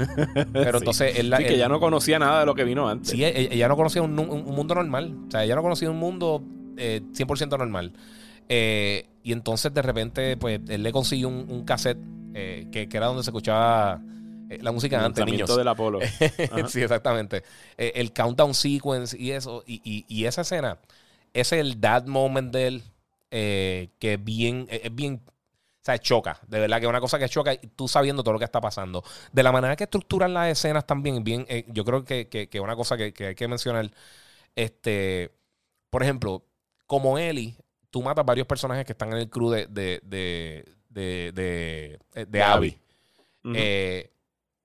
pero 0.53 0.73
Sí. 0.79 0.79
entonces 0.79 1.19
él, 1.19 1.35
Sí, 1.37 1.45
que 1.45 1.53
él- 1.55 1.59
ya 1.59 1.69
no 1.69 1.81
conocía 1.81 2.19
nada 2.19 2.41
de 2.41 2.47
lo 2.47 2.55
que 2.55 2.65
vino 2.65 2.89
antes. 2.89 3.11
Sí, 3.11 3.25
ella, 3.25 3.39
ella 3.53 3.69
no 3.69 3.77
conocía 3.77 4.03
un, 4.03 4.19
un- 4.19 4.31
un 4.31 4.55
mundo 4.55 4.75
normal. 4.75 5.17
O 5.29 5.31
sea, 5.31 5.45
ella 5.45 5.55
no 5.57 5.63
conocía 5.63 5.91
un 5.91 5.99
mundo 5.99 6.43
eh, 6.77 7.01
100% 7.13 7.59
normal. 7.59 7.93
Eh, 8.49 9.07
y 9.23 9.33
entonces 9.33 9.73
de 9.73 9.83
repente, 9.83 10.37
pues, 10.37 10.61
él 10.69 10.83
le 10.83 10.93
consiguió 10.93 11.29
un, 11.29 11.47
un 11.49 11.65
cassette 11.65 11.99
eh, 12.35 12.67
que, 12.73 12.89
que 12.89 12.97
era 12.97 13.07
donde 13.07 13.23
se 13.23 13.31
escuchaba 13.31 14.01
eh, 14.49 14.59
la 14.63 14.73
música 14.73 14.99
El 14.99 15.05
antes, 15.07 15.25
niños. 15.27 15.57
del 15.57 15.69
Apolo. 15.69 15.99
Sí, 16.69 16.83
exactamente. 16.83 17.43
El 17.77 18.13
countdown 18.13 18.55
sequence 18.55 19.17
y 19.19 19.31
eso. 19.33 19.63
Y, 19.67 19.81
y- 19.85 20.05
y 20.09 20.25
esa 20.25 20.41
escena 20.41 20.79
es 21.33 21.53
el 21.53 21.81
dad 21.81 22.07
moment 22.07 22.53
de 22.53 22.67
él 22.67 22.83
que 23.31 23.91
es 24.01 24.25
bien, 24.25 24.67
es 24.71 24.93
bien, 24.93 25.21
sea, 25.91 25.99
choca. 25.99 26.41
De 26.47 26.61
verdad 26.61 26.79
que 26.79 26.85
es 26.85 26.91
una 26.91 27.01
cosa 27.01 27.19
que 27.19 27.29
choca 27.29 27.55
y 27.55 27.59
tú 27.77 27.89
sabiendo 27.89 28.23
todo 28.23 28.33
lo 28.33 28.39
que 28.39 28.45
está 28.45 28.61
pasando. 28.61 29.05
De 29.33 29.43
la 29.43 29.53
manera 29.53 29.77
que 29.77 29.85
estructuran 29.85 30.33
las 30.35 30.49
escenas 30.49 30.87
también, 30.87 31.23
bien, 31.25 31.47
eh, 31.49 31.65
yo 31.69 31.85
creo 31.85 32.05
que, 32.05 32.29
que, 32.29 32.49
que 32.49 32.61
una 32.61 32.77
cosa 32.77 32.97
que, 32.97 33.13
que 33.13 33.29
hay 33.29 33.35
que 33.35 33.49
mencionar, 33.49 33.91
este, 34.57 35.33
por 35.91 36.03
ejemplo, 36.03 36.45
como 36.87 37.19
Ellie, 37.19 37.57
tú 37.91 38.03
matas 38.03 38.25
varios 38.25 38.47
personajes 38.47 38.85
que 38.85 38.93
están 38.93 39.13
en 39.13 39.19
el 39.19 39.31
crew 39.31 39.51
de, 39.51 39.67
de, 39.67 40.01
de, 40.05 40.65
de, 40.89 41.33
de, 41.33 41.99
de, 42.15 42.27
de 42.27 42.43
Abby. 42.43 42.79
Eh, 43.55 44.11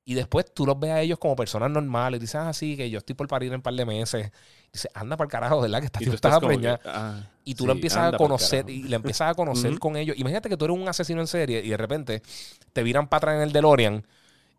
y 0.03 0.13
después 0.13 0.53
tú 0.53 0.65
los 0.65 0.79
ves 0.79 0.91
a 0.91 1.01
ellos 1.01 1.17
como 1.17 1.35
personas 1.35 1.71
normales. 1.71 2.19
Dices, 2.19 2.35
ah, 2.35 2.53
sí, 2.53 2.77
que 2.77 2.89
yo 2.89 2.99
estoy 2.99 3.15
por 3.15 3.27
parir 3.27 3.49
en 3.49 3.55
un 3.55 3.61
par 3.61 3.73
de 3.73 3.85
meses. 3.85 4.31
Dices, 4.75 4.91
anda 4.93 5.15
para 5.15 5.25
el 5.27 5.31
carajo, 5.31 5.61
¿verdad? 5.61 5.79
Que 5.79 6.03
Y 6.03 6.05
tú 6.05 6.13
estás 6.15 6.37
preñada. 6.39 6.81
ah, 6.83 7.21
Y 7.45 7.55
tú 7.55 7.63
sí, 7.63 7.67
lo 7.67 7.71
empiezas 7.73 8.13
a 8.13 8.17
conocer 8.17 8.69
y 8.69 8.83
le 8.83 8.97
empiezas 8.97 9.31
a 9.31 9.33
conocer 9.33 9.79
con 9.79 9.95
ellos. 9.95 10.17
Imagínate 10.19 10.49
que 10.49 10.57
tú 10.57 10.65
eres 10.65 10.75
un 10.77 10.85
asesino 10.89 11.21
en 11.21 11.27
serie 11.27 11.61
y 11.63 11.69
de 11.69 11.77
repente 11.77 12.21
te 12.73 12.83
viran 12.83 13.07
para 13.07 13.19
atrás 13.19 13.35
en 13.37 13.41
el 13.43 13.53
DeLorean 13.53 14.05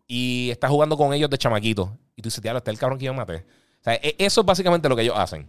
y 0.07 0.49
estás 0.49 0.71
jugando 0.71 0.97
con 0.97 1.13
ellos 1.13 1.29
de 1.29 1.37
chamaquito. 1.37 1.95
Y 2.15 2.23
tú 2.23 2.29
dices, 2.29 2.41
diablo, 2.41 2.57
este 2.57 2.71
es 2.71 2.73
el 2.75 2.79
cabrón 2.79 2.97
que 2.97 3.05
yo 3.05 3.13
maté. 3.13 3.45
O 3.81 3.83
sea, 3.83 3.93
e- 3.93 4.15
eso 4.17 4.41
es 4.41 4.47
básicamente 4.47 4.89
lo 4.89 4.95
que 4.95 5.03
ellos 5.03 5.15
hacen. 5.15 5.45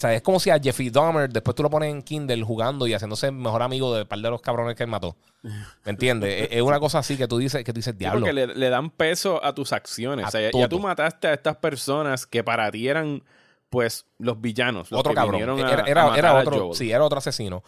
Sea, 0.00 0.14
es 0.14 0.22
como 0.22 0.38
si 0.38 0.50
a 0.50 0.58
Jeffrey 0.60 0.90
Dahmer 0.90 1.28
después 1.30 1.54
tú 1.54 1.62
lo 1.62 1.70
pones 1.70 1.90
en 1.90 2.02
Kindle 2.02 2.42
jugando 2.42 2.86
y 2.86 2.94
haciéndose 2.94 3.30
mejor 3.30 3.62
amigo 3.62 3.94
de 3.94 4.04
par 4.06 4.18
de 4.20 4.30
los 4.30 4.40
cabrones 4.40 4.74
que 4.76 4.84
él 4.84 4.88
mató. 4.90 5.16
¿Me 5.42 5.52
entiendes? 5.90 6.42
es, 6.42 6.48
es 6.52 6.62
una 6.62 6.78
cosa 6.80 6.98
así 7.00 7.16
que 7.16 7.26
tú 7.26 7.38
dices, 7.38 7.64
que 7.64 7.72
tú 7.72 7.78
dices, 7.78 7.92
Sí, 7.94 7.98
diablo. 7.98 8.20
porque 8.20 8.32
le, 8.32 8.46
le 8.46 8.68
dan 8.70 8.90
peso 8.90 9.44
a 9.44 9.54
tus 9.54 9.72
acciones. 9.72 10.24
A 10.24 10.28
o 10.28 10.30
sea, 10.30 10.40
ya- 10.40 10.50
todo. 10.50 10.62
ya 10.62 10.68
tú 10.68 10.78
mataste 10.80 11.28
a 11.28 11.34
estas 11.34 11.56
personas 11.56 12.26
que 12.26 12.44
para 12.44 12.70
ti 12.70 12.86
eran, 12.88 13.22
pues, 13.70 14.06
los 14.18 14.40
villanos. 14.40 14.90
Los 14.90 15.00
Otro 15.00 15.14
cabrón. 15.14 15.42
a- 15.60 15.70
Era, 15.88 16.14
era, 16.16 16.34
otro, 16.34 16.74
sí, 16.74 16.90
era 16.92 17.04
otro 17.04 17.18
asesino. 17.18 17.62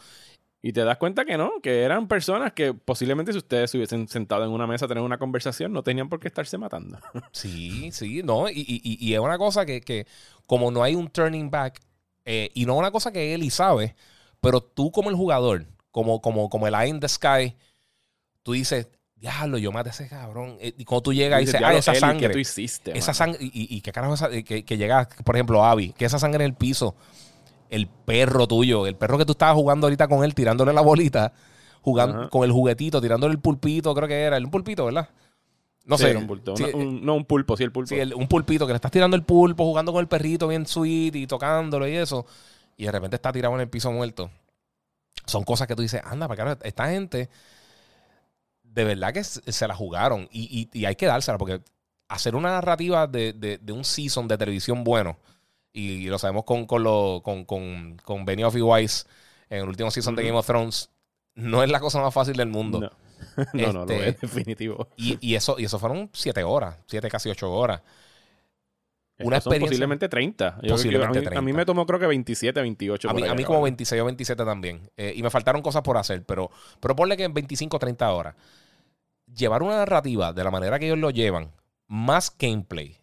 Y 0.62 0.72
te 0.74 0.84
das 0.84 0.98
cuenta 0.98 1.24
que 1.24 1.38
no, 1.38 1.52
que 1.62 1.82
eran 1.84 2.06
personas 2.06 2.52
que 2.52 2.74
posiblemente 2.74 3.32
si 3.32 3.38
ustedes 3.38 3.70
se 3.70 3.78
hubiesen 3.78 4.06
sentado 4.08 4.44
en 4.44 4.50
una 4.50 4.66
mesa 4.66 4.84
a 4.84 4.88
tener 4.88 5.02
una 5.02 5.16
conversación, 5.16 5.72
no 5.72 5.82
tenían 5.82 6.08
por 6.10 6.20
qué 6.20 6.28
estarse 6.28 6.58
matando. 6.58 6.98
Sí, 7.32 7.90
sí, 7.92 8.22
no. 8.22 8.48
Y, 8.50 8.58
y- 8.60 8.80
y- 8.84 8.98
y 9.08 9.14
es 9.14 9.20
una 9.20 9.38
cosa 9.38 9.64
que, 9.64 9.80
que 9.80 10.06
como 10.46 10.70
no 10.70 10.82
hay 10.82 10.94
un 10.96 11.08
turning 11.08 11.50
back, 11.50 11.80
eh, 12.24 12.50
y 12.54 12.66
no 12.66 12.74
una 12.76 12.90
cosa 12.90 13.12
que 13.12 13.34
él 13.34 13.42
y 13.42 13.50
sabe, 13.50 13.94
pero 14.40 14.60
tú 14.62 14.90
como 14.92 15.10
el 15.10 15.16
jugador, 15.16 15.66
como, 15.90 16.20
como, 16.20 16.48
como 16.50 16.66
el 16.66 16.74
Eye 16.74 16.88
in 16.88 17.00
the 17.00 17.08
Sky, 17.08 17.56
tú 18.42 18.52
dices, 18.52 18.88
diablo, 19.16 19.58
yo 19.58 19.70
maté 19.72 19.90
a 19.90 19.92
ese 19.92 20.08
cabrón. 20.08 20.56
Eh, 20.60 20.74
Y 20.78 20.84
cuando 20.84 21.02
tú 21.02 21.12
llegas 21.12 21.40
y 21.42 21.44
Dices, 21.44 21.56
ah, 21.56 21.58
"Diablo, 21.58 21.78
esa 21.78 21.90
Eli, 21.92 22.00
sangre. 22.00 22.28
¿qué 22.28 22.32
tú 22.32 22.38
hiciste, 22.38 22.90
esa 22.96 23.08
mano?" 23.12 23.14
sangre, 23.14 23.38
y, 23.42 23.76
y- 23.76 23.80
qué 23.82 23.92
carajo 23.92 24.14
esa- 24.14 24.30
que, 24.30 24.64
que 24.64 24.76
llega, 24.76 25.08
por 25.24 25.36
ejemplo, 25.36 25.64
Abby, 25.64 25.92
que 25.92 26.04
esa 26.06 26.18
sangre 26.18 26.44
en 26.44 26.50
el 26.50 26.56
piso, 26.56 26.94
el 27.68 27.86
perro 27.86 28.46
tuyo, 28.48 28.86
el 28.86 28.96
perro 28.96 29.18
que 29.18 29.24
tú 29.26 29.32
estabas 29.32 29.54
jugando 29.54 29.86
ahorita 29.86 30.08
con 30.08 30.24
él, 30.24 30.34
tirándole 30.34 30.72
la 30.72 30.80
bolita, 30.80 31.32
jugando 31.82 32.30
con 32.30 32.44
el 32.44 32.52
juguetito, 32.52 33.00
tirándole 33.00 33.32
el 33.32 33.40
pulpito, 33.40 33.94
creo 33.94 34.08
que 34.08 34.20
era, 34.22 34.36
el 34.36 34.48
pulpito, 34.50 34.86
¿verdad? 34.86 35.08
No 35.90 35.98
Sí, 35.98 36.04
sé. 36.04 36.16
un 36.16 36.26
bulto. 36.26 36.56
Sí, 36.56 36.62
Una- 36.64 36.76
un- 36.76 37.04
no, 37.04 37.14
un 37.16 37.24
pulpo, 37.24 37.56
sí, 37.56 37.64
el 37.64 37.72
pulpo. 37.72 37.88
Sí, 37.88 37.96
el- 37.98 38.14
un 38.14 38.28
pulpito 38.28 38.66
que 38.66 38.72
le 38.72 38.76
estás 38.76 38.90
tirando 38.92 39.16
el 39.16 39.24
pulpo, 39.24 39.64
jugando 39.64 39.92
con 39.92 40.00
el 40.00 40.06
perrito 40.08 40.46
bien 40.48 40.66
sweet 40.66 41.16
y 41.16 41.26
tocándolo 41.26 41.86
y 41.88 41.96
eso. 41.96 42.24
Y 42.76 42.84
de 42.84 42.92
repente 42.92 43.16
está 43.16 43.32
tirado 43.32 43.54
en 43.56 43.60
el 43.60 43.68
piso 43.68 43.90
muerto. 43.90 44.30
Son 45.26 45.42
cosas 45.44 45.66
que 45.66 45.74
tú 45.76 45.82
dices, 45.82 46.00
anda, 46.04 46.26
para 46.28 46.36
carajo, 46.38 46.60
esta 46.64 46.88
gente 46.90 47.28
de 48.62 48.84
verdad 48.84 49.12
que 49.12 49.24
se 49.24 49.66
la 49.68 49.74
jugaron. 49.74 50.28
Y, 50.30 50.68
y- 50.72 50.78
y 50.80 50.84
hay 50.84 50.94
que 50.96 51.06
dársela 51.06 51.38
porque 51.38 51.60
hacer 52.08 52.34
una 52.34 52.50
narrativa 52.50 53.06
de, 53.06 53.32
de- 53.32 53.58
de 53.58 53.72
un 53.72 53.84
season 53.84 54.28
de 54.28 54.38
televisión 54.38 54.84
bueno, 54.84 55.16
y 55.72 56.06
lo 56.06 56.18
sabemos 56.18 56.44
con, 56.44 56.66
con, 56.66 56.82
lo, 56.82 57.20
con, 57.24 57.44
con, 57.44 57.96
con 58.04 58.24
Benioff 58.24 58.56
y 58.56 58.60
Weiss 58.62 59.06
en 59.48 59.62
el 59.62 59.68
último 59.68 59.90
season 59.90 60.14
de. 60.16 60.22
Game 60.24 60.36
of 60.38 60.46
Thrones, 60.46 60.90
no 61.34 61.62
es 61.62 61.70
la 61.70 61.80
cosa 61.80 62.00
más 62.00 62.12
fácil 62.14 62.36
del 62.36 62.48
mundo. 62.48 62.80
No. 62.80 62.90
no, 63.54 63.72
no, 63.72 63.84
lo 63.86 63.92
Este, 63.92 64.08
es, 64.08 64.20
definitivo. 64.20 64.88
Y, 64.96 65.18
y 65.20 65.34
eso, 65.34 65.56
y 65.58 65.64
eso 65.64 65.78
fueron 65.78 66.10
siete 66.12 66.42
horas, 66.44 66.76
siete, 66.86 67.08
casi 67.08 67.28
ocho 67.30 67.50
horas. 67.52 67.82
una 69.18 69.36
Estos 69.36 69.52
experiencia- 69.52 69.68
posiblemente 69.68 70.08
30. 70.08 70.44
Yo 70.46 70.52
creo 70.60 70.62
que 70.62 70.72
Posiblemente 70.72 71.18
a, 71.18 71.20
mí, 71.22 71.26
a 71.26 71.30
30. 71.30 71.42
mí 71.42 71.52
me 71.52 71.64
tomó 71.66 71.86
creo 71.86 71.98
que 71.98 72.06
27, 72.06 72.60
28. 72.60 73.10
A 73.10 73.12
mí, 73.14 73.22
a 73.26 73.34
mí 73.34 73.44
como 73.44 73.62
26 73.62 74.00
o 74.00 74.04
27 74.06 74.44
también. 74.44 74.90
Eh, 74.96 75.12
y 75.16 75.22
me 75.22 75.30
faltaron 75.30 75.62
cosas 75.62 75.82
por 75.82 75.96
hacer, 75.98 76.24
pero, 76.24 76.50
pero 76.80 76.96
ponle 76.96 77.16
que 77.16 77.24
en 77.24 77.34
25 77.34 77.76
o 77.76 77.80
30 77.80 78.10
horas. 78.12 78.34
Llevar 79.32 79.62
una 79.62 79.76
narrativa 79.76 80.32
de 80.32 80.42
la 80.42 80.50
manera 80.50 80.78
que 80.78 80.86
ellos 80.86 80.98
lo 80.98 81.10
llevan, 81.10 81.52
más 81.86 82.34
gameplay, 82.36 82.96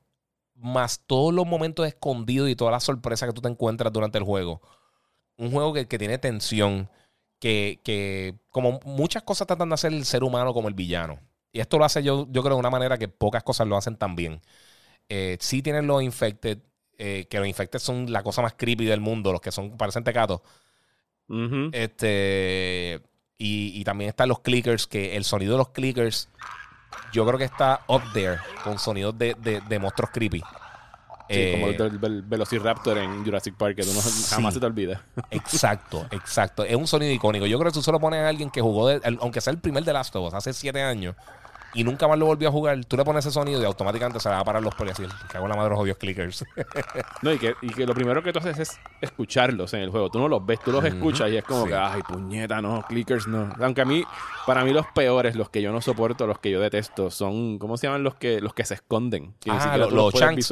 más 0.56 1.00
todos 1.06 1.34
los 1.34 1.46
momentos 1.46 1.88
escondidos 1.88 2.50
y 2.50 2.56
todas 2.56 2.72
las 2.74 2.84
sorpresas 2.84 3.30
que 3.30 3.34
tú 3.34 3.42
te 3.42 3.48
encuentras 3.48 3.94
durante 3.94 4.18
el 4.18 4.24
juego. 4.26 4.62
Un 5.38 5.52
juego 5.52 5.72
que, 5.72 5.88
que 5.88 5.98
tiene 6.00 6.18
tensión, 6.18 6.90
que, 7.40 7.80
que 7.84 8.36
como 8.50 8.80
muchas 8.86 9.24
cosas 9.24 9.48
tratan 9.48 9.70
de 9.70 9.76
hacer 9.76 9.94
el 9.94 10.06
ser 10.06 10.24
humano 10.24 10.54
como 10.54 10.68
el 10.68 10.74
villano. 10.74 11.20
Y 11.52 11.60
esto 11.60 11.78
lo 11.78 11.86
hace 11.86 12.04
yo, 12.04 12.28
yo 12.30 12.44
creo 12.44 12.56
de 12.56 12.60
una 12.60 12.70
manera 12.70 12.98
que 12.98 13.08
pocas 13.08 13.44
cosas 13.44 13.68
lo 13.68 13.78
hacen 13.78 13.96
tan 13.98 14.16
bien. 14.16 14.42
Eh, 15.10 15.38
sí 15.40 15.62
tienen 15.62 15.88
los 15.88 16.04
infected, 16.04 16.60
eh, 16.98 17.26
que 17.30 17.40
los 17.40 17.48
infected 17.48 17.80
son 17.80 18.12
la 18.12 18.24
cosa 18.24 18.42
más 18.42 18.54
creepy 18.56 18.86
del 18.86 19.00
mundo, 19.02 19.32
los 19.32 19.42
que 19.42 19.52
son 19.52 19.78
parecen 19.78 20.04
tecatos. 20.04 20.42
Este. 21.74 23.02
Y, 23.40 23.80
y 23.80 23.84
también 23.84 24.10
están 24.10 24.30
los 24.30 24.40
clickers, 24.40 24.88
que 24.88 25.16
el 25.16 25.24
sonido 25.24 25.54
de 25.54 25.58
los 25.60 25.70
clickers, 25.70 26.30
yo 27.14 27.26
creo 27.26 27.38
que 27.38 27.46
está 27.46 27.82
up 27.88 28.02
there 28.14 28.38
con 28.64 28.80
sonidos 28.80 29.18
de, 29.18 29.36
de- 29.36 29.62
de 29.62 29.80
monstruos 29.80 30.10
creepy. 30.12 30.42
Sí, 31.30 31.36
Eh, 31.36 31.52
como 31.54 31.68
el 31.68 32.00
del 32.00 32.22
Velociraptor 32.22 32.98
en 33.00 33.24
Jurassic 33.26 33.56
Park, 33.56 33.76
que 33.76 33.84
tú 33.84 33.92
no, 33.94 34.00
jamás 34.30 34.54
se 34.54 34.60
te 34.60 34.66
olvida. 34.66 35.02
Exacto, 35.32 36.06
exacto. 36.12 36.64
Es 36.64 36.76
un 36.76 36.88
sonido 36.88 37.12
icónico. 37.12 37.46
Yo 37.46 37.58
creo 37.60 37.72
que 37.72 37.76
tú 37.76 37.82
se 37.84 37.92
lo 37.92 38.00
pones 38.00 38.22
a 38.22 38.30
alguien 38.30 38.50
que 38.50 38.62
jugó, 38.62 38.88
de- 38.88 39.02
aunque 39.20 39.42
sea 39.42 39.52
el 39.52 39.60
primer 39.60 39.84
de 39.84 39.94
Last 39.94 40.16
of 40.16 40.28
Us, 40.28 40.34
hace 40.34 40.54
siete 40.54 40.82
años, 40.82 41.16
y 41.74 41.84
nunca 41.84 42.08
más 42.08 42.18
lo 42.18 42.26
volvió 42.26 42.50
a 42.50 42.52
jugar, 42.52 42.84
tú 42.86 42.98
le 42.98 43.04
pones 43.04 43.26
ese 43.26 43.34
sonido 43.34 43.62
y 43.62 43.66
automáticamente 43.66 44.20
se 44.20 44.30
le 44.30 44.36
va 44.36 44.42
a 44.42 44.46
parar 44.46 44.64
los 44.64 44.74
pelos 44.76 45.00
y 45.00 45.04
cago 45.28 45.46
en 45.46 45.50
la 45.50 45.56
madre 45.56 45.70
de 45.70 45.70
los 45.72 45.80
odios 45.80 45.98
clickers. 45.98 46.46
No, 47.24 47.34
y 47.34 47.40
que, 47.40 47.56
y 47.64 47.70
que 47.70 47.86
lo 47.86 47.96
primero 47.96 48.22
que 48.22 48.32
tú 48.32 48.40
haces 48.40 48.60
es 48.60 48.80
escucharlos 49.02 49.74
en 49.74 49.82
el 49.82 49.90
juego. 49.90 50.10
Tú 50.10 50.20
no 50.20 50.28
los 50.28 50.46
ves, 50.46 50.60
tú 50.60 50.72
los 50.72 50.86
escuchas 50.86 51.32
y 51.32 51.38
es 51.38 51.44
como 51.44 51.64
sí. 51.64 51.70
que, 51.70 51.76
ay, 51.76 52.02
puñeta, 52.04 52.62
no, 52.62 52.84
clickers 52.88 53.28
no. 53.28 53.52
Aunque 53.60 53.82
a 53.82 53.86
mí, 53.86 54.04
para 54.46 54.64
mí 54.64 54.72
los 54.72 54.86
peores, 54.94 55.36
los 55.36 55.50
que 55.50 55.62
yo 55.62 55.72
no 55.72 55.82
soporto, 55.82 56.28
los 56.28 56.38
que 56.40 56.52
yo 56.52 56.60
detesto, 56.60 57.10
son, 57.10 57.58
¿cómo 57.58 57.76
se 57.76 57.88
llaman 57.88 58.04
los 58.04 58.16
que 58.16 58.40
los 58.40 58.54
que 58.54 58.66
se 58.66 58.76
esconden? 58.76 59.34
Que 59.40 59.50
ah, 59.52 59.78
lo- 59.78 59.90
los 59.90 60.14
chunks. 60.14 60.52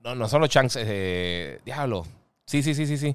No, 0.00 0.14
no 0.14 0.28
son 0.28 0.40
los 0.40 0.48
chunks, 0.48 0.78
eh, 0.80 1.60
diablo. 1.64 2.06
Sí, 2.46 2.62
sí, 2.62 2.74
sí, 2.74 2.86
sí, 2.86 2.96
sí. 2.96 3.14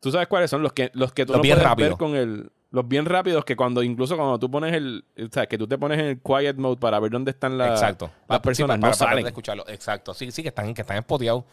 ¿Tú 0.00 0.10
sabes 0.10 0.28
cuáles 0.28 0.50
son? 0.50 0.62
Los 0.62 0.72
que, 0.72 0.90
los 0.94 1.12
que 1.12 1.26
tú 1.26 1.32
Los 1.32 1.42
no 1.42 1.54
puedes 1.54 1.76
ver 1.76 1.96
con 1.96 2.14
el... 2.16 2.50
Los 2.70 2.86
bien 2.88 3.04
rápidos 3.06 3.44
que 3.44 3.54
cuando, 3.56 3.82
incluso 3.82 4.16
cuando 4.16 4.38
tú 4.38 4.50
pones 4.50 4.74
el... 4.74 5.04
O 5.18 5.32
sea, 5.32 5.46
que 5.46 5.56
tú 5.56 5.66
te 5.68 5.78
pones 5.78 5.98
en 6.00 6.06
el 6.06 6.20
quiet 6.20 6.56
mode 6.56 6.76
para 6.78 6.98
ver 7.00 7.10
dónde 7.12 7.30
están 7.30 7.56
la- 7.56 7.68
Exacto. 7.70 8.10
las 8.28 8.40
personas, 8.40 8.74
sí, 8.76 8.78
no 8.78 8.82
para, 8.82 8.94
salen. 8.94 9.22
de 9.24 9.28
escucharlo. 9.30 9.64
Exacto. 9.68 10.12
Sí, 10.14 10.30
sí, 10.32 10.42
que 10.42 10.48
están, 10.48 10.74
que 10.74 10.82
están 10.82 10.96
espoteados. 10.98 11.44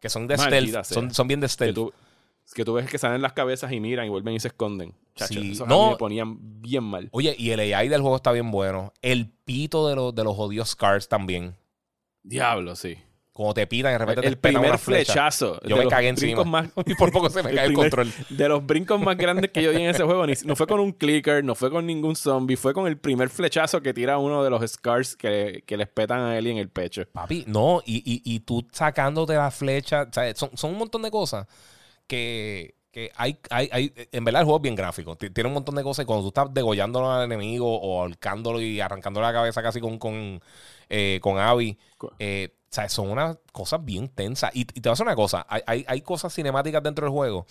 Que 0.00 0.08
son 0.08 0.26
de 0.26 0.36
stealth. 0.38 0.84
Son, 0.84 1.12
son 1.14 1.28
bien 1.28 1.40
de 1.40 1.44
que 1.46 1.52
stealth. 1.52 1.74
tú, 1.74 1.92
que 2.54 2.64
tú 2.64 2.72
ves 2.72 2.88
que 2.90 2.98
salen 2.98 3.22
las 3.22 3.34
cabezas 3.34 3.70
y 3.70 3.78
miran 3.80 4.06
y 4.06 4.08
vuelven 4.08 4.34
y 4.34 4.40
se 4.40 4.48
esconden. 4.48 4.94
Chacho, 5.14 5.40
Sí. 5.40 5.52
esos 5.52 5.68
No. 5.68 5.90
me 5.90 5.96
ponían 5.96 6.38
bien 6.62 6.82
mal. 6.84 7.08
Oye, 7.12 7.36
y 7.38 7.50
el 7.50 7.60
AI 7.60 7.88
del 7.88 8.00
juego 8.00 8.16
está 8.16 8.32
bien 8.32 8.50
bueno. 8.50 8.92
El 9.02 9.28
pito 9.44 9.86
de 9.88 9.94
los, 9.94 10.14
de 10.14 10.24
los 10.24 10.34
jodidos 10.34 10.70
Scars 10.70 11.06
también. 11.08 11.54
Diablo, 12.24 12.74
sí. 12.76 12.96
Como 13.34 13.54
te 13.54 13.66
pitan, 13.66 13.92
de 13.92 13.98
repente 13.98 14.20
te 14.20 14.26
el 14.28 14.36
pegan 14.36 14.54
primer 14.60 14.70
una 14.72 14.78
flecha. 14.78 15.12
flechazo. 15.14 15.58
Yo 15.66 15.78
me 15.78 15.86
cagué 15.88 16.08
encima. 16.08 16.44
Más, 16.44 16.68
Y 16.86 16.94
por 16.96 17.10
poco 17.10 17.30
se 17.30 17.42
me 17.42 17.50
cae 17.54 17.64
el 17.66 17.72
primer- 17.72 17.90
control. 17.90 18.12
De 18.28 18.46
los 18.48 18.66
brincos 18.66 19.00
más 19.00 19.16
grandes 19.16 19.50
que 19.50 19.62
yo 19.62 19.70
di 19.72 19.80
en 19.82 19.88
ese 19.88 20.02
juego, 20.04 20.26
ni- 20.26 20.34
no 20.44 20.54
fue 20.54 20.66
con 20.66 20.80
un 20.80 20.92
clicker, 20.92 21.42
no 21.42 21.54
fue 21.54 21.70
con 21.70 21.86
ningún 21.86 22.14
zombie, 22.14 22.56
fue 22.56 22.74
con 22.74 22.86
el 22.86 22.98
primer 22.98 23.30
flechazo 23.30 23.80
que 23.80 23.94
tira 23.94 24.18
uno 24.18 24.44
de 24.44 24.50
los 24.50 24.70
scars 24.70 25.16
que, 25.16 25.64
que 25.66 25.76
les 25.78 25.88
petan 25.88 26.20
a 26.20 26.36
Ellie 26.36 26.52
en 26.52 26.58
el 26.58 26.68
pecho. 26.68 27.04
Papi, 27.10 27.44
no, 27.46 27.80
y, 27.86 27.98
y, 28.04 28.20
y 28.34 28.40
tú 28.40 28.68
sacándote 28.70 29.32
la 29.34 29.50
flecha, 29.50 30.02
o 30.02 30.12
sea, 30.12 30.34
son, 30.34 30.50
son 30.54 30.72
un 30.72 30.78
montón 30.78 31.00
de 31.00 31.10
cosas 31.10 31.46
que, 32.06 32.74
que 32.90 33.10
hay, 33.16 33.38
hay, 33.50 33.68
hay, 33.72 33.92
en 34.12 34.24
verdad 34.24 34.42
el 34.42 34.44
juego 34.44 34.58
es 34.58 34.62
bien 34.62 34.74
gráfico, 34.74 35.16
tiene 35.16 35.48
un 35.48 35.54
montón 35.54 35.74
de 35.74 35.82
cosas 35.82 36.02
y 36.02 36.06
cuando 36.06 36.22
tú 36.22 36.28
estás 36.28 36.52
degollándolo 36.52 37.10
al 37.10 37.24
enemigo 37.24 37.80
o 37.80 38.02
ahorcándolo 38.02 38.60
y 38.60 38.80
arrancándole 38.80 39.26
la 39.26 39.32
cabeza 39.32 39.62
casi 39.62 39.80
con, 39.80 39.98
con, 39.98 40.40
eh, 40.90 41.18
con 41.22 41.38
Abby, 41.38 41.78
eh, 42.18 42.54
o 42.72 42.74
sea, 42.74 42.88
son 42.88 43.10
unas 43.10 43.36
cosas 43.52 43.84
bien 43.84 44.08
tensas. 44.08 44.50
Y, 44.54 44.60
y 44.62 44.64
te 44.64 44.88
voy 44.88 44.90
a 44.90 44.92
decir 44.92 45.06
una 45.06 45.14
cosa, 45.14 45.44
hay, 45.46 45.60
hay, 45.66 45.84
hay 45.86 46.00
cosas 46.00 46.34
cinemáticas 46.34 46.82
dentro 46.82 47.04
del 47.04 47.12
juego, 47.12 47.46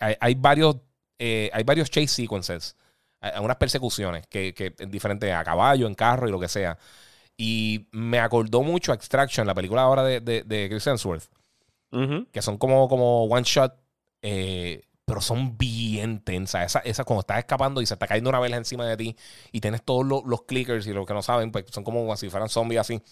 hay, 0.00 0.34
varios, 0.34 0.76
eh, 1.18 1.50
hay 1.52 1.62
varios 1.62 1.90
chase 1.90 2.08
sequences, 2.08 2.74
hay, 3.20 3.32
hay 3.34 3.44
unas 3.44 3.58
persecuciones 3.58 4.26
que, 4.28 4.54
que 4.54 4.74
en 4.78 4.90
diferentes, 4.90 5.30
a 5.30 5.44
caballo, 5.44 5.86
en 5.86 5.94
carro 5.94 6.26
y 6.26 6.30
lo 6.30 6.40
que 6.40 6.48
sea. 6.48 6.78
Y 7.36 7.86
me 7.92 8.18
acordó 8.18 8.62
mucho 8.62 8.92
a 8.92 8.94
Extraction, 8.94 9.46
la 9.46 9.54
película 9.54 9.82
ahora 9.82 10.02
de, 10.02 10.20
de, 10.20 10.42
de 10.42 10.68
Chris 10.70 10.86
Hemsworth, 10.86 11.24
que 12.32 12.40
son 12.40 12.56
como, 12.56 12.88
como 12.88 13.24
one 13.24 13.44
shot, 13.44 13.74
eh, 14.22 14.82
pero 15.04 15.20
son 15.20 15.58
bien 15.58 16.20
tensas. 16.20 16.64
Esa, 16.64 16.78
esa 16.80 17.04
cuando 17.04 17.20
estás 17.20 17.38
escapando 17.40 17.82
y 17.82 17.86
se 17.86 17.92
está 17.92 18.06
cayendo 18.06 18.30
una 18.30 18.40
vela 18.40 18.56
encima 18.56 18.86
de 18.86 18.96
ti 18.96 19.16
y 19.52 19.60
tienes 19.60 19.82
todos 19.82 20.06
los, 20.06 20.24
los 20.24 20.44
clickers 20.44 20.86
y 20.86 20.94
los 20.94 21.06
que 21.06 21.12
no 21.12 21.20
saben, 21.20 21.52
pues 21.52 21.66
son 21.70 21.84
como 21.84 22.16
si 22.16 22.30
fueran 22.30 22.48
zombies 22.48 22.80
así. 22.80 23.02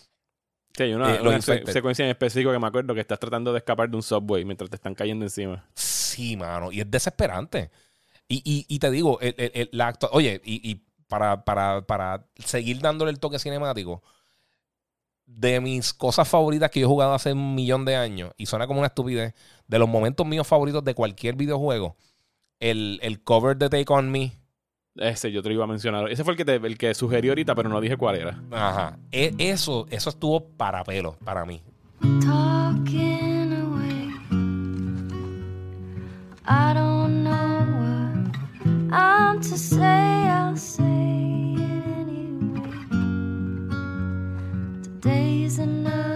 Sí, 0.77 0.83
hay 0.83 0.95
una, 0.95 1.15
Eh, 1.17 1.21
una 1.23 1.41
se- 1.41 1.65
secuencia 1.73 2.05
en 2.05 2.11
específico 2.11 2.51
que 2.53 2.59
me 2.59 2.67
acuerdo 2.67 2.95
que 2.95 3.01
estás 3.01 3.21
tratando 3.21 3.53
de 3.53 3.59
escapar 3.59 3.89
de 3.89 3.97
un 3.97 4.03
subway 4.03 4.45
mientras 4.45 4.69
te 4.71 4.77
están 4.77 4.95
cayendo 4.95 5.25
encima. 5.25 5.65
Sí, 5.75 6.37
mano. 6.37 6.73
Y 6.73 6.81
es 6.81 6.91
desesperante. 6.91 7.71
Y, 8.29 8.43
y, 8.45 8.67
y 8.69 8.79
te 8.79 8.91
digo, 8.91 9.21
el, 9.21 9.35
el- 9.39 9.53
el- 9.55 9.69
la 9.73 9.93
actua- 9.93 10.09
oye, 10.13 10.41
y, 10.45 10.69
y 10.69 10.83
para, 11.07 11.45
para, 11.45 11.87
para 11.87 12.27
seguir 12.39 12.81
dándole 12.81 13.11
el 13.13 13.21
toque 13.21 13.39
cinemático, 13.39 14.03
de 15.27 15.61
mis 15.61 15.95
cosas 15.95 16.29
favoritas 16.29 16.71
que 16.71 16.81
yo 16.81 16.87
he 16.87 16.89
jugado 16.89 17.15
hace 17.15 17.33
un 17.33 17.55
millón 17.55 17.85
de 17.85 17.97
años, 17.97 18.33
y 18.37 18.47
suena 18.47 18.67
como 18.67 18.81
una 18.81 18.89
estupidez, 18.89 19.35
de 19.67 19.79
los 19.79 19.89
momentos 19.89 20.27
míos 20.27 20.47
favoritos 20.47 20.85
de 20.85 20.95
cualquier 20.95 21.35
videojuego, 21.37 21.97
el, 22.61 22.99
el 23.03 23.23
cover 23.23 23.57
de 23.57 23.69
Take 23.71 23.87
On 23.93 24.11
Me. 24.11 24.33
Ese 24.97 25.33
yo 25.33 25.43
te 25.43 25.49
lo 25.49 25.55
iba 25.57 25.65
a 25.65 25.67
mencionar. 25.67 26.09
Ese 26.11 26.23
fue 26.23 26.35
el 26.35 26.37
que, 26.37 26.45
te, 26.45 26.55
el 26.55 26.79
que 26.79 26.95
sugerí 26.95 27.29
ahorita, 27.29 27.55
pero 27.55 27.69
no 27.69 27.81
dije 27.81 27.97
cuál 27.97 28.17
era. 28.17 28.41
Ajá. 28.53 28.97
E- 29.11 29.35
eso, 29.39 29.87
eso 29.91 30.11
estuvo 30.11 30.41
para 30.47 30.85
pelo, 30.85 31.17
para 31.25 31.45
mí. 31.45 31.61
talking 32.21 33.53
away. 33.53 34.11
I 36.47 36.75
don't 36.75 37.25
know 37.25 37.65
what 37.79 38.93
I'm 38.93 39.41
to 39.41 39.57
say, 39.57 39.79
I'll 40.29 40.57
say 40.57 41.55
it 41.57 41.87
anyway. 41.87 42.71
Today's 45.01 45.59
another 45.59 46.14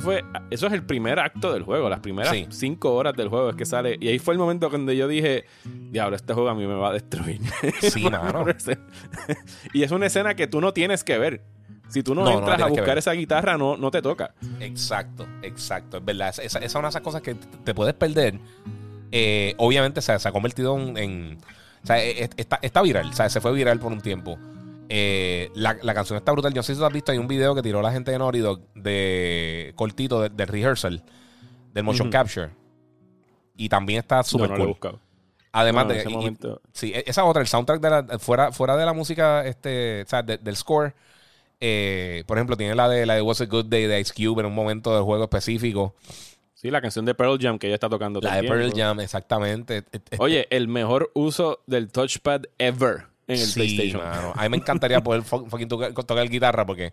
fue, 0.00 0.24
eso 0.50 0.66
es 0.66 0.72
el 0.72 0.84
primer 0.84 1.18
acto 1.18 1.52
del 1.52 1.62
juego, 1.62 1.88
las 1.88 2.00
primeras 2.00 2.30
Sí. 2.32 2.46
cinco 2.50 2.94
horas 2.94 3.14
del 3.14 3.28
juego 3.28 3.50
es 3.50 3.56
que 3.56 3.64
sale. 3.66 3.96
Y 4.00 4.08
ahí 4.08 4.18
fue 4.18 4.34
el 4.34 4.38
momento 4.38 4.68
cuando 4.70 4.92
yo 4.92 5.08
dije, 5.08 5.44
diablo, 5.90 6.16
este 6.16 6.32
juego 6.34 6.48
a 6.48 6.54
mí 6.54 6.66
me 6.66 6.74
va 6.74 6.90
a 6.90 6.92
destruir. 6.92 7.40
Sí, 7.80 8.04
mano. 8.10 8.44
y 9.72 9.82
es 9.82 9.90
una 9.90 10.06
escena 10.06 10.34
que 10.34 10.46
tú 10.46 10.60
no 10.60 10.72
tienes 10.72 11.04
que 11.04 11.18
ver. 11.18 11.42
Si 11.88 12.02
tú 12.02 12.14
no, 12.14 12.22
No, 12.24 12.26
no 12.26 12.32
la 12.32 12.38
entras 12.52 12.62
a 12.62 12.66
buscar 12.70 12.96
esa 12.98 13.12
guitarra, 13.12 13.58
no, 13.58 13.76
no 13.76 13.90
te 13.90 14.00
toca. 14.00 14.32
Exacto, 14.60 15.26
exacto. 15.42 15.98
Es 15.98 16.04
verdad. 16.04 16.28
Esa, 16.30 16.42
esa 16.42 16.58
es 16.60 16.74
una 16.74 16.84
de 16.84 16.90
esas 16.90 17.02
cosas 17.02 17.20
que 17.20 17.34
te 17.34 17.74
puedes 17.74 17.92
perder. 17.94 18.38
Eh, 19.10 19.54
obviamente 19.58 20.00
se, 20.00 20.18
se 20.18 20.28
ha 20.28 20.32
convertido 20.32 20.78
en. 20.78 20.96
en- 20.96 21.38
o 21.82 21.86
sea, 21.86 22.02
eh, 22.02 22.24
eh, 22.24 22.30
está, 22.36 22.58
está 22.62 22.80
viral. 22.80 23.08
O 23.08 23.12
sea, 23.12 23.28
se 23.28 23.40
fue 23.40 23.52
viral 23.52 23.78
por 23.78 23.92
un 23.92 24.00
tiempo. 24.00 24.38
Eh, 24.88 25.50
la, 25.54 25.76
la 25.82 25.94
canción 25.94 26.16
está 26.16 26.32
brutal. 26.32 26.52
Yo 26.52 26.58
no 26.58 26.62
sé 26.62 26.74
si 26.74 26.78
tú 26.80 26.84
has 26.84 26.92
visto. 26.92 27.12
Hay 27.12 27.18
un 27.18 27.28
video 27.28 27.54
que 27.54 27.62
tiró 27.62 27.80
la 27.82 27.92
gente 27.92 28.10
de 28.10 28.18
Naughty 28.18 28.38
Dog 28.40 28.60
de 28.74 29.72
cortito 29.76 30.20
de, 30.20 30.28
de 30.28 30.46
rehearsal 30.46 31.02
del 31.72 31.84
motion 31.84 32.10
capture. 32.10 32.50
Y 33.56 33.68
también 33.68 34.00
está 34.00 34.22
súper 34.22 34.50
no, 34.50 34.56
no 34.56 34.64
lo 34.64 34.70
he 34.72 34.74
cool. 34.78 34.98
Además 35.52 35.88
de. 35.88 36.04
y- 36.08 36.36
sí, 36.72 36.92
e- 36.94 37.04
esa 37.06 37.24
otra, 37.24 37.42
el 37.42 37.48
soundtrack 37.48 37.80
de 37.80 37.90
la, 37.90 38.18
fuera, 38.18 38.52
fuera 38.52 38.76
de 38.76 38.84
la 38.86 38.92
música, 38.94 39.44
este, 39.46 40.02
o 40.02 40.08
sea, 40.08 40.22
de- 40.22 40.38
del 40.38 40.56
score. 40.56 40.94
eh, 41.60 42.24
por 42.26 42.38
ejemplo, 42.38 42.56
tiene 42.56 42.74
la 42.74 42.88
de 42.88 43.04
la 43.06 43.14
de 43.14 43.22
Was 43.22 43.40
a 43.40 43.46
Good 43.46 43.66
Day 43.66 43.86
de 43.86 44.00
Ice 44.00 44.12
Cube 44.14 44.40
en 44.40 44.46
un 44.46 44.54
momento 44.54 44.94
del 44.94 45.04
juego 45.04 45.24
específico. 45.24 45.94
Sí, 46.54 46.70
la 46.70 46.80
canción 46.80 47.04
de 47.04 47.14
Pearl 47.14 47.38
Jam 47.40 47.58
que 47.58 47.66
ella 47.66 47.74
está 47.74 47.88
tocando. 47.88 48.20
La 48.20 48.36
de 48.36 48.48
Pearl. 48.48 48.72
Jam, 48.74 49.00
exactamente. 49.00 49.84
Oye, 50.18 50.46
el 50.50 50.68
mejor 50.68 51.10
uso 51.14 51.60
del 51.66 51.90
touchpad 51.92 52.42
ever 52.58 53.06
en 53.34 53.40
el 53.40 53.46
sí, 53.46 53.54
PlayStation. 53.54 54.02
mano. 54.02 54.32
A 54.36 54.42
mí 54.42 54.48
me 54.48 54.56
encantaría 54.58 55.00
poder 55.02 55.22
fucking 55.22 55.68
tocar, 55.68 55.92
tocar 55.92 56.28
guitarra 56.28 56.64
porque 56.66 56.92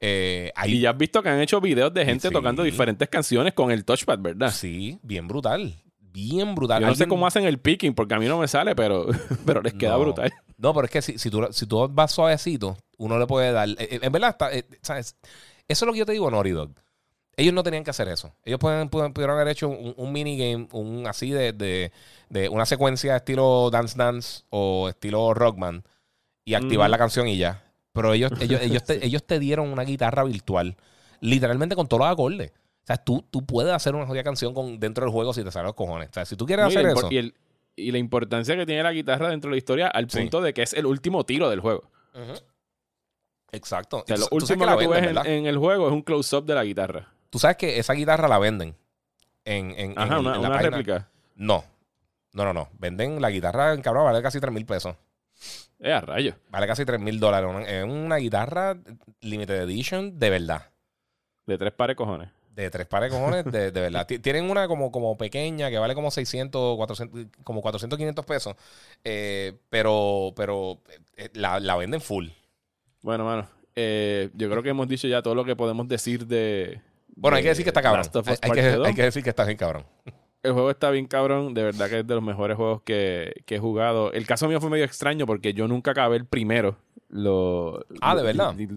eh, 0.00 0.52
ahí 0.56 0.74
Y 0.74 0.80
ya 0.80 0.90
has 0.90 0.96
visto 0.98 1.22
que 1.22 1.28
han 1.28 1.40
hecho 1.40 1.60
videos 1.60 1.92
de 1.92 2.04
gente 2.04 2.28
Sí. 2.28 2.34
tocando 2.34 2.62
diferentes 2.62 3.08
canciones 3.08 3.52
con 3.54 3.70
el 3.70 3.84
touchpad, 3.84 4.18
¿verdad? 4.18 4.50
sí, 4.52 4.98
bien 5.02 5.28
brutal. 5.28 5.74
Bien 6.12 6.54
brutal. 6.56 6.80
Yo 6.82 6.88
no 6.88 6.94
sé 6.96 7.06
cómo 7.06 7.24
hacen 7.26 7.44
el 7.44 7.58
picking 7.58 7.94
porque 7.94 8.14
a 8.14 8.18
mí 8.18 8.26
no 8.26 8.38
me 8.38 8.48
sale, 8.48 8.74
pero, 8.74 9.06
pero 9.46 9.62
les 9.62 9.74
queda 9.74 9.92
No. 9.92 10.00
brutal. 10.00 10.32
No, 10.58 10.74
pero 10.74 10.84
es 10.86 10.90
que 10.90 11.02
si, 11.02 11.18
si, 11.18 11.30
tú, 11.30 11.46
si 11.52 11.66
tú 11.66 11.88
vas 11.88 12.10
suavecito, 12.12 12.76
uno 12.98 13.18
le 13.18 13.26
puede 13.26 13.52
dar. 13.52 13.68
eh, 13.68 13.76
eh, 13.78 13.98
en 14.02 14.10
verdad, 14.12 14.30
está, 14.30 14.52
eh, 14.52 14.64
¿sabes? 14.82 15.16
Eso 15.68 15.84
es 15.84 15.86
lo 15.86 15.92
que 15.92 16.00
yo 16.00 16.06
te 16.06 16.12
digo, 16.12 16.28
Naughty 16.30 16.50
Dog. 16.50 16.72
Ellos 17.40 17.54
no 17.54 17.62
tenían 17.62 17.84
que 17.84 17.90
hacer 17.90 18.06
eso. 18.08 18.34
Ellos 18.44 18.58
pueden, 18.58 18.88
pueden- 18.90 19.12
pudieron 19.14 19.34
haber 19.36 19.48
hecho 19.48 19.68
un, 19.68 19.94
un 19.96 20.12
minigame, 20.12 20.68
un 20.72 21.06
así 21.06 21.30
de, 21.30 21.52
de, 21.52 21.90
de 22.28 22.48
una 22.50 22.66
secuencia 22.66 23.16
estilo 23.16 23.70
Dance 23.70 23.96
Dance 23.96 24.42
o 24.50 24.88
estilo 24.90 25.32
Rockman 25.32 25.82
y 26.44 26.54
activar 26.54 26.90
la 26.90 26.98
canción 26.98 27.28
y 27.28 27.38
ya. 27.38 27.64
Pero 27.92 28.12
ellos, 28.12 28.30
ellos, 28.40 28.60
ellos, 28.62 28.84
te, 28.84 29.04
ellos 29.04 29.24
te 29.26 29.38
dieron 29.38 29.68
una 29.72 29.84
guitarra 29.84 30.22
virtual, 30.24 30.76
literalmente 31.20 31.74
con 31.76 31.88
todos 31.88 32.00
los 32.02 32.12
acordes. 32.12 32.50
O 32.82 32.86
sea, 32.86 32.96
tú, 32.96 33.24
tú 33.30 33.44
puedes 33.46 33.72
hacer 33.72 33.94
una 33.94 34.06
jodida 34.06 34.22
canción 34.24 34.52
con, 34.52 34.78
dentro 34.78 35.04
del 35.04 35.12
juego 35.12 35.32
si 35.32 35.42
te 35.44 35.50
salen 35.50 35.66
los 35.68 35.74
cojones. 35.74 36.08
O 36.10 36.12
sea, 36.12 36.24
si 36.26 36.36
tú 36.36 36.44
quieres 36.46 36.64
No, 36.64 36.68
hacer 36.68 36.86
eso. 36.86 37.08
y 37.10 37.16
el- 37.18 37.34
y 37.76 37.92
la 37.92 37.98
importancia 37.98 38.54
que 38.56 38.66
tiene 38.66 38.82
la 38.82 38.92
guitarra 38.92 39.30
dentro 39.30 39.48
de 39.48 39.54
la 39.54 39.58
historia 39.58 39.86
al 39.88 40.10
Sí. 40.10 40.18
punto 40.18 40.42
de 40.42 40.52
que 40.52 40.62
es 40.62 40.74
el 40.74 40.84
último 40.84 41.24
tiro 41.24 41.48
del 41.48 41.60
juego. 41.60 41.84
Exacto. 43.52 43.98
O 43.98 44.04
sea, 44.06 44.16
lo 44.16 44.28
último 44.30 44.64
la 44.64 44.76
que 44.76 44.84
tú 44.84 44.90
ves 44.90 45.16
en 45.26 45.46
el 45.46 45.56
juego 45.58 45.86
es 45.86 45.92
un 45.92 46.02
close-up 46.02 46.44
de 46.44 46.54
la 46.54 46.64
guitarra. 46.64 47.08
Tú 47.30 47.38
sabes 47.38 47.56
que 47.56 47.78
esa 47.78 47.92
guitarra 47.94 48.28
la 48.28 48.38
venden 48.38 48.74
en, 49.44 49.70
en, 49.78 49.98
Ajá, 49.98 50.14
en- 50.14 50.20
una, 50.20 50.34
en 50.36 50.42
la 50.42 50.48
una 50.48 50.58
página. 50.58 50.76
réplica. 50.76 51.08
No. 51.36 51.64
No, 52.32 52.44
no, 52.44 52.52
no. 52.52 52.68
Venden 52.78 53.20
la 53.20 53.30
guitarra, 53.30 53.76
cabrón, 53.82 54.04
vale 54.04 54.22
casi 54.22 54.38
3 54.40 54.52
mil 54.52 54.66
pesos. 54.66 54.94
Eh, 55.80 55.92
a 55.92 56.00
rayos. 56.00 56.34
Vale 56.50 56.66
casi 56.66 56.84
3 56.84 57.00
mil 57.00 57.18
dólares. 57.18 57.50
Es 57.68 57.84
una 57.84 58.16
guitarra 58.16 58.76
limited 59.20 59.62
edition 59.62 60.18
de 60.18 60.30
verdad. 60.30 60.66
De 61.46 61.56
tres 61.58 61.72
pares 61.72 61.96
cojones. 61.96 62.28
De 62.54 62.68
tres 62.70 62.86
pares 62.86 63.10
de 63.10 63.16
cojones, 63.18 63.44
de, 63.46 63.70
de 63.72 63.80
verdad. 63.80 64.06
Ti- 64.06 64.18
Tienen 64.18 64.50
una 64.50 64.68
como, 64.68 64.92
como 64.92 65.16
pequeña 65.16 65.70
que 65.70 65.78
vale 65.78 65.94
como 65.94 66.10
600, 66.10 66.76
400, 66.76 67.26
como 67.42 67.62
400, 67.62 67.96
500 67.98 68.24
pesos. 68.26 68.54
Eh, 69.02 69.56
pero 69.70 70.32
pero 70.36 70.78
eh, 71.16 71.30
la, 71.32 71.58
la 71.58 71.76
venden 71.76 72.00
full. 72.02 72.28
Bueno, 73.02 73.24
mano. 73.24 73.48
eh, 73.74 74.28
yo 74.34 74.50
creo 74.50 74.62
que 74.62 74.68
hemos 74.70 74.86
dicho 74.88 75.08
ya 75.08 75.22
todo 75.22 75.34
lo 75.34 75.44
que 75.44 75.56
podemos 75.56 75.88
decir 75.88 76.26
de. 76.26 76.80
Bueno, 77.16 77.36
hay 77.36 77.42
que 77.42 77.48
decir 77.50 77.64
que 77.64 77.70
está 77.70 77.82
cabrón. 77.82 78.04
Hay, 78.42 78.50
que, 78.50 78.70
dos. 78.72 78.86
hay 78.86 78.94
que 78.94 79.02
decir 79.02 79.22
que 79.22 79.30
está 79.30 79.44
bien 79.44 79.56
cabrón. 79.58 79.84
El 80.42 80.52
juego 80.52 80.70
está 80.70 80.90
bien 80.90 81.06
cabrón, 81.06 81.52
de 81.52 81.62
verdad 81.64 81.88
que 81.90 81.98
es 82.00 82.06
de 82.06 82.14
los 82.14 82.22
mejores 82.24 82.56
juegos 82.56 82.80
que, 82.82 83.32
que 83.44 83.56
he 83.56 83.58
jugado. 83.58 84.10
El 84.12 84.26
caso 84.26 84.48
mío 84.48 84.58
fue 84.60 84.70
medio 84.70 84.84
extraño 84.86 85.26
porque 85.26 85.52
yo 85.52 85.68
nunca 85.68 85.90
acabé 85.90 86.16
el 86.16 86.24
primero. 86.24 86.78
Lo, 87.10 87.84
Ah, 88.00 88.14
¿de 88.16 88.22
verdad? 88.22 88.54
y- 88.58 88.68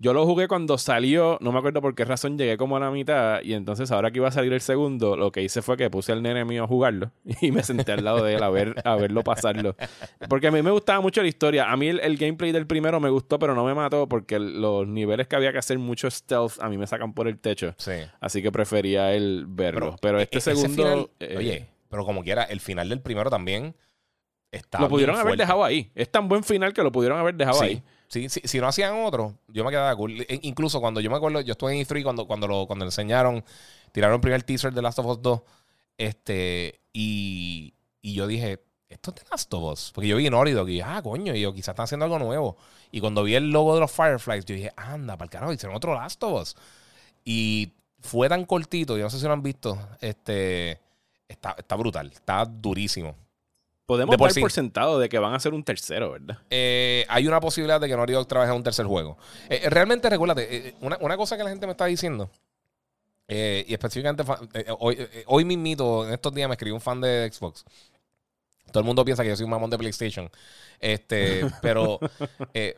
Yo 0.00 0.12
lo 0.12 0.24
jugué 0.24 0.46
cuando 0.46 0.78
salió, 0.78 1.38
no 1.40 1.50
me 1.50 1.58
acuerdo 1.58 1.80
por 1.82 1.96
qué 1.96 2.04
razón 2.04 2.38
llegué 2.38 2.56
como 2.56 2.76
a 2.76 2.80
la 2.80 2.90
mitad 2.92 3.42
y 3.42 3.54
entonces 3.54 3.90
ahora 3.90 4.12
que 4.12 4.18
iba 4.18 4.28
a 4.28 4.30
salir 4.30 4.52
el 4.52 4.60
segundo, 4.60 5.16
lo 5.16 5.32
que 5.32 5.42
hice 5.42 5.60
fue 5.60 5.76
que 5.76 5.90
puse 5.90 6.12
al 6.12 6.22
nene 6.22 6.44
mío 6.44 6.62
a 6.62 6.66
jugarlo 6.68 7.10
y 7.40 7.50
me 7.50 7.64
senté 7.64 7.90
al 7.92 8.04
lado 8.04 8.22
de 8.22 8.34
él 8.34 8.42
a, 8.44 8.48
ver, 8.48 8.76
a 8.84 8.94
verlo 8.94 9.24
pasarlo. 9.24 9.74
Porque 10.28 10.46
a 10.46 10.50
mí 10.52 10.62
me 10.62 10.70
gustaba 10.70 11.00
mucho 11.00 11.20
la 11.20 11.26
historia. 11.26 11.72
A 11.72 11.76
mí 11.76 11.88
el, 11.88 11.98
el 11.98 12.16
gameplay 12.16 12.52
del 12.52 12.68
primero 12.68 13.00
me 13.00 13.10
gustó, 13.10 13.40
pero 13.40 13.56
no 13.56 13.64
me 13.64 13.74
mató 13.74 14.08
porque 14.08 14.38
los 14.38 14.86
niveles 14.86 15.26
que 15.26 15.34
había 15.34 15.50
que 15.50 15.58
hacer 15.58 15.78
mucho 15.80 16.08
stealth 16.08 16.60
a 16.60 16.68
mí 16.68 16.78
me 16.78 16.86
sacan 16.86 17.12
por 17.12 17.26
el 17.26 17.38
techo. 17.40 17.74
Sí. 17.78 17.94
Así 18.20 18.40
que 18.40 18.52
prefería 18.52 19.12
el 19.14 19.46
verlo. 19.48 19.96
Pero, 20.00 20.20
e- 20.20 20.22
este 20.30 20.38
ese 20.38 20.54
segundo... 20.54 20.82
final- 20.84 21.10
eh, 21.18 21.34
oye, 21.36 21.66
pero 21.88 22.04
como 22.04 22.22
quiera, 22.22 22.44
el 22.44 22.60
final 22.60 22.88
del 22.88 23.00
primero 23.00 23.30
también 23.30 23.74
está. 24.52 24.78
lo 24.80 24.88
pudieron 24.88 25.16
haber 25.16 25.36
dejado 25.36 25.64
ahí. 25.64 25.90
Es 25.96 26.08
tan 26.08 26.28
buen 26.28 26.44
final 26.44 26.72
que 26.72 26.84
lo 26.84 26.92
pudieron 26.92 27.18
haber 27.18 27.34
dejado 27.34 27.58
Sí, 27.58 27.64
ahí. 27.66 27.82
Sí, 28.08 28.28
sí, 28.28 28.40
si 28.44 28.60
no 28.60 28.68
hacían 28.68 28.94
otro, 29.04 29.34
yo 29.48 29.64
me 29.64 29.70
quedaba 29.70 29.94
cool. 29.96 30.20
E- 30.22 30.40
Incluso 30.42 30.80
cuando 30.80 31.00
yo 31.00 31.10
me 31.10 31.16
acuerdo, 31.16 31.40
yo 31.40 31.52
estuve 31.52 31.72
en 31.74 31.80
E3 31.86 32.02
cuando, 32.02 32.26
cuando, 32.26 32.46
lo, 32.48 32.66
cuando 32.66 32.84
enseñaron, 32.84 33.44
tiraron 33.92 34.16
el 34.16 34.20
primer 34.20 34.42
teaser 34.42 34.72
de 34.72 34.82
Last 34.82 34.98
of 34.98 35.06
Us 35.06 35.22
2. 35.22 35.40
Este, 35.98 36.80
y, 36.92 37.74
y 38.02 38.14
yo 38.14 38.26
dije, 38.26 38.60
esto 38.88 39.10
es 39.10 39.16
de 39.22 39.30
Last 39.30 39.52
of 39.54 39.72
Us. 39.72 39.92
Porque 39.94 40.08
yo 40.08 40.16
vi 40.16 40.30
Naughty 40.30 40.52
Dog 40.52 40.68
y 40.68 40.72
dije, 40.74 40.84
ah, 40.84 41.00
coño, 41.02 41.34
y 41.34 41.40
yo 41.40 41.52
quizás 41.52 41.68
están 41.70 41.84
haciendo 41.84 42.04
algo 42.04 42.18
nuevo. 42.18 42.56
Y 42.90 43.00
cuando 43.00 43.22
vi 43.24 43.34
el 43.34 43.50
logo 43.50 43.74
de 43.74 43.80
los 43.80 43.90
Fireflies, 43.92 44.44
yo 44.44 44.54
dije, 44.54 44.72
anda, 44.76 45.16
para 45.16 45.24
el 45.26 45.30
carajo, 45.30 45.52
hicieron 45.52 45.76
otro 45.76 45.94
Last 45.94 46.22
of 46.22 46.40
Us. 46.42 46.56
Y 47.24 47.72
fue 48.00 48.28
tan 48.28 48.44
cortito, 48.44 48.96
yo 48.96 49.04
no 49.04 49.10
sé 49.10 49.18
si 49.18 49.26
lo 49.26 49.32
han 49.32 49.42
visto, 49.42 49.78
este, 50.00 50.80
está, 51.28 51.54
está 51.58 51.74
brutal, 51.76 52.10
está 52.12 52.44
durísimo. 52.44 53.14
Podemos 53.88 54.12
De 54.12 54.18
por 54.18 54.28
dar 54.28 54.34
sí. 54.34 54.40
por 54.42 54.52
sentado 54.52 54.98
de 54.98 55.08
que 55.08 55.18
van 55.18 55.32
a 55.32 55.36
hacer 55.36 55.54
un 55.54 55.64
tercero, 55.64 56.10
¿verdad? 56.10 56.36
Eh, 56.50 57.06
hay 57.08 57.26
una 57.26 57.40
posibilidad 57.40 57.80
de 57.80 57.88
que 57.88 57.96
Naughty 57.96 58.12
Dog 58.12 58.28
trabaje 58.28 58.52
un 58.52 58.62
tercer 58.62 58.84
juego. 58.84 59.16
Eh, 59.48 59.62
eh, 59.64 59.70
realmente, 59.70 60.10
recuérdate, 60.10 60.68
eh, 60.68 60.74
una, 60.82 60.98
una 61.00 61.16
cosa 61.16 61.38
que 61.38 61.42
la 61.42 61.48
gente 61.48 61.64
me 61.64 61.72
está 61.72 61.86
diciendo, 61.86 62.28
eh, 63.28 63.64
y 63.66 63.72
específicamente 63.72 64.22
hoy, 64.78 64.98
hoy 65.24 65.44
mismito, 65.46 66.06
en 66.06 66.12
estos 66.12 66.34
días 66.34 66.46
me 66.48 66.52
escribió 66.52 66.74
un 66.74 66.82
fan 66.82 67.00
de 67.00 67.30
Xbox. 67.32 67.64
Todo 68.70 68.80
el 68.80 68.84
mundo 68.84 69.06
piensa 69.06 69.22
que 69.22 69.30
yo 69.30 69.36
soy 69.36 69.44
un 69.44 69.50
mamón 69.52 69.70
de 69.70 69.78
PlayStation. 69.78 70.30
Este, 70.78 71.46
pero 71.62 71.98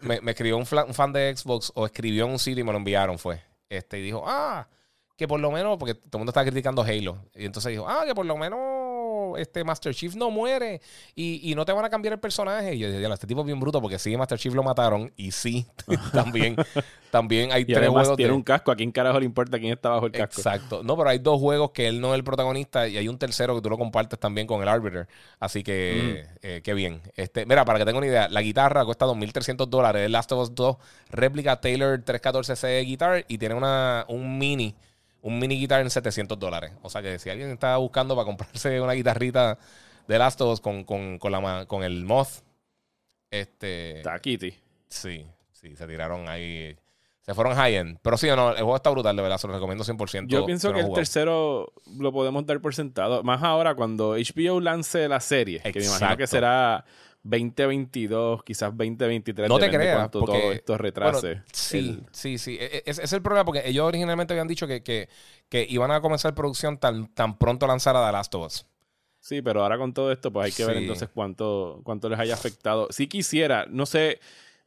me, 0.02 0.20
me 0.20 0.30
escribió 0.30 0.58
un, 0.58 0.62
un 0.86 0.94
fan 0.94 1.12
de 1.12 1.36
Xbox 1.36 1.72
o 1.74 1.86
escribió 1.86 2.26
en 2.26 2.30
un 2.30 2.38
sitio 2.38 2.60
y 2.60 2.64
me 2.64 2.70
lo 2.70 2.78
enviaron, 2.78 3.18
fue. 3.18 3.42
Este, 3.68 3.98
y 3.98 4.02
dijo, 4.02 4.22
ah, 4.28 4.68
que 5.16 5.26
por 5.26 5.40
lo 5.40 5.50
menos, 5.50 5.76
porque 5.76 5.94
todo 5.94 6.08
el 6.14 6.18
mundo 6.20 6.30
está 6.30 6.44
criticando 6.44 6.82
Halo. 6.82 7.18
Y 7.34 7.46
entonces 7.46 7.70
dijo, 7.72 7.88
ah, 7.88 8.04
que 8.06 8.14
por 8.14 8.26
lo 8.26 8.36
menos 8.36 8.60
este 9.36 9.64
Master 9.64 9.94
Chief 9.94 10.14
no 10.14 10.30
muere 10.30 10.80
y, 11.14 11.50
y 11.50 11.54
no 11.54 11.64
te 11.64 11.72
van 11.72 11.84
a 11.84 11.90
cambiar 11.90 12.14
el 12.14 12.20
personaje. 12.20 12.74
Y 12.74 12.78
yo 12.78 12.90
"Diablo, 12.90 13.14
este 13.14 13.26
tipo 13.26 13.40
es 13.40 13.46
bien 13.46 13.60
bruto 13.60 13.80
porque 13.80 13.98
sí, 13.98 14.16
Master 14.16 14.38
Chief 14.38 14.54
lo 14.54 14.62
mataron 14.62 15.12
y 15.16 15.30
sí, 15.32 15.66
también, 16.12 16.56
también 17.10 17.52
hay 17.52 17.62
Y 17.62 17.64
tres 17.66 17.78
además 17.78 18.02
juegos 18.02 18.16
tiene 18.16 18.30
de- 18.32 18.36
un 18.36 18.42
casco. 18.42 18.70
¿A 18.70 18.76
quién 18.76 18.92
carajo 18.92 19.18
le 19.20 19.26
importa 19.26 19.58
quién 19.58 19.72
está 19.72 19.90
bajo 19.90 20.06
el 20.06 20.12
casco? 20.12 20.40
Exacto. 20.40 20.82
No, 20.82 20.96
pero 20.96 21.10
hay 21.10 21.18
dos 21.18 21.38
juegos 21.40 21.70
que 21.72 21.86
él 21.88 22.00
no 22.00 22.12
es 22.12 22.14
el 22.18 22.24
protagonista 22.24 22.86
y 22.88 22.96
hay 22.96 23.08
un 23.08 23.18
tercero 23.18 23.54
que 23.54 23.60
tú 23.62 23.70
lo 23.70 23.78
compartes 23.78 24.18
también 24.18 24.46
con 24.46 24.62
el 24.62 24.68
Arbiter. 24.68 25.06
Así 25.38 25.62
que, 25.62 26.24
Mm. 26.24 26.36
eh, 26.42 26.60
qué 26.64 26.74
bien. 26.74 27.00
Este, 27.16 27.46
mira, 27.46 27.64
para 27.64 27.78
que 27.78 27.84
tenga 27.84 27.98
una 27.98 28.06
idea, 28.06 28.28
la 28.28 28.42
guitarra 28.42 28.84
cuesta 28.84 29.06
2.300 29.06 29.68
dólares. 29.68 30.06
El 30.06 30.12
Last 30.12 30.32
of 30.32 30.40
Us 30.42 30.54
2 30.54 30.76
réplica 31.10 31.60
Taylor 31.60 32.02
314C 32.04 32.84
Guitar 32.84 33.24
y 33.28 33.38
tiene 33.38 33.54
una, 33.54 34.04
un 34.08 34.38
mini, 34.38 34.74
un 35.22 35.38
mini 35.38 35.58
guitar 35.58 35.80
en 35.80 35.90
700 35.90 36.38
dólares. 36.38 36.72
O 36.82 36.90
sea 36.90 37.02
que 37.02 37.18
si 37.18 37.30
alguien 37.30 37.50
está 37.50 37.76
buscando 37.76 38.14
para 38.16 38.24
comprarse 38.26 38.80
una 38.80 38.92
guitarrita 38.94 39.58
de 40.08 40.18
Last 40.18 40.40
of 40.40 40.54
Us 40.54 40.60
con, 40.60 40.84
con, 40.84 41.18
con, 41.18 41.30
la, 41.32 41.40
ma- 41.40 41.66
con 41.66 41.82
el 41.82 42.04
Moth, 42.04 42.42
este... 43.30 43.98
Está 43.98 44.18
Kitty. 44.18 44.54
Sí, 44.88 45.24
sí, 45.52 45.76
se 45.76 45.86
tiraron 45.86 46.28
ahí. 46.28 46.76
Se 47.22 47.34
fueron 47.34 47.54
high-end. 47.54 47.98
Pero 48.02 48.16
sí, 48.16 48.26
no, 48.28 48.50
el 48.50 48.56
juego 48.56 48.76
está 48.76 48.90
brutal, 48.90 49.14
de 49.14 49.22
verdad. 49.22 49.38
Se 49.38 49.46
lo 49.46 49.52
recomiendo 49.52 49.84
100%. 49.84 50.26
Yo 50.26 50.46
pienso 50.46 50.68
no 50.70 50.74
que 50.74 50.80
el 50.80 50.92
tercero 50.92 51.72
lo 51.98 52.12
podemos 52.12 52.44
dar 52.46 52.60
por 52.60 52.74
sentado. 52.74 53.22
Más 53.22 53.42
ahora 53.42 53.74
cuando 53.74 54.14
HBO 54.16 54.58
lance 54.60 55.06
la 55.06 55.20
serie, 55.20 55.60
que 55.60 55.78
me 55.78 55.84
imagino 55.86 56.16
que 56.16 56.24
Exacto. 56.24 56.26
será 56.26 56.84
2022, 57.22 58.42
quizás 58.44 58.70
2023. 58.76 59.48
No 59.48 59.58
te 59.58 59.70
creas, 59.70 60.08
porque 60.10 60.26
todo 60.38 60.52
esto 60.52 60.78
retrase. 60.78 61.26
bueno, 61.28 61.42
sí, 61.52 61.78
El- 61.78 62.06
sí, 62.12 62.38
sí. 62.38 62.56
E- 62.60 62.78
e- 62.78 62.82
Ese 62.86 63.02
es 63.04 63.12
el 63.12 63.22
problema 63.22 63.44
porque 63.44 63.62
ellos 63.64 63.84
originalmente 63.86 64.32
habían 64.34 64.48
dicho 64.48 64.66
que, 64.66 64.82
que, 64.82 65.08
que 65.48 65.66
iban 65.68 65.90
a 65.90 66.00
comenzar 66.00 66.34
producción 66.34 66.78
tan, 66.78 67.08
tan 67.14 67.36
pronto 67.38 67.66
lanzara 67.66 68.04
The 68.06 68.12
Last 68.12 68.34
of 68.34 68.46
Us. 68.46 68.66
Sí, 69.18 69.42
pero 69.42 69.62
ahora 69.62 69.76
con 69.76 69.92
todo 69.92 70.10
esto, 70.12 70.32
pues 70.32 70.46
hay 70.46 70.52
que 70.52 70.64
ver 70.64 70.78
entonces 70.78 71.08
cuánto, 71.12 71.80
cuánto 71.84 72.08
les 72.08 72.18
haya 72.18 72.32
afectado. 72.34 72.88
Si 72.90 73.06
quisiera, 73.06 73.66
no 73.68 73.84
sé, 73.84 74.18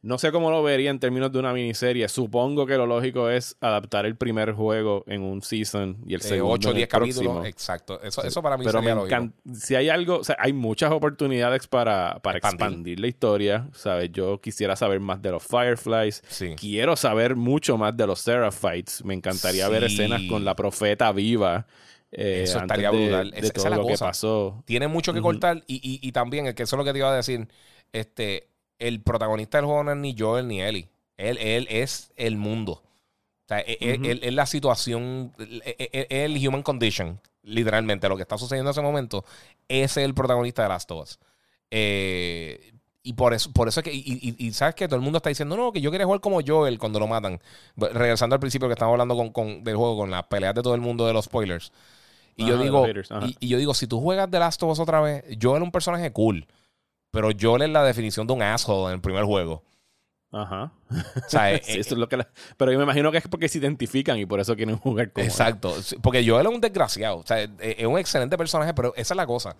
No 0.04 0.18
sé 0.18 0.30
cómo 0.32 0.50
lo 0.50 0.62
vería 0.62 0.90
en 0.90 0.98
términos 1.00 1.32
de 1.32 1.38
una 1.38 1.54
miniserie. 1.54 2.06
Supongo 2.08 2.66
que 2.66 2.76
lo 2.76 2.84
lógico 2.86 3.30
es 3.30 3.56
adaptar 3.60 4.04
el 4.04 4.16
primer 4.16 4.52
juego 4.52 5.02
en 5.06 5.22
un 5.22 5.40
season 5.40 5.96
y 6.06 6.12
el 6.12 6.20
Eh, 6.20 6.24
segundo 6.24 6.52
8 6.54 6.68
o 6.68 6.70
en 6.72 6.76
el 6.76 6.80
10 6.80 6.88
capítulos. 6.88 7.46
Exacto. 7.46 8.00
Eso, 8.02 8.22
eso 8.22 8.42
para 8.42 8.58
mí 8.58 8.64
Pero 8.66 8.80
me 8.80 8.84
sería 8.88 8.94
lógico. 8.96 9.14
encanta. 9.16 9.36
Si 9.54 9.74
hay 9.74 9.88
algo, 9.88 10.18
o 10.18 10.24
sea, 10.24 10.36
hay 10.38 10.52
muchas 10.52 10.92
oportunidades 10.92 11.66
para, 11.68 12.18
para 12.22 12.36
Expandir. 12.38 12.66
expandir. 12.66 13.00
la 13.00 13.06
historia. 13.06 13.68
¿Sabes? 13.72 14.10
Yo 14.12 14.40
quisiera 14.42 14.76
saber 14.76 15.00
más 15.00 15.22
de 15.22 15.30
los 15.30 15.42
Fireflies. 15.42 16.22
Sí. 16.28 16.54
Quiero 16.54 16.96
saber 16.96 17.34
mucho 17.34 17.78
más 17.78 17.96
de 17.96 18.06
los 18.06 18.20
Seraphites. 18.20 19.02
Me 19.06 19.14
encantaría 19.14 19.66
ver 19.70 19.84
escenas 19.84 20.20
con 20.28 20.44
la 20.44 20.54
profeta 20.54 21.10
viva. 21.12 21.66
eh, 22.12 22.42
Eso 22.44 22.58
estaría 22.58 22.90
de- 22.92 22.96
brutal. 23.06 23.30
De, 23.30 23.38
Esa- 23.38 23.46
esa 23.46 23.52
todo 23.54 23.64
es 23.66 23.70
la 23.70 23.76
lo 23.78 23.86
que 23.86 23.92
cosa. 23.94 24.04
pasó. 24.04 24.62
Tiene 24.66 24.86
mucho 24.86 25.12
que 25.14 25.20
cortar 25.22 25.64
y, 25.66 25.76
y, 25.76 26.06
y 26.06 26.12
también, 26.12 26.44
que 26.54 26.62
eso 26.62 26.76
es 26.76 26.78
lo 26.78 26.84
que 26.84 26.92
te 26.92 26.98
iba 26.98 27.10
a 27.10 27.16
decir, 27.16 27.48
este, 27.92 28.50
el 28.86 29.00
protagonista 29.00 29.58
del 29.58 29.66
juego 29.66 29.84
no 29.84 29.92
es 29.92 29.96
ni 29.98 30.14
Joel 30.18 30.48
ni 30.48 30.60
Ellie. 30.62 30.88
Él, 31.16 31.38
él 31.38 31.66
es 31.70 32.12
el 32.16 32.36
mundo. 32.36 32.72
O 32.72 33.48
sea, 33.48 33.60
él- 33.60 33.76
él- 33.80 34.00
Ujú. 34.00 34.10
él 34.10 34.20
es 34.22 34.32
la 34.34 34.46
situación, 34.46 35.32
él- 35.38 35.62
él- 35.64 35.88
él- 35.92 36.06
el 36.08 36.48
human 36.48 36.62
condition, 36.62 37.20
literalmente, 37.42 38.08
lo 38.08 38.16
que 38.16 38.22
está 38.22 38.38
sucediendo 38.38 38.70
en 38.70 38.72
ese 38.72 38.80
momento, 38.80 39.24
es 39.68 39.96
el 39.96 40.14
protagonista 40.14 40.62
de 40.62 40.68
Last 40.68 40.90
of 40.90 41.02
Us. 41.02 41.18
Eh, 41.70 42.72
y 43.02 43.12
por 43.12 43.34
eso, 43.34 43.52
por 43.52 43.68
eso 43.68 43.80
es 43.80 43.84
que, 43.84 43.92
y, 43.92 43.98
y- 44.06 44.46
y 44.46 44.52
sabes 44.52 44.74
que 44.74 44.86
todo 44.88 44.96
el 44.96 45.02
mundo 45.02 45.18
está 45.18 45.28
diciendo, 45.28 45.56
no, 45.56 45.72
que 45.72 45.80
yo 45.80 45.90
quería 45.90 46.06
jugar 46.06 46.20
como 46.20 46.40
Joel 46.46 46.78
cuando 46.78 46.98
lo 46.98 47.06
matan. 47.06 47.38
Regresando 47.76 48.34
al 48.34 48.40
principio 48.40 48.66
que 48.68 48.72
estamos 48.72 48.92
hablando 48.92 49.14
con, 49.16 49.30
con- 49.30 49.62
del 49.62 49.76
juego, 49.76 49.98
con 49.98 50.10
las 50.10 50.24
peleas 50.24 50.54
de 50.54 50.62
todo 50.62 50.74
el 50.74 50.80
mundo 50.80 51.06
de 51.06 51.12
los 51.12 51.26
spoilers. 51.26 51.70
Y 52.36 52.46
yo 52.46 52.56
digo, 52.58 52.84
haters, 52.86 53.10
y, 53.26 53.36
y 53.40 53.48
yo 53.48 53.58
digo, 53.58 53.74
si 53.74 53.86
tú 53.86 54.00
juegas 54.00 54.30
The 54.30 54.38
Last 54.38 54.62
of 54.62 54.70
Us 54.72 54.78
otra 54.80 55.00
vez, 55.00 55.22
Joel 55.40 55.62
es 55.62 55.66
un 55.66 55.70
personaje 55.70 56.10
cool. 56.12 56.46
Pero 57.14 57.30
Joel 57.40 57.62
es 57.62 57.70
la 57.70 57.82
definición 57.82 58.26
de 58.26 58.32
un 58.34 58.42
asshole 58.42 58.88
en 58.88 58.94
el 58.96 59.00
primer 59.00 59.24
juego. 59.24 59.62
Ajá. 60.30 60.72
O 60.90 61.28
sea, 61.28 61.52
eh, 61.54 61.60
Sí, 61.64 61.78
eso 61.78 61.94
es 61.94 61.98
lo 61.98 62.08
que 62.08 62.16
la- 62.18 62.28
Pero 62.56 62.72
yo 62.72 62.78
me 62.78 62.84
imagino 62.84 63.10
que 63.12 63.18
es 63.18 63.28
porque 63.28 63.48
se 63.48 63.58
identifican 63.58 64.18
y 64.18 64.26
por 64.26 64.40
eso 64.40 64.54
quieren 64.56 64.76
jugar 64.76 65.12
con 65.12 65.24
Exacto. 65.24 65.72
Porque 66.02 66.28
Joel 66.28 66.46
es 66.46 66.52
un 66.52 66.60
desgraciado. 66.60 67.18
O 67.18 67.26
sea, 67.26 67.40
es 67.40 67.50
es 67.60 67.86
un 67.86 67.98
excelente 67.98 68.36
personaje, 68.36 68.74
pero 68.74 68.92
esa 68.96 69.14
es 69.14 69.16
la 69.16 69.26
cosa. 69.26 69.56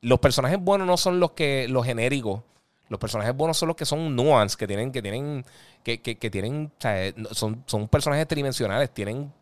Los 0.00 0.18
personajes 0.20 0.58
buenos 0.60 0.86
no 0.86 0.96
son 0.96 1.20
los 1.20 1.32
que 1.32 1.66
los 1.68 1.84
genéricos. 1.84 2.40
Los 2.88 3.00
personajes 3.00 3.34
buenos 3.34 3.56
son 3.56 3.68
los 3.68 3.76
que 3.76 3.84
son 3.86 4.14
nuance, 4.14 4.56
que 4.56 4.66
tienen, 4.66 4.92
que 4.92 5.00
tienen, 5.02 5.44
que, 5.82 6.00
que, 6.02 6.18
que 6.18 6.30
tienen, 6.30 6.66
o 6.76 6.80
sea, 6.80 7.06
eh, 7.06 7.14
son, 7.30 7.62
son 7.66 7.88
personajes 7.88 8.28
tridimensionales, 8.28 8.92
tienen 8.92 9.32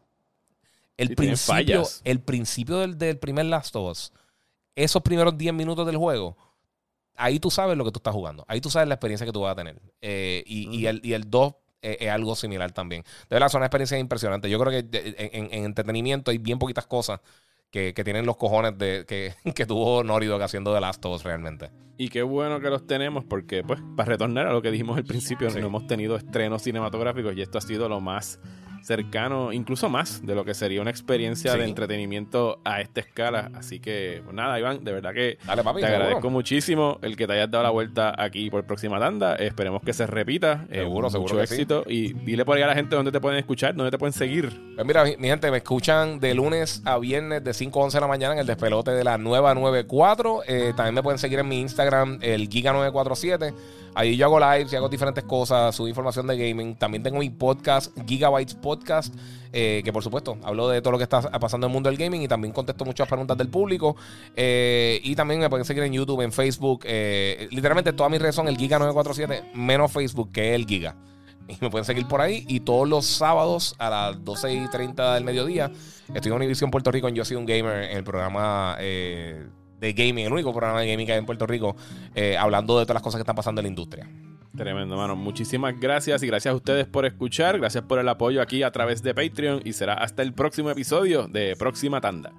el 0.96 1.08
Sí, 1.08 1.14
tienen 1.16 1.16
principio, 1.34 1.76
fallas. 1.84 2.00
el 2.04 2.20
principio 2.20 2.78
del, 2.78 2.96
del 2.96 3.18
primer 3.18 3.46
Last 3.46 3.74
of 3.74 3.90
Us, 3.90 4.12
esos 4.76 5.02
primeros 5.02 5.36
10 5.36 5.52
minutos 5.54 5.84
del 5.86 5.96
juego, 5.96 6.36
ahí 7.20 7.38
tú 7.38 7.50
sabes 7.50 7.76
lo 7.76 7.84
que 7.84 7.92
tú 7.92 7.98
estás 7.98 8.14
jugando. 8.14 8.44
Ahí 8.48 8.60
tú 8.60 8.70
sabes 8.70 8.88
la 8.88 8.94
experiencia 8.94 9.26
que 9.26 9.32
tú 9.32 9.40
vas 9.42 9.52
a 9.52 9.56
tener. 9.56 9.80
Eh, 10.00 10.42
y, 10.46 10.68
y 10.76 10.86
el, 10.86 11.00
y 11.04 11.12
el 11.12 11.30
2 11.30 11.54
eh, 11.82 11.96
es 12.00 12.10
algo 12.10 12.34
similar 12.36 12.72
también. 12.72 13.02
De 13.02 13.36
verdad, 13.36 13.48
son 13.48 13.60
una 13.60 13.66
experiencia 13.66 13.98
impresionante. 13.98 14.50
Yo 14.50 14.58
creo 14.58 14.70
que 14.72 14.82
de- 14.82 15.14
en, 15.18 15.44
en- 15.46 15.54
en 15.54 15.64
entretenimiento 15.64 16.30
hay 16.30 16.38
bien 16.38 16.58
poquitas 16.58 16.86
cosas 16.86 17.20
que, 17.70 17.94
que 17.94 18.02
tienen 18.04 18.26
los 18.26 18.36
cojones 18.36 18.76
de 18.76 19.04
que, 19.06 19.34
que 19.54 19.64
tuvo 19.66 20.02
Naughty 20.04 20.26
Dog 20.26 20.42
haciendo 20.42 20.74
de 20.74 20.80
Last 20.80 21.04
of 21.04 21.14
Us 21.16 21.22
realmente. 21.22 21.70
Y 21.96 22.08
qué 22.08 22.22
bueno 22.22 22.60
que 22.60 22.70
los 22.70 22.86
tenemos 22.86 23.24
porque, 23.24 23.62
pues, 23.62 23.80
para 23.96 24.08
retornar 24.08 24.46
a 24.46 24.52
lo 24.52 24.62
que 24.62 24.70
dijimos 24.70 24.96
al 24.96 25.04
principio, 25.04 25.50
Sí. 25.50 25.60
no 25.60 25.66
hemos 25.66 25.86
tenido 25.86 26.16
estrenos 26.16 26.62
cinematográficos 26.62 27.34
y 27.36 27.42
esto 27.42 27.58
ha 27.58 27.60
sido 27.60 27.88
lo 27.88 28.00
más 28.00 28.40
cercano, 28.82 29.52
incluso 29.52 29.88
más 29.88 30.24
de 30.26 30.34
lo 30.34 30.44
que 30.44 30.54
sería 30.54 30.80
una 30.80 30.90
experiencia 30.90 31.52
Sí. 31.52 31.58
de 31.58 31.64
entretenimiento 31.64 32.60
a 32.64 32.80
esta 32.80 33.00
escala. 33.00 33.50
Así 33.54 33.80
que, 33.80 34.20
pues 34.24 34.34
nada, 34.34 34.58
Iván, 34.58 34.84
de 34.84 34.92
verdad 34.92 35.12
que 35.14 35.38
Dale, 35.46 35.62
papi, 35.62 35.80
te 35.80 35.86
agradezco 35.86 36.30
muchísimo 36.30 36.98
el 37.02 37.16
que 37.16 37.26
te 37.26 37.34
hayas 37.34 37.50
dado 37.50 37.64
la 37.64 37.70
vuelta 37.70 38.14
aquí 38.16 38.50
por 38.50 38.64
próxima 38.64 38.98
tanda. 38.98 39.36
Esperemos 39.36 39.82
que 39.82 39.92
se 39.92 40.06
repita. 40.06 40.66
Eh, 40.70 40.78
Seguro, 40.80 41.08
mucho 41.08 41.10
seguro 41.10 41.46
sí. 41.46 41.54
éxito. 41.54 41.84
Y 41.86 42.12
dile 42.12 42.44
por 42.44 42.56
ahí 42.56 42.62
a 42.62 42.66
la 42.66 42.74
gente 42.74 42.96
dónde 42.96 43.12
te 43.12 43.20
pueden 43.20 43.38
escuchar, 43.38 43.74
dónde 43.74 43.90
te 43.90 43.98
pueden 43.98 44.12
seguir. 44.12 44.48
Pues 44.74 44.86
mira, 44.86 45.04
mi, 45.04 45.16
mi 45.16 45.28
gente, 45.28 45.50
me 45.50 45.58
escuchan 45.58 46.18
de 46.20 46.34
lunes 46.34 46.82
a 46.84 46.98
viernes 46.98 47.44
de 47.44 47.54
5 47.54 47.80
a 47.80 47.84
11 47.84 47.96
de 47.96 48.00
la 48.00 48.06
mañana 48.08 48.34
en 48.34 48.40
el 48.40 48.46
despelote 48.46 48.90
de 48.92 49.04
la 49.04 49.18
nueva 49.18 49.54
94. 49.54 50.42
Eh, 50.46 50.72
también 50.76 50.94
me 50.94 51.02
pueden 51.02 51.18
seguir 51.18 51.38
en 51.38 51.48
mi 51.48 51.60
Instagram, 51.60 52.18
el 52.22 52.48
Giga947. 52.48 53.54
Ahí 53.94 54.16
yo 54.16 54.26
hago 54.26 54.38
lives 54.38 54.72
y 54.72 54.76
hago 54.76 54.88
diferentes 54.88 55.24
cosas, 55.24 55.74
subo 55.74 55.88
información 55.88 56.26
de 56.28 56.36
gaming. 56.38 56.76
También 56.76 57.02
tengo 57.02 57.18
mi 57.18 57.28
podcast, 57.28 57.92
Gigabytes 58.06 58.54
Podcast, 58.54 58.69
eh, 59.52 59.82
que 59.84 59.92
por 59.92 60.02
supuesto 60.02 60.38
hablo 60.44 60.68
de 60.68 60.80
todo 60.80 60.92
lo 60.92 60.98
que 60.98 61.04
está 61.04 61.22
pasando 61.22 61.66
en 61.66 61.70
el 61.70 61.74
mundo 61.74 61.90
del 61.90 61.98
gaming 61.98 62.22
y 62.22 62.28
también 62.28 62.52
contesto 62.52 62.84
muchas 62.84 63.08
preguntas 63.08 63.36
del 63.36 63.48
público. 63.48 63.96
Eh, 64.36 65.00
y 65.02 65.14
también 65.14 65.40
me 65.40 65.48
pueden 65.48 65.64
seguir 65.64 65.82
en 65.82 65.92
YouTube, 65.92 66.20
en 66.22 66.32
Facebook. 66.32 66.82
eh, 66.84 67.48
literalmente 67.50 67.92
todas 67.92 68.10
mis 68.10 68.20
redes 68.20 68.34
son 68.34 68.48
el 68.48 68.56
Giga947, 68.56 69.52
menos 69.54 69.90
Facebook, 69.90 70.30
que 70.32 70.54
el 70.54 70.66
Giga. 70.66 70.94
Y 71.48 71.56
me 71.60 71.68
pueden 71.68 71.84
seguir 71.84 72.06
por 72.06 72.20
ahí. 72.20 72.44
Y 72.48 72.60
todos 72.60 72.88
los 72.88 73.06
sábados 73.06 73.74
a 73.78 73.90
las 73.90 74.24
12 74.24 74.54
y 74.54 74.68
30 74.68 75.14
del 75.14 75.24
mediodía 75.24 75.70
estoy 76.14 76.30
en 76.30 76.36
Univision 76.36 76.70
Puerto 76.70 76.92
Rico 76.92 77.08
en 77.08 77.14
Yo 77.16 77.24
Soy 77.24 77.36
un 77.36 77.46
Gamer, 77.46 77.90
en 77.90 77.96
el 77.96 78.04
programa 78.04 78.76
de 78.78 79.92
gaming, 79.94 80.26
el 80.26 80.32
único 80.32 80.52
programa 80.52 80.80
de 80.80 80.90
gaming 80.90 81.06
que 81.06 81.12
hay 81.12 81.18
en 81.18 81.26
Puerto 81.26 81.46
Rico, 81.46 81.74
hablando 82.38 82.78
de 82.78 82.84
todas 82.84 82.94
las 82.94 83.02
cosas 83.02 83.18
que 83.18 83.22
están 83.22 83.34
pasando 83.34 83.60
en 83.60 83.64
la 83.64 83.68
industria. 83.68 84.08
Tremendo, 84.56 84.96
mano. 84.96 85.14
Muchísimas 85.16 85.78
gracias 85.78 86.22
y 86.22 86.26
gracias 86.26 86.52
a 86.52 86.56
ustedes 86.56 86.86
por 86.86 87.06
escuchar. 87.06 87.58
Gracias 87.58 87.84
por 87.84 87.98
el 87.98 88.08
apoyo 88.08 88.42
aquí 88.42 88.62
a 88.62 88.70
través 88.70 89.02
de 89.02 89.14
Patreon 89.14 89.62
y 89.64 89.72
será 89.72 89.94
hasta 89.94 90.22
el 90.22 90.32
próximo 90.32 90.70
episodio 90.70 91.28
de 91.28 91.54
Próxima 91.56 92.00
Tanda. 92.00 92.32